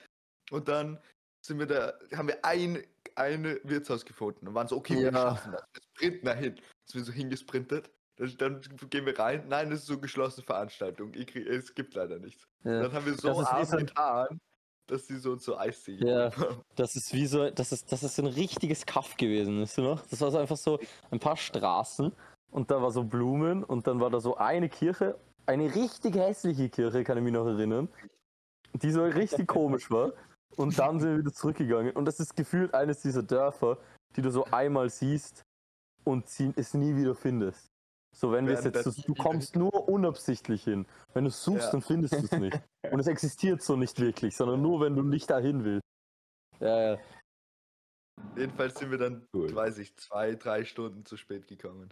Und 0.52 0.68
dann 0.70 0.98
sind 1.46 1.60
wir 1.60 1.66
da, 1.66 1.94
haben 2.16 2.30
wir 2.30 2.44
ein, 2.46 2.82
ein 3.16 3.44
Wirtshaus 3.64 4.06
gefunden 4.06 4.48
und 4.48 4.54
waren 4.56 4.68
so, 4.68 4.78
okay, 4.78 4.96
wir 4.96 5.12
Ja. 5.12 5.12
schaffen 5.12 5.52
das. 5.52 5.64
Wir 5.74 5.82
sprinten 6.08 6.26
dahin. 6.26 6.56
Sind 6.86 7.02
wir 7.02 7.04
so 7.04 7.12
hingesprintet. 7.12 7.92
Dann, 8.38 8.62
gehen 8.90 9.06
wir 9.06 9.18
rein. 9.18 9.46
Nein, 9.48 9.70
das 9.70 9.80
ist 9.80 9.86
so 9.86 9.94
eine 9.94 10.02
geschlossene 10.02 10.46
Veranstaltung. 10.46 11.14
Ich 11.14 11.34
es 11.36 11.74
gibt 11.74 11.94
leider 11.96 12.20
nichts. 12.20 12.44
Ja. 12.64 12.82
Dann 12.84 12.92
haben 12.94 13.06
wir 13.06 13.14
Das 13.14 13.22
so 13.22 13.30
arm 13.40 13.66
so 13.66 13.78
ein- 13.78 13.86
getan, 13.86 14.40
dass 14.92 15.08
sie 15.08 15.18
so 15.20 15.32
uns 15.32 15.44
so 15.46 15.58
Eistee 15.58 15.96
Ja. 16.00 16.30
gegeben 16.30 16.42
haben. 16.50 16.62
Das 16.76 16.96
ist 16.96 17.14
wie 17.14 17.26
so, 17.28 17.50
das 17.50 17.72
ist, 17.72 17.92
das 17.92 18.04
ist 18.04 18.16
so 18.16 18.22
ein 18.24 18.28
richtiges 18.28 18.86
Kaff 18.86 19.18
gewesen, 19.18 19.62
weißt 19.62 19.78
du 19.80 19.82
noch? 19.84 20.06
Das 20.08 20.22
war 20.22 20.32
so 20.32 20.38
einfach 20.38 20.58
so 20.58 20.80
ein 21.12 21.20
paar 21.20 21.38
Straßen 21.38 22.12
und 22.52 22.72
da 22.72 22.82
war 22.82 22.92
so 22.92 23.04
Blumen 23.04 23.64
und 23.64 23.88
dann 23.88 24.00
war 24.00 24.10
da 24.10 24.20
so 24.20 24.36
eine 24.38 24.70
Kirche, 24.70 25.18
eine 25.46 25.74
richtig 25.74 26.16
hässliche 26.16 26.70
Kirche, 26.70 27.04
kann 27.04 27.18
ich 27.18 27.24
mich 27.24 27.34
noch 27.34 27.46
erinnern, 27.46 27.90
die 28.74 28.92
so 28.92 29.04
richtig 29.04 29.48
komisch 29.48 29.90
war. 29.92 30.14
Und 30.56 30.78
dann 30.80 31.00
sind 31.00 31.12
wir 31.12 31.18
wieder 31.20 31.32
zurückgegangen. 31.34 31.94
Und 31.96 32.06
das 32.06 32.20
ist 32.20 32.36
gefühlt 32.36 32.74
eines 32.74 33.02
dieser 33.02 33.24
Dörfer, 33.24 33.78
die 34.16 34.22
du 34.22 34.32
so 34.32 34.46
einmal 34.46 34.90
siehst 34.90 35.44
und 36.04 36.26
es 36.56 36.74
nie 36.74 36.96
wieder 36.96 37.14
findest. 37.16 37.70
So, 38.16 38.32
wenn 38.32 38.48
wir 38.48 38.56
es 38.58 38.66
jetzt, 38.66 39.08
du 39.08 39.14
kommst 39.14 39.56
nur 39.56 39.88
unabsichtlich 39.88 40.64
hin. 40.64 40.86
Wenn 41.14 41.24
du 41.26 41.30
es 41.30 41.44
suchst, 41.44 41.66
Ja. 41.66 41.72
dann 41.72 41.82
findest 41.82 42.14
du 42.14 42.26
es 42.26 42.32
nicht. 42.32 42.60
Und 42.92 43.00
es 43.00 43.08
existiert 43.08 43.62
so 43.62 43.76
nicht 43.76 44.00
wirklich, 44.00 44.36
sondern 44.36 44.62
nur, 44.62 44.82
wenn 44.82 44.96
du 44.96 45.04
nicht 45.04 45.30
dahin 45.30 45.64
willst. 45.64 45.84
Ja, 46.60 46.94
ja. 46.94 47.00
Jedenfalls 48.36 48.78
sind 48.78 48.92
wir 48.92 48.98
dann, 48.98 49.26
Cool. 49.34 49.54
weiß 49.56 49.78
ich, 49.78 49.96
zwei, 49.96 50.36
drei 50.36 50.66
Stunden 50.66 51.06
zu 51.06 51.16
spät 51.16 51.48
gekommen. 51.48 51.90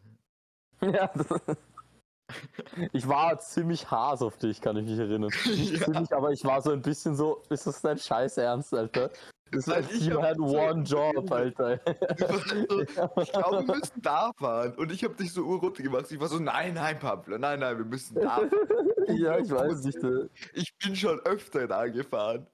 ja 0.81 1.09
ich 2.91 3.07
war 3.07 3.39
ziemlich 3.39 3.89
Haas 3.89 4.21
auf 4.21 4.37
dich, 4.37 4.59
kann 4.59 4.75
ich 4.77 4.85
mich 4.85 4.99
erinnern. 4.99 5.31
Nicht 5.45 5.71
Ja. 5.79 5.85
ziemlich, 5.85 6.11
aber 6.13 6.31
ich 6.31 6.43
war 6.43 6.61
so 6.61 6.71
ein 6.71 6.81
bisschen 6.81 7.15
so, 7.15 7.43
ist 7.49 7.65
das 7.67 7.81
dein 7.81 7.97
Scheiß 7.97 8.37
Ernst, 8.37 8.73
Alter? 8.73 9.11
Das 9.51 9.67
Weil 9.67 9.83
war 9.83 9.91
ich 9.91 10.11
had 10.11 10.37
so 10.37 10.43
one 10.43 10.83
job, 10.83 11.29
geredet. 11.29 11.59
Alter. 11.59 11.79
so, 12.17 13.21
ich 13.21 13.31
glaube, 13.31 13.67
wir 13.67 13.75
müssen 13.75 14.01
da 14.01 14.31
fahren. 14.37 14.73
Und 14.75 14.91
ich 14.91 15.03
habe 15.03 15.15
dich 15.15 15.31
so 15.31 15.43
urrunter 15.43 15.83
gemacht. 15.83 16.11
Ich 16.11 16.19
war 16.19 16.27
so, 16.27 16.39
nein, 16.39 16.73
nein, 16.73 16.99
Pablo, 16.99 17.37
nein, 17.37 17.59
nein, 17.59 17.77
wir 17.77 17.85
müssen 17.85 18.15
da 18.15 18.29
fahren. 18.29 18.51
ja, 19.07 19.37
ich 19.39 19.49
weiß 19.49 19.83
nicht. 19.85 20.03
äh, 20.03 20.27
Ich 20.53 20.75
bin 20.77 20.95
schon 20.95 21.19
öfter 21.21 21.67
da 21.67 21.87
gefahren. 21.87 22.45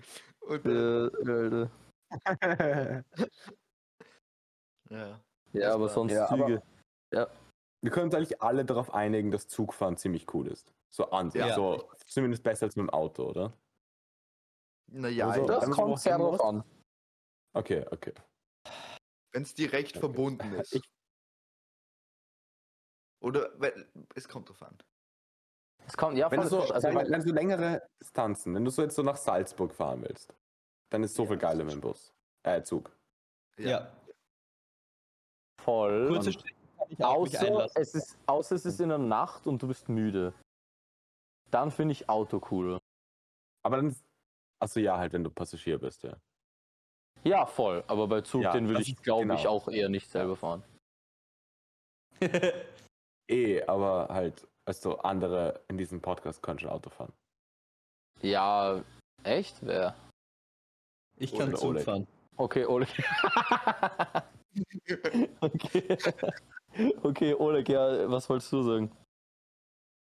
Und 0.42 0.66
äh, 0.66 1.10
Alter. 1.30 1.70
ja. 4.90 5.00
Ja, 5.00 5.20
Das 5.54 5.74
aber 5.74 5.84
war- 5.86 5.90
sonst 5.90 6.12
Ja, 6.14 6.30
aber- 6.30 6.46
Züge. 6.48 6.62
Wir 7.82 7.92
können 7.92 8.06
uns 8.06 8.16
eigentlich 8.16 8.42
alle 8.42 8.64
darauf 8.64 8.94
einigen, 8.94 9.30
dass 9.30 9.48
Zugfahren 9.48 9.98
ziemlich 9.98 10.34
cool 10.34 10.48
ist. 10.48 10.72
So 10.90 11.10
an 11.12 11.32
sich. 11.32 11.42
Ja. 11.42 11.54
So, 11.54 11.90
zumindest 12.08 12.42
besser 12.44 12.66
als 12.68 12.76
mit 12.78 12.86
dem 12.88 12.90
Auto, 12.92 13.24
oder? 13.26 13.52
Naja, 14.92 15.28
Also, 15.30 15.46
Das 15.48 15.70
kommt 15.72 16.00
sehr 16.00 16.18
drauf 16.18 16.42
an. 16.44 16.64
Okay, 17.54 17.86
okay. 17.92 18.14
wenn 19.32 19.44
es 19.44 19.54
direkt 19.54 19.98
verbunden 19.98 20.54
ist. 20.62 20.76
Ich- 20.76 20.90
Oder 23.22 23.52
wenn, 23.60 23.86
es 24.16 24.28
kommt 24.28 24.50
drauf 24.50 24.62
an. 24.64 24.78
Es 25.86 25.98
kommt, 25.98 26.18
ja, 26.18 26.30
Wenn 26.32 26.42
du, 26.42 26.48
voll- 26.50 26.68
so, 26.68 26.74
also, 26.74 26.88
wenn, 26.90 27.12
wenn 27.12 27.22
du 27.24 27.32
längere 27.34 27.88
Distanzen, 28.02 28.56
wenn 28.56 28.64
du 28.66 28.72
so 28.72 28.82
jetzt 28.82 28.96
so 28.96 29.02
nach 29.04 29.18
Salzburg 29.18 29.74
fahren 29.74 30.02
willst, 30.04 30.34
dann 30.92 31.04
ist 31.04 31.16
so 31.16 31.26
viel 31.26 31.38
geiler 31.38 31.64
mit 31.64 31.74
dem 31.74 31.82
Bus. 31.82 32.14
Äh, 32.44 32.62
Zug. 32.64 32.96
Ja. 33.58 33.92
Voll. 35.62 36.08
Kurze 36.10 36.34
Strecke 36.34 36.56
kann 36.78 36.88
ich 36.90 37.04
auch 37.04 37.24
mich 37.24 37.38
Außer 37.40 37.70
es, 37.80 37.96
ist, 37.96 38.18
außer 38.28 38.56
es 38.56 38.66
ist 38.66 38.80
in 38.80 38.90
der 38.90 38.98
Nacht 38.98 39.48
und 39.48 39.62
du 39.62 39.68
bist 39.68 39.90
müde. 39.90 40.34
Dann 41.52 41.72
finde 41.72 41.92
ich 41.94 42.10
Auto 42.10 42.40
cooler. 42.40 42.82
Aber 43.64 43.78
dann. 43.78 43.96
Achso, 44.60 44.80
ja, 44.80 44.98
halt, 44.98 45.14
wenn 45.14 45.24
du 45.24 45.30
Passagier 45.30 45.78
bist, 45.78 46.04
ja. 46.04 46.16
Ja, 47.24 47.46
voll. 47.46 47.84
Aber 47.88 48.08
bei 48.08 48.22
Zug, 48.22 48.44
Ja, 48.44 48.52
den 48.52 48.72
das 48.74 48.88
ich, 48.88 49.02
glaube 49.02 49.34
ich, 49.34 49.42
genau. 49.42 49.50
auch 49.50 49.68
eher 49.68 49.90
nicht 49.90 50.10
selber 50.10 50.36
fahren. 50.36 50.64
Eh, 53.30 53.64
aber 53.64 54.10
halt, 54.10 54.46
also 54.66 55.00
andere 55.00 55.62
in 55.70 55.78
diesem 55.78 56.02
Podcast 56.02 56.44
können 56.44 56.60
schon 56.60 56.70
Auto 56.70 56.90
fahren. 56.90 57.14
Ja, 58.22 58.84
echt? 59.24 59.56
Wer? 59.62 59.96
Ich 61.18 61.32
kann 61.32 61.48
Oder 61.48 61.58
Zug 61.58 61.70
Oleg. 61.70 61.84
fahren. 61.86 62.08
Okay, 62.36 62.66
Oleg. 62.66 62.90
okay. 65.40 65.98
okay, 67.04 67.34
Oleg, 67.36 67.70
ja, 67.70 68.12
was 68.12 68.30
wolltest 68.30 68.52
du 68.52 68.62
sagen? 68.62 68.92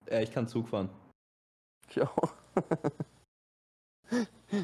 Äh, 0.08 0.24
ich 0.24 0.34
kann 0.34 0.46
Zug 0.46 0.68
fahren. 0.68 0.90
Ja. 1.92 2.12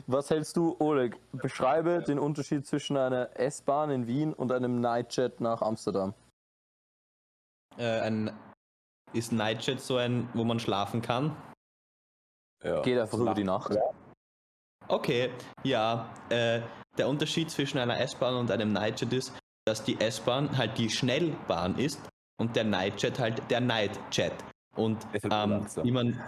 Was 0.07 0.29
hältst 0.29 0.57
du, 0.57 0.75
Oleg? 0.79 1.17
Beschreibe 1.31 2.01
den 2.01 2.19
Unterschied 2.19 2.65
zwischen 2.65 2.97
einer 2.97 3.29
S-Bahn 3.39 3.89
in 3.91 4.07
Wien 4.07 4.33
und 4.33 4.51
einem 4.51 4.81
Nightjet 4.81 5.41
nach 5.41 5.61
Amsterdam. 5.61 6.13
Äh, 7.77 7.99
ein, 8.01 8.31
ist 9.13 9.31
Nightjet 9.31 9.79
so 9.81 9.97
ein, 9.97 10.29
wo 10.33 10.43
man 10.43 10.59
schlafen 10.59 11.01
kann? 11.01 11.35
Ja. 12.63 12.81
Geht 12.81 12.99
einfach 12.99 13.17
über 13.17 13.33
die 13.33 13.43
nach- 13.43 13.69
Nacht. 13.69 13.79
Okay, 14.87 15.31
ja. 15.63 16.13
Äh, 16.29 16.61
der 16.97 17.07
Unterschied 17.07 17.49
zwischen 17.49 17.77
einer 17.77 17.99
S-Bahn 17.99 18.35
und 18.35 18.51
einem 18.51 18.73
Nightjet 18.73 19.13
ist, 19.13 19.33
dass 19.65 19.83
die 19.83 19.99
S-Bahn 19.99 20.57
halt 20.57 20.77
die 20.77 20.89
Schnellbahn 20.89 21.77
ist 21.77 22.01
und 22.39 22.55
der 22.55 22.65
Nightjet 22.65 23.17
halt 23.19 23.49
der 23.49 23.61
Nightjet. 23.61 24.33
Und 24.75 25.05
ähm, 25.23 25.65
wie, 25.83 25.91
man, 25.91 26.21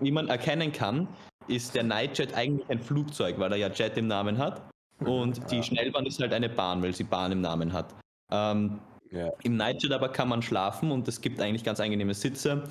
wie 0.00 0.10
man 0.10 0.28
erkennen 0.28 0.72
kann, 0.72 1.08
ist 1.48 1.74
der 1.74 1.82
Nightjet 1.84 2.34
eigentlich 2.34 2.68
ein 2.68 2.80
Flugzeug, 2.80 3.38
weil 3.38 3.52
er 3.52 3.58
ja 3.58 3.68
Jet 3.68 3.96
im 3.96 4.06
Namen 4.06 4.38
hat. 4.38 4.68
Und 5.04 5.40
die 5.50 5.56
Ja. 5.56 5.62
Schnellbahn 5.62 6.06
ist 6.06 6.20
halt 6.20 6.32
eine 6.32 6.48
Bahn, 6.48 6.82
weil 6.82 6.94
sie 6.94 7.04
Bahn 7.04 7.32
im 7.32 7.40
Namen 7.40 7.72
hat. 7.72 7.94
Ähm, 8.32 8.80
Ja. 9.10 9.30
Im 9.42 9.56
Nightjet 9.56 9.92
aber 9.92 10.10
kann 10.10 10.28
man 10.28 10.42
schlafen 10.42 10.90
und 10.90 11.08
es 11.08 11.20
gibt 11.22 11.40
eigentlich 11.40 11.64
ganz 11.64 11.80
angenehme 11.80 12.12
Sitze. 12.14 12.64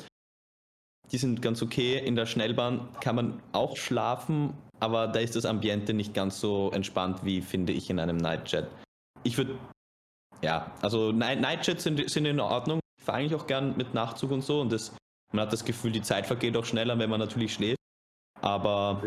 Die 1.12 1.18
sind 1.18 1.42
ganz 1.42 1.62
okay. 1.64 1.98
In 1.98 2.16
der 2.16 2.26
Schnellbahn 2.28 2.90
kann 3.00 3.16
man 3.16 3.42
auch 3.54 3.76
schlafen, 3.78 4.54
aber 4.80 5.08
da 5.08 5.20
ist 5.20 5.36
das 5.36 5.46
Ambiente 5.46 5.94
nicht 5.94 6.14
ganz 6.14 6.40
so 6.40 6.70
entspannt, 6.72 7.24
wie 7.24 7.42
finde 7.42 7.74
ich 7.74 7.90
in 7.90 8.00
einem 8.00 8.18
Nightjet. 8.18 8.68
Ich 9.24 9.38
würde, 9.38 9.58
ja, 10.44 10.72
also 10.82 11.12
Night 11.12 11.42
Nightjets 11.42 11.84
sind, 11.84 12.08
sind 12.10 12.26
in 12.26 12.40
Ordnung. 12.40 12.80
Ich 13.00 13.06
fahre 13.06 13.20
eigentlich 13.20 13.36
auch 13.36 13.48
gern 13.48 13.76
mit 13.78 13.94
Nachtzug 13.96 14.30
und 14.32 14.44
so 14.44 14.62
und 14.62 14.72
das, 14.72 14.96
man 15.34 15.44
hat 15.46 15.54
das 15.54 15.66
Gefühl, 15.66 15.92
die 15.92 16.02
Zeit 16.04 16.28
vergeht 16.28 16.56
auch 16.58 16.66
schneller, 16.66 17.00
wenn 17.00 17.10
man 17.10 17.20
natürlich 17.20 17.54
schläft. 17.54 17.78
Aber, 18.42 19.02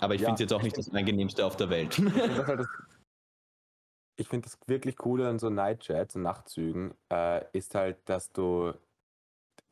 aber 0.00 0.14
ich 0.14 0.20
Ja. 0.20 0.26
finde 0.28 0.34
es 0.34 0.40
jetzt 0.40 0.52
auch 0.52 0.62
nicht 0.62 0.76
das 0.76 0.90
angenehmste 0.92 1.44
auf 1.46 1.56
der 1.56 1.70
Welt. 1.70 1.98
Ich 1.98 2.04
finde 2.04 2.12
das, 2.36 2.46
halt 2.46 2.60
das, 4.46 4.58
wirklich 4.66 4.96
Coole 4.96 5.28
an 5.28 5.38
so 5.38 5.48
Nightjets 5.50 6.16
und 6.16 6.22
Nachtzügen 6.22 6.94
äh, 7.10 7.44
ist 7.52 7.74
halt, 7.74 7.98
dass 8.08 8.32
du. 8.32 8.72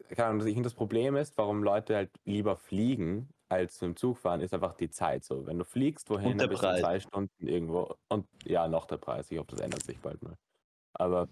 Keine 0.09 0.29
Ahnung, 0.29 0.47
ich 0.47 0.55
finde 0.55 0.69
das 0.69 0.75
Problem 0.75 1.17
ist, 1.17 1.37
warum 1.37 1.63
Leute 1.65 1.97
halt 1.97 2.11
lieber 2.25 2.57
fliegen 2.57 3.29
als 3.49 3.79
dem 3.79 3.97
Zug 3.97 4.19
fahren, 4.19 4.41
ist 4.41 4.55
einfach 4.55 4.75
die 4.75 4.91
Zeit 4.91 5.25
so. 5.25 5.47
Wenn 5.47 5.59
du 5.59 5.65
fliegst, 5.65 6.11
wohin, 6.11 6.33
Und 6.33 6.39
der 6.39 6.47
dann 6.47 6.51
bist 6.51 6.63
du 6.63 6.67
Preis. 6.69 6.81
zwei 6.81 7.01
Stunden 7.01 7.47
irgendwo. 7.47 7.95
Und 8.09 8.27
ja, 8.45 8.69
noch 8.69 8.85
der 8.87 8.99
Preis. 8.99 9.31
Ich 9.31 9.39
hoffe, 9.39 9.51
das 9.53 9.61
ändert 9.61 9.83
sich 9.83 10.01
bald 10.01 10.23
mal. 10.23 10.37
Aber 10.95 11.29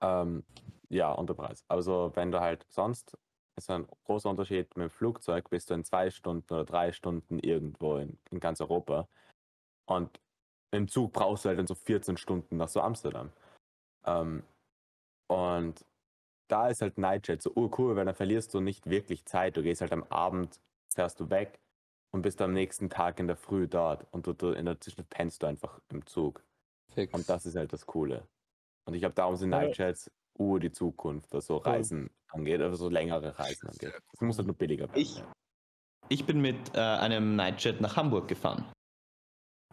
ähm, 0.00 0.44
ja, 0.88 1.12
und 1.12 1.28
der 1.28 1.34
Preis. 1.34 1.64
Also 1.68 2.12
wenn 2.14 2.30
du 2.30 2.40
halt 2.40 2.64
sonst 2.68 3.16
ist 3.56 3.70
ein 3.70 3.86
großer 4.04 4.30
Unterschied 4.30 4.76
mit 4.76 4.84
dem 4.84 4.90
Flugzeug, 4.90 5.48
bist 5.50 5.70
du 5.70 5.74
in 5.74 5.84
zwei 5.84 6.10
Stunden 6.10 6.52
oder 6.52 6.64
drei 6.64 6.92
Stunden 6.92 7.38
irgendwo 7.38 7.96
in, 7.96 8.18
in 8.30 8.40
ganz 8.40 8.60
Europa. 8.60 9.08
Und 9.86 10.20
im 10.72 10.88
Zug 10.88 11.12
brauchst 11.12 11.44
du 11.44 11.48
halt 11.48 11.58
dann 11.58 11.66
so 11.66 11.74
14 11.74 12.16
Stunden 12.16 12.56
nach 12.56 12.68
so 12.68 12.80
Amsterdam. 12.80 13.30
Ähm, 14.04 14.42
und 15.28 15.84
da 16.48 16.68
ist 16.68 16.82
halt 16.82 16.98
Nightjet 16.98 17.42
so 17.42 17.52
urcool, 17.54 17.96
weil 17.96 18.04
dann 18.04 18.14
verlierst 18.14 18.52
du 18.54 18.60
nicht 18.60 18.88
wirklich 18.88 19.24
Zeit. 19.24 19.56
Du 19.56 19.62
gehst 19.62 19.80
halt 19.80 19.92
am 19.92 20.04
Abend, 20.04 20.60
fährst 20.94 21.18
du 21.18 21.30
weg 21.30 21.58
und 22.12 22.22
bist 22.22 22.40
am 22.40 22.52
nächsten 22.52 22.90
Tag 22.90 23.18
in 23.18 23.26
der 23.26 23.36
Früh 23.36 23.66
dort. 23.66 24.06
Und 24.12 24.26
du, 24.26 24.32
du 24.32 24.50
in 24.50 24.66
der 24.66 24.80
Zwischenzeit 24.80 25.10
pennst 25.10 25.42
du 25.42 25.46
einfach 25.46 25.80
im 25.88 26.06
Zug. 26.06 26.42
Fix. 26.92 27.12
Und 27.12 27.28
das 27.28 27.46
ist 27.46 27.56
halt 27.56 27.72
das 27.72 27.86
Coole. 27.86 28.26
Und 28.86 28.94
ich 28.94 29.00
glaube, 29.00 29.14
darum 29.14 29.36
sind. 29.36 29.50
Nightjets 29.50 30.10
ur 30.38 30.60
die 30.60 30.72
Zukunft, 30.72 31.32
was 31.32 31.46
so. 31.46 31.58
Reisen 31.58 32.10
angeht, 32.28 32.60
also 32.60 32.76
so 32.76 32.88
längere 32.88 33.38
Reisen 33.38 33.68
angeht. 33.68 33.94
Es 34.12 34.20
muss 34.20 34.36
halt 34.38 34.46
nur 34.46 34.56
billiger 34.56 34.88
werden. 34.88 35.00
Ich- 35.00 35.22
Ich 36.08 36.24
bin 36.24 36.40
mit 36.40 36.56
äh, 36.74 36.78
einem 36.78 37.34
Nightjet 37.34 37.80
nach 37.80 37.96
Hamburg 37.96 38.28
gefahren. 38.28 38.64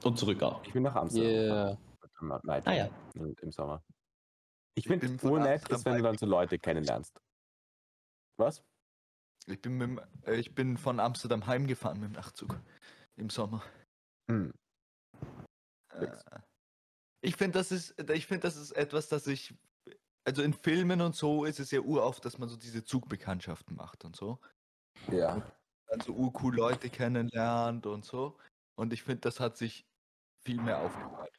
Und 0.03 0.18
zurück 0.18 0.41
auch. 0.41 0.64
Ich 0.66 0.74
bin 0.74 0.82
nach 0.84 0.95
Amsterdam. 0.95 1.30
Yeah. 1.30 1.78
Nightjet 2.43 2.68
Ah 2.68 2.74
ja. 2.76 2.89
im- 3.14 3.36
im 3.39 3.51
Sommer. 3.51 3.84
Ich 4.76 4.86
Ich 4.86 4.88
finde 4.88 5.05
urnett, 5.28 5.61
Amsterdam 5.72 5.76
ist, 5.78 5.86
wenn 5.86 5.97
du 5.97 6.01
dann 6.03 6.18
so 6.18 6.26
Leute 6.26 6.57
kennenlernst. 6.57 7.16
Was? 8.38 8.64
Ich 9.45 9.61
bin, 9.61 9.78
mit, 9.78 9.99
äh, 10.26 10.36
ich 10.36 10.55
bin 10.55 10.78
von 10.78 10.99
Amsterdam 10.99 11.45
heimgefahren 11.45 11.99
mit 11.99 12.09
dem 12.09 12.14
Nachtzug 12.14 12.59
im 13.18 13.30
Sommer. 13.30 13.61
Hm. 14.32 14.51
Äh, 15.93 16.07
ich 17.22 17.36
finde, 17.36 17.59
das 17.59 17.72
ist, 17.72 17.93
ich 18.09 18.26
finde, 18.26 18.41
das 18.41 18.55
ist 18.55 18.72
etwas, 18.72 19.07
das 19.09 19.28
ich, 19.28 19.53
also 20.26 20.41
in 20.41 20.53
Filmen 20.53 21.01
und 21.01 21.15
so 21.15 21.45
ist 21.45 21.59
es 21.59 21.71
ja 21.71 21.82
urauf, 21.82 22.19
dass 22.19 22.38
man 22.38 22.49
so 22.49 22.55
diese 22.57 22.84
Zugbekanntschaften 22.84 23.76
macht 23.76 24.05
und 24.05 24.15
so. 24.15 24.39
Ja. 25.11 25.41
Dann 25.88 25.99
so 25.99 26.13
urcool 26.13 26.55
Leute 26.55 26.89
kennenlernt 26.89 27.86
und 27.86 28.05
so. 28.05 28.38
Und 28.76 28.93
ich 28.93 29.03
finde, 29.03 29.21
das 29.21 29.39
hat 29.39 29.57
sich 29.57 29.86
viel 30.45 30.61
mehr 30.61 30.80
aufgebaut. 30.80 31.30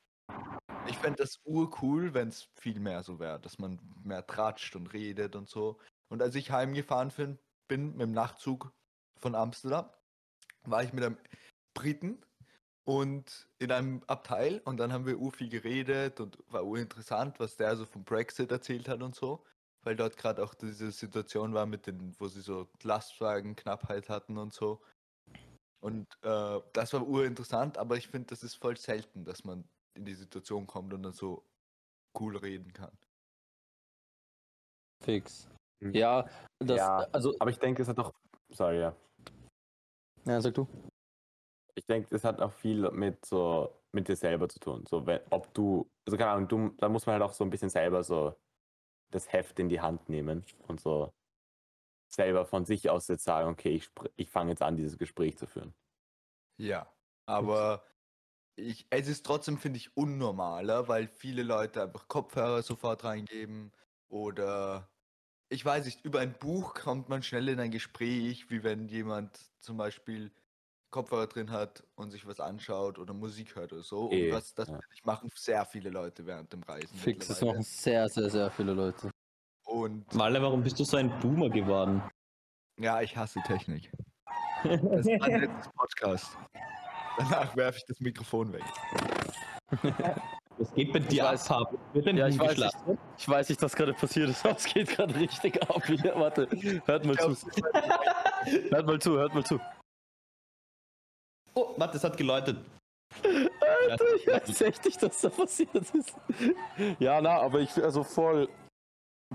Ich 0.87 0.99
fände 0.99 1.23
das 1.23 1.41
urcool, 1.45 2.13
wenn 2.15 2.29
es 2.29 2.49
viel 2.55 2.79
mehr 2.79 3.03
so 3.03 3.19
wäre, 3.19 3.41
dass 3.41 3.59
man 3.59 3.81
mehr 4.03 4.27
tratscht 4.27 4.77
und 4.77 4.93
redet 4.93 5.35
und 5.35 5.49
so. 5.49 5.79
Und 6.11 6.21
als 6.23 6.35
ich 6.35 6.51
heimgefahren 6.51 7.11
bin, 7.11 7.39
bin 7.69 7.93
mit 7.93 8.03
dem 8.03 8.13
Nachtzug 8.13 8.71
von 9.19 9.35
Amsterdam, 9.35 9.89
war 10.65 10.83
ich 10.83 10.93
mit 10.93 11.05
einem 11.05 11.19
Briten 11.75 12.23
und 12.85 13.49
in 13.59 13.73
einem 13.73 14.03
Abteil 14.07 14.61
und 14.65 14.77
dann 14.77 14.93
haben 14.93 15.07
wir 15.07 15.19
ur 15.19 15.33
viel 15.33 15.49
geredet 15.49 16.21
und 16.21 16.39
war 16.53 16.65
urinteressant, 16.65 17.41
was 17.41 17.57
der 17.57 17.77
so 17.77 17.87
vom 17.87 18.05
Brexit 18.05 18.51
erzählt 18.51 18.89
hat 18.89 19.03
und 19.03 19.15
so, 19.15 19.43
weil 19.83 19.97
dort 19.97 20.17
gerade 20.17 20.43
auch 20.45 20.55
diese 20.55 20.93
Situation 20.93 21.55
war 21.55 21.67
mit 21.67 21.87
den, 21.87 22.15
wo 22.19 22.29
sie 22.29 22.43
so 22.43 22.69
Lastwagenknappheit 22.83 24.09
hatten 24.09 24.37
und 24.37 24.53
so. 24.53 24.83
Und 25.81 26.07
äh, 26.23 26.61
das 26.73 26.93
war 26.93 27.07
urinteressant, 27.07 27.79
aber 27.79 27.97
ich 27.97 28.09
finde, 28.09 28.29
das 28.29 28.43
ist 28.43 28.55
voll 28.55 28.77
selten, 28.77 29.25
dass 29.25 29.45
man 29.45 29.65
in 29.95 30.05
die 30.05 30.15
Situation 30.15 30.67
kommt 30.67 30.93
und 30.93 31.03
dann 31.03 31.13
so 31.13 31.45
cool 32.19 32.37
reden 32.37 32.73
kann. 32.73 32.97
Fix. 35.03 35.49
Hm. 35.83 35.95
Ja, 35.95 36.29
das, 36.59 36.79
Ja. 36.79 36.99
also, 37.13 37.35
Aber 37.39 37.51
ich 37.51 37.59
denke, 37.59 37.83
es 37.83 37.89
hat 37.89 37.99
auch. 37.99 38.13
Sorry, 38.51 38.81
ja. 38.81 38.97
ja, 40.25 40.41
sag 40.41 40.55
du. 40.55 40.67
Ich 41.77 41.87
denke, 41.87 42.15
es 42.15 42.25
hat 42.25 42.41
auch 42.41 42.53
viel 42.53 42.91
mit 42.93 43.25
so 43.27 43.71
mit 43.93 44.09
dir 44.09 44.17
selber 44.17 44.49
zu 44.49 44.59
tun. 44.59 44.85
So, 44.87 45.07
wenn, 45.07 45.21
ob 45.31 45.55
du, 45.55 45.91
also 46.07 46.17
keine 46.17 46.31
Ahnung, 46.31 46.49
du, 46.49 46.69
da 46.79 46.89
muss 46.89 47.07
man 47.07 47.15
halt 47.15 47.23
auch 47.23 47.33
so 47.33 47.45
ein 47.45 47.51
bisschen 47.51 47.71
selber 47.71 48.03
so 48.03 48.35
das 49.11 49.33
Heft 49.33 49.59
in 49.59 49.69
die 49.69 49.81
Hand 49.81 50.09
nehmen 50.09 50.45
und 50.67 50.81
so 50.81 51.13
selber 52.09 52.45
von 52.45 52.65
sich 52.65 52.91
aus 52.91 53.09
jetzt 53.09 53.25
sagen, 53.25 53.49
okay, 53.49 53.71
ich, 53.71 53.91
ich 54.17 54.31
fange 54.31 54.51
jetzt 54.51 54.63
an, 54.63 54.77
dieses 54.77 54.99
Gespräch 54.99 55.37
zu 55.39 55.47
führen. 55.47 55.75
Ja, 56.59 56.93
aber 57.27 57.85
ich, 58.57 58.87
es 58.91 59.09
ist 59.09 59.27
trotzdem, 59.27 59.59
finde 59.59 59.79
ich, 59.79 59.97
unnormaler, 59.97 60.89
weil 60.89 61.09
viele 61.09 61.43
Leute 61.43 61.83
einfach 61.83 62.09
Kopfhörer 62.09 62.63
sofort 62.63 63.05
reingeben 63.05 63.73
oder 64.09 64.91
ich 65.49 65.65
weiß 65.65 65.85
nicht, 65.85 66.05
über 66.05 66.21
ein 66.21 66.39
Buch 66.39 66.75
kommt 66.75 67.09
man 67.09 67.23
schnell 67.23 67.49
in 67.49 67.61
ein 67.61 67.71
Gespräch, 67.71 68.51
wie 68.51 68.63
wenn 68.63 68.89
jemand 68.89 69.39
zum 69.61 69.77
Beispiel 69.77 70.33
Kopfhörer 70.95 71.27
drin 71.27 71.51
hat 71.51 71.83
und 71.97 72.13
sich 72.13 72.25
was 72.25 72.39
anschaut 72.39 73.01
oder 73.01 73.13
Musik 73.13 73.57
hört 73.57 73.73
oder 73.73 73.83
so. 73.83 74.13
Eh, 74.13 74.27
und 74.27 74.37
das, 74.37 74.55
das 74.55 74.69
ja. 74.69 74.75
finde 74.75 74.87
ich, 74.95 75.05
machen 75.05 75.29
sehr 75.35 75.65
viele 75.65 75.91
Leute 75.91 76.25
während 76.25 76.53
dem 76.53 76.63
Reisen. 76.63 76.97
Fix, 76.97 77.27
das 77.27 77.43
machen 77.43 77.63
sehr, 77.63 78.09
sehr, 78.09 78.31
sehr 78.31 78.49
viele 78.53 78.75
Leute. 78.75 79.11
Und 79.65 80.15
Malle, 80.15 80.41
warum 80.41 80.63
bist 80.63 80.79
du 80.79 80.85
so 80.85 80.97
ein 80.97 81.11
Boomer 81.19 81.51
geworden? 81.51 82.01
ja, 82.79 83.03
ich 83.03 83.17
hasse 83.17 83.41
Technik. 83.45 83.91
Das 84.63 84.81
ist 85.07 85.21
mein 85.21 85.41
letztes 85.41 85.73
Podcast. 85.73 86.39
Danach 87.19 87.57
werfe 87.57 87.79
ich 87.79 87.85
das 87.87 87.99
Mikrofon 87.99 88.53
weg. 88.53 88.63
Was 90.59 90.73
geht 90.75 90.93
bei 90.93 91.01
dir 91.01 91.27
ab, 91.29 91.35
weiß- 91.35 91.49
Pablo? 91.49 91.79
Wird 91.93 92.07
denn 92.07 92.17
Ja, 92.17 92.29
ich 92.29 92.39
weiß 92.39 92.51
geschlafen? 92.51 92.99
Ich 93.19 93.29
weiß 93.29 93.49
nicht, 93.49 93.61
was 93.61 93.75
gerade 93.75 93.95
passiert 93.95 94.31
ist, 94.31 94.45
aber 94.47 94.57
es 94.57 94.65
geht 94.65 94.91
gerade 94.91 95.13
richtig 95.17 95.61
ab. 95.61 95.85
Hier, 95.87 96.15
warte, 96.15 96.49
hört 96.87 97.05
mal 97.05 97.17
zu. 97.17 97.37
Hört 98.71 98.87
mal 98.87 99.01
zu, 99.01 99.19
hört 99.19 99.35
mal 99.35 99.45
zu. 99.45 99.59
Oh, 101.55 101.75
warte, 101.77 101.97
es 101.97 102.05
hat 102.05 102.17
geläutet. 102.17 102.59
Alter, 103.23 104.15
ich 104.17 104.27
weiß 104.27 104.61
echt 104.63 104.85
nicht, 104.85 105.03
dass 105.03 105.21
da 105.21 105.29
passiert 105.29 105.75
ist. 105.75 106.15
Ja, 106.99 107.21
na, 107.21 107.41
aber 107.41 107.61
ich, 107.61 107.71
also 107.83 108.03
voll, 108.03 108.49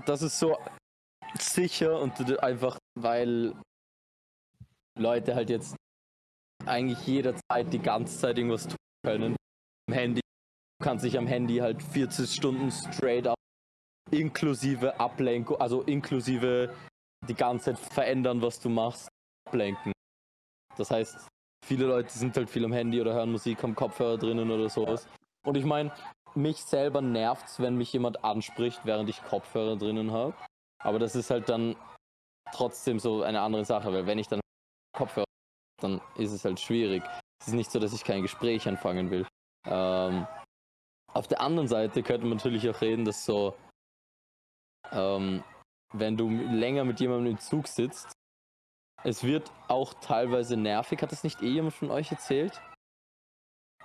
das 0.06 0.22
ist 0.22 0.38
so 0.38 0.58
sicher 1.38 2.00
und 2.00 2.42
einfach, 2.42 2.78
weil 2.98 3.54
Leute 4.98 5.34
halt 5.34 5.50
jetzt 5.50 5.76
eigentlich 6.66 7.06
jederzeit 7.06 7.72
die 7.72 7.78
ganze 7.78 8.18
Zeit 8.18 8.36
irgendwas 8.36 8.66
tun 8.66 8.76
können. 9.04 9.36
Am 9.88 9.94
Handy, 9.94 10.20
du 10.20 10.84
kannst 10.84 11.04
dich 11.04 11.16
am 11.16 11.26
Handy 11.26 11.58
halt 11.58 11.82
40 11.82 12.30
Stunden 12.30 12.70
straight 12.70 13.26
up, 13.26 13.38
inklusive 14.10 14.98
Ablenkung, 15.00 15.60
also 15.60 15.82
inklusive 15.82 16.74
die 17.28 17.34
ganze 17.34 17.74
Zeit 17.74 17.78
verändern, 17.78 18.42
was 18.42 18.60
du 18.60 18.68
machst, 18.68 19.08
ablenken. 19.48 19.92
Das 20.76 20.90
heißt, 20.90 21.28
viele 21.64 21.86
Leute 21.86 22.10
sind 22.10 22.36
halt 22.36 22.50
viel 22.50 22.64
am 22.64 22.72
Handy 22.72 23.00
oder 23.00 23.14
hören 23.14 23.32
Musik, 23.32 23.62
haben 23.62 23.74
Kopfhörer 23.74 24.18
drinnen 24.18 24.50
oder 24.50 24.68
sowas. 24.68 25.08
Und 25.44 25.56
ich 25.56 25.64
meine, 25.64 25.92
mich 26.34 26.58
selber 26.64 27.00
nervt's, 27.00 27.60
wenn 27.60 27.76
mich 27.76 27.92
jemand 27.92 28.24
anspricht, 28.24 28.80
während 28.84 29.08
ich 29.08 29.22
Kopfhörer 29.22 29.76
drinnen 29.76 30.12
habe. 30.12 30.34
Aber 30.82 30.98
das 30.98 31.14
ist 31.14 31.30
halt 31.30 31.48
dann 31.48 31.76
trotzdem 32.52 32.98
so 32.98 33.22
eine 33.22 33.40
andere 33.40 33.64
Sache, 33.64 33.92
weil 33.92 34.06
wenn 34.06 34.18
ich 34.18 34.28
dann 34.28 34.40
Kopfhörer 34.96 35.24
dann 35.80 36.00
ist 36.16 36.32
es 36.32 36.44
halt 36.44 36.60
schwierig. 36.60 37.02
Es 37.40 37.48
ist 37.48 37.54
nicht 37.54 37.70
so, 37.70 37.78
dass 37.78 37.92
ich 37.92 38.04
kein 38.04 38.22
Gespräch 38.22 38.68
anfangen 38.68 39.10
will. 39.10 39.26
Ähm, 39.66 40.26
auf 41.12 41.26
der 41.26 41.40
anderen 41.40 41.68
Seite 41.68 42.02
könnte 42.02 42.26
man 42.26 42.36
natürlich 42.36 42.68
auch 42.68 42.80
reden, 42.80 43.04
dass 43.04 43.24
so, 43.24 43.54
ähm, 44.92 45.42
wenn 45.92 46.16
du 46.16 46.28
länger 46.28 46.84
mit 46.84 47.00
jemandem 47.00 47.32
im 47.32 47.38
Zug 47.38 47.66
sitzt, 47.66 48.12
es 49.04 49.24
wird 49.24 49.50
auch 49.68 49.94
teilweise 49.94 50.56
nervig. 50.56 51.00
Hat 51.02 51.12
das 51.12 51.24
nicht 51.24 51.42
eh 51.42 51.48
jemand 51.48 51.74
von 51.74 51.90
euch 51.90 52.10
erzählt? 52.10 52.60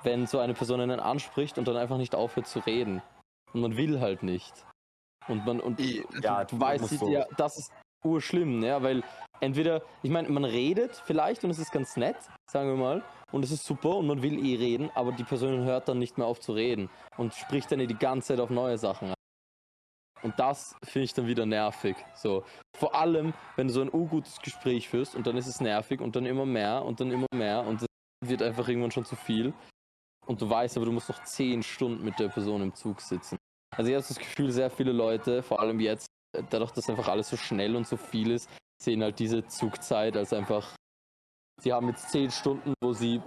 Wenn 0.04 0.28
so 0.28 0.40
eine 0.40 0.54
Person 0.54 0.82
einen 0.82 1.00
anspricht 1.00 1.58
und 1.58 1.68
dann 1.68 1.78
einfach 1.78 1.98
nicht 1.98 2.16
aufhört 2.16 2.48
zu 2.48 2.60
reden. 2.60 3.02
Und 3.54 3.62
man 3.62 3.78
will 3.78 4.00
halt 4.00 4.24
nicht. 4.24 4.54
Und 5.28 5.46
man, 5.46 5.60
und 5.60 5.80
I- 5.80 6.06
Ja, 6.22 6.44
du 6.44 6.60
weißt, 6.60 6.82
musst 6.82 7.00
so- 7.00 7.10
ja, 7.10 7.26
das 7.38 7.58
ist 7.58 7.72
urschlimm, 8.04 8.62
ja, 8.62 8.84
weil 8.84 9.02
entweder, 9.40 9.82
ich 10.04 10.12
meine, 10.12 10.30
man 10.30 10.46
redet 10.46 10.96
vielleicht 11.06 11.44
und 11.44 11.50
es 11.50 11.58
ist 11.58 11.72
ganz 11.72 11.98
nett, 11.98 12.18
sagen 12.52 12.70
wir 12.70 12.76
mal, 12.76 13.04
und 13.32 13.44
es 13.44 13.50
ist 13.50 13.66
super 13.66 13.96
und 13.96 14.06
man 14.06 14.22
will 14.22 14.38
eh 14.46 14.56
reden, 14.58 14.92
aber 14.94 15.12
die 15.12 15.24
Person 15.24 15.64
hört 15.64 15.88
dann 15.90 15.98
nicht 15.98 16.20
mehr 16.20 16.28
auf 16.28 16.40
zu 16.40 16.52
reden 16.54 16.92
und 17.18 17.34
spricht 17.34 17.72
dann 17.72 17.80
eh 17.80 17.88
die 17.88 17.98
ganze 17.98 18.28
Zeit 18.28 18.40
auf 18.40 18.52
neue 18.52 18.78
Sachen. 18.78 19.15
Und 20.26 20.40
das 20.40 20.76
finde 20.84 21.06
ich 21.06 21.14
dann 21.14 21.28
wieder 21.28 21.46
nervig. 21.46 21.96
So. 22.16 22.44
Vor 22.76 22.96
allem, 22.96 23.36
wenn 23.58 23.68
du 23.68 23.74
so 23.74 23.82
ein 23.82 23.94
ungutes 23.94 24.40
Gespräch 24.40 24.90
führst 24.90 25.14
und 25.14 25.28
dann 25.28 25.38
ist 25.38 25.46
es 25.46 25.62
nervig 25.62 26.02
und 26.02 26.16
dann 26.16 26.26
immer 26.26 26.48
mehr 26.48 26.84
und 26.84 27.00
dann 27.00 27.12
immer 27.12 27.28
mehr 27.32 27.64
und 27.64 27.84
es 27.84 27.88
wird 28.26 28.42
einfach 28.42 28.68
irgendwann 28.68 28.90
schon 28.90 29.06
zu 29.06 29.16
viel. 29.16 29.54
Und 30.26 30.42
du 30.42 30.50
weißt 30.50 30.78
aber, 30.78 30.88
du 30.88 30.92
musst 30.94 31.10
noch 31.10 31.24
zehn 31.26 31.62
Stunden 31.62 32.04
mit 32.04 32.18
der 32.18 32.30
Person 32.30 32.64
im 32.64 32.74
Zug 32.74 33.02
sitzen. 33.02 33.38
Also 33.78 33.92
ich 33.92 33.96
habe 33.96 34.08
das 34.08 34.18
Gefühl, 34.18 34.52
sehr 34.52 34.72
viele 34.72 34.94
Leute, 34.94 35.44
vor 35.44 35.60
allem 35.60 35.80
jetzt, 35.80 36.08
äh, 36.36 36.42
dadurch, 36.50 36.72
dass 36.72 36.90
einfach 36.90 37.08
alles 37.08 37.30
so 37.30 37.38
schnell 37.38 37.76
und 37.76 37.86
so 37.86 37.96
viel 37.96 38.32
ist, 38.32 38.50
sehen 38.82 39.04
halt 39.04 39.20
diese 39.20 39.46
Zugzeit 39.46 40.18
als 40.18 40.34
einfach, 40.34 40.76
sie 41.62 41.72
haben 41.72 41.88
jetzt 41.90 42.10
zehn 42.10 42.32
Stunden, 42.32 42.74
wo 42.84 42.94
sie 42.94 43.22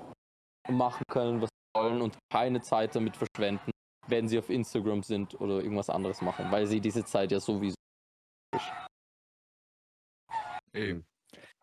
machen 0.69 1.05
können, 1.09 1.41
was 1.41 1.49
sie 1.49 1.81
wollen 1.81 2.03
und 2.03 2.19
keine 2.33 2.61
Zeit 2.61 2.97
damit 2.97 3.17
verschwenden, 3.17 3.71
wenn 4.09 4.29
sie 4.29 4.39
auf 4.39 4.51
Instagram 4.51 5.03
sind 5.03 5.41
oder 5.41 5.63
irgendwas 5.63 5.91
anderes 5.91 6.23
machen, 6.23 6.51
weil 6.51 6.67
sie 6.67 6.81
diese 6.81 7.05
Zeit 7.05 7.33
ja 7.33 7.41
sowieso. 7.41 7.77
Eben. 10.75 11.07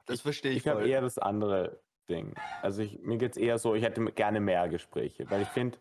Das 0.06 0.22
verstehe 0.22 0.52
ich, 0.52 0.58
Ich 0.58 0.68
habe 0.68 0.88
eher 0.88 1.02
das 1.02 1.18
andere 1.18 1.82
Ding. 2.10 2.36
Also 2.62 2.84
ich, 2.84 3.00
mir 3.00 3.18
geht 3.18 3.32
es 3.32 3.38
eher 3.38 3.58
so, 3.58 3.76
ich 3.76 3.84
hätte 3.84 4.04
gerne 4.12 4.40
mehr 4.40 4.70
Gespräche, 4.70 5.30
weil 5.30 5.42
ich 5.42 5.48
finde, 5.50 5.78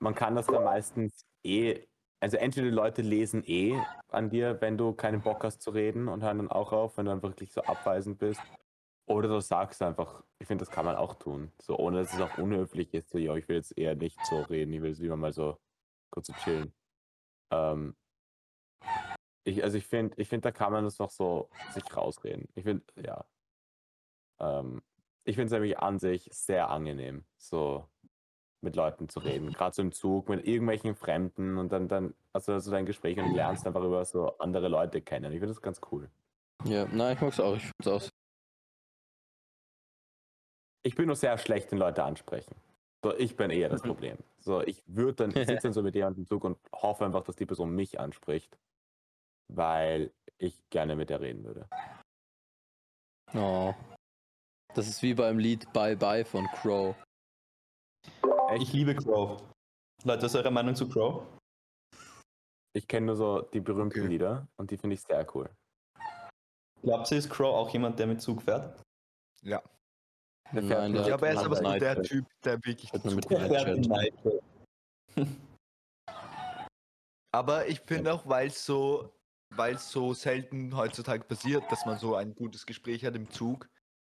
man 0.00 0.14
kann 0.14 0.34
das 0.34 0.46
dann 0.46 0.64
meistens 0.64 1.24
eh, 1.44 1.86
also 2.20 2.36
entweder 2.36 2.66
die 2.68 2.74
Leute 2.74 3.02
lesen 3.02 3.42
eh 3.46 3.78
an 4.08 4.30
dir, 4.30 4.60
wenn 4.60 4.76
du 4.76 4.92
keinen 4.92 5.22
Bock 5.22 5.44
hast 5.44 5.62
zu 5.62 5.70
reden 5.70 6.08
und 6.08 6.22
hören 6.22 6.38
dann 6.38 6.50
auch 6.50 6.72
auf, 6.72 6.96
wenn 6.96 7.04
du 7.04 7.12
dann 7.12 7.22
wirklich 7.22 7.52
so 7.52 7.62
abweisend 7.62 8.18
bist. 8.18 8.40
Oder 9.06 9.28
du 9.28 9.40
sagst 9.40 9.82
einfach, 9.82 10.24
ich 10.38 10.46
finde, 10.46 10.64
das 10.64 10.72
kann 10.72 10.86
man 10.86 10.96
auch 10.96 11.14
tun. 11.14 11.52
So, 11.60 11.76
ohne 11.76 11.98
dass 11.98 12.14
es 12.14 12.20
auch 12.20 12.38
unhöflich 12.38 12.94
ist, 12.94 13.10
so, 13.10 13.18
ja, 13.18 13.36
ich 13.36 13.46
will 13.48 13.56
jetzt 13.56 13.76
eher 13.76 13.94
nicht 13.94 14.18
so 14.24 14.40
reden, 14.40 14.72
ich 14.72 14.80
will 14.80 14.90
jetzt 14.90 15.00
lieber 15.00 15.16
mal 15.16 15.32
so 15.32 15.58
kurz 16.14 16.28
so 16.28 16.32
chillen. 16.34 16.72
Ähm, 17.50 17.96
ich, 19.44 19.62
also 19.62 19.76
ich 19.76 19.86
finde, 19.86 20.14
ich 20.20 20.28
finde, 20.28 20.42
da 20.42 20.52
kann 20.52 20.72
man 20.72 20.84
das 20.84 20.98
noch 20.98 21.10
so 21.10 21.50
sich 21.72 21.84
rausreden. 21.94 22.48
Ich 22.54 22.64
finde, 22.64 22.84
ja. 23.02 23.24
Ähm, 24.40 24.82
ich 25.24 25.36
finde 25.36 25.46
es 25.46 25.52
nämlich 25.52 25.78
an 25.78 25.98
sich 25.98 26.28
sehr 26.32 26.70
angenehm, 26.70 27.24
so 27.36 27.88
mit 28.60 28.76
Leuten 28.76 29.08
zu 29.08 29.20
reden. 29.20 29.52
Gerade 29.52 29.74
so 29.74 29.82
im 29.82 29.92
Zug 29.92 30.28
mit 30.28 30.46
irgendwelchen 30.46 30.94
Fremden 30.94 31.58
und 31.58 31.72
dann, 31.72 31.88
dann 31.88 32.14
hast 32.32 32.48
du 32.48 32.58
so 32.60 32.70
dein 32.70 32.86
Gespräch 32.86 33.18
und 33.18 33.34
lernst 33.34 33.66
einfach 33.66 33.82
über 33.82 34.04
so 34.04 34.38
andere 34.38 34.68
Leute 34.68 35.02
kennen. 35.02 35.32
Ich 35.32 35.40
finde 35.40 35.48
das 35.48 35.60
ganz 35.60 35.80
cool. 35.90 36.08
Ja, 36.64 36.86
nein, 36.86 37.16
ich 37.16 37.20
mag's 37.20 37.40
auch, 37.40 37.56
ich 37.56 37.86
auch. 37.86 38.02
Ich 40.86 40.94
bin 40.94 41.06
nur 41.06 41.16
sehr 41.16 41.36
schlecht 41.38 41.72
in 41.72 41.78
Leute 41.78 42.04
ansprechen. 42.04 42.54
So, 43.04 43.14
ich 43.18 43.36
bin 43.36 43.50
eher 43.50 43.68
das 43.68 43.82
Problem. 43.82 44.16
So, 44.40 44.62
ich 44.62 44.82
würde 44.86 45.12
dann, 45.12 45.30
ich 45.36 45.46
sitze 45.46 45.64
dann 45.64 45.72
so 45.74 45.82
mit 45.82 45.94
jemandem 45.94 46.22
im 46.22 46.26
Zug 46.26 46.42
und 46.42 46.56
hoffe 46.72 47.04
einfach, 47.04 47.22
dass 47.22 47.36
die 47.36 47.44
Person 47.44 47.74
mich 47.74 48.00
anspricht, 48.00 48.56
weil 49.52 50.10
ich 50.38 50.58
gerne 50.70 50.96
mit 50.96 51.10
der 51.10 51.20
reden 51.20 51.44
würde. 51.44 51.68
Oh. 53.34 53.74
Das 54.74 54.88
ist 54.88 55.02
wie 55.02 55.12
beim 55.12 55.38
Lied 55.38 55.70
Bye 55.74 55.96
Bye 55.96 56.24
von 56.24 56.46
Crow. 56.46 56.96
Ich 58.58 58.72
liebe 58.72 58.94
Crow. 58.94 59.42
Leute, 60.04 60.22
was 60.22 60.32
ist 60.32 60.36
eure 60.36 60.50
Meinung 60.50 60.74
zu 60.74 60.88
Crow? 60.88 61.26
Ich 62.72 62.88
kenne 62.88 63.06
nur 63.06 63.16
so 63.16 63.42
die 63.42 63.60
berühmten 63.60 64.00
Okay. 64.00 64.08
Lieder 64.08 64.48
und 64.56 64.70
die 64.70 64.78
finde 64.78 64.94
ich 64.94 65.02
sehr 65.02 65.26
cool. 65.34 65.50
Glaubt 66.82 67.10
ihr, 67.10 67.18
ist 67.18 67.28
Crow 67.28 67.54
auch 67.54 67.68
jemand, 67.68 67.98
der 67.98 68.06
mit 68.06 68.22
Zug 68.22 68.40
fährt? 68.40 68.82
Ja. 69.42 69.62
Der 70.52 70.62
Nein, 70.62 70.92
nur- 70.92 71.00
Ich 71.00 71.06
glaube, 71.08 71.26
er 71.26 71.32
ist 71.34 71.38
aber 71.44 71.56
so 71.56 71.78
der. 71.78 72.02
Typ, 72.02 72.26
der 72.44 72.64
wirklich 72.64 72.90
Der. 72.90 73.76
Night. 73.76 74.14
Aber 77.32 77.66
ich 77.66 77.80
finde 77.80 78.12
auch, 78.12 78.26
weil 78.26 78.48
es 78.48 78.64
so, 78.64 79.12
weil 79.50 79.74
es 79.74 79.90
so 79.90 80.14
selten 80.14 80.76
heutzutage 80.76 81.24
passiert, 81.24 81.64
dass 81.72 81.84
man 81.86 81.98
so 81.98 82.14
ein 82.14 82.34
gutes 82.34 82.64
Gespräch 82.66 83.04
hat 83.04 83.16
im 83.16 83.28
Zug, 83.30 83.68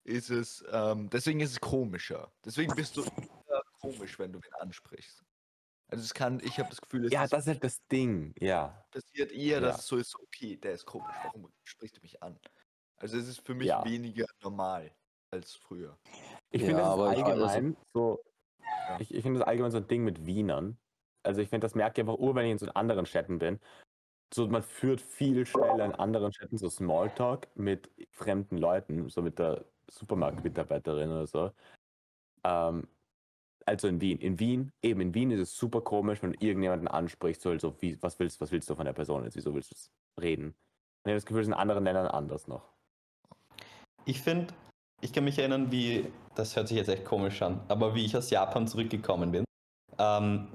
ist 0.05 0.31
es, 0.31 0.65
ähm, 0.73 1.09
deswegen 1.11 1.41
ist 1.41 1.53
es 1.53 1.61
komischer. 1.61 2.33
Deswegen 2.45 2.75
bist 2.75 2.97
du 2.97 3.03
eher 3.05 3.63
komisch, 3.81 4.19
wenn 4.19 4.33
du 4.33 4.39
ihn 4.39 4.55
ansprichst. 4.59 5.23
Also 5.93 6.03
es 6.03 6.13
kann, 6.15 6.41
ich 6.41 6.59
habe 6.59 6.71
das 6.71 6.81
Gefühl, 6.81 7.05
es 7.07 7.13
Ja, 7.13 7.25
ist- 7.25 7.33
das 7.33 7.43
ist 7.43 7.49
halt 7.49 7.65
das 7.65 7.87
Ding, 7.93 8.35
ja. 8.41 8.85
passiert 8.91 9.31
eher, 9.33 9.61
dass 9.61 9.77
Ja. 9.77 9.81
es 9.81 9.87
so 9.87 9.97
ist, 9.97 10.17
okay, 10.19 10.57
der 10.57 10.73
ist 10.73 10.85
komisch, 10.87 11.15
warum 11.23 11.49
sprichst 11.63 11.97
du 11.97 12.01
mich 12.03 12.21
an? 12.23 12.39
Also 12.97 13.17
es 13.19 13.29
ist 13.29 13.47
für 13.47 13.55
mich 13.55 13.69
Ja. 13.69 13.85
weniger 13.85 14.27
normal 14.43 14.91
als 15.35 15.55
früher. 15.57 15.99
Ich 16.51 16.63
Ja, 16.63 16.69
finde 16.69 16.83
das 16.83 16.99
allgemein 16.99 17.77
so. 17.93 18.23
Ja. 18.61 19.01
Ich, 19.01 19.15
ich 19.15 19.23
finde 19.23 19.41
das 19.41 19.49
allgemein 19.49 19.71
so 19.71 19.79
ein 19.79 19.89
Ding 19.89 20.05
mit 20.05 20.25
Wienern. 20.25 20.79
Also 21.23 21.41
ich 21.41 21.49
finde, 21.49 21.65
das 21.65 21.75
merke 21.75 22.01
ich 22.01 22.09
einfach 22.09 22.19
ur, 22.19 22.35
wenn 22.35 22.47
ich 22.47 22.53
in 22.53 22.59
so 22.59 22.67
anderen 22.69 23.07
Städten 23.07 23.39
bin. 23.39 23.61
So, 24.33 24.47
man 24.49 24.63
führt 24.63 25.01
viel 25.01 25.47
schneller 25.47 25.85
in 25.85 25.93
anderen 25.93 26.33
Städten 26.33 26.57
so 26.59 26.69
Smalltalk 26.69 27.49
mit 27.57 27.91
fremden 28.11 28.59
Leuten, 28.59 29.09
so 29.09 29.23
mit 29.23 29.39
der 29.39 29.65
Supermarktmitarbeiterin 29.91 31.11
oder 31.11 31.27
so. 31.27 31.51
Ähm, 32.45 32.89
also 33.67 33.89
in 33.89 34.01
Wien. 34.01 34.19
In 34.19 34.39
Wien, 34.39 34.73
eben 34.83 35.01
in 35.01 35.15
Wien 35.15 35.31
ist 35.31 35.41
es 35.41 35.57
super 35.57 35.81
komisch, 35.81 36.23
wenn 36.23 36.33
du 36.33 36.45
irgendjemanden 36.45 36.89
ansprichst, 36.89 37.43
so, 37.43 37.51
also, 37.51 37.75
wie, 37.81 38.01
was 38.03 38.19
willst, 38.19 38.41
was 38.41 38.53
willst 38.53 38.69
du 38.69 38.75
von 38.75 38.85
der 38.85 38.93
Person 38.93 39.25
jetzt, 39.25 39.37
wieso 39.37 39.55
willst 39.55 39.73
du 39.73 40.21
reden? 40.23 40.47
Und 40.47 40.55
ich 41.05 41.11
habe 41.11 41.17
das 41.17 41.27
Gefühl, 41.27 41.41
es 41.43 41.47
ist 41.47 41.53
in 41.53 41.59
anderen 41.59 41.85
Ländern 41.85 42.07
anders 42.07 42.47
noch. 42.47 42.75
Ich 44.05 44.21
finde, 44.21 44.53
ich 45.05 45.13
kann 45.13 45.25
mich 45.25 45.39
erinnern, 45.39 45.71
wie, 45.71 46.11
das 46.35 46.57
hört 46.57 46.69
sich 46.69 46.79
jetzt 46.79 46.89
echt 46.89 47.05
komisch 47.05 47.43
an, 47.43 47.61
aber 47.69 47.95
wie 47.95 48.05
ich 48.05 48.17
aus 48.17 48.31
Japan 48.31 48.67
zurückgekommen 48.67 49.31
bin. 49.31 49.45
Ähm, 49.99 50.49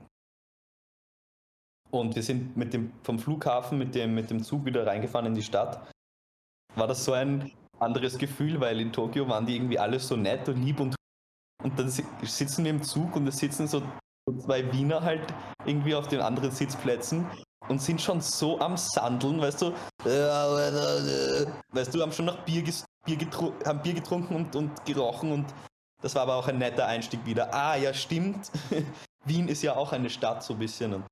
und 1.91 2.15
wir 2.15 2.23
sind 2.23 2.57
mit 2.57 2.73
dem, 2.73 2.91
vom 3.03 3.19
Flughafen 3.19 3.77
mit 3.77 3.93
dem, 3.93 4.15
mit 4.15 4.29
dem 4.29 4.43
Zug 4.43 4.65
wieder 4.65 4.85
reingefahren 4.85 5.27
in 5.27 5.35
die 5.35 5.43
Stadt. 5.43 5.87
War 6.75 6.87
das 6.87 7.05
so 7.05 7.13
ein 7.13 7.51
anderes 7.79 8.17
Gefühl, 8.17 8.59
weil 8.59 8.79
in 8.79 8.91
Tokio 8.91 9.27
waren 9.29 9.45
die 9.45 9.55
irgendwie 9.55 9.79
alle 9.79 9.99
so 9.99 10.15
nett 10.15 10.49
und 10.49 10.63
lieb 10.63 10.79
und 10.79 10.95
und 11.61 11.77
dann 11.77 11.89
si- 11.89 12.05
sitzen 12.23 12.63
wir 12.63 12.71
im 12.71 12.81
Zug 12.81 13.15
und 13.17 13.27
es 13.27 13.37
sitzen 13.37 13.67
so 13.67 13.83
zwei 14.39 14.71
Wiener 14.71 15.01
halt 15.01 15.21
irgendwie 15.65 15.93
auf 15.93 16.07
den 16.07 16.21
anderen 16.21 16.51
Sitzplätzen 16.51 17.29
und 17.67 17.81
sind 17.81 17.99
schon 18.01 18.21
so 18.21 18.59
am 18.59 18.77
Sandeln, 18.77 19.41
weißt 19.41 19.63
du, 19.63 19.73
weißt 20.05 21.93
du, 21.93 22.01
haben 22.01 22.13
schon 22.13 22.25
noch 22.25 22.45
Bier, 22.45 22.63
Bier, 23.05 23.17
getru 23.17 23.53
haben 23.65 23.81
Bier 23.81 23.93
getrunken 23.93 24.35
und, 24.35 24.55
und 24.55 24.85
gerochen 24.85 25.31
und 25.31 25.53
das 26.01 26.15
war 26.15 26.23
aber 26.23 26.35
auch 26.35 26.47
ein 26.47 26.57
netter 26.57 26.85
Einstieg 26.85 27.25
wieder. 27.25 27.53
Ah, 27.53 27.75
ja, 27.75 27.93
stimmt. 27.93 28.51
Wien 29.25 29.47
ist 29.49 29.61
ja 29.63 29.75
auch 29.75 29.91
eine 29.91 30.09
Stadt 30.09 30.43
so 30.43 30.53
ein 30.53 30.59
bisschen. 30.59 31.03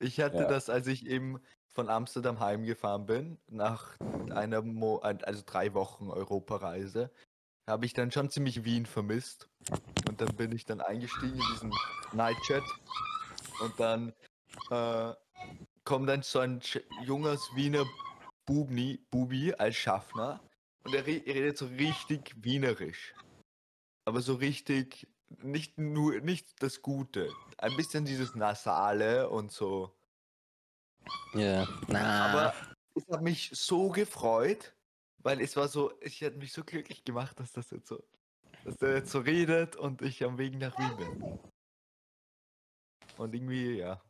Ich 0.00 0.20
hatte 0.20 0.38
Ja. 0.38 0.48
das, 0.48 0.68
als 0.68 0.86
ich 0.88 1.06
eben 1.06 1.40
von 1.72 1.88
Amsterdam 1.88 2.40
heimgefahren 2.40 3.06
bin, 3.06 3.38
nach 3.48 3.96
einer 4.30 4.62
Mo 4.62 4.98
also 4.98 5.42
drei 5.46 5.74
Wochen 5.74 6.10
Europareise, 6.10 7.10
habe 7.68 7.86
ich 7.86 7.94
dann 7.94 8.10
schon 8.10 8.30
ziemlich 8.30 8.64
Wien 8.64 8.84
vermisst. 8.86 9.48
Und 10.08 10.20
dann 10.20 10.34
bin 10.36 10.52
ich 10.52 10.66
dann 10.66 10.80
eingestiegen 10.80 11.34
in 11.34 11.46
diesen 11.52 11.72
Nightchat. 12.12 12.62
Und 13.60 13.78
dann 13.80 14.12
äh, 14.70 15.14
kommt 15.84 16.08
dann 16.08 16.22
so 16.22 16.40
ein 16.40 16.60
junges 17.04 17.48
Wiener 17.54 17.84
Bubni, 18.46 19.04
Bubi 19.10 19.54
als 19.54 19.76
Schaffner. 19.76 20.40
Und 20.84 20.94
er, 20.94 21.06
er 21.06 21.34
redet 21.34 21.56
so 21.56 21.66
richtig 21.66 22.34
wienerisch. 22.42 23.14
Aber 24.06 24.20
so 24.20 24.34
richtig, 24.34 25.06
nicht 25.42 25.78
nur, 25.78 26.20
nicht 26.20 26.62
das 26.62 26.82
Gute. 26.82 27.30
Ein 27.58 27.76
bisschen 27.76 28.04
dieses 28.04 28.34
Nasale 28.34 29.30
und 29.30 29.50
so. 29.50 29.96
Ja. 31.32 31.66
Na. 31.88 32.26
Aber 32.26 32.54
es 32.94 33.06
hat 33.08 33.22
mich 33.22 33.50
so 33.52 33.88
gefreut, 33.88 34.74
weil 35.18 35.40
es 35.40 35.56
war 35.56 35.68
so, 35.68 35.98
ich 36.00 36.20
hätte 36.20 36.38
mich 36.38 36.52
so 36.52 36.62
glücklich 36.64 37.04
gemacht, 37.04 37.40
dass 37.40 37.52
das 37.52 37.70
jetzt 37.70 37.88
so, 37.88 38.02
dass 38.64 38.76
der 38.76 38.96
jetzt 38.96 39.10
so 39.10 39.20
redet 39.20 39.76
und 39.76 40.02
ich 40.02 40.22
am 40.22 40.38
Weg 40.38 40.54
nach 40.58 40.78
Wien 40.78 40.96
bin. 40.96 41.38
Und 43.16 43.34
irgendwie, 43.34 43.78
ja. 43.78 44.02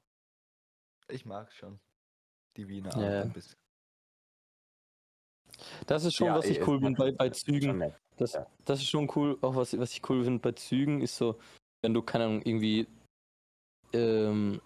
Ich 1.08 1.24
mag 1.24 1.52
schon 1.52 1.78
die 2.56 2.66
Wiener 2.66 2.94
Art 2.94 3.02
Ja. 3.02 3.22
ein 3.22 3.32
bisschen. 3.32 3.58
Das 5.86 6.04
ist 6.04 6.16
schon, 6.16 6.28
Ja, 6.28 6.36
was 6.36 6.46
ich 6.46 6.66
cool 6.66 6.80
macht- 6.80 6.96
bei, 6.96 7.12
bei 7.12 7.30
Zügen. 7.30 7.92
Das, 8.16 8.38
das 8.64 8.80
ist 8.80 8.88
schon 8.88 9.10
cool. 9.16 9.36
Auch 9.42 9.56
was, 9.56 9.76
was 9.78 9.92
ich 9.92 10.08
cool 10.08 10.24
finde 10.24 10.38
bei 10.38 10.52
Zügen 10.52 11.00
ist 11.00 11.16
so, 11.16 11.38
wenn 11.82 11.92
du, 11.94 12.02
keine 12.02 12.24
Ahnung, 12.24 12.42
irgendwie 12.44 12.86
ähm, 13.92 14.60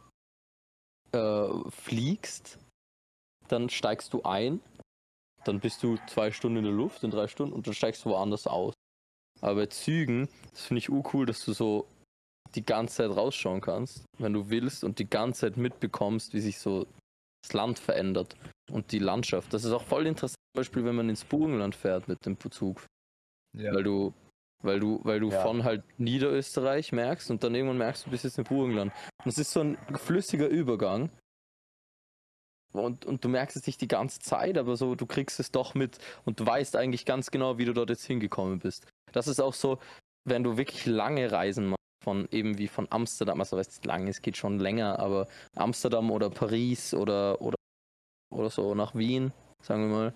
äh, 1.13 1.49
fliegst, 1.71 2.59
dann 3.49 3.71
steigst 3.71 4.13
du 4.13 4.23
ein, 4.23 4.61
dann 5.45 5.61
bist 5.61 5.83
du 5.83 5.97
zwei 6.07 6.31
Stunden 6.31 6.59
in 6.59 6.65
der 6.65 6.73
Luft, 6.73 7.03
in 7.03 7.11
drei 7.11 7.27
Stunden 7.27 7.55
und 7.55 7.67
dann 7.67 7.75
steigst 7.75 8.05
du 8.05 8.11
woanders 8.11 8.47
aus. 8.47 8.75
Aber 9.41 9.55
bei 9.55 9.67
Zügen, 9.67 10.29
das 10.51 10.67
finde 10.67 10.79
ich 10.81 10.91
cool, 10.91 11.25
dass 11.25 11.45
du 11.45 11.53
so 11.53 11.87
die 12.55 12.65
ganze 12.65 12.97
Zeit 12.97 13.17
rausschauen 13.17 13.61
kannst, 13.61 14.05
wenn 14.19 14.33
du 14.33 14.51
willst 14.51 14.85
und 14.85 14.99
die 14.99 15.09
ganze 15.09 15.43
Zeit 15.43 15.57
mitbekommst, 15.57 16.35
wie 16.35 16.41
sich 16.41 16.59
so 16.59 16.87
das 17.43 17.53
Land 17.53 17.79
verändert 17.79 18.37
und 18.71 18.93
die 18.93 18.99
Landschaft. 18.99 19.53
Das 19.53 19.65
ist 19.65 19.73
auch 19.73 19.85
voll 19.85 20.07
interessant, 20.07 20.37
zum 20.55 20.61
Beispiel, 20.61 20.85
wenn 20.85 20.95
man 20.97 21.09
ins 21.09 21.25
Burgenland 21.25 21.75
fährt 21.75 22.09
mit 22.09 22.25
dem 22.27 22.39
Zug 22.51 22.85
Ja. 23.57 23.75
weil 23.75 23.83
du, 23.83 24.15
weil 24.63 24.81
du, 24.81 25.01
weil 25.05 25.21
du 25.21 25.31
Ja. 25.31 25.43
von 25.43 25.65
halt 25.65 25.83
Niederösterreich 25.99 26.93
merkst 26.93 27.31
und 27.31 27.43
dann 27.45 27.55
irgendwann 27.55 27.79
merkst 27.79 28.07
du 28.07 28.11
bist 28.11 28.25
jetzt 28.25 28.39
im 28.39 28.45
Burgenland. 28.45 28.93
Und 29.25 29.31
es 29.31 29.39
ist 29.39 29.53
so 29.53 29.61
ein 29.61 29.77
flüssiger 29.97 30.49
Übergang. 30.49 31.11
Und, 32.73 33.07
und 33.07 33.25
du 33.25 33.29
merkst 33.29 33.57
es 33.57 33.67
nicht 33.67 33.81
die 33.81 33.89
ganze 33.89 34.21
Zeit, 34.21 34.59
aber 34.59 34.77
so, 34.77 34.95
du 34.95 35.07
kriegst 35.07 35.41
es 35.41 35.51
doch 35.51 35.75
mit 35.75 35.99
und 36.27 36.39
du 36.39 36.45
weißt 36.47 36.77
eigentlich 36.77 37.07
ganz 37.07 37.31
genau, 37.31 37.57
wie 37.57 37.65
du 37.65 37.73
dort 37.73 37.89
jetzt 37.89 38.05
hingekommen 38.05 38.59
bist. 38.59 38.87
Das 39.13 39.27
ist 39.27 39.41
auch 39.41 39.55
so, 39.55 39.79
wenn 40.29 40.43
du 40.43 40.59
wirklich 40.59 40.85
lange 40.85 41.33
Reisen 41.33 41.69
machst, 41.69 41.79
von 42.05 42.29
eben 42.31 42.59
wie 42.59 42.69
von 42.69 42.87
Amsterdam, 42.91 43.41
also 43.41 43.57
weißt 43.57 43.85
du, 43.85 43.89
lang, 43.89 44.07
es 44.07 44.21
geht 44.21 44.37
schon 44.37 44.59
länger, 44.59 44.99
aber 44.99 45.29
Amsterdam 45.57 46.11
oder 46.11 46.29
Paris 46.31 46.93
oder, 46.93 47.41
oder, 47.41 47.57
oder 48.31 48.51
so 48.51 48.75
nach 48.75 48.95
Wien, 48.95 49.33
sagen 49.63 49.89
wir 49.89 49.97
mal, 49.97 50.15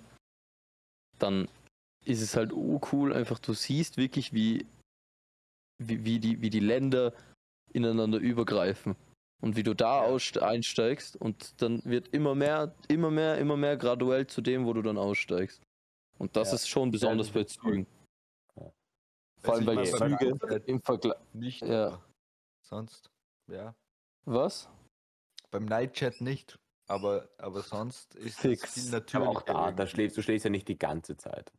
dann 1.19 1.49
ist 2.05 2.21
es 2.21 2.37
halt 2.37 2.53
cool, 2.53 3.13
einfach 3.13 3.39
du 3.39 3.55
siehst 3.55 3.97
wirklich, 3.97 4.33
wie, 4.33 4.67
wie, 5.79 6.05
wie, 6.05 6.19
die, 6.19 6.41
wie 6.41 6.51
die 6.51 6.61
Länder 6.61 7.13
ineinander 7.73 8.19
übergreifen. 8.19 8.97
Und 9.41 9.57
wie 9.57 9.65
du 9.65 9.75
da 9.75 10.03
einsteigst 10.41 11.17
und 11.17 11.61
dann 11.61 11.85
wird 11.85 12.07
immer 12.15 12.37
mehr, 12.37 12.73
immer 12.87 13.11
mehr, 13.11 13.39
immer 13.39 13.57
mehr 13.57 13.77
graduell 13.77 14.25
zu 14.29 14.41
dem, 14.41 14.65
wo 14.67 14.73
du 14.73 14.83
dann 14.83 14.97
aussteigst. 14.97 15.61
Und 16.19 16.37
das 16.37 16.51
Ja. 16.51 16.55
ist 16.55 16.69
schon 16.69 16.93
besonders 16.93 17.31
bei. 17.31 17.43
Zügen. 17.43 17.89
Ja. 18.55 18.71
Vor 19.41 19.55
allem, 19.55 19.69
Also 19.69 19.83
ich 19.83 19.91
Züge 19.91 20.01
mein, 20.01 20.19
beim 20.21 20.39
Nightchat 20.39 20.69
im 20.69 20.81
Vergleich. 20.81 21.19
Nicht, 21.33 21.63
Ja. 21.63 22.01
sonst, 22.63 23.11
ja. 23.49 23.75
Was? 24.27 24.69
Beim 25.51 25.65
Nightchat 25.65 26.21
nicht, 26.21 26.57
aber, 26.87 27.29
aber 27.39 27.63
sonst 27.63 28.15
ist 28.15 28.39
Fix. 28.39 28.65
es 28.65 28.75
viel 28.75 28.85
Aber 28.85 28.91
natürlicher. 28.91 29.31
auch 29.31 29.43
da, 29.43 29.71
da 29.71 29.87
schläfst 29.87 30.17
du 30.17 30.23
schläfst 30.23 30.45
ja 30.45 30.51
nicht 30.51 30.69
die 30.69 30.79
ganze 30.79 31.17
Zeit. 31.17 31.53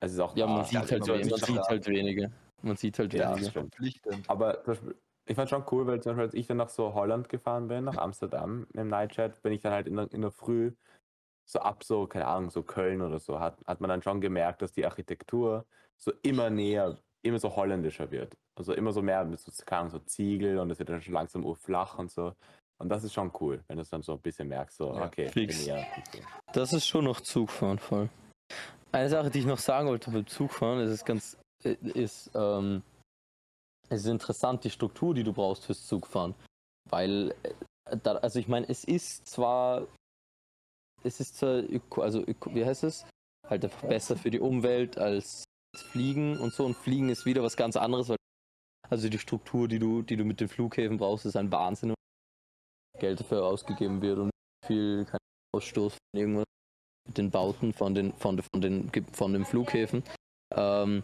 Es 0.00 0.12
ist 0.12 0.20
auch 0.20 0.34
Ja, 0.34 0.46
da, 0.46 0.52
man 0.54 0.64
sieht 0.64 0.90
ja, 0.90 0.90
halt, 0.90 1.06
man 1.08 1.38
sieht 1.38 1.68
halt 1.68 1.86
wenige. 1.86 2.32
Man 2.62 2.76
sieht 2.76 2.98
halt 2.98 3.12
Ja, 3.14 3.34
wenige. 3.36 3.68
das. 4.04 4.28
Aber 4.28 4.62
ich 5.26 5.36
fand 5.36 5.50
schon 5.50 5.64
cool, 5.70 5.86
weil 5.86 6.02
zum 6.02 6.12
Beispiel 6.12 6.24
als 6.24 6.34
ich 6.34 6.46
dann 6.46 6.56
nach 6.56 6.68
so 6.68 6.94
Holland 6.94 7.28
gefahren 7.28 7.68
bin, 7.68 7.84
nach 7.84 7.96
Amsterdam 7.96 8.66
im 8.72 8.88
Nightchat, 8.88 9.42
bin 9.42 9.52
ich 9.52 9.60
dann 9.60 9.72
halt 9.72 9.86
in 9.86 9.96
der, 9.96 10.12
in 10.12 10.22
der 10.22 10.30
Früh 10.30 10.72
so 11.44 11.60
ab 11.60 11.84
so, 11.84 12.06
keine 12.06 12.26
Ahnung, 12.26 12.50
so 12.50 12.62
Köln 12.62 13.02
oder 13.02 13.18
so, 13.18 13.40
hat, 13.40 13.60
hat 13.66 13.80
man 13.80 13.90
dann 13.90 14.02
schon 14.02 14.20
gemerkt, 14.20 14.62
dass 14.62 14.72
die 14.72 14.84
Architektur 14.86 15.66
so 15.98 16.12
immer 16.22 16.48
näher, 16.50 16.98
immer 17.22 17.38
so 17.38 17.54
holländischer 17.56 18.10
wird. 18.10 18.34
Also 18.56 18.72
immer 18.74 18.92
so 18.92 19.02
mehr 19.02 19.24
mit 19.24 19.40
so, 19.40 19.50
keine 19.64 19.80
Ahnung, 19.82 19.90
so 19.92 19.98
Ziegel 20.00 20.58
und 20.58 20.70
es 20.70 20.78
wird 20.78 20.88
dann 20.90 21.02
schon 21.02 21.14
langsam 21.14 21.44
urflach 21.44 21.98
und 21.98 22.10
so. 22.10 22.34
Und 22.80 22.88
das 22.88 23.04
ist 23.04 23.12
schon 23.12 23.30
cool, 23.40 23.62
wenn 23.68 23.76
du 23.76 23.82
es 23.82 23.90
dann 23.90 24.02
so 24.02 24.12
ein 24.14 24.20
bisschen 24.20 24.48
merkst, 24.48 24.78
so, 24.78 24.94
Ja, 24.94 25.04
okay, 25.04 25.28
fix. 25.28 25.58
und 25.60 25.64
so. 25.66 26.18
Das 26.52 26.72
ist 26.72 26.86
schon 26.86 27.04
noch 27.04 27.20
Zugfahren 27.20 27.78
voll. 27.78 28.08
Eine 28.90 29.10
Sache, 29.10 29.30
die 29.30 29.40
ich 29.40 29.44
noch 29.46 29.58
sagen 29.58 29.88
wollte 29.88 30.10
beim 30.10 30.26
Zugfahren, 30.26 30.80
ist 30.80 30.90
es 30.90 31.04
ganz, 31.04 31.36
äh, 31.62 31.76
ist, 31.94 32.30
ähm, 32.34 32.82
es 33.90 34.00
ist 34.00 34.06
interessant, 34.06 34.64
die 34.64 34.70
Struktur, 34.70 35.14
die 35.14 35.24
du 35.24 35.32
brauchst 35.32 35.66
fürs 35.66 35.86
Zugfahren. 35.86 36.34
Weil, 36.88 37.34
äh, 37.42 37.96
da, 38.02 38.16
also 38.16 38.38
ich 38.38 38.48
meine, 38.48 38.66
es 38.68 38.84
ist 38.84 39.26
zwar, 39.26 39.86
es 41.04 41.20
ist 41.20 41.36
zwar, 41.36 41.58
öko, 41.58 42.00
also 42.00 42.20
öko, 42.26 42.54
wie 42.54 42.64
heißt 42.64 42.84
es? 42.84 43.04
Halt 43.46 43.64
einfach 43.64 43.86
besser 43.88 44.16
für 44.16 44.30
die 44.30 44.40
Umwelt 44.40 44.96
als 44.96 45.44
Fliegen 45.76 46.38
und 46.38 46.54
so. 46.54 46.64
Und 46.64 46.76
Fliegen 46.76 47.10
ist 47.10 47.26
wieder 47.26 47.42
was 47.42 47.56
ganz 47.56 47.76
anderes, 47.76 48.08
weil 48.08 48.16
also 48.88 49.08
die 49.08 49.18
Struktur, 49.18 49.68
die 49.68 49.78
du, 49.78 50.02
die 50.02 50.16
du 50.16 50.24
mit 50.24 50.40
den 50.40 50.48
Flughäfen 50.48 50.96
brauchst, 50.96 51.26
ist 51.26 51.36
ein 51.36 51.52
Wahnsinn. 51.52 51.94
Geld 53.00 53.20
dafür 53.20 53.44
ausgegeben 53.44 54.00
wird 54.00 54.18
und 54.18 54.30
viel 54.66 55.04
kein 55.04 55.18
Ausstoß 55.54 55.94
von 55.94 56.20
irgendwas 56.20 56.44
mit 57.08 57.18
den 57.18 57.30
Bauten 57.30 57.72
von 57.72 57.94
den, 57.94 58.12
von, 58.12 58.40
von, 58.40 58.60
den, 58.60 58.90
von 59.12 59.32
den 59.32 59.44
Flughäfen. 59.44 60.04
Ähm, 60.54 61.02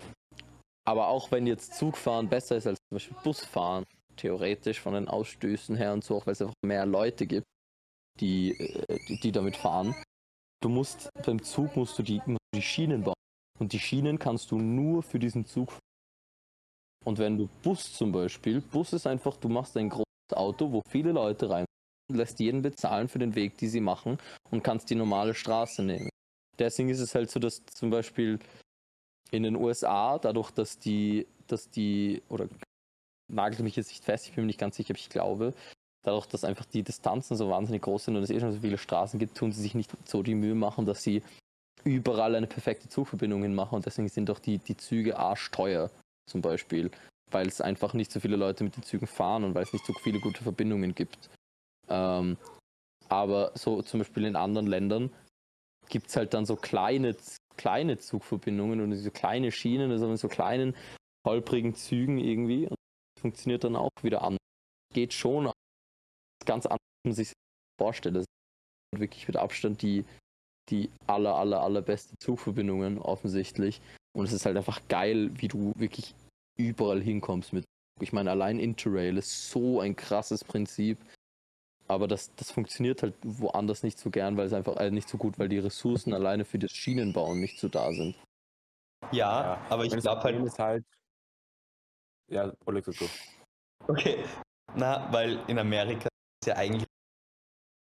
aber 0.86 1.08
auch 1.08 1.32
wenn 1.32 1.46
jetzt 1.46 1.74
Zugfahren 1.74 2.28
besser 2.28 2.56
ist 2.56 2.66
als 2.66 2.78
zum 2.88 2.96
Beispiel 2.96 3.16
Busfahren, 3.24 3.84
theoretisch 4.16 4.80
von 4.80 4.94
den 4.94 5.08
Ausstößen 5.08 5.76
her 5.76 5.92
und 5.92 6.04
so, 6.04 6.16
auch 6.16 6.26
weil 6.26 6.32
es 6.32 6.42
einfach 6.42 6.54
mehr 6.64 6.86
Leute 6.86 7.26
gibt, 7.26 7.46
die, 8.20 8.52
äh, 8.52 8.98
die, 9.08 9.20
die 9.20 9.32
damit 9.32 9.56
fahren. 9.56 9.94
Du 10.62 10.68
musst, 10.68 11.10
beim 11.24 11.42
Zug 11.42 11.76
musst 11.76 11.98
du 11.98 12.02
die, 12.02 12.22
musst 12.24 12.40
die 12.54 12.62
Schienen 12.62 13.02
bauen. 13.02 13.14
Und 13.58 13.72
die 13.72 13.80
Schienen 13.80 14.18
kannst 14.18 14.50
du 14.50 14.58
nur 14.58 15.02
für 15.02 15.18
diesen 15.18 15.44
Zug 15.44 15.72
fahren. 15.72 15.80
Und 17.04 17.18
wenn 17.18 17.38
du 17.38 17.48
Bus 17.62 17.92
zum 17.92 18.10
Beispiel, 18.10 18.60
Bus 18.60 18.92
ist 18.92 19.06
einfach, 19.06 19.36
du 19.36 19.48
machst 19.48 19.76
ein 19.76 19.88
großes 19.90 20.06
Auto, 20.32 20.72
wo 20.72 20.82
viele 20.88 21.12
Leute 21.12 21.48
rein, 21.48 21.65
lässt 22.12 22.38
jeden 22.40 22.62
bezahlen 22.62 23.08
für 23.08 23.18
den 23.18 23.34
Weg, 23.34 23.56
die 23.58 23.68
sie 23.68 23.80
machen 23.80 24.18
und 24.50 24.62
kannst 24.62 24.90
die 24.90 24.94
normale 24.94 25.34
Straße 25.34 25.82
nehmen. 25.82 26.08
Deswegen 26.58 26.88
ist 26.88 27.00
es 27.00 27.14
halt 27.14 27.30
so, 27.30 27.38
dass 27.40 27.64
zum 27.66 27.90
Beispiel 27.90 28.38
in 29.30 29.42
den 29.42 29.56
USA, 29.56 30.18
dadurch, 30.18 30.50
dass 30.50 30.78
die, 30.78 31.26
dass 31.46 31.68
die, 31.70 32.22
oder 32.28 32.48
nagelt 33.28 33.60
mich 33.60 33.76
jetzt 33.76 33.88
nicht 33.88 34.04
fest, 34.04 34.26
ich 34.26 34.34
bin 34.34 34.44
mir 34.44 34.48
nicht 34.48 34.60
ganz 34.60 34.76
sicher, 34.76 34.92
aber 34.92 34.98
ich 34.98 35.08
glaube, 35.08 35.54
dadurch, 36.04 36.26
dass 36.26 36.44
einfach 36.44 36.64
die 36.64 36.82
Distanzen 36.82 37.36
so 37.36 37.50
wahnsinnig 37.50 37.82
groß 37.82 38.06
sind 38.06 38.16
und 38.16 38.22
es 38.22 38.30
eh 38.30 38.40
schon 38.40 38.52
so 38.52 38.60
viele 38.60 38.78
Straßen 38.78 39.18
gibt, 39.18 39.36
tun 39.36 39.52
sie 39.52 39.60
sich 39.60 39.74
nicht 39.74 39.90
so 40.04 40.22
die 40.22 40.34
Mühe 40.34 40.54
machen, 40.54 40.86
dass 40.86 41.02
sie 41.02 41.22
überall 41.84 42.34
eine 42.34 42.46
perfekte 42.46 42.88
Zugverbindung 42.88 43.42
hinmachen 43.42 43.76
und 43.76 43.86
deswegen 43.86 44.08
sind 44.08 44.28
doch 44.28 44.38
die, 44.38 44.58
die 44.58 44.76
Züge 44.76 45.18
arschteuer 45.18 45.90
zum 46.28 46.40
Beispiel, 46.40 46.90
weil 47.30 47.46
es 47.46 47.60
einfach 47.60 47.94
nicht 47.94 48.10
so 48.10 48.20
viele 48.20 48.36
Leute 48.36 48.64
mit 48.64 48.76
den 48.76 48.82
Zügen 48.82 49.06
fahren 49.06 49.44
und 49.44 49.54
weil 49.54 49.64
es 49.64 49.72
nicht 49.72 49.86
so 49.86 49.92
viele 49.92 50.20
gute 50.20 50.42
Verbindungen 50.42 50.94
gibt. 50.94 51.30
Ähm, 51.88 52.36
aber 53.08 53.52
so 53.54 53.82
zum 53.82 54.00
Beispiel 54.00 54.24
in 54.24 54.36
anderen 54.36 54.66
Ländern 54.66 55.10
gibt 55.88 56.08
es 56.08 56.16
halt 56.16 56.34
dann 56.34 56.46
so 56.46 56.56
kleine, 56.56 57.16
kleine 57.56 57.98
Zugverbindungen 57.98 58.80
und 58.80 58.90
diese 58.90 59.10
kleine 59.10 59.52
Schienen, 59.52 59.90
also 59.90 60.08
mit 60.08 60.18
so 60.18 60.28
kleinen, 60.28 60.74
holprigen 61.26 61.74
Zügen 61.74 62.18
irgendwie. 62.18 62.66
Und 62.66 62.76
das 63.14 63.22
funktioniert 63.22 63.64
dann 63.64 63.76
auch 63.76 63.90
wieder 64.02 64.22
an. 64.22 64.36
Geht 64.92 65.12
schon 65.12 65.50
ganz 66.44 66.66
anders, 66.66 66.80
als 66.80 67.04
man 67.04 67.14
sich 67.14 67.32
vorstellt. 67.78 68.16
Das 68.16 68.24
sind 68.92 69.00
wirklich 69.00 69.28
mit 69.28 69.36
Abstand 69.36 69.82
die, 69.82 70.04
die 70.70 70.90
aller, 71.06 71.36
aller, 71.36 71.60
allerbeste 71.60 72.14
Zugverbindungen 72.18 72.98
offensichtlich. 72.98 73.80
Und 74.16 74.24
es 74.24 74.32
ist 74.32 74.46
halt 74.46 74.56
einfach 74.56 74.80
geil, 74.88 75.30
wie 75.34 75.48
du 75.48 75.72
wirklich 75.76 76.14
überall 76.58 77.02
hinkommst 77.02 77.52
mit. 77.52 77.64
Ich 78.00 78.12
meine, 78.12 78.30
allein 78.30 78.58
Interrail 78.58 79.16
ist 79.16 79.50
so 79.50 79.80
ein 79.80 79.96
krasses 79.96 80.44
Prinzip. 80.44 80.98
Aber 81.88 82.08
das, 82.08 82.34
das 82.34 82.50
funktioniert 82.50 83.02
halt 83.02 83.14
woanders 83.22 83.82
nicht 83.82 83.98
so 83.98 84.10
gern, 84.10 84.36
weil 84.36 84.46
es 84.46 84.52
einfach 84.52 84.76
äh, 84.76 84.90
nicht 84.90 85.08
so 85.08 85.18
gut, 85.18 85.38
weil 85.38 85.48
die 85.48 85.58
Ressourcen 85.58 86.12
alleine 86.12 86.44
für 86.44 86.58
das 86.58 86.72
Schienenbauen 86.72 87.40
nicht 87.40 87.60
so 87.60 87.68
da 87.68 87.92
sind. 87.92 88.16
Ja, 89.12 89.60
aber 89.68 89.84
ich 89.84 89.96
glaube 89.96 90.22
halt, 90.22 90.58
halt. 90.58 90.84
Ja, 92.28 92.52
Oleg, 92.64 92.84
du. 92.84 92.92
Okay. 93.86 94.24
Na, 94.74 95.10
weil 95.12 95.38
in 95.46 95.58
Amerika 95.58 96.08
ist 96.42 96.48
ja 96.48 96.56
eigentlich 96.56 96.86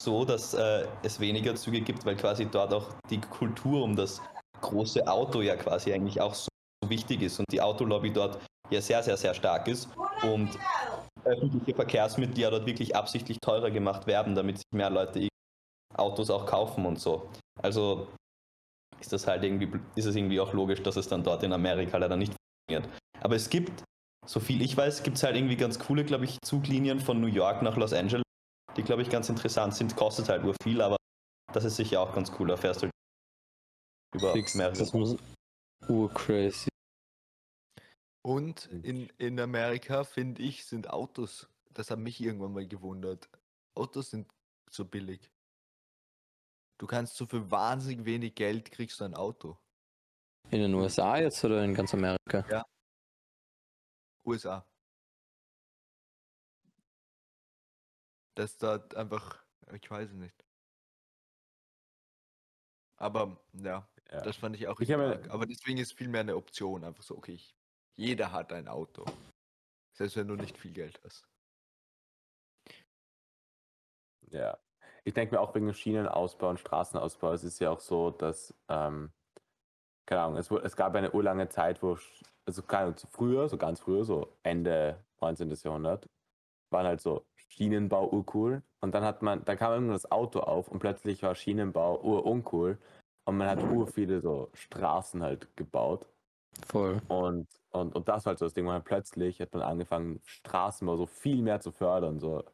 so, 0.02 0.24
dass 0.24 0.52
äh, 0.52 0.86
es 1.02 1.18
weniger 1.18 1.54
Züge 1.54 1.80
gibt, 1.80 2.04
weil 2.04 2.16
quasi 2.16 2.46
dort 2.46 2.74
auch 2.74 2.92
die 3.08 3.20
Kultur 3.20 3.82
um 3.82 3.96
das 3.96 4.20
große 4.60 5.06
Auto 5.06 5.40
ja 5.40 5.56
quasi 5.56 5.92
eigentlich 5.92 6.20
auch 6.20 6.34
so 6.34 6.48
wichtig 6.86 7.22
ist 7.22 7.38
und 7.38 7.46
die 7.50 7.60
Autolobby 7.60 8.12
dort 8.12 8.38
ja 8.70 8.80
sehr, 8.80 9.02
sehr, 9.02 9.16
sehr 9.16 9.34
stark 9.34 9.66
ist 9.68 9.88
und 10.22 10.50
öffentliche 11.24 11.74
Verkehrsmittel 11.74 12.38
ja 12.38 12.50
dort 12.50 12.66
wirklich 12.66 12.94
absichtlich 12.94 13.38
teurer 13.40 13.70
gemacht 13.70 14.06
werden, 14.06 14.34
damit 14.34 14.58
sich 14.58 14.66
mehr 14.72 14.90
Leute 14.90 15.28
Autos 15.94 16.30
auch 16.30 16.46
kaufen 16.46 16.86
und 16.86 16.98
so. 16.98 17.30
Also 17.62 18.08
ist 19.00 19.12
das 19.12 19.26
halt 19.26 19.44
irgendwie, 19.44 19.70
ist 19.94 20.06
es 20.06 20.16
irgendwie 20.16 20.40
auch 20.40 20.52
logisch, 20.52 20.82
dass 20.82 20.96
es 20.96 21.08
dann 21.08 21.22
dort 21.22 21.42
in 21.42 21.52
Amerika 21.52 21.96
leider 21.98 22.16
nicht 22.16 22.34
funktioniert. 22.34 23.02
Aber 23.20 23.36
es 23.36 23.48
gibt, 23.48 23.82
so 24.26 24.40
viel 24.40 24.62
ich 24.62 24.76
weiß, 24.76 25.02
gibt 25.02 25.16
es 25.16 25.22
halt 25.22 25.36
irgendwie 25.36 25.56
ganz 25.56 25.78
coole, 25.78 26.04
glaube 26.04 26.24
ich, 26.24 26.38
Zuglinien 26.42 27.00
von 27.00 27.20
New 27.20 27.26
York 27.28 27.62
nach 27.62 27.76
Los 27.76 27.92
Angeles, 27.92 28.24
die, 28.76 28.82
glaube 28.82 29.02
ich, 29.02 29.10
ganz 29.10 29.28
interessant 29.28 29.74
sind. 29.74 29.94
Kostet 29.96 30.28
halt 30.28 30.42
nur 30.42 30.54
viel, 30.62 30.80
aber 30.80 30.96
das 31.52 31.64
ist 31.64 31.76
sicher 31.76 32.00
auch 32.00 32.14
ganz 32.14 32.32
cool. 32.38 32.48
Da 32.48 32.56
fährst 32.56 32.82
du 32.82 32.90
über 34.14 34.32
Fix, 34.32 34.54
mehrere 34.54 34.76
das 34.76 34.92
muss 34.92 35.16
urcrazy. 35.88 36.68
Und 38.24 38.66
in, 38.66 39.10
in 39.18 39.38
Amerika, 39.38 40.02
finde 40.02 40.40
ich, 40.40 40.64
sind 40.64 40.88
Autos, 40.88 41.46
das 41.74 41.90
hat 41.90 41.98
mich 41.98 42.22
irgendwann 42.22 42.54
mal 42.54 42.66
gewundert. 42.66 43.28
Autos 43.74 44.10
sind 44.10 44.32
so 44.70 44.86
billig. 44.86 45.30
Du 46.78 46.86
kannst 46.86 47.16
so 47.16 47.26
für 47.26 47.50
wahnsinnig 47.50 48.06
wenig 48.06 48.34
Geld 48.34 48.70
kriegst 48.70 49.00
du 49.00 49.04
ein 49.04 49.14
Auto. 49.14 49.58
In 50.50 50.60
den 50.60 50.72
USA 50.74 51.18
jetzt 51.18 51.44
oder 51.44 51.62
in 51.62 51.74
ganz 51.74 51.92
Amerika? 51.92 52.64
USA. 54.26 54.66
Das 58.34 58.56
dort 58.56 58.94
einfach, 58.94 59.44
ich 59.70 59.90
weiß 59.90 60.10
es 60.10 60.16
nicht. 60.16 60.34
Aber 62.96 63.44
ja, 63.52 63.86
Ja. 64.10 64.22
das 64.22 64.36
fand 64.36 64.56
ich 64.56 64.66
auch 64.66 64.80
Ich 64.80 64.88
richtig. 64.88 65.30
Aber 65.30 65.44
deswegen 65.46 65.78
ist 65.78 65.92
viel 65.92 66.08
mehr 66.08 66.22
eine 66.22 66.36
Option. 66.36 66.84
Einfach 66.84 67.02
so, 67.02 67.16
okay, 67.18 67.32
ich, 67.32 67.54
jeder 67.96 68.32
hat 68.32 68.52
ein 68.52 68.68
Auto. 68.68 69.04
Selbst 69.96 70.16
wenn 70.16 70.28
du 70.28 70.34
nicht 70.34 70.56
viel 70.58 70.72
Geld 70.72 71.00
hast. 71.04 71.26
Ja. 74.30 74.58
Ich 75.04 75.14
denke 75.14 75.34
mir 75.34 75.40
auch 75.40 75.54
wegen 75.54 75.72
Schienenausbau 75.72 76.50
und 76.50 76.60
Straßenausbau, 76.60 77.32
es 77.32 77.44
ist 77.44 77.60
ja 77.60 77.70
auch 77.70 77.80
so, 77.80 78.10
dass, 78.10 78.54
ähm, 78.68 79.12
keine 80.06 80.22
Ahnung, 80.22 80.38
es, 80.38 80.50
es 80.50 80.76
gab 80.76 80.94
eine 80.94 81.12
urlange 81.12 81.48
Zeit, 81.50 81.82
wo, 81.82 81.98
also 82.46 82.62
keine 82.62 82.94
früher, 83.10 83.48
so 83.48 83.58
ganz 83.58 83.80
früher, 83.80 84.04
so 84.04 84.34
Ende 84.42 85.04
19. 85.20 85.50
Jahrhundert, 85.62 86.08
waren 86.70 86.86
halt 86.86 87.00
so 87.00 87.26
Schienenbau 87.36 88.08
urcool 88.08 88.62
und 88.80 88.94
dann 88.94 89.04
hat 89.04 89.22
man, 89.22 89.44
dann 89.44 89.58
kam 89.58 89.72
irgendwann 89.72 89.94
das 89.94 90.10
Auto 90.10 90.40
auf 90.40 90.68
und 90.68 90.78
plötzlich 90.78 91.22
war 91.22 91.34
Schienenbau 91.34 92.02
uruncool 92.02 92.78
und 93.26 93.36
man 93.36 93.48
hat 93.48 93.62
ur 93.62 93.86
viele 93.86 94.20
so 94.20 94.50
Straßen 94.54 95.22
halt 95.22 95.54
gebaut 95.56 96.06
Voll. 96.66 97.00
und, 97.08 97.48
und, 97.70 97.94
und 97.94 98.08
das 98.08 98.24
war 98.24 98.30
halt 98.30 98.38
so 98.38 98.46
das 98.46 98.54
Ding, 98.54 98.64
man 98.64 98.84
plötzlich 98.84 99.40
hat 99.40 99.52
man 99.52 99.62
angefangen, 99.62 100.20
Straßenbau 100.24 100.96
so 100.96 101.06
viel 101.06 101.42
mehr 101.42 101.60
zu 101.60 101.72
fördern. 101.72 102.20
So. 102.20 102.44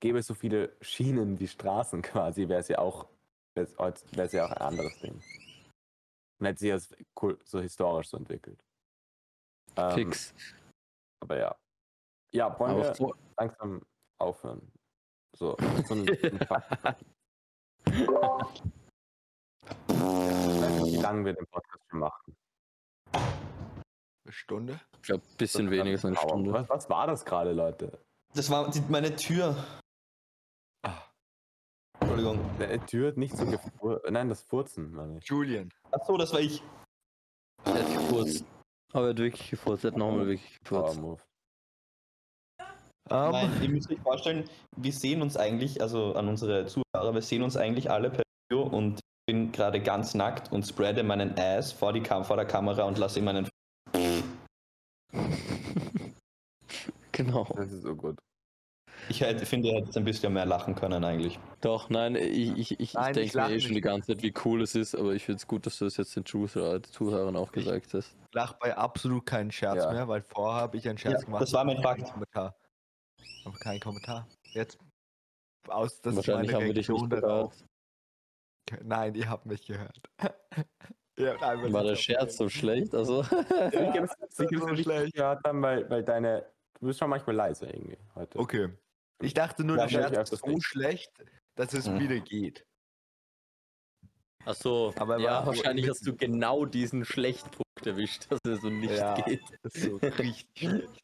Gäbe 0.00 0.18
es 0.18 0.26
so 0.26 0.34
viele 0.34 0.76
Schienen 0.80 1.38
wie 1.40 1.48
Straßen 1.48 2.02
quasi, 2.02 2.48
wäre 2.48 2.60
es 2.60 2.68
ja 2.68 2.78
auch, 2.78 3.08
wäre 3.54 3.68
es 4.16 4.32
ja 4.32 4.46
auch 4.46 4.52
ein 4.52 4.62
anderes 4.62 4.98
Ding. 5.00 5.20
Und 6.38 6.46
hätte 6.46 6.60
sich 6.60 6.70
das 6.70 6.94
cool, 7.20 7.38
so 7.44 7.60
historisch 7.60 8.08
so 8.08 8.16
entwickelt. 8.16 8.58
Ähm, 9.76 9.92
Fix. 9.92 10.34
Aber 11.20 11.38
ja. 11.38 11.56
Ja, 12.34 12.58
wollen 12.58 12.72
Aber 12.72 12.98
wir 12.98 13.14
langsam 13.38 13.82
aufhören? 14.18 14.72
So, 15.36 15.56
so 15.86 15.94
ein, 15.94 16.06
wie 20.86 20.96
lange 20.96 21.24
wir 21.24 21.34
den 21.34 21.46
Podcast 21.46 21.82
schon 21.90 22.00
machen. 22.00 22.36
Eine 24.32 24.38
Stunde? 24.38 24.80
ich 24.96 25.02
glaube, 25.02 25.22
ein 25.22 25.36
bisschen 25.36 25.70
weniger 25.70 25.90
als 25.90 26.04
eine 26.06 26.16
Aber 26.16 26.28
Stunde. 26.28 26.52
Was, 26.54 26.68
was 26.70 26.88
war 26.88 27.06
das 27.06 27.22
gerade, 27.22 27.52
Leute? 27.52 27.98
Das 28.34 28.48
war 28.48 28.70
die, 28.70 28.80
meine 28.88 29.14
Tür. 29.14 29.54
Ah. 30.86 31.02
Entschuldigung. 32.00 32.40
Der 32.58 32.86
Tür 32.86 33.08
hat 33.08 33.18
nicht 33.18 33.36
so 33.36 33.44
gefur 33.44 34.00
Nein, 34.08 34.30
das 34.30 34.40
Furzen, 34.40 34.90
meine 34.92 35.18
ich. 35.18 35.24
Julian. 35.26 35.68
Achso, 35.90 36.16
das 36.16 36.32
war 36.32 36.40
ich. 36.40 36.62
Er 37.66 37.74
hat 37.74 37.92
gefurzt. 37.92 38.46
Aber 38.94 39.04
er 39.04 39.10
hat 39.10 39.18
wirklich 39.18 39.50
gefurzt. 39.50 39.84
Er 39.84 39.90
hat 39.90 39.98
nochmal 39.98 40.26
wirklich 40.26 40.58
Power 40.64 40.94
gefurzt. 40.94 41.26
Ähm, 43.10 43.32
Nein, 43.32 43.62
ihr 43.62 43.68
müsst 43.68 43.90
euch 43.90 44.00
vorstellen, 44.00 44.48
wir 44.76 44.92
sehen 44.92 45.20
uns 45.20 45.36
eigentlich, 45.36 45.82
also 45.82 46.14
an 46.14 46.28
unsere 46.28 46.64
Zuhörer, 46.64 47.12
wir 47.12 47.20
sehen 47.20 47.42
uns 47.42 47.58
eigentlich 47.58 47.90
alle 47.90 48.08
per 48.08 48.22
Video 48.48 48.66
und 48.66 48.94
ich 49.00 49.34
bin 49.34 49.52
gerade 49.52 49.82
ganz 49.82 50.14
nackt 50.14 50.50
und 50.52 50.66
spreade 50.66 51.02
meinen 51.02 51.38
Ass 51.38 51.72
vor, 51.72 51.92
die 51.92 52.00
Kam 52.00 52.24
vor 52.24 52.36
der 52.36 52.46
Kamera 52.46 52.84
und 52.84 52.96
lasse 52.96 53.18
ihm 53.18 53.26
meinen. 53.26 53.46
Genau. 57.12 57.44
Das 57.54 57.70
ist 57.70 57.82
so 57.82 57.94
gut. 57.94 58.18
Ich 59.10 59.20
hätte, 59.20 59.44
finde, 59.44 59.68
ihr 59.68 59.74
hättet 59.74 59.96
ein 59.98 60.04
bisschen 60.04 60.32
mehr 60.32 60.46
lachen 60.46 60.74
können 60.74 61.04
eigentlich. 61.04 61.38
Doch, 61.60 61.90
nein, 61.90 62.14
ich, 62.14 62.56
ich, 62.56 62.80
ich, 62.80 62.94
Nein, 62.94 63.12
ich 63.16 63.24
ich 63.26 63.32
denke 63.32 63.36
mir 63.36 63.42
lache 63.42 63.54
eh 63.54 63.60
schon 63.60 63.74
die 63.74 63.80
ganze 63.82 64.06
Zeit, 64.14 64.22
wie 64.22 64.32
cool 64.44 64.62
es 64.62 64.74
ist, 64.74 64.94
aber 64.94 65.12
ich 65.12 65.24
finde 65.24 65.36
es 65.36 65.46
gut, 65.46 65.66
dass 65.66 65.78
du 65.78 65.84
das 65.84 65.98
jetzt 65.98 66.16
den 66.16 66.24
Zuhörer- 66.24 66.82
Zuhörern 66.82 67.36
auch 67.36 67.52
gesagt 67.52 67.92
hast. 67.92 68.16
ich 68.28 68.34
lach 68.34 68.54
bei 68.54 68.74
absolut 68.76 69.26
keinen 69.26 69.50
Scherz 69.50 69.84
Ja. 69.84 69.92
mehr, 69.92 70.08
weil 70.08 70.22
vorher 70.22 70.62
habe 70.62 70.76
ich 70.78 70.88
einen 70.88 70.96
Scherz 70.98 71.20
Ja, 71.20 71.26
gemacht. 71.26 71.42
das 71.42 71.52
war 71.52 71.64
mein 71.64 71.82
Fakt. 71.82 72.10
Kommentar. 72.10 72.56
Aber 73.44 73.58
kein 73.58 73.80
Kommentar. 73.80 74.26
Jetzt. 74.52 74.78
Aus, 75.68 76.00
das 76.00 76.12
ist 76.12 76.16
Wahrscheinlich 76.16 76.52
meine 76.52 76.60
haben 76.64 76.66
wir 76.68 76.74
dich 76.74 76.88
nicht 76.88 77.12
darauf. 77.12 77.52
gehört. 78.70 78.84
Nein, 78.86 79.14
ihr 79.16 79.28
habt 79.28 79.44
mich 79.46 79.66
gehört. 79.66 80.00
einfach 81.30 81.72
War 81.72 81.84
der 81.84 81.96
Scherz 81.96 82.36
so 82.36 82.48
schlecht? 82.48 82.94
Also, 82.94 83.22
sicher, 83.22 84.00
dass 84.02 84.36
so 84.38 84.76
schlecht. 84.76 85.14
gehört 85.14 85.44
haben, 85.44 85.62
weil, 85.62 85.88
weil 85.90 86.02
deine. 86.04 86.46
Du 86.80 86.86
bist 86.86 86.98
schon 86.98 87.10
manchmal 87.10 87.36
leise 87.36 87.66
irgendwie 87.66 87.96
heute. 88.14 88.38
Okay. 88.38 88.70
Ich 89.22 89.34
dachte 89.34 89.62
nur, 89.64 89.76
Ja, 89.76 89.86
der 89.86 90.08
Scherz 90.08 90.32
ist 90.32 90.40
so 90.44 90.46
nicht. 90.50 90.64
schlecht, 90.64 91.10
dass 91.54 91.72
es 91.74 91.86
Hm. 91.86 91.98
wieder 92.00 92.18
geht. 92.18 92.64
ach 94.44 94.54
so. 94.54 94.92
Aber 94.96 95.18
ja, 95.18 95.46
wahrscheinlich 95.46 95.88
hast 95.88 96.04
du 96.06 96.16
genau 96.16 96.64
diesen 96.66 97.04
Schlechtpunkt 97.04 97.86
erwischt, 97.86 98.26
dass 98.30 98.40
es 98.48 98.60
so 98.60 98.68
nicht 98.68 98.92
Ja. 98.92 99.14
geht. 99.14 99.42
Das 99.62 99.74
ist 99.76 99.84
so 99.84 99.96
richtig 100.18 100.46
schlecht. 100.56 101.02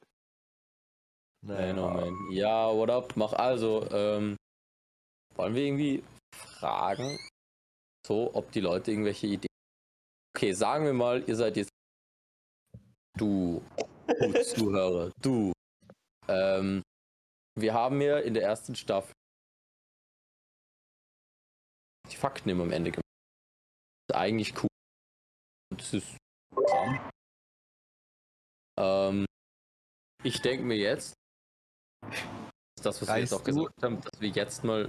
Nein, 1.47 1.79
oh 1.79 1.89
man. 1.89 2.13
Ja, 2.33 2.75
what 2.75 2.91
up? 2.91 3.13
Mach 3.17 3.33
also, 3.35 3.87
ähm, 3.93 4.37
wollen 5.37 5.55
wir 5.55 5.63
irgendwie 5.63 6.03
fragen, 6.35 7.17
so, 8.05 8.31
ob 8.35 8.51
die 8.51 8.61
Leute 8.61 8.91
irgendwelche 8.91 9.29
Ideen. 9.29 9.48
Okay, 10.39 10.53
sagen 10.53 10.85
wir 10.85 10.93
mal, 10.93 11.29
ihr 11.29 11.35
seid 11.35 11.57
jetzt 11.57 11.71
du, 13.19 13.61
du 14.07 14.43
Zuhörer, 14.45 15.11
du. 15.21 15.53
Ähm, 16.29 16.81
wir 17.59 17.75
haben 17.75 18.01
ja 18.01 18.21
in 18.21 18.35
der 18.35 18.45
ersten 18.45 18.77
Staffel 18.77 19.13
die 22.09 22.15
Fakten 22.15 22.51
immer 22.51 22.63
am 22.63 22.71
Ende 22.71 22.93
gemacht. 22.93 23.03
Das 24.07 24.15
ist 24.15 24.21
eigentlich 24.21 24.63
cool. 24.63 24.69
Das 25.77 25.93
ist 25.93 26.17
ähm, 28.79 29.27
ich 30.23 30.41
denke 30.41 30.65
mir 30.65 30.77
jetzt, 30.77 31.15
das, 32.81 33.03
was 33.03 33.09
wir 33.09 33.19
jetzt 33.19 33.33
Weißt 33.33 33.35
auch 33.35 33.43
gesagt 33.43 33.83
haben, 33.83 34.01
dass 34.03 34.21
wir 34.21 34.29
jetzt 34.29 34.63
mal. 34.63 34.89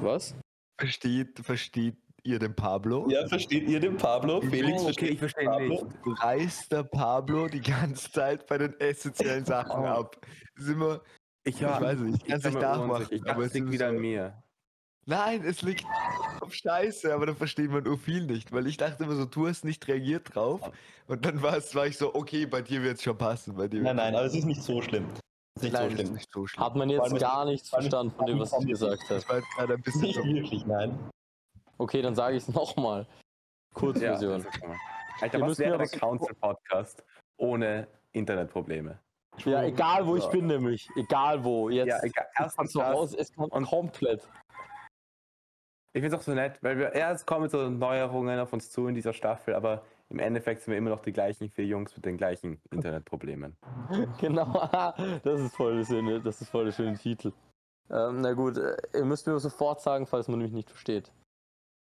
Was? 0.00 0.34
Versteht, 0.80 1.38
versteht 1.38 1.96
ihr 2.24 2.38
den 2.38 2.54
Pablo? 2.54 3.08
Ja, 3.10 3.26
versteht 3.26 3.68
ihr 3.68 3.80
den 3.80 3.96
Pablo? 3.96 4.40
Felix 4.40 4.82
Oh, 4.82 4.88
okay, 4.88 4.92
versteht 5.06 5.10
ich 5.12 5.18
verstehe 5.18 5.44
Pablo? 5.48 5.84
nicht. 6.04 6.22
reißt 6.22 6.72
der 6.72 6.82
Pablo 6.84 7.48
die 7.48 7.60
ganze 7.60 8.10
Zeit 8.10 8.46
bei 8.46 8.58
den 8.58 8.78
essentiellen 8.80 9.44
Sachen 9.44 9.82
Oh. 9.82 9.86
ab. 9.86 10.16
Das 10.56 10.64
ist 10.66 10.70
immer, 10.72 11.00
Ich, 11.44 11.56
Ich 11.56 11.62
weiß 11.62 11.98
nicht, 12.00 12.22
ich 12.22 12.28
kann's 12.28 12.42
bin 12.42 12.52
nicht 12.52 12.62
nachmachen. 12.62 13.06
Ich 13.10 13.26
aber 13.28 13.40
es 13.42 13.48
es 13.48 13.54
liegt 13.54 13.70
wieder 13.72 13.88
so- 13.90 13.94
an 13.96 14.00
mir. 14.00 14.42
nein, 15.06 15.42
es 15.44 15.62
liegt 15.62 15.84
auf 16.40 16.52
Scheiße, 16.54 17.12
aber 17.14 17.26
da 17.26 17.34
versteht 17.34 17.70
man 17.70 17.82
nur 17.84 17.98
viel 17.98 18.26
nicht, 18.26 18.52
weil 18.52 18.66
ich 18.66 18.76
dachte 18.76 19.04
immer 19.04 19.14
so, 19.14 19.24
du 19.24 19.48
hast 19.48 19.64
nicht 19.64 19.86
reagiert 19.88 20.34
drauf 20.34 20.60
und 21.06 21.24
dann 21.24 21.40
war's, 21.42 21.74
war 21.74 21.86
ich 21.86 21.96
so, 21.96 22.14
okay, 22.14 22.44
bei 22.46 22.60
dir 22.60 22.82
wird's 22.82 23.02
schon 23.02 23.16
passen, 23.16 23.56
bei 23.56 23.68
dir. 23.68 23.80
Nein, 23.82 23.96
nein, 23.96 24.14
aber 24.14 24.26
es 24.26 24.34
ist 24.34 24.44
nicht 24.44 24.62
so 24.62 24.82
schlimm. 24.82 25.06
Es 25.56 25.62
ist 25.62 25.64
nicht 25.64 25.72
nein, 25.72 25.82
so 25.82 25.86
es 25.88 25.92
ist 25.94 26.00
schlimm. 26.06 26.14
nicht 26.14 26.30
so 26.32 26.46
schlimm. 26.46 26.64
Hat 26.64 26.76
man 26.76 26.90
jetzt 26.90 27.18
gar 27.18 27.44
nichts 27.46 27.68
verstanden 27.70 28.12
von 28.14 28.26
dem, 28.26 28.38
was 28.38 28.52
ich 28.60 28.66
gesagt 28.66 29.02
habe. 29.04 29.14
Das 29.14 29.28
war 29.28 29.40
gerade 29.56 29.74
ein 29.74 29.82
bisschen 29.82 30.00
Nicht 30.02 30.14
so, 30.16 30.24
wirklich, 30.24 30.66
nein. 30.66 30.98
Okay, 31.80 32.02
dann 32.02 32.14
sage 32.14 32.36
ich 32.36 32.42
es 32.46 32.48
nochmal. 32.54 33.06
Kurzversion. 33.74 34.42
mal. 34.66 34.76
Alter, 35.22 35.40
was 35.40 35.58
wäre 35.58 35.70
ja 35.72 35.78
der 35.78 35.88
Council-Podcast 35.88 37.02
ohne 37.38 37.86
Internetprobleme? 38.12 38.98
Ja, 39.44 39.62
egal 39.64 40.06
wo 40.06 40.16
ich 40.16 40.24
Ja. 40.24 40.30
bin, 40.30 40.46
nämlich. 40.46 40.88
Egal 40.96 41.42
wo. 41.42 41.70
Jetzt. 41.70 41.88
Ja, 41.88 42.02
egal. 42.02 42.26
Erstens 42.36 42.72
das. 42.74 42.82
raus, 42.82 43.14
es 43.14 43.32
kommt 43.34 43.52
Und- 43.52 43.64
komplett. 43.66 44.28
Ich 45.92 46.02
finde 46.02 46.14
es 46.14 46.20
auch 46.20 46.24
so 46.24 46.34
nett, 46.34 46.58
weil 46.62 46.76
wir 46.78 46.92
erst 46.92 47.26
kommen 47.26 47.48
so 47.48 47.68
Neuerungen 47.70 48.38
auf 48.38 48.52
uns 48.52 48.70
zu 48.70 48.86
in 48.86 48.94
dieser 48.94 49.12
Staffel, 49.12 49.54
aber 49.54 49.82
im 50.10 50.18
Endeffekt 50.20 50.62
sind 50.62 50.72
wir 50.72 50.78
immer 50.78 50.90
noch 50.90 51.00
die 51.02 51.12
gleichen 51.12 51.48
vier 51.48 51.64
Jungs 51.66 51.96
mit 51.96 52.04
den 52.04 52.16
gleichen 52.16 52.60
Internetproblemen. 52.70 53.56
Genau, 54.20 54.68
das 55.24 55.40
ist 55.40 55.56
voll 55.56 55.78
der 55.78 55.86
schöne, 55.86 56.20
das 56.20 56.40
ist 56.42 56.50
voll 56.50 56.66
der 56.66 56.72
schöne 56.72 56.96
Titel. 56.98 57.32
Ähm, 57.90 58.20
na 58.20 58.34
gut, 58.34 58.56
äh, 58.58 58.76
ihr 58.94 59.04
müsst 59.04 59.26
mir 59.26 59.38
sofort 59.40 59.80
sagen, 59.80 60.06
falls 60.06 60.28
man 60.28 60.38
mich 60.40 60.52
nicht 60.52 60.70
versteht. 60.70 61.10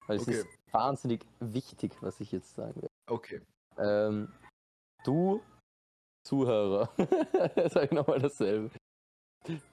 Weil 0.07 0.17
es 0.17 0.23
Okay. 0.23 0.39
ist 0.41 0.49
wahnsinnig 0.73 1.25
wichtig, 1.41 1.93
was 2.03 2.21
ich 2.21 2.33
jetzt 2.33 2.55
sagen 2.55 2.81
will. 2.83 2.91
okay. 3.11 3.41
Ähm, 3.79 4.33
Du, 5.05 5.43
Zuhörer, 6.27 6.89
sag 7.69 7.93
nochmal 7.93 8.19
dasselbe. 8.19 8.71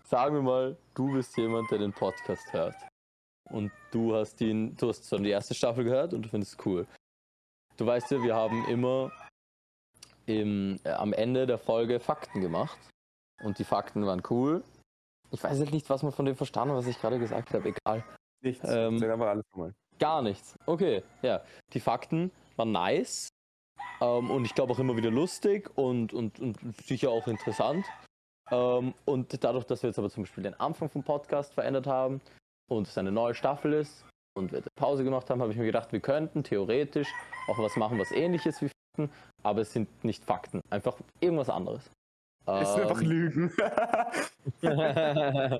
Sagen 0.03 0.35
wir 0.35 0.41
mal, 0.41 0.77
du 0.93 1.13
bist 1.13 1.37
jemand, 1.37 1.71
der 1.71 1.77
den 1.77 1.93
Podcast 1.93 2.51
hört. 2.51 2.75
Und 3.49 3.71
du 3.91 4.13
hast 4.13 4.41
ihn, 4.41 4.75
du 4.75 4.89
hast 4.89 5.07
schon 5.07 5.23
die 5.23 5.29
erste 5.29 5.53
Staffel 5.53 5.85
gehört 5.85 6.13
und 6.13 6.23
du 6.23 6.29
findest 6.29 6.59
es 6.59 6.65
cool. 6.65 6.85
Du 7.77 7.85
weißt 7.85 8.11
ja, 8.11 8.21
wir 8.21 8.35
haben 8.35 8.65
immer 8.65 9.11
im, 10.25 10.77
äh, 10.83 10.89
am 10.89 11.13
Ende 11.13 11.47
der 11.47 11.57
Folge 11.57 11.99
Fakten 12.01 12.41
gemacht. 12.41 12.77
Und 13.43 13.57
die 13.57 13.63
Fakten 13.63 14.05
waren 14.05 14.21
cool. 14.29 14.63
Ich 15.31 15.41
weiß 15.41 15.59
jetzt 15.59 15.71
nicht, 15.71 15.89
was 15.89 16.03
man 16.03 16.11
von 16.11 16.25
dem 16.25 16.35
verstanden 16.35 16.71
hat, 16.75 16.79
was 16.79 16.87
ich 16.87 16.99
gerade 16.99 17.17
gesagt 17.19 17.53
habe. 17.53 17.69
Egal. 17.69 18.03
Nichts. 18.43 18.67
Ähm, 18.67 18.99
Sag 18.99 19.09
einfach 19.11 19.27
alles 19.27 19.45
nochmal. 19.51 19.73
Gar 20.01 20.23
nichts. 20.23 20.55
Okay, 20.65 21.03
ja. 21.21 21.41
Die 21.73 21.79
Fakten 21.79 22.31
waren 22.55 22.71
nice. 22.71 23.29
Ähm, 24.01 24.31
und 24.31 24.45
ich 24.45 24.55
glaube 24.55 24.73
auch 24.73 24.79
immer 24.79 24.97
wieder 24.97 25.11
lustig 25.11 25.69
und, 25.77 26.11
und, 26.11 26.39
und 26.39 26.57
sicher 26.83 27.11
auch 27.11 27.27
interessant. 27.27 27.85
Ähm, 28.49 28.95
und 29.05 29.43
dadurch, 29.43 29.65
dass 29.65 29.83
wir 29.83 29.91
jetzt 29.91 29.99
aber 29.99 30.09
zum 30.09 30.23
Beispiel 30.23 30.43
den 30.43 30.59
Anfang 30.59 30.89
vom 30.89 31.03
Podcast 31.03 31.53
verändert 31.53 31.85
haben 31.85 32.19
und 32.67 32.87
es 32.87 32.97
eine 32.97 33.11
neue 33.11 33.35
Staffel 33.35 33.73
ist 33.73 34.03
und 34.35 34.51
wir 34.51 34.57
eine 34.57 34.67
Pause 34.75 35.03
gemacht 35.03 35.29
haben, 35.29 35.39
habe 35.39 35.51
ich 35.51 35.57
mir 35.57 35.65
gedacht, 35.65 35.91
wir 35.91 35.99
könnten 35.99 36.43
theoretisch 36.43 37.07
auch 37.47 37.59
was 37.59 37.75
machen, 37.75 37.99
was 37.99 38.11
ähnliches 38.11 38.59
wie 38.59 38.69
Fakten, 38.69 39.13
aber 39.43 39.61
es 39.61 39.71
sind 39.71 40.03
nicht 40.03 40.25
Fakten. 40.25 40.61
Einfach 40.71 40.97
irgendwas 41.19 41.49
anderes. 41.51 41.91
Es 42.47 42.73
sind 42.73 42.81
einfach 42.81 43.01
Ähm, 43.01 43.07
Lügen. 43.07 43.53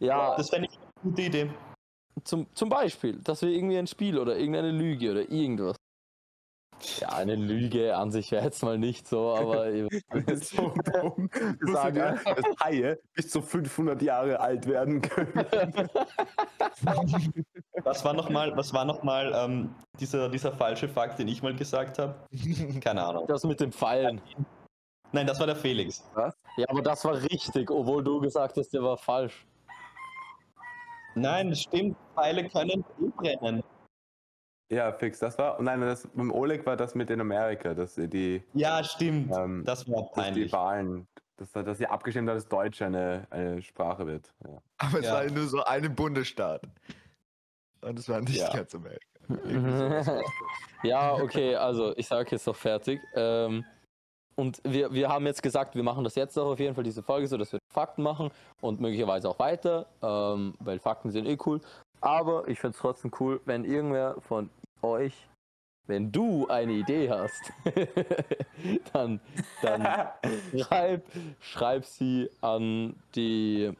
ja, 0.00 0.36
Das 0.36 0.50
fände 0.50 0.68
ich 0.70 0.78
eine 0.78 0.90
gute 1.02 1.22
Idee. 1.22 1.50
Zum, 2.24 2.46
zum 2.54 2.68
Beispiel, 2.68 3.18
dass 3.22 3.42
wir 3.42 3.50
irgendwie 3.50 3.78
ein 3.78 3.86
Spiel 3.86 4.18
oder 4.18 4.36
irgendeine 4.36 4.70
Lüge 4.72 5.10
oder 5.12 5.30
irgendwas. 5.30 5.76
Ja, 6.98 7.10
eine 7.10 7.34
Lüge 7.34 7.96
an 7.96 8.10
sich 8.10 8.30
wäre 8.32 8.44
jetzt 8.44 8.62
mal 8.62 8.78
nicht 8.78 9.06
so, 9.06 9.34
aber 9.34 9.66
Das 10.26 10.48
so 10.48 10.72
dumm. 10.92 11.30
Wir 11.60 11.72
sagen, 11.72 11.96
ja. 11.96 12.12
dass 12.12 12.44
Haie 12.64 12.98
bis 13.14 13.30
zu 13.30 13.42
500 13.42 14.00
Jahre 14.02 14.40
alt 14.40 14.66
werden 14.66 15.02
können. 15.02 15.32
Was 17.84 18.04
war 18.04 18.12
nochmal, 18.12 18.54
was 18.56 18.74
war 18.74 18.84
noch 18.84 19.02
mal, 19.02 19.32
ähm, 19.34 19.74
dieser, 19.98 20.28
dieser 20.28 20.52
falsche 20.52 20.86
Fakt, 20.88 21.18
den 21.18 21.28
ich 21.28 21.42
mal 21.42 21.56
gesagt 21.56 21.98
habe? 21.98 22.14
Keine 22.80 23.02
Ahnung. 23.02 23.26
das 23.26 23.42
mit 23.44 23.58
dem 23.60 23.72
Pfeilen. 23.72 24.20
Nein, 25.12 25.26
das 25.26 25.40
war 25.40 25.46
der 25.46 25.56
Felix. 25.56 26.04
Ja, 26.56 26.68
aber 26.68 26.82
das 26.82 27.04
war 27.04 27.14
richtig, 27.22 27.70
obwohl 27.70 28.04
du 28.04 28.20
gesagt 28.20 28.56
hast, 28.56 28.68
der 28.70 28.82
war 28.82 28.98
falsch. 28.98 29.46
Nein, 31.14 31.50
das 31.50 31.62
stimmt. 31.62 31.96
Pfeile 32.14 32.48
können 32.48 32.84
eh 33.00 33.36
brennen. 33.36 33.62
Ja, 34.70 34.92
fix, 34.92 35.18
das 35.18 35.36
war. 35.36 35.58
und 35.58 35.64
Nein, 35.64 35.80
das, 35.80 36.06
beim 36.14 36.30
Oleg 36.30 36.64
war 36.64 36.76
das 36.76 36.94
mit 36.94 37.10
in 37.10 37.20
Amerika, 37.20 37.74
dass 37.74 37.96
sie 37.96 38.08
die, 38.08 38.42
Ja, 38.54 38.84
stimmt. 38.84 39.32
ähm, 39.36 39.64
das 39.64 39.88
war 39.88 40.02
dass 40.02 40.10
die 40.12 40.20
peinlich. 40.20 40.52
Wahlen, 40.52 41.08
dass, 41.36 41.50
dass 41.52 41.78
sie 41.78 41.86
abgestimmt 41.86 42.28
hat, 42.28 42.36
dass 42.36 42.46
Deutsch 42.48 42.80
eine, 42.80 43.26
eine 43.30 43.60
Sprache 43.62 44.06
wird. 44.06 44.32
Ja. 44.46 44.62
Aber 44.78 45.00
es 45.00 45.06
Ja. 45.06 45.14
war 45.14 45.24
nur 45.24 45.46
so 45.48 45.64
ein 45.64 45.92
Bundesstaat. 45.94 46.62
Und 47.80 47.98
es 47.98 48.08
war 48.08 48.20
nicht 48.20 48.36
Ja. 48.36 48.50
ganz 48.50 48.74
Amerika. 48.74 49.00
Ja, 50.82 51.12
okay, 51.14 51.56
also 51.56 51.94
ich 51.98 52.06
sage 52.06 52.30
jetzt 52.30 52.46
noch 52.46 52.56
fertig. 52.56 53.00
Ähm, 53.14 53.64
und 54.40 54.62
wir, 54.64 54.92
wir 54.92 55.10
haben 55.10 55.26
jetzt 55.26 55.42
gesagt, 55.42 55.74
wir 55.74 55.82
machen 55.82 56.02
das 56.02 56.14
jetzt 56.14 56.38
auch 56.38 56.52
auf 56.52 56.58
jeden 56.58 56.74
Fall, 56.74 56.82
diese 56.82 57.02
Folge, 57.02 57.28
so 57.28 57.36
dass 57.36 57.52
wir 57.52 57.58
Fakten 57.70 58.02
machen 58.02 58.30
und 58.62 58.80
möglicherweise 58.80 59.28
auch 59.28 59.38
weiter, 59.38 59.86
ähm, 60.02 60.54
weil 60.60 60.78
Fakten 60.78 61.10
sind 61.10 61.26
eh 61.26 61.36
cool. 61.44 61.60
Aber 62.00 62.48
ich 62.48 62.58
finde 62.58 62.74
es 62.74 62.80
trotzdem 62.80 63.12
cool, 63.20 63.42
wenn 63.44 63.66
irgendwer 63.66 64.18
von 64.22 64.48
euch, 64.80 65.28
wenn 65.86 66.10
du 66.10 66.48
eine 66.48 66.72
Idee 66.72 67.10
hast, 67.10 67.52
dann, 68.94 69.20
dann 69.60 70.08
schreib, 70.58 71.04
schreib 71.40 71.84
sie 71.84 72.30
an 72.40 72.96
die 73.14 73.70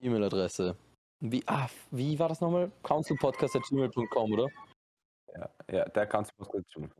E-Mail-Adresse. 0.00 0.74
Wie, 1.20 1.44
ah, 1.46 1.68
wie 1.92 2.18
war 2.18 2.28
das 2.28 2.40
nochmal? 2.40 2.72
councilpodcast.gmail.com, 2.82 4.32
oder? 4.32 4.48
Ja, 5.32 5.50
ja, 5.70 5.84
der 5.84 6.08
tun. 6.08 6.90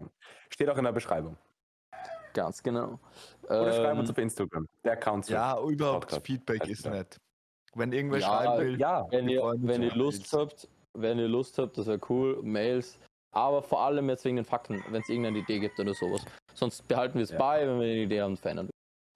Steht 0.50 0.68
auch 0.68 0.76
in 0.76 0.84
der 0.84 0.92
Beschreibung. 0.92 1.36
Ganz 2.34 2.62
genau. 2.62 2.98
Oder 3.44 3.90
Ähm, 3.92 3.98
uns 4.00 4.10
auf 4.10 4.18
Instagram. 4.18 4.66
Der 4.84 4.96
Council. 4.96 5.34
Ja, 5.34 5.58
überhaupt 5.60 6.00
Podcast. 6.02 6.26
Feedback 6.26 6.66
ist 6.68 6.82
klar. 6.82 6.94
nett. 6.94 7.16
Wenn 7.74 7.92
irgendwer 7.92 8.18
Ja, 8.18 8.26
schreiben 8.26 8.64
will, 8.64 8.80
Ja, 8.80 9.06
wenn 9.10 9.28
ihr, 9.28 9.42
wenn 9.42 9.82
ihr 9.82 9.94
Lust 9.94 10.32
Mails. 10.32 10.32
habt, 10.32 10.68
wenn 10.94 11.18
ihr 11.18 11.28
Lust 11.28 11.58
habt, 11.58 11.76
das 11.78 11.86
wäre 11.86 12.00
cool, 12.08 12.40
Mails. 12.42 12.98
Aber 13.32 13.62
vor 13.62 13.82
allem 13.82 14.08
jetzt 14.08 14.24
wegen 14.24 14.36
den 14.36 14.44
Fakten, 14.44 14.82
wenn 14.88 15.02
es 15.02 15.08
irgendeine 15.08 15.38
Idee 15.38 15.58
gibt 15.60 15.78
oder 15.78 15.94
sowas. 15.94 16.24
Sonst 16.54 16.86
behalten 16.88 17.14
wir 17.18 17.24
es 17.24 17.30
Ja. 17.30 17.38
bei, 17.38 17.60
wenn 17.66 17.78
wir 17.78 17.86
eine 17.86 18.02
Idee 18.02 18.22
haben, 18.22 18.36
verändern 18.36 18.66
wir. 18.66 18.72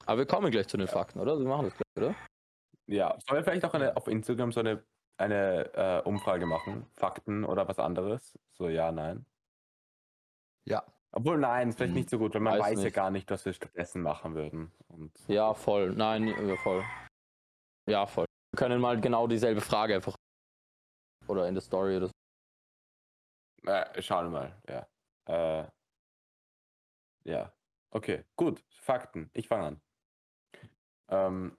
Aber 0.07 0.19
wir 0.19 0.27
kommen 0.27 0.51
gleich 0.51 0.69
zu 0.69 0.77
den 0.77 0.89
Fakten, 0.89 1.19
oder? 1.21 1.39
Wir 1.39 1.47
machen 1.47 1.67
das 1.67 1.75
gleich, 1.75 2.07
oder? 2.07 2.15
ja. 2.87 3.17
Sollen 3.27 3.39
wir 3.41 3.45
vielleicht 3.45 3.65
auch 3.65 3.75
eine, 3.75 3.97
auf 3.97 4.07
Instagram 4.09 4.53
so 4.53 4.61
eine, 4.61 4.83
eine 5.17 5.75
äh, 5.75 6.03
Umfrage 6.09 6.45
machen? 6.47 6.87
Fakten 6.95 7.45
oder 7.45 7.67
was 7.69 7.79
anderes? 7.79 8.39
So, 8.53 8.69
ja, 8.69 8.93
nein. 8.93 9.25
Ja. 10.67 10.85
Obwohl, 11.13 11.37
nein, 11.39 11.69
ist 11.69 11.77
vielleicht 11.77 11.91
Hm, 11.91 11.95
nicht 11.97 12.11
so 12.11 12.19
gut, 12.19 12.35
weil 12.35 12.41
man 12.41 12.55
weiß 12.55 12.63
weiß, 12.63 12.79
ja 12.79 12.85
nicht. 12.85 12.95
gar 12.95 13.11
nicht, 13.11 13.31
was 13.31 13.45
wir 13.45 13.53
stattdessen 13.53 14.01
machen 14.03 14.35
würden. 14.35 14.73
Und 14.89 15.13
Ja, 15.29 15.53
voll. 15.53 15.93
Nein, 15.93 16.27
ja, 16.29 16.57
voll. 16.57 16.83
Ja, 17.87 18.07
voll. 18.07 18.25
Wir 18.53 18.59
können 18.59 18.81
mal 18.81 18.99
genau 19.01 19.27
dieselbe 19.27 19.61
Frage 19.61 19.95
einfach. 19.95 20.17
Oder 21.29 21.47
in 21.49 21.55
der 21.55 21.63
Story 21.63 21.97
oder 21.99 22.07
so. 22.07 22.13
Äh, 23.71 24.03
schauen 24.03 24.33
wir 24.33 24.41
mal, 24.41 24.57
ja. 24.69 24.87
Äh, 25.63 25.69
ja. 27.25 27.53
Okay, 27.91 28.25
gut. 28.37 28.65
Fakten. 28.81 29.31
Ich 29.35 29.49
fange 29.49 29.67
an. 29.67 29.81
Ähm, 31.09 31.59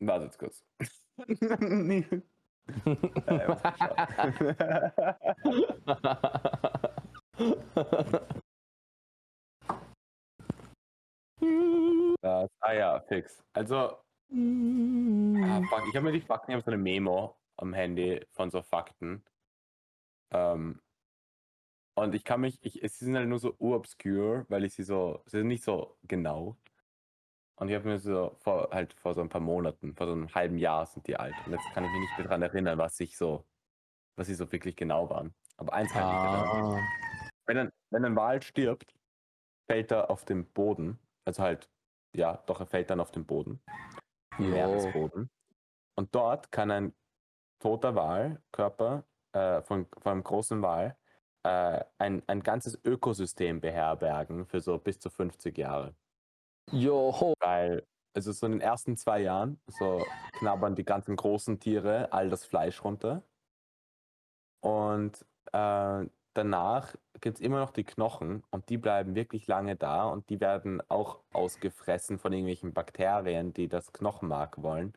wartet 0.00 0.38
kurz. 0.38 0.64
Äh, 3.26 3.56
das, 12.20 12.50
ah 12.60 12.72
ja, 12.72 13.00
fix. 13.00 13.44
Also, 13.52 13.76
ah, 13.76 15.62
fuck, 15.68 15.82
ich 15.88 15.96
habe 15.96 16.02
mir 16.02 16.12
die 16.12 16.20
Fakten, 16.20 16.50
ich 16.50 16.54
habe 16.54 16.64
so 16.64 16.70
eine 16.70 16.82
Memo 16.82 17.36
am 17.56 17.74
Handy 17.74 18.24
von 18.32 18.50
so 18.50 18.62
Fakten. 18.62 19.24
Ähm, 20.32 20.80
und 21.96 22.14
ich 22.14 22.24
kann 22.24 22.40
mich, 22.40 22.58
ich, 22.62 22.82
es 22.82 22.98
sind 22.98 23.16
halt 23.16 23.28
nur 23.28 23.38
so 23.38 23.54
urobscure, 23.58 24.46
weil 24.48 24.64
ich 24.64 24.74
sie 24.74 24.82
so, 24.82 25.22
sie 25.26 25.38
sind 25.38 25.48
nicht 25.48 25.62
so 25.62 25.96
genau. 26.02 26.56
Und 27.56 27.68
ich 27.68 27.74
habe 27.76 27.88
mir 27.88 27.98
so 28.00 28.36
vor, 28.40 28.70
halt 28.72 28.94
vor 28.94 29.14
so 29.14 29.20
ein 29.20 29.28
paar 29.28 29.40
Monaten, 29.40 29.94
vor 29.94 30.06
so 30.06 30.12
einem 30.12 30.34
halben 30.34 30.58
Jahr 30.58 30.86
sind 30.86 31.06
die 31.06 31.16
alt. 31.16 31.34
Und 31.46 31.52
jetzt 31.52 31.70
kann 31.72 31.84
ich 31.84 31.90
mich 31.92 32.00
nicht 32.00 32.18
mehr 32.18 32.26
daran 32.26 32.42
erinnern, 32.42 32.78
was 32.78 32.98
ich 32.98 33.16
so, 33.16 33.44
was 34.16 34.26
sie 34.26 34.34
so 34.34 34.50
wirklich 34.50 34.74
genau 34.74 35.08
waren. 35.08 35.34
Aber 35.56 35.72
eins 35.72 35.92
kann 35.92 36.08
ich 36.08 36.14
mich 36.14 36.32
erinnern. 36.32 37.03
Wenn 37.46 37.58
ein, 37.58 37.72
wenn 37.90 38.04
ein 38.04 38.16
Wal 38.16 38.42
stirbt, 38.42 38.94
fällt 39.70 39.92
er 39.92 40.10
auf 40.10 40.24
den 40.24 40.50
Boden. 40.52 40.98
Also 41.24 41.42
halt, 41.42 41.70
ja, 42.14 42.42
doch, 42.46 42.60
er 42.60 42.66
fällt 42.66 42.90
dann 42.90 43.00
auf 43.00 43.10
den 43.10 43.26
Boden. 43.26 43.62
Jo. 44.38 44.46
Meeresboden. 44.46 45.30
Und 45.96 46.14
dort 46.14 46.50
kann 46.50 46.70
ein 46.70 46.94
toter 47.60 47.94
Walkörper 47.94 49.04
äh, 49.32 49.62
von, 49.62 49.86
von 49.86 50.12
einem 50.12 50.24
großen 50.24 50.60
Wal 50.62 50.96
äh, 51.44 51.84
ein, 51.98 52.22
ein 52.26 52.42
ganzes 52.42 52.78
Ökosystem 52.84 53.60
beherbergen 53.60 54.46
für 54.46 54.60
so 54.60 54.78
bis 54.78 54.98
zu 54.98 55.10
50 55.10 55.56
Jahre. 55.56 55.94
Joho. 56.72 57.34
Weil, 57.40 57.86
also 58.14 58.32
so 58.32 58.46
in 58.46 58.52
den 58.52 58.60
ersten 58.60 58.96
zwei 58.96 59.20
Jahren, 59.20 59.60
so 59.66 60.04
knabbern 60.38 60.74
die 60.74 60.84
ganzen 60.84 61.16
großen 61.16 61.60
Tiere 61.60 62.12
all 62.12 62.30
das 62.30 62.44
Fleisch 62.44 62.82
runter. 62.82 63.22
Und 64.60 65.24
äh, 65.52 66.08
danach 66.32 66.96
gibt 67.24 67.38
es 67.38 67.40
immer 67.40 67.58
noch 67.58 67.70
die 67.70 67.84
Knochen 67.84 68.42
und 68.50 68.68
die 68.68 68.76
bleiben 68.76 69.14
wirklich 69.14 69.46
lange 69.46 69.76
da 69.76 70.04
und 70.04 70.28
die 70.28 70.42
werden 70.42 70.82
auch 70.90 71.20
ausgefressen 71.32 72.18
von 72.18 72.34
irgendwelchen 72.34 72.74
Bakterien, 72.74 73.54
die 73.54 73.66
das 73.66 73.94
Knochenmark 73.94 74.62
wollen. 74.62 74.92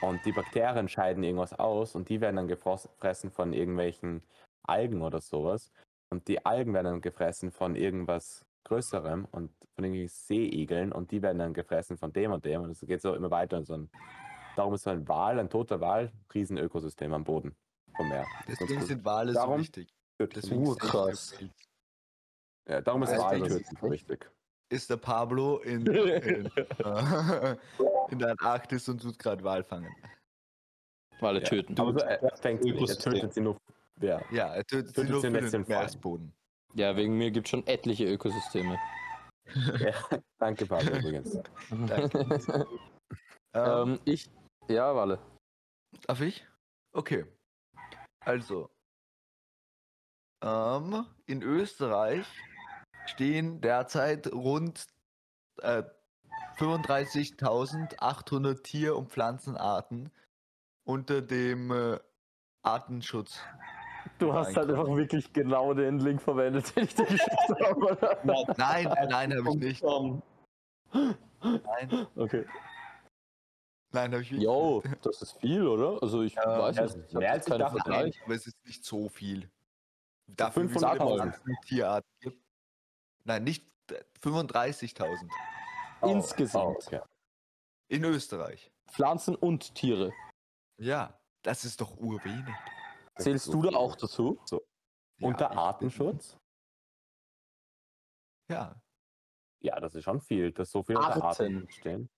Und 0.00 0.24
die 0.24 0.30
Bakterien 0.30 0.88
scheiden 0.88 1.24
irgendwas 1.24 1.52
aus 1.52 1.96
und 1.96 2.08
die 2.08 2.20
werden 2.20 2.36
dann 2.36 2.46
gefressen 2.46 3.32
von 3.32 3.52
irgendwelchen 3.52 4.22
Algen 4.62 5.02
oder 5.02 5.20
sowas. 5.20 5.72
Und 6.08 6.28
die 6.28 6.46
Algen 6.46 6.72
werden 6.72 6.84
dann 6.84 7.00
gefressen 7.00 7.50
von 7.50 7.74
irgendwas 7.74 8.46
Größerem 8.62 9.26
und 9.32 9.50
von 9.74 9.84
irgendwelchen 9.84 10.08
Seeigeln 10.08 10.92
und 10.92 11.10
die 11.10 11.20
werden 11.20 11.38
dann 11.38 11.52
gefressen 11.52 11.98
von 11.98 12.12
dem 12.12 12.30
und 12.30 12.44
dem 12.44 12.62
und 12.62 12.70
es 12.70 12.80
geht 12.82 13.02
so 13.02 13.12
immer 13.12 13.32
weiter. 13.32 13.56
Und 13.56 13.66
so 13.66 13.74
ein, 13.74 13.90
darum 14.54 14.74
ist 14.74 14.84
so 14.84 14.90
ein 14.90 15.08
Wal, 15.08 15.40
ein 15.40 15.50
toter 15.50 15.80
Wal, 15.80 16.12
riesen 16.32 16.58
Ökosystem 16.58 17.12
am 17.12 17.24
Boden 17.24 17.56
vom 17.96 18.08
Meer. 18.08 18.24
Deswegen 18.46 18.82
sind 18.82 19.04
Wale 19.04 19.32
so 19.32 19.58
wichtig. 19.58 19.95
Deswegen 20.18 20.64
so 20.64 20.76
wild. 20.76 21.54
Ja, 22.68 22.80
darum 22.80 23.02
ist 23.02 23.10
Also 23.10 23.58
das 23.58 23.82
wichtig. 23.82 24.30
ist 24.70 24.90
der 24.90 24.96
Pablo 24.96 25.58
in, 25.58 25.86
in, 25.86 26.46
äh, 26.46 27.56
in 28.10 28.18
der 28.18 28.30
Antarktis 28.30 28.88
und 28.88 29.02
tut 29.02 29.18
gerade 29.18 29.44
Wal 29.44 29.62
fangen. 29.62 29.94
Wale 31.20 31.40
Ja. 31.40 31.44
töten. 31.48 31.78
Aber 31.78 31.92
so, 31.92 31.98
er, 32.04 32.36
fängt 32.36 32.62
sie 32.62 32.72
nicht, 32.72 32.88
er 32.90 32.98
tötet 32.98 33.32
sie 33.34 33.40
nur. 33.40 33.56
Ja. 34.00 34.20
Ja, 34.30 34.54
er 34.54 34.64
tötet 34.64 34.88
sie 34.88 34.94
Tötet 34.94 35.10
nur 35.10 35.20
sie 35.20 35.26
für 35.28 35.32
nicht 35.40 35.52
den 35.52 35.62
den. 35.62 35.68
Meeresboden. 35.68 36.32
Ja, 36.74 36.96
wegen 36.96 37.16
mir 37.16 37.30
gibt 37.30 37.46
es 37.46 37.50
schon 37.50 37.66
etliche 37.66 38.04
Ökosysteme. 38.04 38.78
Ja, 39.78 39.94
danke, 40.38 40.66
Pablo, 40.66 40.96
übrigens. 40.98 41.38
Danke. 41.70 42.66
ähm, 43.54 43.64
ähm, 43.92 44.00
ich. 44.04 44.28
Ja, 44.68 44.94
Walle. 44.94 45.18
darf 46.06 46.20
ich? 46.20 46.46
Okay. 46.92 47.24
Also. 48.24 48.68
Ähm, 50.42 51.06
in 51.26 51.42
Österreich 51.42 52.26
stehen 53.06 53.60
derzeit 53.60 54.32
rund 54.32 54.86
äh, 55.62 55.82
35.800 56.58 58.62
Tier- 58.62 58.96
und 58.96 59.10
Pflanzenarten 59.10 60.10
unter 60.84 61.20
dem 61.22 61.70
äh, 61.70 61.98
Artenschutz. 62.62 63.40
Du 64.18 64.32
hast 64.32 64.56
halt 64.56 64.70
einfach 64.70 64.86
wirklich 64.88 65.32
genau 65.32 65.74
den 65.74 65.98
Link 65.98 66.22
verwendet, 66.22 66.74
den 66.76 66.84
ich 66.84 66.94
dir 66.94 67.04
geschickt 67.06 67.48
habe. 67.60 67.76
oder? 67.76 68.18
Nein, 68.56 68.88
nein, 69.08 69.36
habe 69.36 69.48
ich 69.50 69.56
nicht. 69.56 69.82
Nein, 69.82 70.22
Okay. 72.14 72.46
nein, 73.92 74.12
habe 74.12 74.22
ich 74.22 74.30
nicht. 74.30 74.42
Jo, 74.42 74.82
das 75.02 75.22
ist 75.22 75.32
viel, 75.40 75.66
oder? 75.66 76.00
Also 76.02 76.22
ich 76.22 76.34
Ja, 76.34 76.58
weiß 76.60 76.76
ja, 76.76 76.82
nicht. 76.84 76.96
Ich 77.08 77.14
mehr 77.14 77.32
als 77.32 77.46
ich 77.46 77.50
keine 77.50 77.64
dachte. 77.64 77.80
Vergleich. 77.80 78.22
aber 78.24 78.34
es 78.34 78.46
ist 78.46 78.64
nicht 78.64 78.84
so 78.84 79.08
viel. 79.08 79.50
Dafür, 80.28 80.64
wie 80.64 80.68
500 80.68 80.92
viele 80.92 81.04
Mal. 81.04 81.16
Pflanzen- 81.16 81.42
und 81.50 81.62
Tierarten 81.66 82.10
gibt. 82.20 82.44
Nein, 83.24 83.44
nicht 83.44 83.66
äh, 83.90 84.02
35.000 84.22 85.28
Oh, 86.02 86.08
Insgesamt. 86.08 86.64
oh, 86.64 86.86
okay. 86.86 87.00
in 87.88 88.04
Österreich. 88.04 88.70
Pflanzen 88.90 89.34
und 89.34 89.74
Tiere. 89.74 90.12
Ja, 90.78 91.18
das 91.42 91.64
ist 91.64 91.80
doch 91.80 91.96
urwenig. 91.96 92.54
Das 93.14 93.24
Zählst 93.24 93.46
du 93.48 93.62
so 93.62 93.70
da 93.70 93.76
auch 93.76 93.96
dazu? 93.96 94.38
Unter 95.20 95.50
ich- 95.50 95.56
Artenschutz? 95.56 96.36
Ja, 98.50 98.80
Ja, 99.62 99.80
das 99.80 99.94
ist 99.94 100.04
schon 100.04 100.20
viel, 100.20 100.52
dass 100.52 100.70
so 100.70 100.82
viele 100.82 100.98
unter 100.98 101.10
Arten. 101.14 101.22
Artenschutz 101.22 101.74
stehen. 101.74 102.08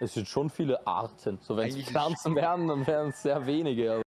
Es 0.00 0.12
sind 0.14 0.26
schon 0.28 0.50
viele 0.50 0.84
Arten. 0.86 1.38
So, 1.40 1.56
wenn 1.56 1.68
es 1.68 1.88
Pflanzen 1.88 2.34
wären, 2.34 2.66
dann 2.66 2.84
wären 2.86 3.10
es 3.10 3.22
sehr 3.22 3.46
wenige. 3.46 4.02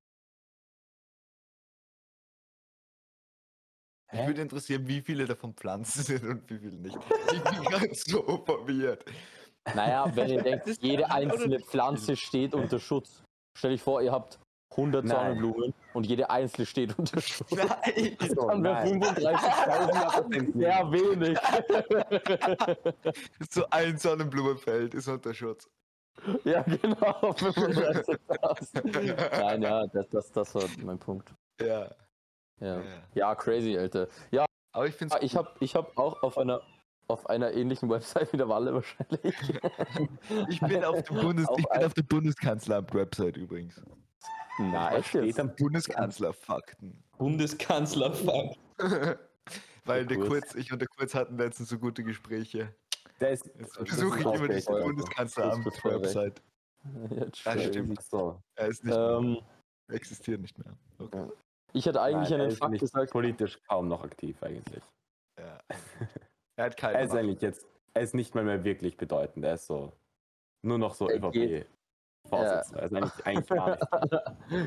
Mich 4.17 4.25
Hä? 4.25 4.27
würde 4.27 4.41
interessieren, 4.41 4.87
wie 4.87 5.01
viele 5.01 5.25
davon 5.25 5.53
Pflanzen 5.53 6.03
sind 6.03 6.23
und 6.23 6.49
wie 6.49 6.57
viele 6.57 6.77
nicht. 6.77 6.97
Ich 7.33 7.43
bin 7.43 7.63
ganz 7.71 8.03
so 8.05 8.43
verwirrt. 8.45 9.03
naja, 9.75 10.09
wenn 10.15 10.29
ihr 10.29 10.41
denkt, 10.43 10.67
jede 10.81 11.09
einzelne 11.11 11.59
Pflanze 11.59 12.15
steht 12.15 12.53
unter 12.53 12.79
Schutz. 12.79 13.23
Stell 13.57 13.71
dich 13.71 13.81
vor, 13.81 14.01
ihr 14.01 14.11
habt 14.11 14.39
100 14.71 15.05
Nein. 15.05 15.15
Sonnenblumen 15.37 15.73
und 15.93 16.05
jede 16.05 16.29
einzelne 16.29 16.65
steht 16.65 16.97
unter 16.99 17.19
Schutz. 17.21 17.49
Nein, 17.51 18.17
So, 18.35 18.47
Dann 18.47 18.63
wäre 18.63 18.85
nein. 18.85 19.01
35.000 19.01 20.57
sehr 20.57 20.91
wenig. 20.95 21.37
so 23.49 23.65
ein 23.71 23.97
Sonnenblumenfeld 23.97 24.93
ist 24.93 25.07
unter 25.07 25.33
Schutz. 25.33 25.67
ja, 26.43 26.61
genau. 26.63 27.31
35.000. 27.31 29.41
Nein, 29.41 29.61
ja, 29.61 29.87
das, 29.87 30.09
das, 30.09 30.31
das 30.31 30.53
war 30.55 30.63
mein 30.83 30.99
Punkt. 30.99 31.33
Ja. 31.61 31.89
Ja, 32.59 32.81
ja. 33.13 33.35
crazy, 33.35 33.77
Alter. 33.77 34.07
Ja, 34.31 34.45
Aber 34.71 34.87
ich 34.87 34.95
finde 34.95 35.15
Ah, 35.15 35.19
ich 35.21 35.35
habe 35.35 35.49
ich 35.59 35.75
hab 35.75 35.97
auch 35.97 36.21
auf 36.23 36.37
einer, 36.37 36.61
auf 37.07 37.29
einer 37.29 37.51
ähnlichen 37.53 37.89
Website 37.89 38.33
wie 38.33 38.37
der 38.37 38.49
Walle 38.49 38.73
wahrscheinlich. 38.73 39.35
ich 40.49 40.59
bin 40.61 40.83
auf 40.83 41.03
dem 41.03 41.15
Bundes 41.21 41.47
Auch 41.47 41.57
ich 41.59 41.65
bin 41.67 41.77
ein- 41.79 41.85
auf 41.85 41.93
der 41.93 42.03
Bundeskanzleramt-Website 42.03 43.37
übrigens. 43.37 43.81
Echt 44.91 45.09
steht 45.09 45.39
am 45.39 45.55
Bundeskanzlerfakten. 45.55 47.03
Bundeskanzler 47.19 48.11
Fakt. 48.13 48.57
Weil 49.85 50.05
der 50.07 50.17
Kurz. 50.17 50.29
Kurz, 50.29 50.55
ich 50.55 50.73
und 50.73 50.79
der 50.79 50.87
Kurz 50.87 51.13
hatten 51.13 51.37
letztens 51.37 51.69
so 51.69 51.77
gute 51.77 52.03
Gespräche. 52.03 52.73
Der 53.19 53.29
ist, 53.31 53.45
Jetzt 53.57 53.77
besuche 53.77 54.19
ich 54.19 54.25
immer 54.25 54.49
Alter. 54.49 54.83
Bundeskanzleramt-Website. 54.83 56.41
Ja, 57.11 57.25
Das 57.25 57.63
stimmt. 57.65 58.01
So. 58.01 58.41
Er 58.55 58.67
ist 58.67 58.83
nicht 58.83 58.95
Ähm, 58.97 59.31
mehr, 59.33 59.95
existiert 59.95 60.41
nicht 60.41 60.57
mehr. 60.57 60.73
Okay. 60.99 61.27
Ich 61.77 61.87
hatte 61.87 62.01
eigentlich 62.01 62.29
Nein, 62.31 62.41
einen 62.41 62.51
Fakt 62.51 62.71
nicht 62.71 62.81
gesagt. 62.81 63.11
politisch 63.11 63.59
kaum 63.67 63.87
noch 63.87 64.03
aktiv 64.03 64.35
eigentlich. 64.41 64.83
Ja. 65.39 65.59
Er 66.57 66.65
hat 66.65 66.75
keine 66.77 66.97
Er 66.97 67.03
ist 67.05 67.13
eigentlich 67.15 67.41
jetzt, 67.41 67.65
er 67.93 68.01
ist 68.01 68.15
nicht 68.15 68.33
mal 68.35 68.43
mehr 68.43 68.63
wirklich 68.63 68.97
bedeutend. 68.97 69.45
Er 69.45 69.53
ist 69.53 69.67
so, 69.67 69.91
nur 70.65 70.77
noch 70.79 70.95
so 70.95 71.07
Er 71.09 71.19
geht- 71.31 71.67
ÖVP-Vorsitzender. 72.25 72.79
Er 72.79 72.85
ist 72.85 72.93
eigentlich, 72.95 73.25
eigentlich 73.25 73.47
gar 73.49 73.69
nicht. 73.69 73.81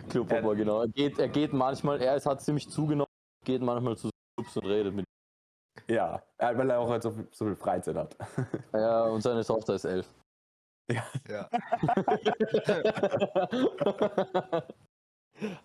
Klopapa, 0.10 0.54
genau. 0.54 0.80
Er 0.82 0.88
geht, 0.88 1.18
er 1.18 1.28
geht 1.28 1.52
manchmal, 1.52 2.00
er 2.00 2.14
ist, 2.16 2.26
hat 2.26 2.40
ziemlich 2.42 2.68
zugenommen, 2.70 3.10
geht 3.44 3.60
manchmal 3.62 3.96
zu 3.96 4.08
Subs 4.38 4.56
und 4.56 4.66
redet 4.66 4.94
mit 4.94 5.04
Ja, 5.88 6.22
weil 6.38 6.70
er 6.70 6.78
auch 6.78 6.88
halt 6.88 7.02
so 7.02 7.10
viel, 7.10 7.26
so 7.32 7.44
viel 7.46 7.56
Freizeit 7.56 7.96
hat. 7.96 8.16
Ja, 8.72 9.02
und 9.04 9.20
seine 9.20 9.44
Tochter 9.44 9.74
ist 9.74 9.84
elf. 9.84 10.08
Ja. 11.28 11.48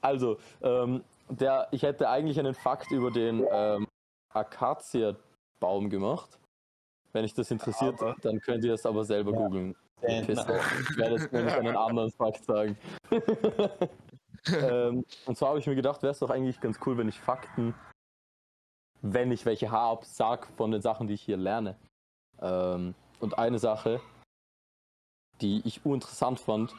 also, 0.02 0.38
ähm, 0.62 1.04
der, 1.30 1.68
ich 1.72 1.84
hätte 1.84 2.10
eigentlich 2.10 2.40
einen 2.40 2.54
Fakt 2.54 2.92
über 2.92 3.12
den 3.12 3.46
ähm, 3.52 3.88
Akazienbaum 4.34 5.90
gemacht. 5.90 6.40
Wenn 7.14 7.24
euch 7.24 7.34
das 7.34 7.52
interessiert, 7.52 8.02
Aber- 8.02 8.16
dann 8.22 8.40
könnt 8.40 8.64
ihr 8.64 8.74
es 8.74 8.86
aber 8.86 9.04
selber 9.06 9.32
Ja. 9.32 9.38
googeln. 9.38 9.76
Pisser. 10.02 10.60
Ich 10.82 10.98
werde 10.98 11.16
jetzt 11.16 11.32
nämlich 11.32 11.54
einen 11.54 11.76
anderen 11.76 12.12
Fakt 12.12 12.44
sagen. 12.46 12.78
ähm, 14.48 15.06
und 15.26 15.38
zwar 15.38 15.50
habe 15.50 15.60
ich 15.60 15.66
mir 15.68 15.76
gedacht, 15.76 16.04
wäre 16.04 16.12
es 16.12 16.20
doch 16.20 16.30
eigentlich 16.30 16.60
ganz 16.60 16.80
cool, 16.86 16.98
wenn 16.98 17.08
ich 17.08 17.20
Fakten, 17.20 17.74
wenn 19.02 19.32
ich 19.32 19.46
welche 19.46 19.72
habe, 19.72 20.06
sag 20.06 20.48
von 20.58 20.72
den 20.72 20.82
Sachen, 20.82 21.08
die 21.08 21.14
ich 21.16 21.22
hier 21.24 21.38
lerne. 21.38 21.76
Ähm, 22.42 22.94
und 23.20 23.40
eine 23.40 23.58
Sache, 23.58 24.02
die 25.42 25.62
ich 25.66 25.86
uninteressant 25.86 26.40
fand 26.40 26.76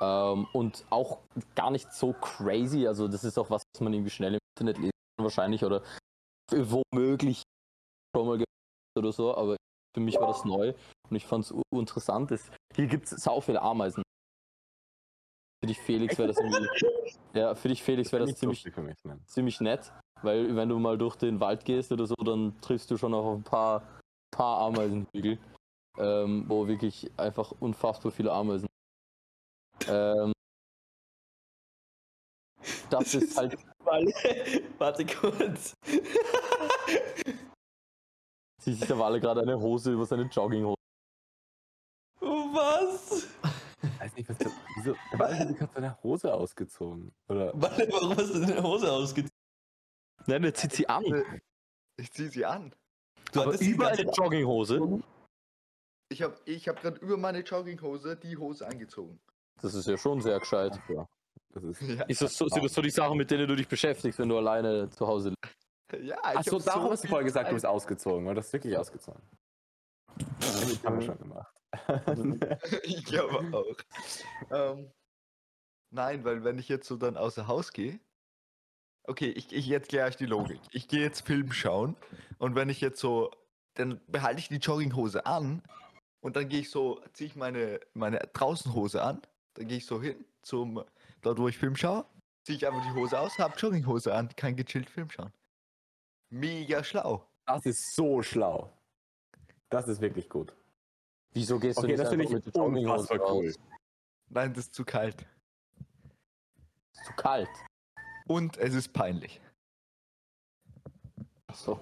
ähm, 0.00 0.46
und 0.52 0.84
auch 0.90 1.18
gar 1.54 1.70
nicht 1.70 1.92
so 1.92 2.12
crazy, 2.12 2.86
also 2.86 3.08
das 3.08 3.24
ist 3.24 3.38
auch 3.38 3.50
was, 3.50 3.62
was 3.72 3.80
man 3.80 3.92
irgendwie 3.92 4.10
schnell 4.10 4.34
im 4.34 4.40
Internet 4.54 4.78
lesen 4.78 4.92
kann 5.16 5.24
wahrscheinlich 5.24 5.64
oder 5.64 5.82
womöglich 6.50 7.42
schon 8.14 8.26
mal 8.26 8.44
oder 8.96 9.12
so, 9.12 9.36
aber 9.36 9.56
für 9.94 10.00
mich 10.00 10.16
war 10.16 10.28
das 10.28 10.44
neu 10.44 10.74
und 11.08 11.16
ich 11.16 11.26
fand 11.26 11.44
es 11.44 11.54
interessant. 11.74 12.30
Es, 12.30 12.50
hier 12.74 12.86
gibt 12.86 13.10
es 13.10 13.22
sau 13.22 13.40
viele 13.40 13.62
Ameisen. 13.62 14.02
Für 15.62 15.68
dich, 15.68 15.78
Felix, 15.78 16.18
wäre 16.18 16.28
das 16.28 16.38
irgendwie. 16.38 16.68
Ja, 17.34 17.54
für 17.54 17.68
dich, 17.68 17.82
Felix, 17.82 18.12
wäre 18.12 18.20
das 18.20 18.28
Nicht 18.28 18.38
ziemlich, 18.38 18.64
mich. 18.64 19.26
Ziemlich 19.26 19.60
nett, 19.60 19.92
weil 20.22 20.56
wenn 20.56 20.70
du 20.70 20.78
mal 20.78 20.96
durch 20.96 21.16
den 21.16 21.38
Wald 21.38 21.66
gehst 21.66 21.92
oder 21.92 22.06
so, 22.06 22.14
dann 22.14 22.58
triffst 22.62 22.90
du 22.90 22.96
schon 22.96 23.12
auf 23.12 23.26
ein 23.36 23.42
paar, 23.42 23.82
paar 24.30 24.60
Ameisenhügel, 24.60 25.38
ähm, 25.98 26.44
wo 26.48 26.66
wirklich 26.66 27.10
einfach 27.18 27.52
unfassbar 27.60 28.10
viele 28.10 28.32
Ameisen. 28.32 28.66
Ähm, 29.88 30.32
das 32.90 33.14
ist 33.14 33.36
halt. 33.38 33.56
Warte, 34.78 35.06
kurz. 35.20 35.74
Zieht 38.60 38.78
sich 38.78 38.86
der 38.86 38.98
Walle 38.98 39.20
gerade 39.20 39.42
eine 39.42 39.58
Hose 39.60 39.92
über 39.92 40.06
seine 40.06 40.24
Jogginghose. 40.24 40.74
Was? 42.20 43.28
Ich 43.82 44.00
weiß 44.00 44.16
nicht, 44.16 44.28
was 44.28 44.38
der, 44.38 44.50
wieso, 44.76 44.96
der 45.12 45.18
Mann 45.18 45.38
hat 45.38 45.56
gerade 45.56 45.72
seine 45.74 46.02
Hose 46.02 46.34
ausgezogen. 46.34 47.12
Oder? 47.28 47.52
Warte, 47.54 47.86
warum 47.92 48.16
hast 48.16 48.34
du 48.34 48.40
deine 48.40 48.62
Hose 48.62 48.90
ausgezogen? 48.90 49.30
Nein, 50.26 50.42
der 50.42 50.54
zieht 50.54 50.72
sie 50.72 50.88
an. 50.88 51.04
Ich 51.96 52.10
ziehe 52.12 52.28
sie 52.28 52.44
an. 52.44 52.74
Du 53.32 53.42
hattest 53.42 53.62
über 53.62 53.88
eine 53.88 54.02
Jogginghose. 54.02 55.02
Ich 56.08 56.22
habe 56.22 56.36
ich 56.44 56.68
hab 56.68 56.80
gerade 56.80 56.98
über 57.00 57.16
meine 57.16 57.40
Jogginghose 57.40 58.16
die 58.16 58.36
Hose 58.36 58.66
angezogen. 58.66 59.20
Das 59.62 59.74
ist 59.74 59.86
ja 59.86 59.96
schon 59.96 60.20
sehr 60.20 60.38
gescheit. 60.38 60.78
Ja. 60.88 61.08
Das 61.50 61.64
ist, 61.64 61.80
Ja, 61.82 62.04
Ist 62.04 62.22
das 62.22 62.36
so, 62.36 62.48
sind 62.48 62.64
das 62.64 62.74
so 62.74 62.82
die 62.82 62.90
Sachen, 62.90 63.16
mit 63.16 63.30
denen 63.30 63.48
du 63.48 63.56
dich 63.56 63.68
beschäftigst, 63.68 64.18
wenn 64.18 64.28
du 64.28 64.36
alleine 64.36 64.90
zu 64.90 65.06
Hause 65.06 65.30
lebst? 65.30 65.56
ja 66.04 66.40
ich 66.40 66.46
so, 66.46 66.58
hab 66.58 66.64
darum 66.64 66.90
hast 66.90 67.04
du 67.04 67.08
vorher 67.08 67.24
gesagt, 67.24 67.50
du 67.50 67.54
bist 67.54 67.66
ausgezogen. 67.66 68.26
Oder 68.26 68.40
hast 68.40 68.50
du 68.50 68.54
wirklich 68.54 68.76
ausgezogen? 68.76 69.22
Das 70.40 70.84
haben 70.84 71.00
wir 71.00 71.06
schon 71.06 71.18
gemacht. 71.18 71.52
ich 72.82 73.20
aber 73.20 73.58
auch. 73.58 73.76
Ähm, 74.50 74.90
nein, 75.90 76.24
weil 76.24 76.44
wenn 76.44 76.58
ich 76.58 76.68
jetzt 76.68 76.88
so 76.88 76.96
dann 76.96 77.16
außer 77.16 77.46
Haus 77.46 77.72
gehe. 77.72 78.00
Okay, 79.04 79.28
ich, 79.28 79.52
ich 79.52 79.66
jetzt 79.66 79.88
kläre 79.88 80.08
ich 80.08 80.16
die 80.16 80.26
Logik. 80.26 80.60
Ich 80.72 80.88
gehe 80.88 81.00
jetzt 81.00 81.26
Film 81.26 81.52
schauen 81.52 81.96
und 82.38 82.54
wenn 82.54 82.68
ich 82.68 82.80
jetzt 82.80 83.00
so, 83.00 83.30
dann 83.74 84.00
behalte 84.08 84.40
ich 84.40 84.48
die 84.48 84.56
Jogginghose 84.56 85.26
an 85.26 85.62
und 86.20 86.34
dann 86.34 86.48
gehe 86.48 86.60
ich 86.60 86.70
so, 86.70 87.00
ziehe 87.12 87.28
ich 87.28 87.36
meine, 87.36 87.78
meine 87.94 88.18
Draußenhose 88.32 89.02
an, 89.02 89.22
dann 89.56 89.68
gehe 89.68 89.78
ich 89.78 89.86
so 89.86 90.00
hin 90.00 90.24
zum, 90.42 90.84
dort 91.22 91.38
wo 91.38 91.48
ich 91.48 91.58
Film 91.58 91.76
schaue, 91.76 92.06
ziehe 92.44 92.56
ich 92.56 92.66
einfach 92.66 92.82
die 92.82 92.92
Hose 92.92 93.18
aus, 93.18 93.38
habe 93.38 93.56
Jogginghose 93.58 94.14
an, 94.14 94.28
kann 94.36 94.54
gechillt 94.54 94.88
Film 94.88 95.10
schauen. 95.10 95.32
Mega 96.30 96.84
schlau. 96.84 97.26
Das 97.46 97.64
ist 97.64 97.94
so 97.94 98.22
schlau. 98.22 98.72
Das 99.68 99.88
ist 99.88 100.00
wirklich 100.00 100.28
gut. 100.28 100.54
Wieso 101.32 101.58
gehst 101.58 101.78
du 101.78 101.82
Okay, 101.82 101.92
nicht 101.92 102.00
das 102.00 102.08
finde 102.08 102.24
einfach 102.24 102.38
ich 102.38 102.44
mit 102.44 102.54
der 102.54 102.62
Jogginghose 102.62 103.20
cool. 103.20 103.54
Nein, 104.28 104.54
das 104.54 104.66
ist 104.66 104.74
zu 104.74 104.84
kalt. 104.84 105.26
Ist 106.92 107.04
zu 107.04 107.12
kalt. 107.14 107.48
Und 108.26 108.56
es 108.58 108.74
ist 108.74 108.92
peinlich. 108.92 109.40
Ach 111.46 111.54
so. 111.54 111.80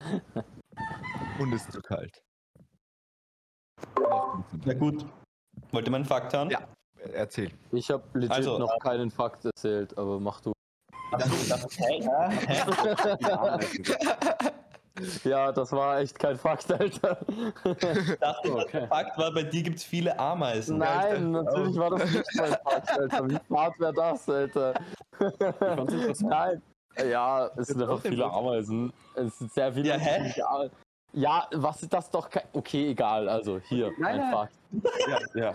Und 1.38 1.52
es 1.52 1.62
ist 1.62 1.72
zu 1.72 1.80
kalt. 1.80 2.22
Na 4.64 4.74
gut. 4.74 5.04
Wollt 5.70 5.86
ihr 5.86 5.90
meinen 5.90 6.04
Fakt 6.04 6.32
hören? 6.32 6.50
Ja. 6.50 6.68
Erzähl. 7.12 7.50
Ich 7.72 7.90
habe 7.90 8.02
legit 8.14 8.30
Also, 8.30 8.58
noch 8.58 8.78
keinen 8.78 9.10
Fakt 9.10 9.44
erzählt, 9.44 9.96
aber 9.98 10.20
mach 10.20 10.40
du. 10.40 10.52
Hä? 11.76 12.08
Ja, 15.24 15.50
das 15.50 15.72
war 15.72 15.98
echt 15.98 16.16
kein 16.18 16.38
Fakt, 16.38 16.70
Alter. 16.72 17.18
Ich 17.64 18.18
dachte, 18.20 18.52
Okay. 18.54 18.68
der 18.72 18.88
Fakt 18.88 19.18
war, 19.18 19.32
bei 19.34 19.42
dir 19.42 19.62
gibt 19.64 19.78
es 19.78 19.84
viele 19.84 20.16
Ameisen. 20.16 20.78
Nein, 20.78 21.32
natürlich 21.32 21.76
war 21.76 21.90
das 21.90 22.12
nicht 22.12 22.24
mein 22.36 22.52
Fakt, 22.62 22.90
Alter. 22.98 23.28
Wie 23.28 23.38
fad 23.48 23.80
wäre 23.80 23.92
das, 23.92 24.28
Alter? 24.28 24.74
Nein. 26.20 26.62
Ja, 27.10 27.50
es 27.56 27.66
sind 27.66 27.82
einfach 27.82 28.00
viele 28.02 28.24
Ameisen. 28.24 28.92
Es 29.16 29.36
sind 29.36 29.52
sehr 29.52 29.72
viele 29.72 29.88
Ja, 29.88 29.96
hä? 29.96 30.32
Ja, 31.14 31.48
was 31.52 31.82
ist 31.82 31.92
das 31.92 32.10
doch. 32.10 32.28
Okay, 32.52 32.90
egal. 32.90 33.28
Also, 33.28 33.60
hier, 33.60 33.92
Nein, 33.98 34.20
ein 34.20 34.30
nein. 34.30 34.48
Ja, 35.36 35.54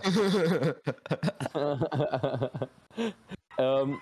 ähm, 3.82 4.00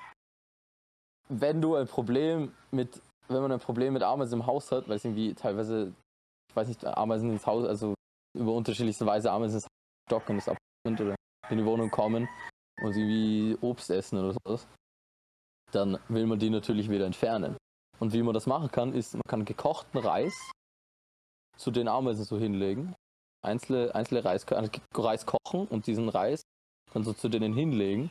wenn 1.28 1.60
du 1.60 1.74
ein 1.74 1.88
Problem 1.88 2.54
mit, 2.70 3.02
wenn 3.26 3.42
man 3.42 3.50
ein 3.50 3.58
Problem 3.58 3.92
mit 3.92 4.04
Ameisen 4.04 4.40
im 4.40 4.46
Haus 4.46 4.70
hat, 4.70 4.88
weil 4.88 4.96
es 4.96 5.04
irgendwie 5.04 5.34
teilweise, 5.34 5.92
ich 6.48 6.56
weiß 6.56 6.68
nicht, 6.68 6.84
Ameisen 6.84 7.30
ins 7.30 7.44
Haus, 7.44 7.66
also 7.66 7.94
über 8.38 8.52
unterschiedlichste 8.52 9.04
Weise 9.04 9.32
Ameisen 9.32 9.56
ins 9.56 9.64
Haus 9.64 9.70
stocken, 10.08 10.36
das 10.36 10.48
Apartment 10.48 11.00
oder 11.00 11.16
in 11.50 11.58
die 11.58 11.64
Wohnung 11.64 11.90
kommen 11.90 12.28
und 12.82 12.96
irgendwie 12.96 13.58
Obst 13.60 13.90
essen 13.90 14.18
oder 14.18 14.36
sowas, 14.44 14.68
dann 15.72 15.98
will 16.08 16.26
man 16.26 16.38
die 16.38 16.50
natürlich 16.50 16.88
wieder 16.88 17.06
entfernen. 17.06 17.56
Und 17.98 18.12
wie 18.12 18.22
man 18.22 18.32
das 18.32 18.46
machen 18.46 18.70
kann, 18.70 18.94
ist, 18.94 19.14
man 19.14 19.22
kann 19.28 19.44
gekochten 19.44 19.98
Reis 19.98 20.34
zu 21.58 21.70
den 21.70 21.88
Ameisen 21.88 22.24
so 22.24 22.38
hinlegen, 22.38 22.94
einzelne, 23.44 23.94
einzelne 23.94 24.24
Reis, 24.24 24.46
also 24.46 24.70
Reis 24.94 25.26
kochen 25.26 25.66
und 25.68 25.86
diesen 25.86 26.08
Reis 26.08 26.42
dann 26.92 27.04
so 27.04 27.12
zu 27.12 27.28
denen 27.28 27.52
hinlegen, 27.52 28.10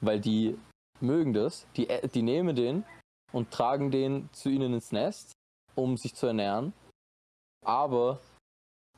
weil 0.00 0.20
die 0.20 0.58
mögen 1.00 1.32
das, 1.32 1.66
die, 1.76 1.88
ä- 1.88 2.06
die 2.08 2.22
nehmen 2.22 2.56
den 2.56 2.84
und 3.32 3.50
tragen 3.50 3.90
den 3.90 4.28
zu 4.32 4.48
ihnen 4.48 4.72
ins 4.74 4.92
Nest, 4.92 5.32
um 5.74 5.96
sich 5.96 6.14
zu 6.14 6.26
ernähren. 6.26 6.72
Aber 7.64 8.20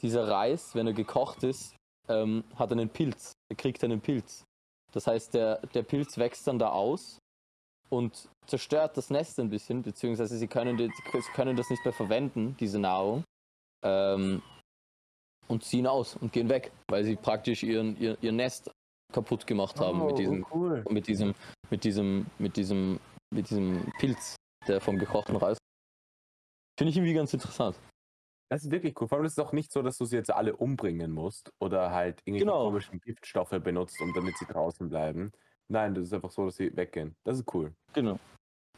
dieser 0.03 0.29
Reis, 0.29 0.75
wenn 0.75 0.87
er 0.87 0.93
gekocht 0.93 1.43
ist, 1.43 1.75
ähm, 2.09 2.45
hat 2.55 2.73
einen 2.73 2.89
Pilz. 2.89 3.33
Er 3.51 3.57
kriegt 3.57 3.83
einen 3.85 4.01
Pilz. 4.01 4.45
Das 4.93 5.07
heißt, 5.07 5.35
der, 5.35 5.59
der 5.75 5.83
Pilz 5.83 6.17
wächst 6.17 6.47
dann 6.47 6.59
da 6.59 6.71
aus 6.71 7.19
und 7.91 8.29
zerstört 8.47 8.97
das 8.97 9.11
Nest 9.11 9.39
ein 9.41 9.51
bisschen, 9.51 9.83
beziehungsweise 9.83 10.37
sie 10.39 10.47
können, 10.47 10.77
die, 10.77 10.87
sie 10.87 11.33
können 11.33 11.57
das 11.57 11.69
nicht 11.69 11.85
mehr 11.85 11.93
verwenden, 11.93 12.57
diese 12.61 12.79
Nahrung. 12.79 13.25
Ähm, 13.83 14.43
und 15.49 15.65
ziehen 15.65 15.87
aus 15.87 16.17
und 16.17 16.33
gehen 16.33 16.49
weg, 16.49 16.73
weil 16.91 17.05
sie 17.05 17.17
praktisch 17.17 17.63
ihren, 17.63 17.97
ihr, 17.99 18.19
ihr 18.21 18.33
Nest 18.33 18.71
kaputt 19.13 19.47
gemacht 19.47 19.81
haben 19.81 20.05
mit 20.07 20.19
diesem 20.19 20.45
Oh, 20.51 20.55
cool. 20.57 20.85
mit 20.91 21.07
diesem, 21.09 21.35
mit 21.71 21.85
diesem, 21.85 22.27
mit 22.39 22.57
diesem, 22.57 23.01
mit 23.33 23.49
diesem 23.49 23.91
Pilz, 23.99 24.37
der 24.67 24.81
vom 24.81 24.99
gekochten 24.99 25.37
Reis. 25.37 25.57
Finde 26.79 26.91
ich 26.91 26.97
irgendwie 26.97 27.15
ganz 27.15 27.33
interessant. 27.33 27.79
Das 28.51 28.65
ist 28.65 28.71
wirklich 28.71 28.99
cool. 29.01 29.09
Vor 29.09 29.19
allem 29.19 29.27
ist 29.27 29.39
es 29.39 29.45
auch 29.45 29.53
nicht 29.53 29.73
so, 29.73 29.83
dass 29.83 29.97
du 29.99 30.05
sie 30.05 30.17
jetzt 30.17 30.31
alle 30.31 30.55
umbringen 30.57 31.11
musst 31.13 31.51
oder 31.61 31.91
halt 31.93 32.21
irgendwelche 32.25 32.45
Genau. 32.47 32.65
komischen 32.65 33.01
Giftstoffe 33.01 33.51
benutzt, 33.63 34.01
um 34.01 34.13
damit 34.15 34.37
sie 34.39 34.47
draußen 34.47 34.89
bleiben. 34.89 35.33
Nein, 35.69 35.95
das 35.95 36.05
ist 36.05 36.13
einfach 36.15 36.31
so, 36.31 36.47
dass 36.47 36.57
sie 36.57 36.75
weggehen. 36.77 37.15
Das 37.25 37.39
ist 37.39 37.55
cool. 37.55 37.75
Genau. 37.95 38.19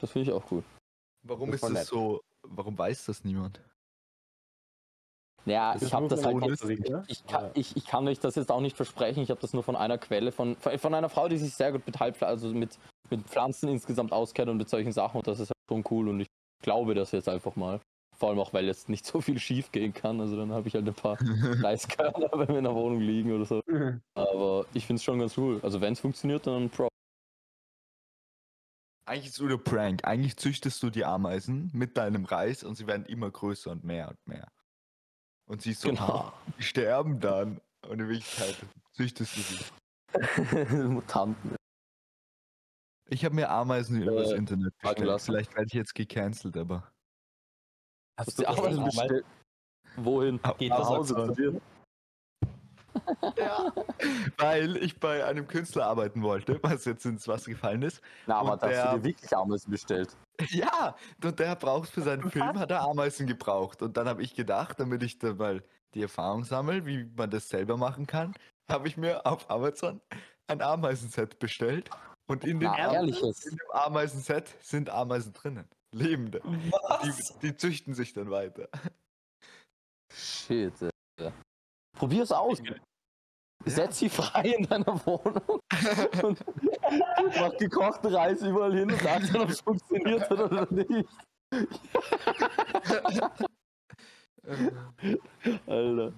Das 0.00 0.10
finde 0.12 0.30
ich 0.30 0.32
auch 0.36 0.50
cool. 0.50 0.62
Warum 1.22 1.50
Das 1.50 1.56
ist 1.56 1.62
war 1.62 1.70
das 1.70 1.78
nett. 1.80 1.86
so? 1.88 2.20
Warum 2.42 2.76
weiß 2.78 3.04
das 3.06 3.22
niemand? 3.24 3.60
Ja, 5.46 5.72
Das 5.72 5.82
ich 5.82 5.94
habe 5.94 6.08
das 6.08 6.24
halt 6.24 6.36
nicht, 6.36 6.62
ich, 7.08 7.26
kann, 7.26 7.50
ich, 7.54 7.76
ich 7.76 7.86
kann 7.86 8.06
euch 8.06 8.20
das 8.20 8.34
jetzt 8.34 8.50
auch 8.50 8.60
nicht 8.60 8.76
versprechen. 8.76 9.22
Ich 9.22 9.30
habe 9.30 9.40
das 9.40 9.54
nur 9.54 9.62
von 9.62 9.76
einer 9.76 9.98
Quelle, 9.98 10.32
von, 10.32 10.56
von 10.56 10.78
von 10.78 10.94
einer 10.94 11.08
Frau, 11.08 11.28
die 11.28 11.38
sich 11.38 11.54
sehr 11.54 11.72
gut 11.72 11.86
mit 11.86 11.98
Halbpfl 11.98 12.24
also 12.24 12.48
mit, 12.48 12.78
mit 13.08 13.22
Pflanzen 13.22 13.68
insgesamt 13.68 14.12
auskennt 14.12 14.50
und 14.50 14.58
mit 14.58 14.68
solchen 14.68 14.92
Sachen. 14.92 15.18
Und 15.18 15.26
das 15.26 15.40
ist 15.40 15.48
halt 15.48 15.58
schon 15.68 15.84
cool. 15.90 16.08
Und 16.08 16.20
ich 16.20 16.28
glaube 16.62 16.94
das 16.94 17.12
jetzt 17.12 17.28
einfach 17.28 17.56
mal. 17.56 17.80
Vor 18.16 18.28
allem 18.28 18.38
auch, 18.38 18.52
weil 18.52 18.66
jetzt 18.66 18.90
nicht 18.90 19.06
so 19.06 19.22
viel 19.22 19.38
schief 19.38 19.72
gehen 19.72 19.94
kann. 19.94 20.20
Also 20.20 20.36
dann 20.36 20.52
habe 20.52 20.68
ich 20.68 20.74
halt 20.74 20.86
ein 20.86 20.94
paar 20.94 21.16
Reiskörner 21.62 22.28
bei 22.32 22.46
mir 22.46 22.58
in 22.58 22.64
der 22.64 22.74
Wohnung 22.74 23.00
liegen 23.00 23.32
oder 23.32 23.46
so. 23.46 23.62
Aber 24.14 24.66
ich 24.74 24.86
finde 24.86 24.98
es 24.98 25.04
schon 25.04 25.18
ganz 25.18 25.38
cool. 25.38 25.58
Also 25.62 25.80
wenn 25.80 25.94
es 25.94 26.00
funktioniert, 26.00 26.46
dann 26.46 26.68
Pro. 26.68 26.88
Eigentlich 29.06 29.28
ist 29.28 29.34
es 29.34 29.40
nur 29.40 29.48
der 29.48 29.56
Prank. 29.56 30.04
Eigentlich 30.04 30.36
züchtest 30.36 30.82
du 30.82 30.90
die 30.90 31.04
Ameisen 31.04 31.70
mit 31.72 31.96
deinem 31.96 32.26
Reis 32.26 32.62
und 32.62 32.76
sie 32.76 32.86
werden 32.86 33.06
immer 33.06 33.30
größer 33.30 33.70
und 33.70 33.82
mehr 33.82 34.08
und 34.08 34.18
mehr. 34.26 34.46
Und 35.50 35.62
siehst 35.62 35.80
so, 35.80 35.88
Genau. 35.88 36.32
die 36.58 36.62
sterben 36.62 37.18
dann. 37.18 37.60
Und 37.88 37.98
in 37.98 38.08
Wirklichkeit 38.08 38.56
züchtest 38.92 39.36
du 39.36 39.40
sie. 39.40 39.64
Mutanten. 40.88 41.56
Ich 43.08 43.24
habe 43.24 43.34
mir 43.34 43.50
Ameisen 43.50 44.00
übers 44.00 44.30
Äh, 44.30 44.36
Internet 44.36 44.72
fragen 44.80 45.02
bestellt. 45.02 45.22
Vielleicht 45.22 45.54
werde 45.56 45.66
ich 45.66 45.72
jetzt 45.72 45.94
gecancelt, 45.96 46.56
aber. 46.56 46.92
Hast 48.16 48.38
du 48.38 48.42
die 48.42 48.46
Ameisen 48.46 48.84
bestellt? 48.84 49.24
Wohin? 49.96 50.40
Geht 50.58 50.70
Nach 50.70 50.78
das 50.78 50.88
Hause 50.88 51.16
auch 51.18 51.26
zu 51.26 51.34
dir? 51.34 51.60
Ja. 53.36 53.72
Weil 54.38 54.76
ich 54.78 54.98
bei 54.98 55.24
einem 55.24 55.46
Künstler 55.46 55.86
arbeiten 55.86 56.22
wollte, 56.22 56.58
was 56.62 56.84
jetzt 56.84 57.04
ins 57.06 57.26
Wasser 57.28 57.50
gefallen 57.50 57.82
ist. 57.82 58.00
Na, 58.26 58.36
aber 58.36 58.52
Und 58.54 58.62
da 58.62 58.66
hast 58.66 58.74
der- 58.74 58.90
du 58.92 58.98
dir 58.98 59.04
wirklich 59.04 59.36
Ameisen 59.36 59.70
bestellt. 59.70 60.16
Ja, 60.48 60.96
und 61.22 61.38
der 61.38 61.54
braucht 61.56 61.90
für 61.90 62.00
seinen 62.02 62.30
Film, 62.30 62.58
hat 62.58 62.70
er 62.70 62.80
Ameisen 62.82 63.26
gebraucht. 63.26 63.82
Und 63.82 63.96
dann 63.96 64.08
habe 64.08 64.22
ich 64.22 64.34
gedacht, 64.34 64.80
damit 64.80 65.02
ich 65.02 65.18
da 65.18 65.34
mal 65.34 65.62
die 65.94 66.02
Erfahrung 66.02 66.44
sammle, 66.44 66.86
wie 66.86 67.04
man 67.16 67.30
das 67.30 67.48
selber 67.48 67.76
machen 67.76 68.06
kann, 68.06 68.32
habe 68.70 68.88
ich 68.88 68.96
mir 68.96 69.26
auf 69.26 69.50
Amazon 69.50 70.00
ein 70.46 70.62
Ameisenset 70.62 71.38
bestellt. 71.38 71.90
Und 72.26 72.44
in 72.44 72.60
dem, 72.60 72.70
Na, 72.70 72.92
ehrliches. 72.94 73.44
in 73.44 73.56
dem 73.56 73.70
Ameisenset 73.72 74.54
sind 74.60 74.88
Ameisen 74.88 75.32
drinnen. 75.32 75.68
Lebende. 75.92 76.40
Die, 77.04 77.12
die 77.42 77.56
züchten 77.56 77.94
sich 77.94 78.12
dann 78.12 78.30
weiter. 78.30 78.68
Shit. 80.12 80.72
Alter. 81.18 81.32
Probier's 82.00 82.32
aus. 82.32 82.62
Setz 83.66 83.98
sie 83.98 84.08
frei 84.08 84.54
in 84.56 84.66
deiner 84.66 84.86
Wohnung 85.04 85.60
und 86.22 86.42
mach 87.38 87.54
gekochten 87.58 88.14
Reis 88.14 88.40
überall 88.40 88.72
hin 88.74 88.90
und 88.90 88.98
sag 89.02 89.20
dann, 89.30 89.42
ob 89.42 89.50
es 89.50 89.60
funktioniert 89.60 90.30
hat 90.30 90.40
oder 90.40 90.66
nicht. 90.72 91.06
Alter. 95.66 96.12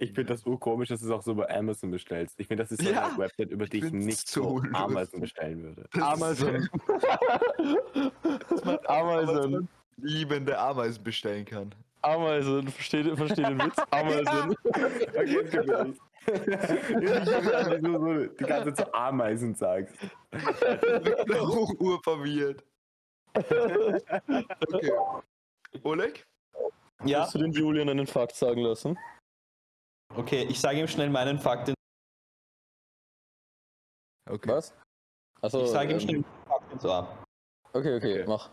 Ich 0.00 0.12
finde 0.12 0.26
das 0.26 0.44
urkomisch, 0.46 0.90
dass 0.90 1.00
du 1.00 1.06
es 1.06 1.12
auch 1.12 1.22
so 1.22 1.34
bei 1.34 1.48
Amazon 1.48 1.90
bestellst. 1.90 2.38
Ich 2.38 2.46
finde, 2.46 2.62
das 2.64 2.72
ist 2.72 2.82
so 2.82 2.90
Ja, 2.90 3.08
eine 3.08 3.16
Website, 3.18 3.50
über 3.50 3.64
die 3.66 3.78
ich 3.78 3.84
find's 3.84 4.04
nicht 4.06 4.28
so 4.28 4.60
so. 4.60 4.62
Amazon 4.74 5.20
bestellen 5.20 5.62
würde. 5.62 5.88
Das 5.90 6.02
Amazon. 6.02 6.54
ist- 6.54 6.70
Amazon. 8.90 9.68
liebende 9.96 10.58
Ameisen 10.58 11.02
bestellen 11.02 11.46
kann. 11.46 11.74
Amazon. 12.02 12.68
Versteht, 12.68 13.16
versteht 13.16 13.46
den 13.46 13.58
Witz? 13.58 13.76
Ich 16.28 16.84
finde, 16.84 17.50
dass 17.50 17.80
du 17.80 17.92
so 17.92 18.26
die 18.26 18.44
ganze 18.44 18.74
Zeit 18.74 18.86
so 18.88 18.92
Ameisen 18.92 19.54
sagst. 19.54 19.94
Auch 21.40 21.70
urverwirrt. 21.80 22.62
Okay. 23.34 24.92
Oleg? 25.84 26.26
Ja, 27.04 27.20
Hast 27.20 27.34
du 27.34 27.38
den 27.38 27.52
Julian 27.52 27.88
einen 27.88 28.06
Fakt 28.06 28.34
sagen 28.34 28.60
lassen? 28.60 28.98
okay, 30.16 30.42
ich 30.50 30.60
sage 30.60 30.80
ihm 30.80 30.88
schnell 30.88 31.08
meinen 31.08 31.38
Fakt. 31.38 31.72
Okay. 34.28 34.48
Was? 34.50 34.74
Achso, 35.40 35.62
Ich 35.64 35.70
sage 35.70 35.92
ihm 35.92 35.94
ähm, 35.94 36.00
schnell 36.00 36.16
meinen 36.20 36.46
Fakt 36.46 36.72
ins 36.72 36.84
Ohr. 36.84 37.18
Okay, 37.72 37.96
okay, 37.96 38.20
Okay. 38.22 38.24
mach. 38.28 38.50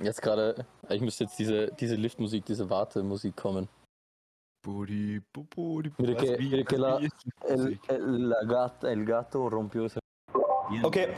Jetzt 0.00 0.22
gerade, 0.22 0.64
ich 0.88 1.00
müsste 1.00 1.24
jetzt 1.24 1.38
diese, 1.38 1.72
diese 1.72 1.96
Liftmusik, 1.96 2.44
diese 2.44 2.68
Wartemusik 2.70 3.34
kommen. 3.36 3.68
Budi, 4.64 5.20
bu, 5.32 5.44
budi, 5.44 5.90
was- 5.98 6.78
la- 6.78 7.00
El, 7.46 7.78
el, 7.88 8.28
la 8.28 8.44
gata, 8.44 8.90
el 8.90 9.04
gato 9.04 9.48
rompió 9.48 9.84
ese. 9.86 9.98
Okay, 10.82 11.14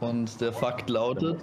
Und 0.00 0.40
der 0.40 0.52
Fakt 0.52 0.90
lautet, 0.90 1.40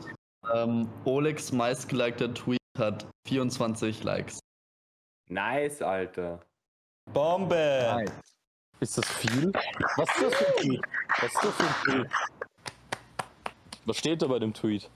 ähm, 0.54 0.88
Olegs 1.06 1.52
meistgelikter 1.52 2.34
Tweet 2.34 2.60
hat 2.78 3.06
24 3.28 4.04
Likes. 4.04 4.40
Nice, 5.30 5.82
Alter. 5.82 6.40
Bombe! 7.12 8.06
Ist 8.80 8.98
das 8.98 9.08
viel? 9.10 9.52
Was 9.98 10.10
ist 10.16 10.24
das 10.24 10.36
für 10.36 10.48
ein 10.48 10.54
Tweet? 10.62 10.82
Was 11.22 11.34
ist 11.34 11.44
das 11.44 11.56
für 11.56 11.64
ein 11.64 11.76
Tweet? 11.84 12.12
Was 13.86 13.98
steht 13.98 14.22
da 14.22 14.28
bei 14.28 14.40
dem 14.40 14.54
Tweet? 14.54 14.90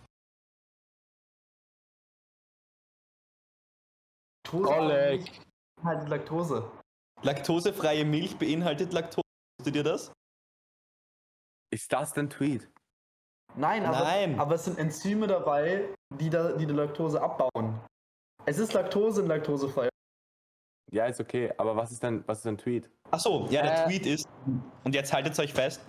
Oleg! 4.54 5.32
Halt 5.84 6.10
Laktose. 6.10 6.70
Laktosefreie 7.22 8.06
Milch 8.06 8.38
beinhaltet 8.38 8.94
Laktose. 8.94 9.24
Wusstet 9.60 9.76
ihr 9.76 9.84
das? 9.84 10.12
Ist 11.72 11.92
das 11.92 12.14
dein 12.14 12.30
Tweet? 12.30 12.70
Nein, 13.56 13.86
aber, 13.86 14.00
Nein. 14.00 14.40
aber 14.40 14.56
es 14.56 14.66
sind 14.66 14.78
Enzyme 14.78 15.28
dabei, 15.28 15.94
die, 16.20 16.30
da, 16.30 16.54
die 16.54 16.66
die 16.66 16.74
Laktose 16.74 17.22
abbauen. 17.22 17.80
Es 18.46 18.58
ist 18.58 18.74
Laktose 18.74 19.22
in 19.22 19.28
laktosefrei. 19.28 19.90
Ja, 20.92 21.06
ist 21.06 21.20
okay. 21.20 21.54
Aber 21.58 21.76
was 21.76 21.92
ist 21.92 22.02
denn, 22.02 22.24
was 22.28 22.40
ist 22.40 22.48
ein 22.48 22.58
Tweet? 22.58 22.90
Achso, 23.12 23.48
ja, 23.50 23.62
der 23.62 23.84
Äh. 23.84 23.86
Tweet 23.86 24.06
ist, 24.06 24.28
und 24.84 24.96
jetzt 24.96 25.14
haltet 25.14 25.38
euch 25.40 25.54
fest, 25.54 25.82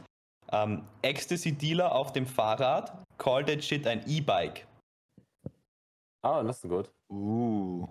ähm, 0.53 0.87
Ecstasy-Dealer 1.03 1.95
auf 1.95 2.13
dem 2.13 2.27
Fahrrad, 2.27 3.05
call 3.19 3.45
that 3.45 3.63
shit 3.63 3.87
ein 3.87 4.05
E-Bike. 4.07 4.67
Ah, 6.23 6.43
das 6.43 6.63
ist 6.63 6.69
gut. 6.69 6.91
Uh. 7.11 7.87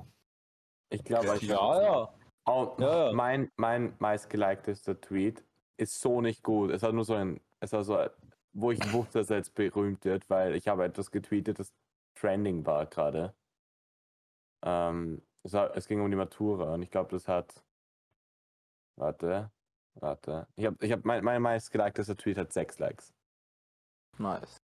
Ich 0.90 1.04
glaube, 1.04 1.36
ich 1.36 1.44
Ja, 1.44 1.82
ja. 1.82 2.14
Oh, 2.46 2.76
Ja, 2.80 3.08
ja. 3.08 3.14
Mein, 3.14 3.52
mein 3.58 3.96
meistgeliketester 4.00 5.00
Tweet 5.00 5.44
ist 5.78 6.00
so 6.02 6.22
nicht 6.22 6.44
gut. 6.44 6.72
Es 6.72 6.84
hat 6.84 6.94
nur 6.94 7.06
so 7.06 7.14
ein, 7.14 7.40
es 7.60 7.74
war 7.74 7.84
so, 7.84 7.98
wo 8.54 8.72
ich 8.72 8.80
wusste, 8.92 9.20
dass 9.20 9.30
er 9.30 9.38
jetzt 9.38 9.54
berühmt 9.54 10.04
wird, 10.04 10.30
weil 10.30 10.56
ich 10.56 10.68
habe 10.68 10.86
etwas 10.86 11.12
getweetet, 11.12 11.60
das 11.60 11.74
trending 12.16 12.66
war 12.66 12.86
gerade. 12.86 13.34
Ähm, 14.64 15.22
es, 15.44 15.54
es 15.54 15.88
ging 15.88 16.02
um 16.02 16.10
die 16.10 16.18
Matura 16.18 16.74
und 16.74 16.82
ich 16.82 16.90
glaube, 16.90 17.12
das 17.12 17.28
hat, 17.28 17.64
warte, 18.98 19.52
warte. 19.96 20.48
Ich 20.56 20.66
habe, 20.66 20.78
ich 20.86 20.92
habe, 20.92 21.04
mein, 21.06 21.24
mein 21.24 21.42
meistgeliketester 21.42 22.18
Tweet 22.18 22.38
hat 22.38 22.52
sechs 22.52 22.80
Likes. 22.80 23.14
Nice. 24.18 24.58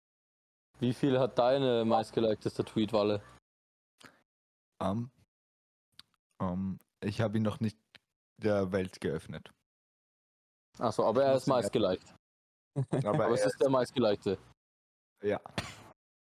Wie 0.81 0.93
viel 0.93 1.19
hat 1.21 1.39
deine 1.39 1.85
meistgelikteste 1.85 2.65
Tweet, 2.65 2.93
Walle? 2.93 3.23
Ähm, 4.81 5.11
ähm, 6.40 6.78
ich 7.02 7.20
habe 7.20 7.36
ihn 7.36 7.43
noch 7.43 7.61
nicht 7.61 7.78
der 8.43 8.73
Welt 8.73 9.01
geöffnet. 9.01 9.51
Achso, 10.78 11.05
aber 11.06 11.24
er 11.24 11.35
ist 11.36 11.47
meistgeliked. 11.47 12.15
Aber, 13.05 13.27
Aber 13.27 13.35
es 13.35 13.43
er 13.43 13.47
ist 13.47 13.61
der 13.61 13.70
meistgelikte. 13.70 14.39
ja. 15.23 15.40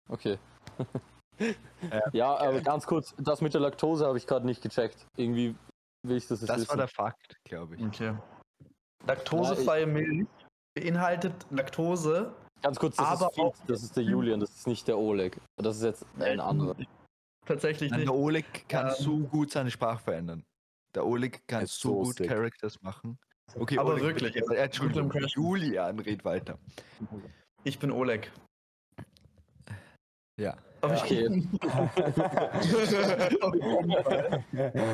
Okay. 0.09 0.39
ja, 2.13 2.35
aber 2.39 2.63
ganz 2.63 2.87
kurz, 2.87 3.15
das 3.19 3.43
mit 3.43 3.53
der 3.53 3.61
Laktose 3.61 4.07
habe 4.07 4.17
ich 4.17 4.27
gerade 4.27 4.47
nicht 4.47 4.63
gecheckt. 4.63 5.07
Irgendwie 5.17 5.55
will 6.07 6.17
ich 6.17 6.27
das 6.27 6.41
jetzt 6.41 6.49
Das 6.49 6.61
wissen. 6.61 6.71
war 6.71 6.77
der 6.79 6.89
Fakt, 6.89 7.37
glaube 7.45 7.77
ich. 7.77 7.83
Okay. 7.83 8.17
Laktosefreie 9.07 9.87
Milch 9.87 10.27
beinhaltet 10.75 11.35
Laktose. 11.51 12.35
Ganz 12.63 12.79
kurz, 12.79 12.97
das 12.97 13.07
aber 13.07 13.29
ist 13.29 13.35
Feed, 13.35 13.71
das 13.71 13.83
ist 13.83 13.97
der 13.97 14.05
Julian, 14.05 14.41
das 14.41 14.51
ist 14.51 14.67
nicht 14.67 14.89
der 14.89 14.99
Oleg. 14.99 15.39
Das 15.57 15.77
ist 15.77 15.83
jetzt 15.83 16.07
ein 16.19 16.41
anderer. 16.41 16.75
Tatsächlich 17.49 17.91
Nein, 17.91 18.01
nicht. 18.01 18.09
der 18.11 18.15
Oleg 18.17 18.69
kann 18.69 18.89
Ähm, 18.89 18.95
so 18.99 19.19
gut 19.21 19.51
seine 19.51 19.71
Sprache 19.71 20.05
verändern. 20.05 20.45
Der 20.95 21.07
Oleg 21.07 21.47
kann 21.49 21.67
so 21.67 21.89
so 21.89 22.03
gut 22.05 22.17
sick. 22.19 22.29
Characters 22.29 22.81
machen. 22.83 23.19
Okay, 23.55 23.79
Aber 23.79 23.95
Oleg, 23.95 24.03
wirklich, 24.03 24.35
bitte. 24.35 24.55
Äh, 24.55 24.65
Entschuldigung. 24.65 25.11
Julian, 25.35 25.99
red 26.01 26.25
weiter. 26.25 26.59
Ich 27.65 27.79
bin 27.79 27.91
Oleg. 27.91 28.31
Ja. 30.39 30.57
Aber 30.83 30.95
Okay. 31.03 31.27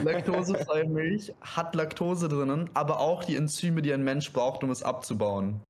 Laktosefreie 0.05 0.89
Milch 0.89 1.35
hat 1.41 1.75
Laktose 1.75 2.29
drinnen, 2.29 2.71
aber 2.75 3.01
auch 3.01 3.25
die 3.25 3.37
Enzyme, 3.37 3.83
die 3.83 3.93
ein 3.93 4.03
Mensch 4.05 4.33
braucht, 4.33 4.63
um 4.65 4.71
es 4.71 4.83
abzubauen. 4.83 5.63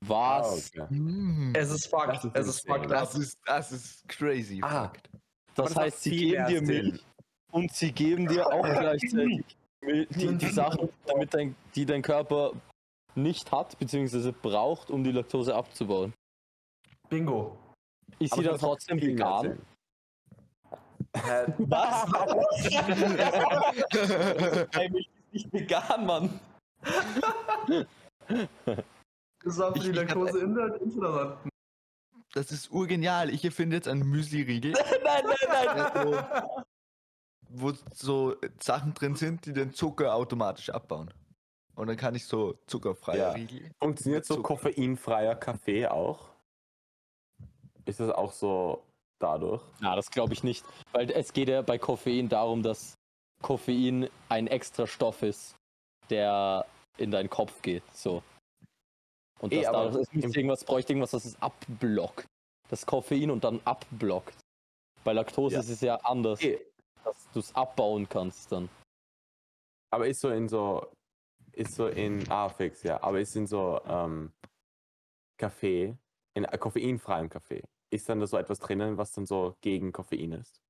Was? 0.00 0.72
Ah, 0.78 0.84
okay. 0.84 1.50
Es 1.54 1.70
ist 1.70 1.86
Fakt. 1.88 2.14
Das 2.16 2.24
ist 2.24 2.36
Es 2.36 2.46
ist. 2.48 2.66
Fakt. 2.66 2.90
Das 2.90 3.14
ist, 3.14 3.38
das 3.44 3.72
ist 3.72 4.08
crazy. 4.08 4.60
Ah. 4.62 4.84
Fakt. 4.84 5.10
Das 5.54 5.76
heißt, 5.76 6.02
sie 6.02 6.10
geben 6.10 6.46
dir. 6.46 6.62
Milch 6.62 7.04
und 7.52 7.72
sie 7.72 7.92
geben 7.92 8.26
dir 8.26 8.46
auch 8.46 8.62
gleichzeitig 8.80 9.44
die, 9.82 10.36
die 10.36 10.48
Sachen, 10.48 10.88
damit 11.06 11.32
dein, 11.34 11.54
die 11.74 11.86
dein 11.86 12.02
Körper 12.02 12.52
nicht 13.14 13.52
hat, 13.52 13.78
beziehungsweise 13.78 14.32
braucht, 14.32 14.90
um 14.90 15.04
die 15.04 15.12
Laktose 15.12 15.54
abzubauen. 15.54 16.12
Bingo. 17.08 17.56
Ist 18.18 18.34
sie 18.34 18.42
dann 18.42 18.58
trotzdem 18.58 19.00
vegan? 19.00 19.58
Hä? 21.14 21.46
Was? 21.58 22.12
Eigentlich 24.74 25.10
ist 25.32 25.32
nicht 25.32 25.52
vegan, 25.52 26.06
Mann. 26.06 26.40
Das 29.44 29.58
war 29.58 29.72
für 29.72 29.80
die 29.80 29.92
Laktose 29.92 30.40
in 30.40 30.54
der 30.54 30.80
intolerant. 30.80 31.51
Das 32.32 32.50
ist 32.50 32.70
urgenial. 32.70 33.30
Ich 33.30 33.44
erfinde 33.44 33.76
jetzt 33.76 33.88
einen 33.88 34.02
Müsli-Riegel, 34.08 34.72
Nein, 35.04 35.24
nein, 35.46 35.92
nein. 35.94 36.44
wo 37.54 37.72
so 37.94 38.34
Sachen 38.60 38.94
drin 38.94 39.14
sind, 39.14 39.44
die 39.44 39.52
den 39.52 39.74
Zucker 39.74 40.14
automatisch 40.14 40.70
abbauen. 40.70 41.12
Und 41.74 41.86
dann 41.88 41.96
kann 41.96 42.14
ich 42.14 42.26
so 42.26 42.54
zuckerfreie 42.66 43.18
Ja. 43.18 43.32
Riegel. 43.32 43.70
Funktioniert 43.78 44.24
so 44.24 44.36
Zucker. 44.36 44.48
koffeinfreier 44.56 45.34
Kaffee 45.36 45.86
auch? 45.86 46.30
Ist 47.84 48.00
das 48.00 48.10
auch 48.10 48.32
so 48.32 48.82
dadurch? 49.18 49.62
Na, 49.80 49.94
das 49.96 50.10
glaube 50.10 50.32
ich 50.32 50.42
nicht. 50.44 50.64
Weil 50.92 51.10
es 51.10 51.32
geht 51.32 51.48
ja 51.48 51.60
bei 51.62 51.78
Koffein 51.78 52.28
darum, 52.28 52.62
dass 52.62 52.94
Koffein 53.42 54.08
ein 54.28 54.46
extra 54.46 54.86
Stoff 54.86 55.22
ist, 55.22 55.54
der 56.10 56.64
in 56.96 57.10
deinen 57.10 57.28
Kopf 57.30 57.60
geht. 57.62 57.82
So. 57.92 58.22
Und 59.42 59.52
Eh, 59.52 59.58
das 59.62 59.66
aber 59.66 59.90
da, 59.90 59.98
müsste 59.98 60.14
im- 60.18 60.30
irgendwas, 60.32 60.64
bräuchte 60.64 60.92
irgendwas, 60.92 61.10
das 61.10 61.24
es 61.24 61.42
abblockt. 61.42 62.26
Das 62.68 62.86
Koffein 62.86 63.30
und 63.30 63.44
dann 63.44 63.60
abblockt. 63.64 64.38
Bei 65.04 65.12
Laktose 65.12 65.56
Ja. 65.56 65.60
ist 65.60 65.68
es 65.68 65.80
ja 65.80 65.96
anders, 65.96 66.40
Eh, 66.40 66.64
dass 67.04 67.28
du 67.32 67.40
es 67.40 67.54
abbauen 67.54 68.08
kannst 68.08 68.52
dann. 68.52 68.68
Aber 69.92 70.06
ist 70.06 70.20
so 70.20 70.30
in 70.30 70.48
so, 70.48 70.90
ist 71.52 71.74
so 71.74 71.88
in, 71.88 72.24
ah, 72.30 72.48
fix, 72.48 72.82
ja, 72.84 73.02
aber 73.02 73.20
ist 73.20 73.34
in 73.36 73.46
so 73.46 73.80
ähm, 73.84 74.32
Kaffee, 75.38 75.96
in 76.34 76.44
koffeinfreiem 76.46 77.28
Kaffee, 77.28 77.62
ist 77.92 78.08
dann 78.08 78.20
da 78.20 78.26
so 78.26 78.38
etwas 78.38 78.60
drinnen, 78.60 78.96
was 78.96 79.12
dann 79.12 79.26
so 79.26 79.56
gegen 79.60 79.92
Koffein 79.92 80.32
ist? 80.32 80.62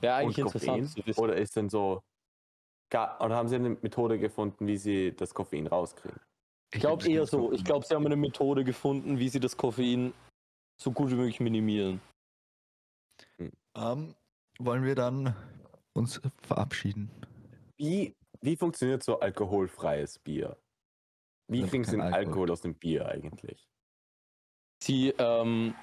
Wäre 0.00 0.14
eigentlich 0.14 0.38
Und 0.38 0.54
interessant 0.54 1.06
wissen. 1.06 1.20
Oder 1.20 1.36
ist 1.36 1.56
dann 1.56 1.68
so, 1.68 2.00
gar, 2.90 3.20
oder 3.20 3.36
haben 3.36 3.48
sie 3.48 3.56
eine 3.56 3.70
Methode 3.70 4.18
gefunden, 4.18 4.66
wie 4.66 4.78
sie 4.78 5.14
das 5.14 5.34
Koffein 5.34 5.66
rauskriegen? 5.66 6.18
Ich 6.72 6.80
glaube 6.80 7.08
eher 7.08 7.26
so. 7.26 7.52
Ich 7.52 7.64
glaube, 7.64 7.86
sie 7.86 7.94
haben 7.94 8.04
eine 8.06 8.16
Methode 8.16 8.64
gefunden, 8.64 9.18
wie 9.18 9.28
sie 9.28 9.40
das 9.40 9.56
Koffein 9.56 10.12
so 10.80 10.92
gut 10.92 11.10
wie 11.10 11.14
möglich 11.14 11.40
minimieren. 11.40 12.00
Ähm, 13.74 14.14
wollen 14.58 14.84
wir 14.84 14.94
dann 14.94 15.34
uns 15.94 16.20
verabschieden? 16.42 17.10
Wie, 17.76 18.14
wie 18.40 18.56
funktioniert 18.56 19.02
so 19.02 19.18
alkoholfreies 19.20 20.18
Bier? 20.18 20.56
Wie 21.48 21.58
Ich 21.58 21.62
hab 21.64 21.70
kriegen 21.70 21.84
sie 21.84 21.92
den 21.92 22.00
Alkohol. 22.02 22.26
Alkohol 22.26 22.50
aus 22.50 22.60
dem 22.60 22.74
Bier 22.74 23.06
eigentlich? 23.06 23.68
Sie, 24.82 25.08
ähm. 25.18 25.74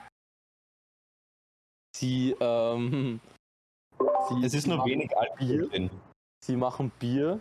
Sie, 1.96 2.36
ähm. 2.40 3.20
Sie, 4.30 4.46
Es 4.46 4.54
ist 4.54 4.64
sie 4.64 4.70
nur 4.70 4.78
machen 4.80 4.90
wenig 4.92 5.18
Alkohol 5.18 5.70
drin. 5.70 5.90
Sie 6.44 6.56
machen 6.56 6.92
Bier 7.00 7.40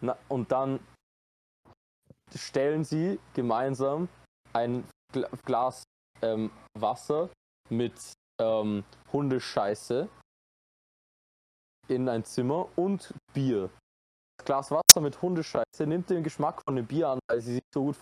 na, 0.00 0.18
und 0.28 0.50
dann 0.50 0.80
stellen 2.36 2.84
sie 2.84 3.18
gemeinsam 3.34 4.08
ein 4.52 4.84
Gla 5.12 5.28
Glas 5.44 5.84
ähm, 6.22 6.50
Wasser 6.78 7.28
mit 7.68 7.94
ähm, 8.40 8.84
Hundescheiße 9.12 10.08
in 11.88 12.08
ein 12.08 12.24
Zimmer 12.24 12.68
und 12.76 13.14
Bier. 13.32 13.70
Das 14.38 14.46
Glas 14.46 14.70
Wasser 14.70 15.00
mit 15.00 15.20
Hundescheiße 15.20 15.86
nimmt 15.86 16.10
den 16.10 16.22
Geschmack 16.22 16.62
von 16.64 16.76
dem 16.76 16.86
Bier 16.86 17.08
an, 17.08 17.18
weil 17.28 17.40
sie 17.40 17.54
sich 17.54 17.64
so 17.74 17.84
gut 17.84 17.96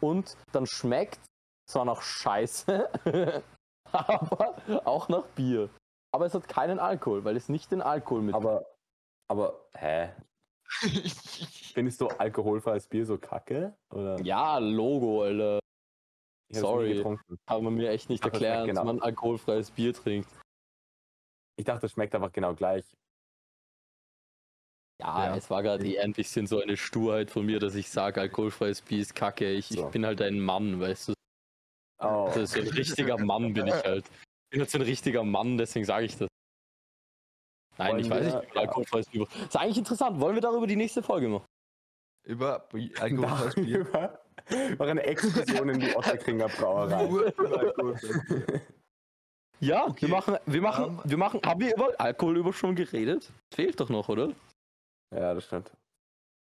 und 0.00 0.36
dann 0.52 0.66
schmeckt 0.66 1.20
zwar 1.68 1.84
nach 1.84 2.02
Scheiße, 2.02 2.90
aber 3.92 4.56
auch 4.84 5.08
nach 5.08 5.26
Bier. 5.28 5.68
Aber 6.12 6.26
es 6.26 6.34
hat 6.34 6.48
keinen 6.48 6.78
Alkohol, 6.78 7.24
weil 7.24 7.36
es 7.36 7.48
nicht 7.48 7.70
den 7.70 7.82
Alkohol 7.82 8.22
mit 8.22 8.34
Aber, 8.34 8.66
aber, 9.28 9.60
hä? 9.74 10.10
Findest 11.74 12.00
du 12.00 12.08
alkoholfreies 12.08 12.86
Bier 12.86 13.04
so 13.06 13.18
kacke? 13.18 13.76
Oder? 13.92 14.20
Ja, 14.22 14.58
Logo, 14.58 15.22
Alter. 15.24 15.58
Ich 16.48 16.58
sorry. 16.58 17.02
Kann 17.46 17.64
man 17.64 17.74
mir 17.74 17.90
echt 17.90 18.08
nicht 18.08 18.22
Ach, 18.24 18.30
das 18.30 18.34
erklären, 18.34 18.64
schmeckt 18.64 18.76
dass 18.78 18.82
genau. 18.82 18.92
man 18.94 19.02
alkoholfreies 19.02 19.70
Bier 19.70 19.94
trinkt. 19.94 20.28
Ich 21.56 21.64
dachte, 21.64 21.86
es 21.86 21.92
schmeckt 21.92 22.14
einfach 22.14 22.32
genau 22.32 22.54
gleich. 22.54 22.84
Ja, 25.00 25.26
Ja. 25.26 25.36
es 25.36 25.48
war 25.48 25.62
gerade 25.62 25.86
eher 25.86 26.02
ein 26.04 26.12
bisschen 26.12 26.46
so 26.46 26.60
eine 26.60 26.76
Sturheit 26.76 27.30
von 27.30 27.46
mir, 27.46 27.58
dass 27.58 27.74
ich 27.74 27.88
sage, 27.90 28.20
alkoholfreies 28.20 28.82
Bier 28.82 29.00
ist 29.00 29.14
kacke. 29.14 29.50
Ich, 29.52 29.68
So. 29.68 29.86
ich 29.86 29.90
bin 29.92 30.04
halt 30.04 30.20
ein 30.22 30.40
Mann, 30.40 30.80
weißt 30.80 31.08
du. 31.08 31.14
Oh. 32.02 32.26
Also 32.26 32.44
so 32.46 32.60
ein 32.60 32.68
richtiger 32.68 33.18
Mann 33.18 33.52
bin 33.52 33.66
ich 33.66 33.74
halt. 33.74 34.06
Ich 34.52 34.58
bin 34.58 34.66
so 34.66 34.78
ein 34.78 34.82
richtiger 34.82 35.22
Mann, 35.22 35.56
deswegen 35.58 35.84
sage 35.84 36.06
ich 36.06 36.16
das. 36.16 36.28
Nein, 37.80 37.92
Wollen 37.92 38.00
ich 38.04 38.10
weiß 38.10 38.24
wir- 38.26 38.34
nicht, 38.34 38.42
wie 38.48 38.52
viel 38.52 38.60
alkoholfreies 38.60 39.06
Bier. 39.08 39.26
Ist 39.48 39.56
eigentlich 39.56 39.78
interessant. 39.78 40.20
Wollen 40.20 40.34
wir 40.34 40.42
darüber 40.42 40.66
die 40.66 40.76
nächste 40.76 41.02
Folge 41.02 41.28
machen? 41.28 41.44
Über 42.26 42.66
alkoholfreies 43.00 43.54
Bier. 43.54 43.84
Darüber 44.48 44.78
war 44.78 44.88
eine 44.88 45.02
Exkursion 45.02 45.68
in 45.70 45.80
die 45.80 45.94
Otterkringer 45.96 46.48
Brauerei. 46.48 47.06
Über. 47.06 47.96
Ja, 49.60 49.84
Okay. 49.86 50.02
wir 50.02 50.08
machen, 50.08 50.36
wir 50.46 50.62
machen, 50.62 50.84
Ähm, 50.84 51.00
wir 51.04 51.16
machen, 51.18 51.40
haben 51.44 51.60
wir 51.60 51.74
über 51.74 51.92
Alkohol 51.98 52.36
über 52.38 52.52
schon 52.52 52.74
geredet? 52.74 53.30
Fehlt 53.54 53.78
doch 53.80 53.88
noch, 53.90 54.08
oder? 54.08 54.32
ja, 55.14 55.34
das 55.34 55.44
stimmt. 55.44 55.70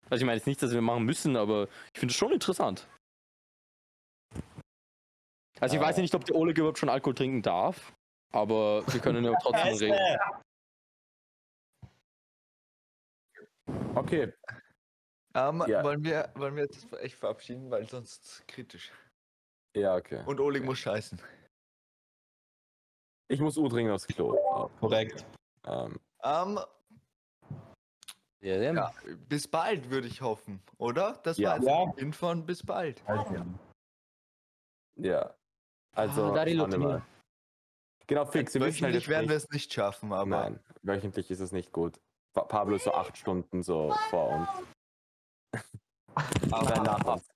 Also 0.09 0.21
ich 0.23 0.25
meine 0.25 0.37
jetzt 0.37 0.47
nicht, 0.47 0.61
dass 0.61 0.71
wir 0.71 0.81
machen 0.81 1.03
müssen, 1.05 1.35
aber 1.37 1.67
ich 1.93 1.99
finde 1.99 2.11
es 2.11 2.17
schon 2.17 2.31
interessant. 2.31 2.87
Also 5.59 5.75
ich 5.75 5.81
Ja. 5.81 5.87
weiß 5.87 5.97
ja 5.97 6.01
nicht, 6.01 6.15
ob 6.15 6.25
der 6.25 6.35
Oleg 6.35 6.57
überhaupt 6.57 6.79
schon 6.79 6.89
Alkohol 6.89 7.13
trinken 7.15 7.41
darf, 7.41 7.93
aber 8.33 8.83
wir 8.91 8.99
können 9.01 9.23
ja 9.25 9.33
trotzdem 9.41 9.75
reden. 9.77 9.97
Okay, 13.95 14.33
Ähm, 15.33 15.63
Ja. 15.67 15.83
wollen, 15.83 16.03
wir, 16.03 16.31
wollen 16.35 16.55
wir 16.55 16.63
jetzt 16.63 16.91
echt 16.93 17.15
verabschieden, 17.15 17.71
weil 17.71 17.87
sonst 17.87 18.45
kritisch. 18.47 18.91
ja, 19.75 19.95
okay. 19.95 20.23
Und 20.25 20.39
Oleg 20.41 20.63
muss 20.65 20.79
scheißen. 20.79 21.21
Ich 23.29 23.39
muss 23.39 23.57
U 23.57 23.67
dringend 23.69 23.93
aufs 23.93 24.07
Klo. 24.07 24.35
Korrekt. 24.79 25.25
Ähm, 25.65 25.97
Ähm, 26.23 26.59
Ja, 28.41 28.55
ja. 28.57 28.93
bis 29.29 29.47
bald 29.47 29.89
würde 29.89 30.07
ich 30.07 30.21
hoffen, 30.21 30.61
oder? 30.77 31.19
Das 31.23 31.37
Ja. 31.37 31.51
war 31.51 31.55
jetzt 31.57 31.67
Ja. 31.67 31.85
Beginn 31.85 32.13
von 32.13 32.45
bis 32.45 32.63
bald. 32.65 33.01
ja. 34.97 35.35
Also, 35.93 36.25
Ah, 36.25 36.35
da 36.35 36.45
die. 36.45 36.55
Genau, 38.07 38.25
fix. 38.25 38.53
Wir 38.53 38.61
wissen 38.61 38.83
halt 38.83 38.93
Wöchentlich 38.95 39.07
werden 39.07 39.29
wir 39.29 39.35
es 39.37 39.49
nicht 39.49 39.71
schaffen, 39.71 40.11
aber 40.11 40.25
Nein, 40.29 40.59
wöchentlich 40.81 41.31
ist 41.31 41.39
es 41.39 41.51
nicht 41.53 41.71
gut. 41.71 42.01
Pa- 42.33 42.43
Pablo 42.45 42.75
ist 42.75 42.83
so 42.85 42.93
acht 42.93 43.17
Stunden 43.17 43.61
so 43.63 43.93
vor 44.09 44.29
uns. 44.29 44.49
Aber 46.51 46.79
nach 46.83 47.05
uns. 47.05 47.27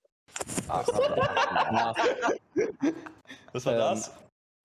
Nach, 0.68 0.86
Was 3.52 3.66
war 3.66 3.72
Ähm, 3.72 3.78
das? 3.78 4.14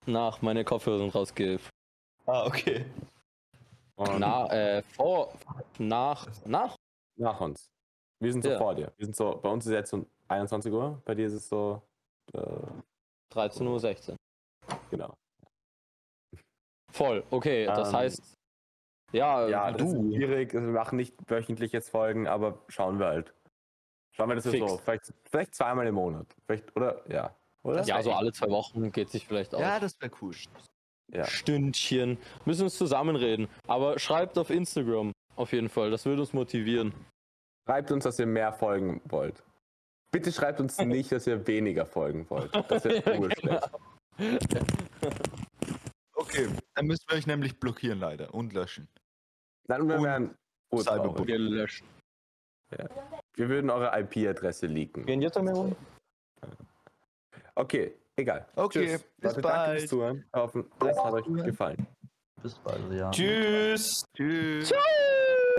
nach 0.06 0.42
meine 0.42 0.64
Kopfhörer 0.64 0.98
sind 0.98 1.14
rausgeflogen. 1.14 1.70
Ah, 2.26 2.46
okay. 2.46 2.86
Und 3.96 4.20
Na, 4.20 4.46
äh, 4.50 4.82
vor, 4.82 5.32
nach, 5.78 6.26
nach. 6.44 6.76
nach 7.16 7.40
uns. 7.40 7.70
Wir 8.20 8.32
sind 8.32 8.42
so 8.42 8.50
Ja. 8.50 8.58
vor 8.58 8.74
dir. 8.74 8.92
Wir 8.96 9.06
sind 9.06 9.16
so, 9.16 9.36
bei 9.36 9.48
uns 9.48 9.66
ist 9.66 9.72
jetzt 9.72 9.92
um 9.92 10.06
21 10.28 10.72
Uhr, 10.72 11.00
bei 11.04 11.14
dir 11.14 11.26
ist 11.26 11.34
es 11.34 11.48
so, 11.48 11.82
äh, 12.34 12.38
13.16 13.32 14.10
Uhr. 14.12 14.16
genau. 14.90 15.14
Voll, 16.90 17.24
okay, 17.30 17.66
das 17.66 17.88
Ähm, 17.88 17.96
heißt, 17.96 18.34
ja, 19.12 19.48
Ja, 19.48 19.70
das 19.72 19.82
ist 19.88 19.94
du. 19.94 20.12
schwierig. 20.14 20.52
Wir 20.52 20.60
machen 20.60 20.96
nicht 20.96 21.14
wöchentlich 21.30 21.72
jetzt 21.72 21.90
Folgen, 21.90 22.26
aber 22.26 22.58
schauen 22.68 22.98
wir 22.98 23.06
halt. 23.06 23.32
Schauen 24.14 24.28
wir 24.28 24.34
das 24.36 24.44
jetzt 24.44 24.58
so. 24.58 24.78
Vielleicht, 24.78 25.12
vielleicht 25.30 25.54
zweimal 25.54 25.86
im 25.86 25.94
Monat. 25.94 26.26
Vielleicht, 26.46 26.74
oder? 26.76 27.02
Ja. 27.10 27.34
Oder? 27.62 27.82
Ja, 27.84 28.02
so 28.02 28.12
alle 28.12 28.32
zwei 28.32 28.48
Wochen 28.48 28.90
geht 28.92 29.08
sich 29.10 29.26
vielleicht 29.26 29.54
aus. 29.54 29.60
ja, 29.60 29.78
das 29.80 29.98
wäre 30.00 30.10
cool. 30.20 30.34
Ja. 31.12 31.24
Stündchen. 31.24 32.18
Müssen 32.44 32.64
uns 32.64 32.76
zusammenreden. 32.76 33.48
Aber 33.66 33.98
schreibt 33.98 34.36
auf 34.38 34.50
Instagram 34.50 35.12
auf 35.36 35.52
jeden 35.52 35.68
Fall. 35.68 35.90
Das 35.90 36.04
würde 36.04 36.22
uns 36.22 36.32
motivieren. 36.32 36.92
Schreibt 37.68 37.90
uns, 37.92 38.04
dass 38.04 38.18
ihr 38.18 38.26
mehr 38.26 38.52
folgen 38.52 39.00
wollt. 39.04 39.42
Bitte 40.10 40.32
schreibt 40.32 40.60
uns 40.60 40.76
nicht, 40.84 41.12
dass 41.12 41.26
ihr 41.26 41.46
weniger 41.46 41.86
folgen 41.86 42.28
wollt. 42.28 42.50
Das 42.68 42.84
ist 42.84 43.06
Ja, 43.06 43.18
cool. 43.18 43.28
genau. 43.28 43.60
Okay, 46.14 46.48
dann 46.74 46.86
müssen 46.86 47.04
wir 47.08 47.16
euch 47.16 47.26
nämlich 47.26 47.58
blockieren 47.58 47.98
leider 47.98 48.32
und 48.34 48.52
löschen. 48.52 48.88
Dann 49.68 49.88
wir 49.88 49.96
Und 49.96 50.04
wären 50.04 50.24
Cyberbullying. 50.74 51.08
urtraurig. 51.10 51.26
Gelöscht. 51.26 51.84
Wir 53.34 53.48
würden 53.48 53.70
eure 53.70 53.98
IP-Adresse 54.00 54.66
leaken. 54.66 55.04
Gehen 55.06 55.20
jetzt 55.22 55.36
einmal 55.36 55.54
rum? 55.54 55.76
Okay, 57.54 57.94
egal. 58.16 58.46
Okay, 58.56 58.86
Tschüss. 58.86 59.02
bis 59.02 59.32
Danke 59.34 59.42
bald. 59.42 59.78
fürs 59.80 59.90
Zuhören. 59.90 60.24
Hoffen, 60.34 60.70
es 60.80 60.98
hat 60.98 61.12
euch 61.12 61.44
gefallen. 61.44 61.86
Bis 62.42 62.54
bald, 62.54 62.90
ja. 62.92 63.10
Tschüss. 63.10 64.04
Tschüss. 64.16 64.68
Tschüss. 64.70 64.72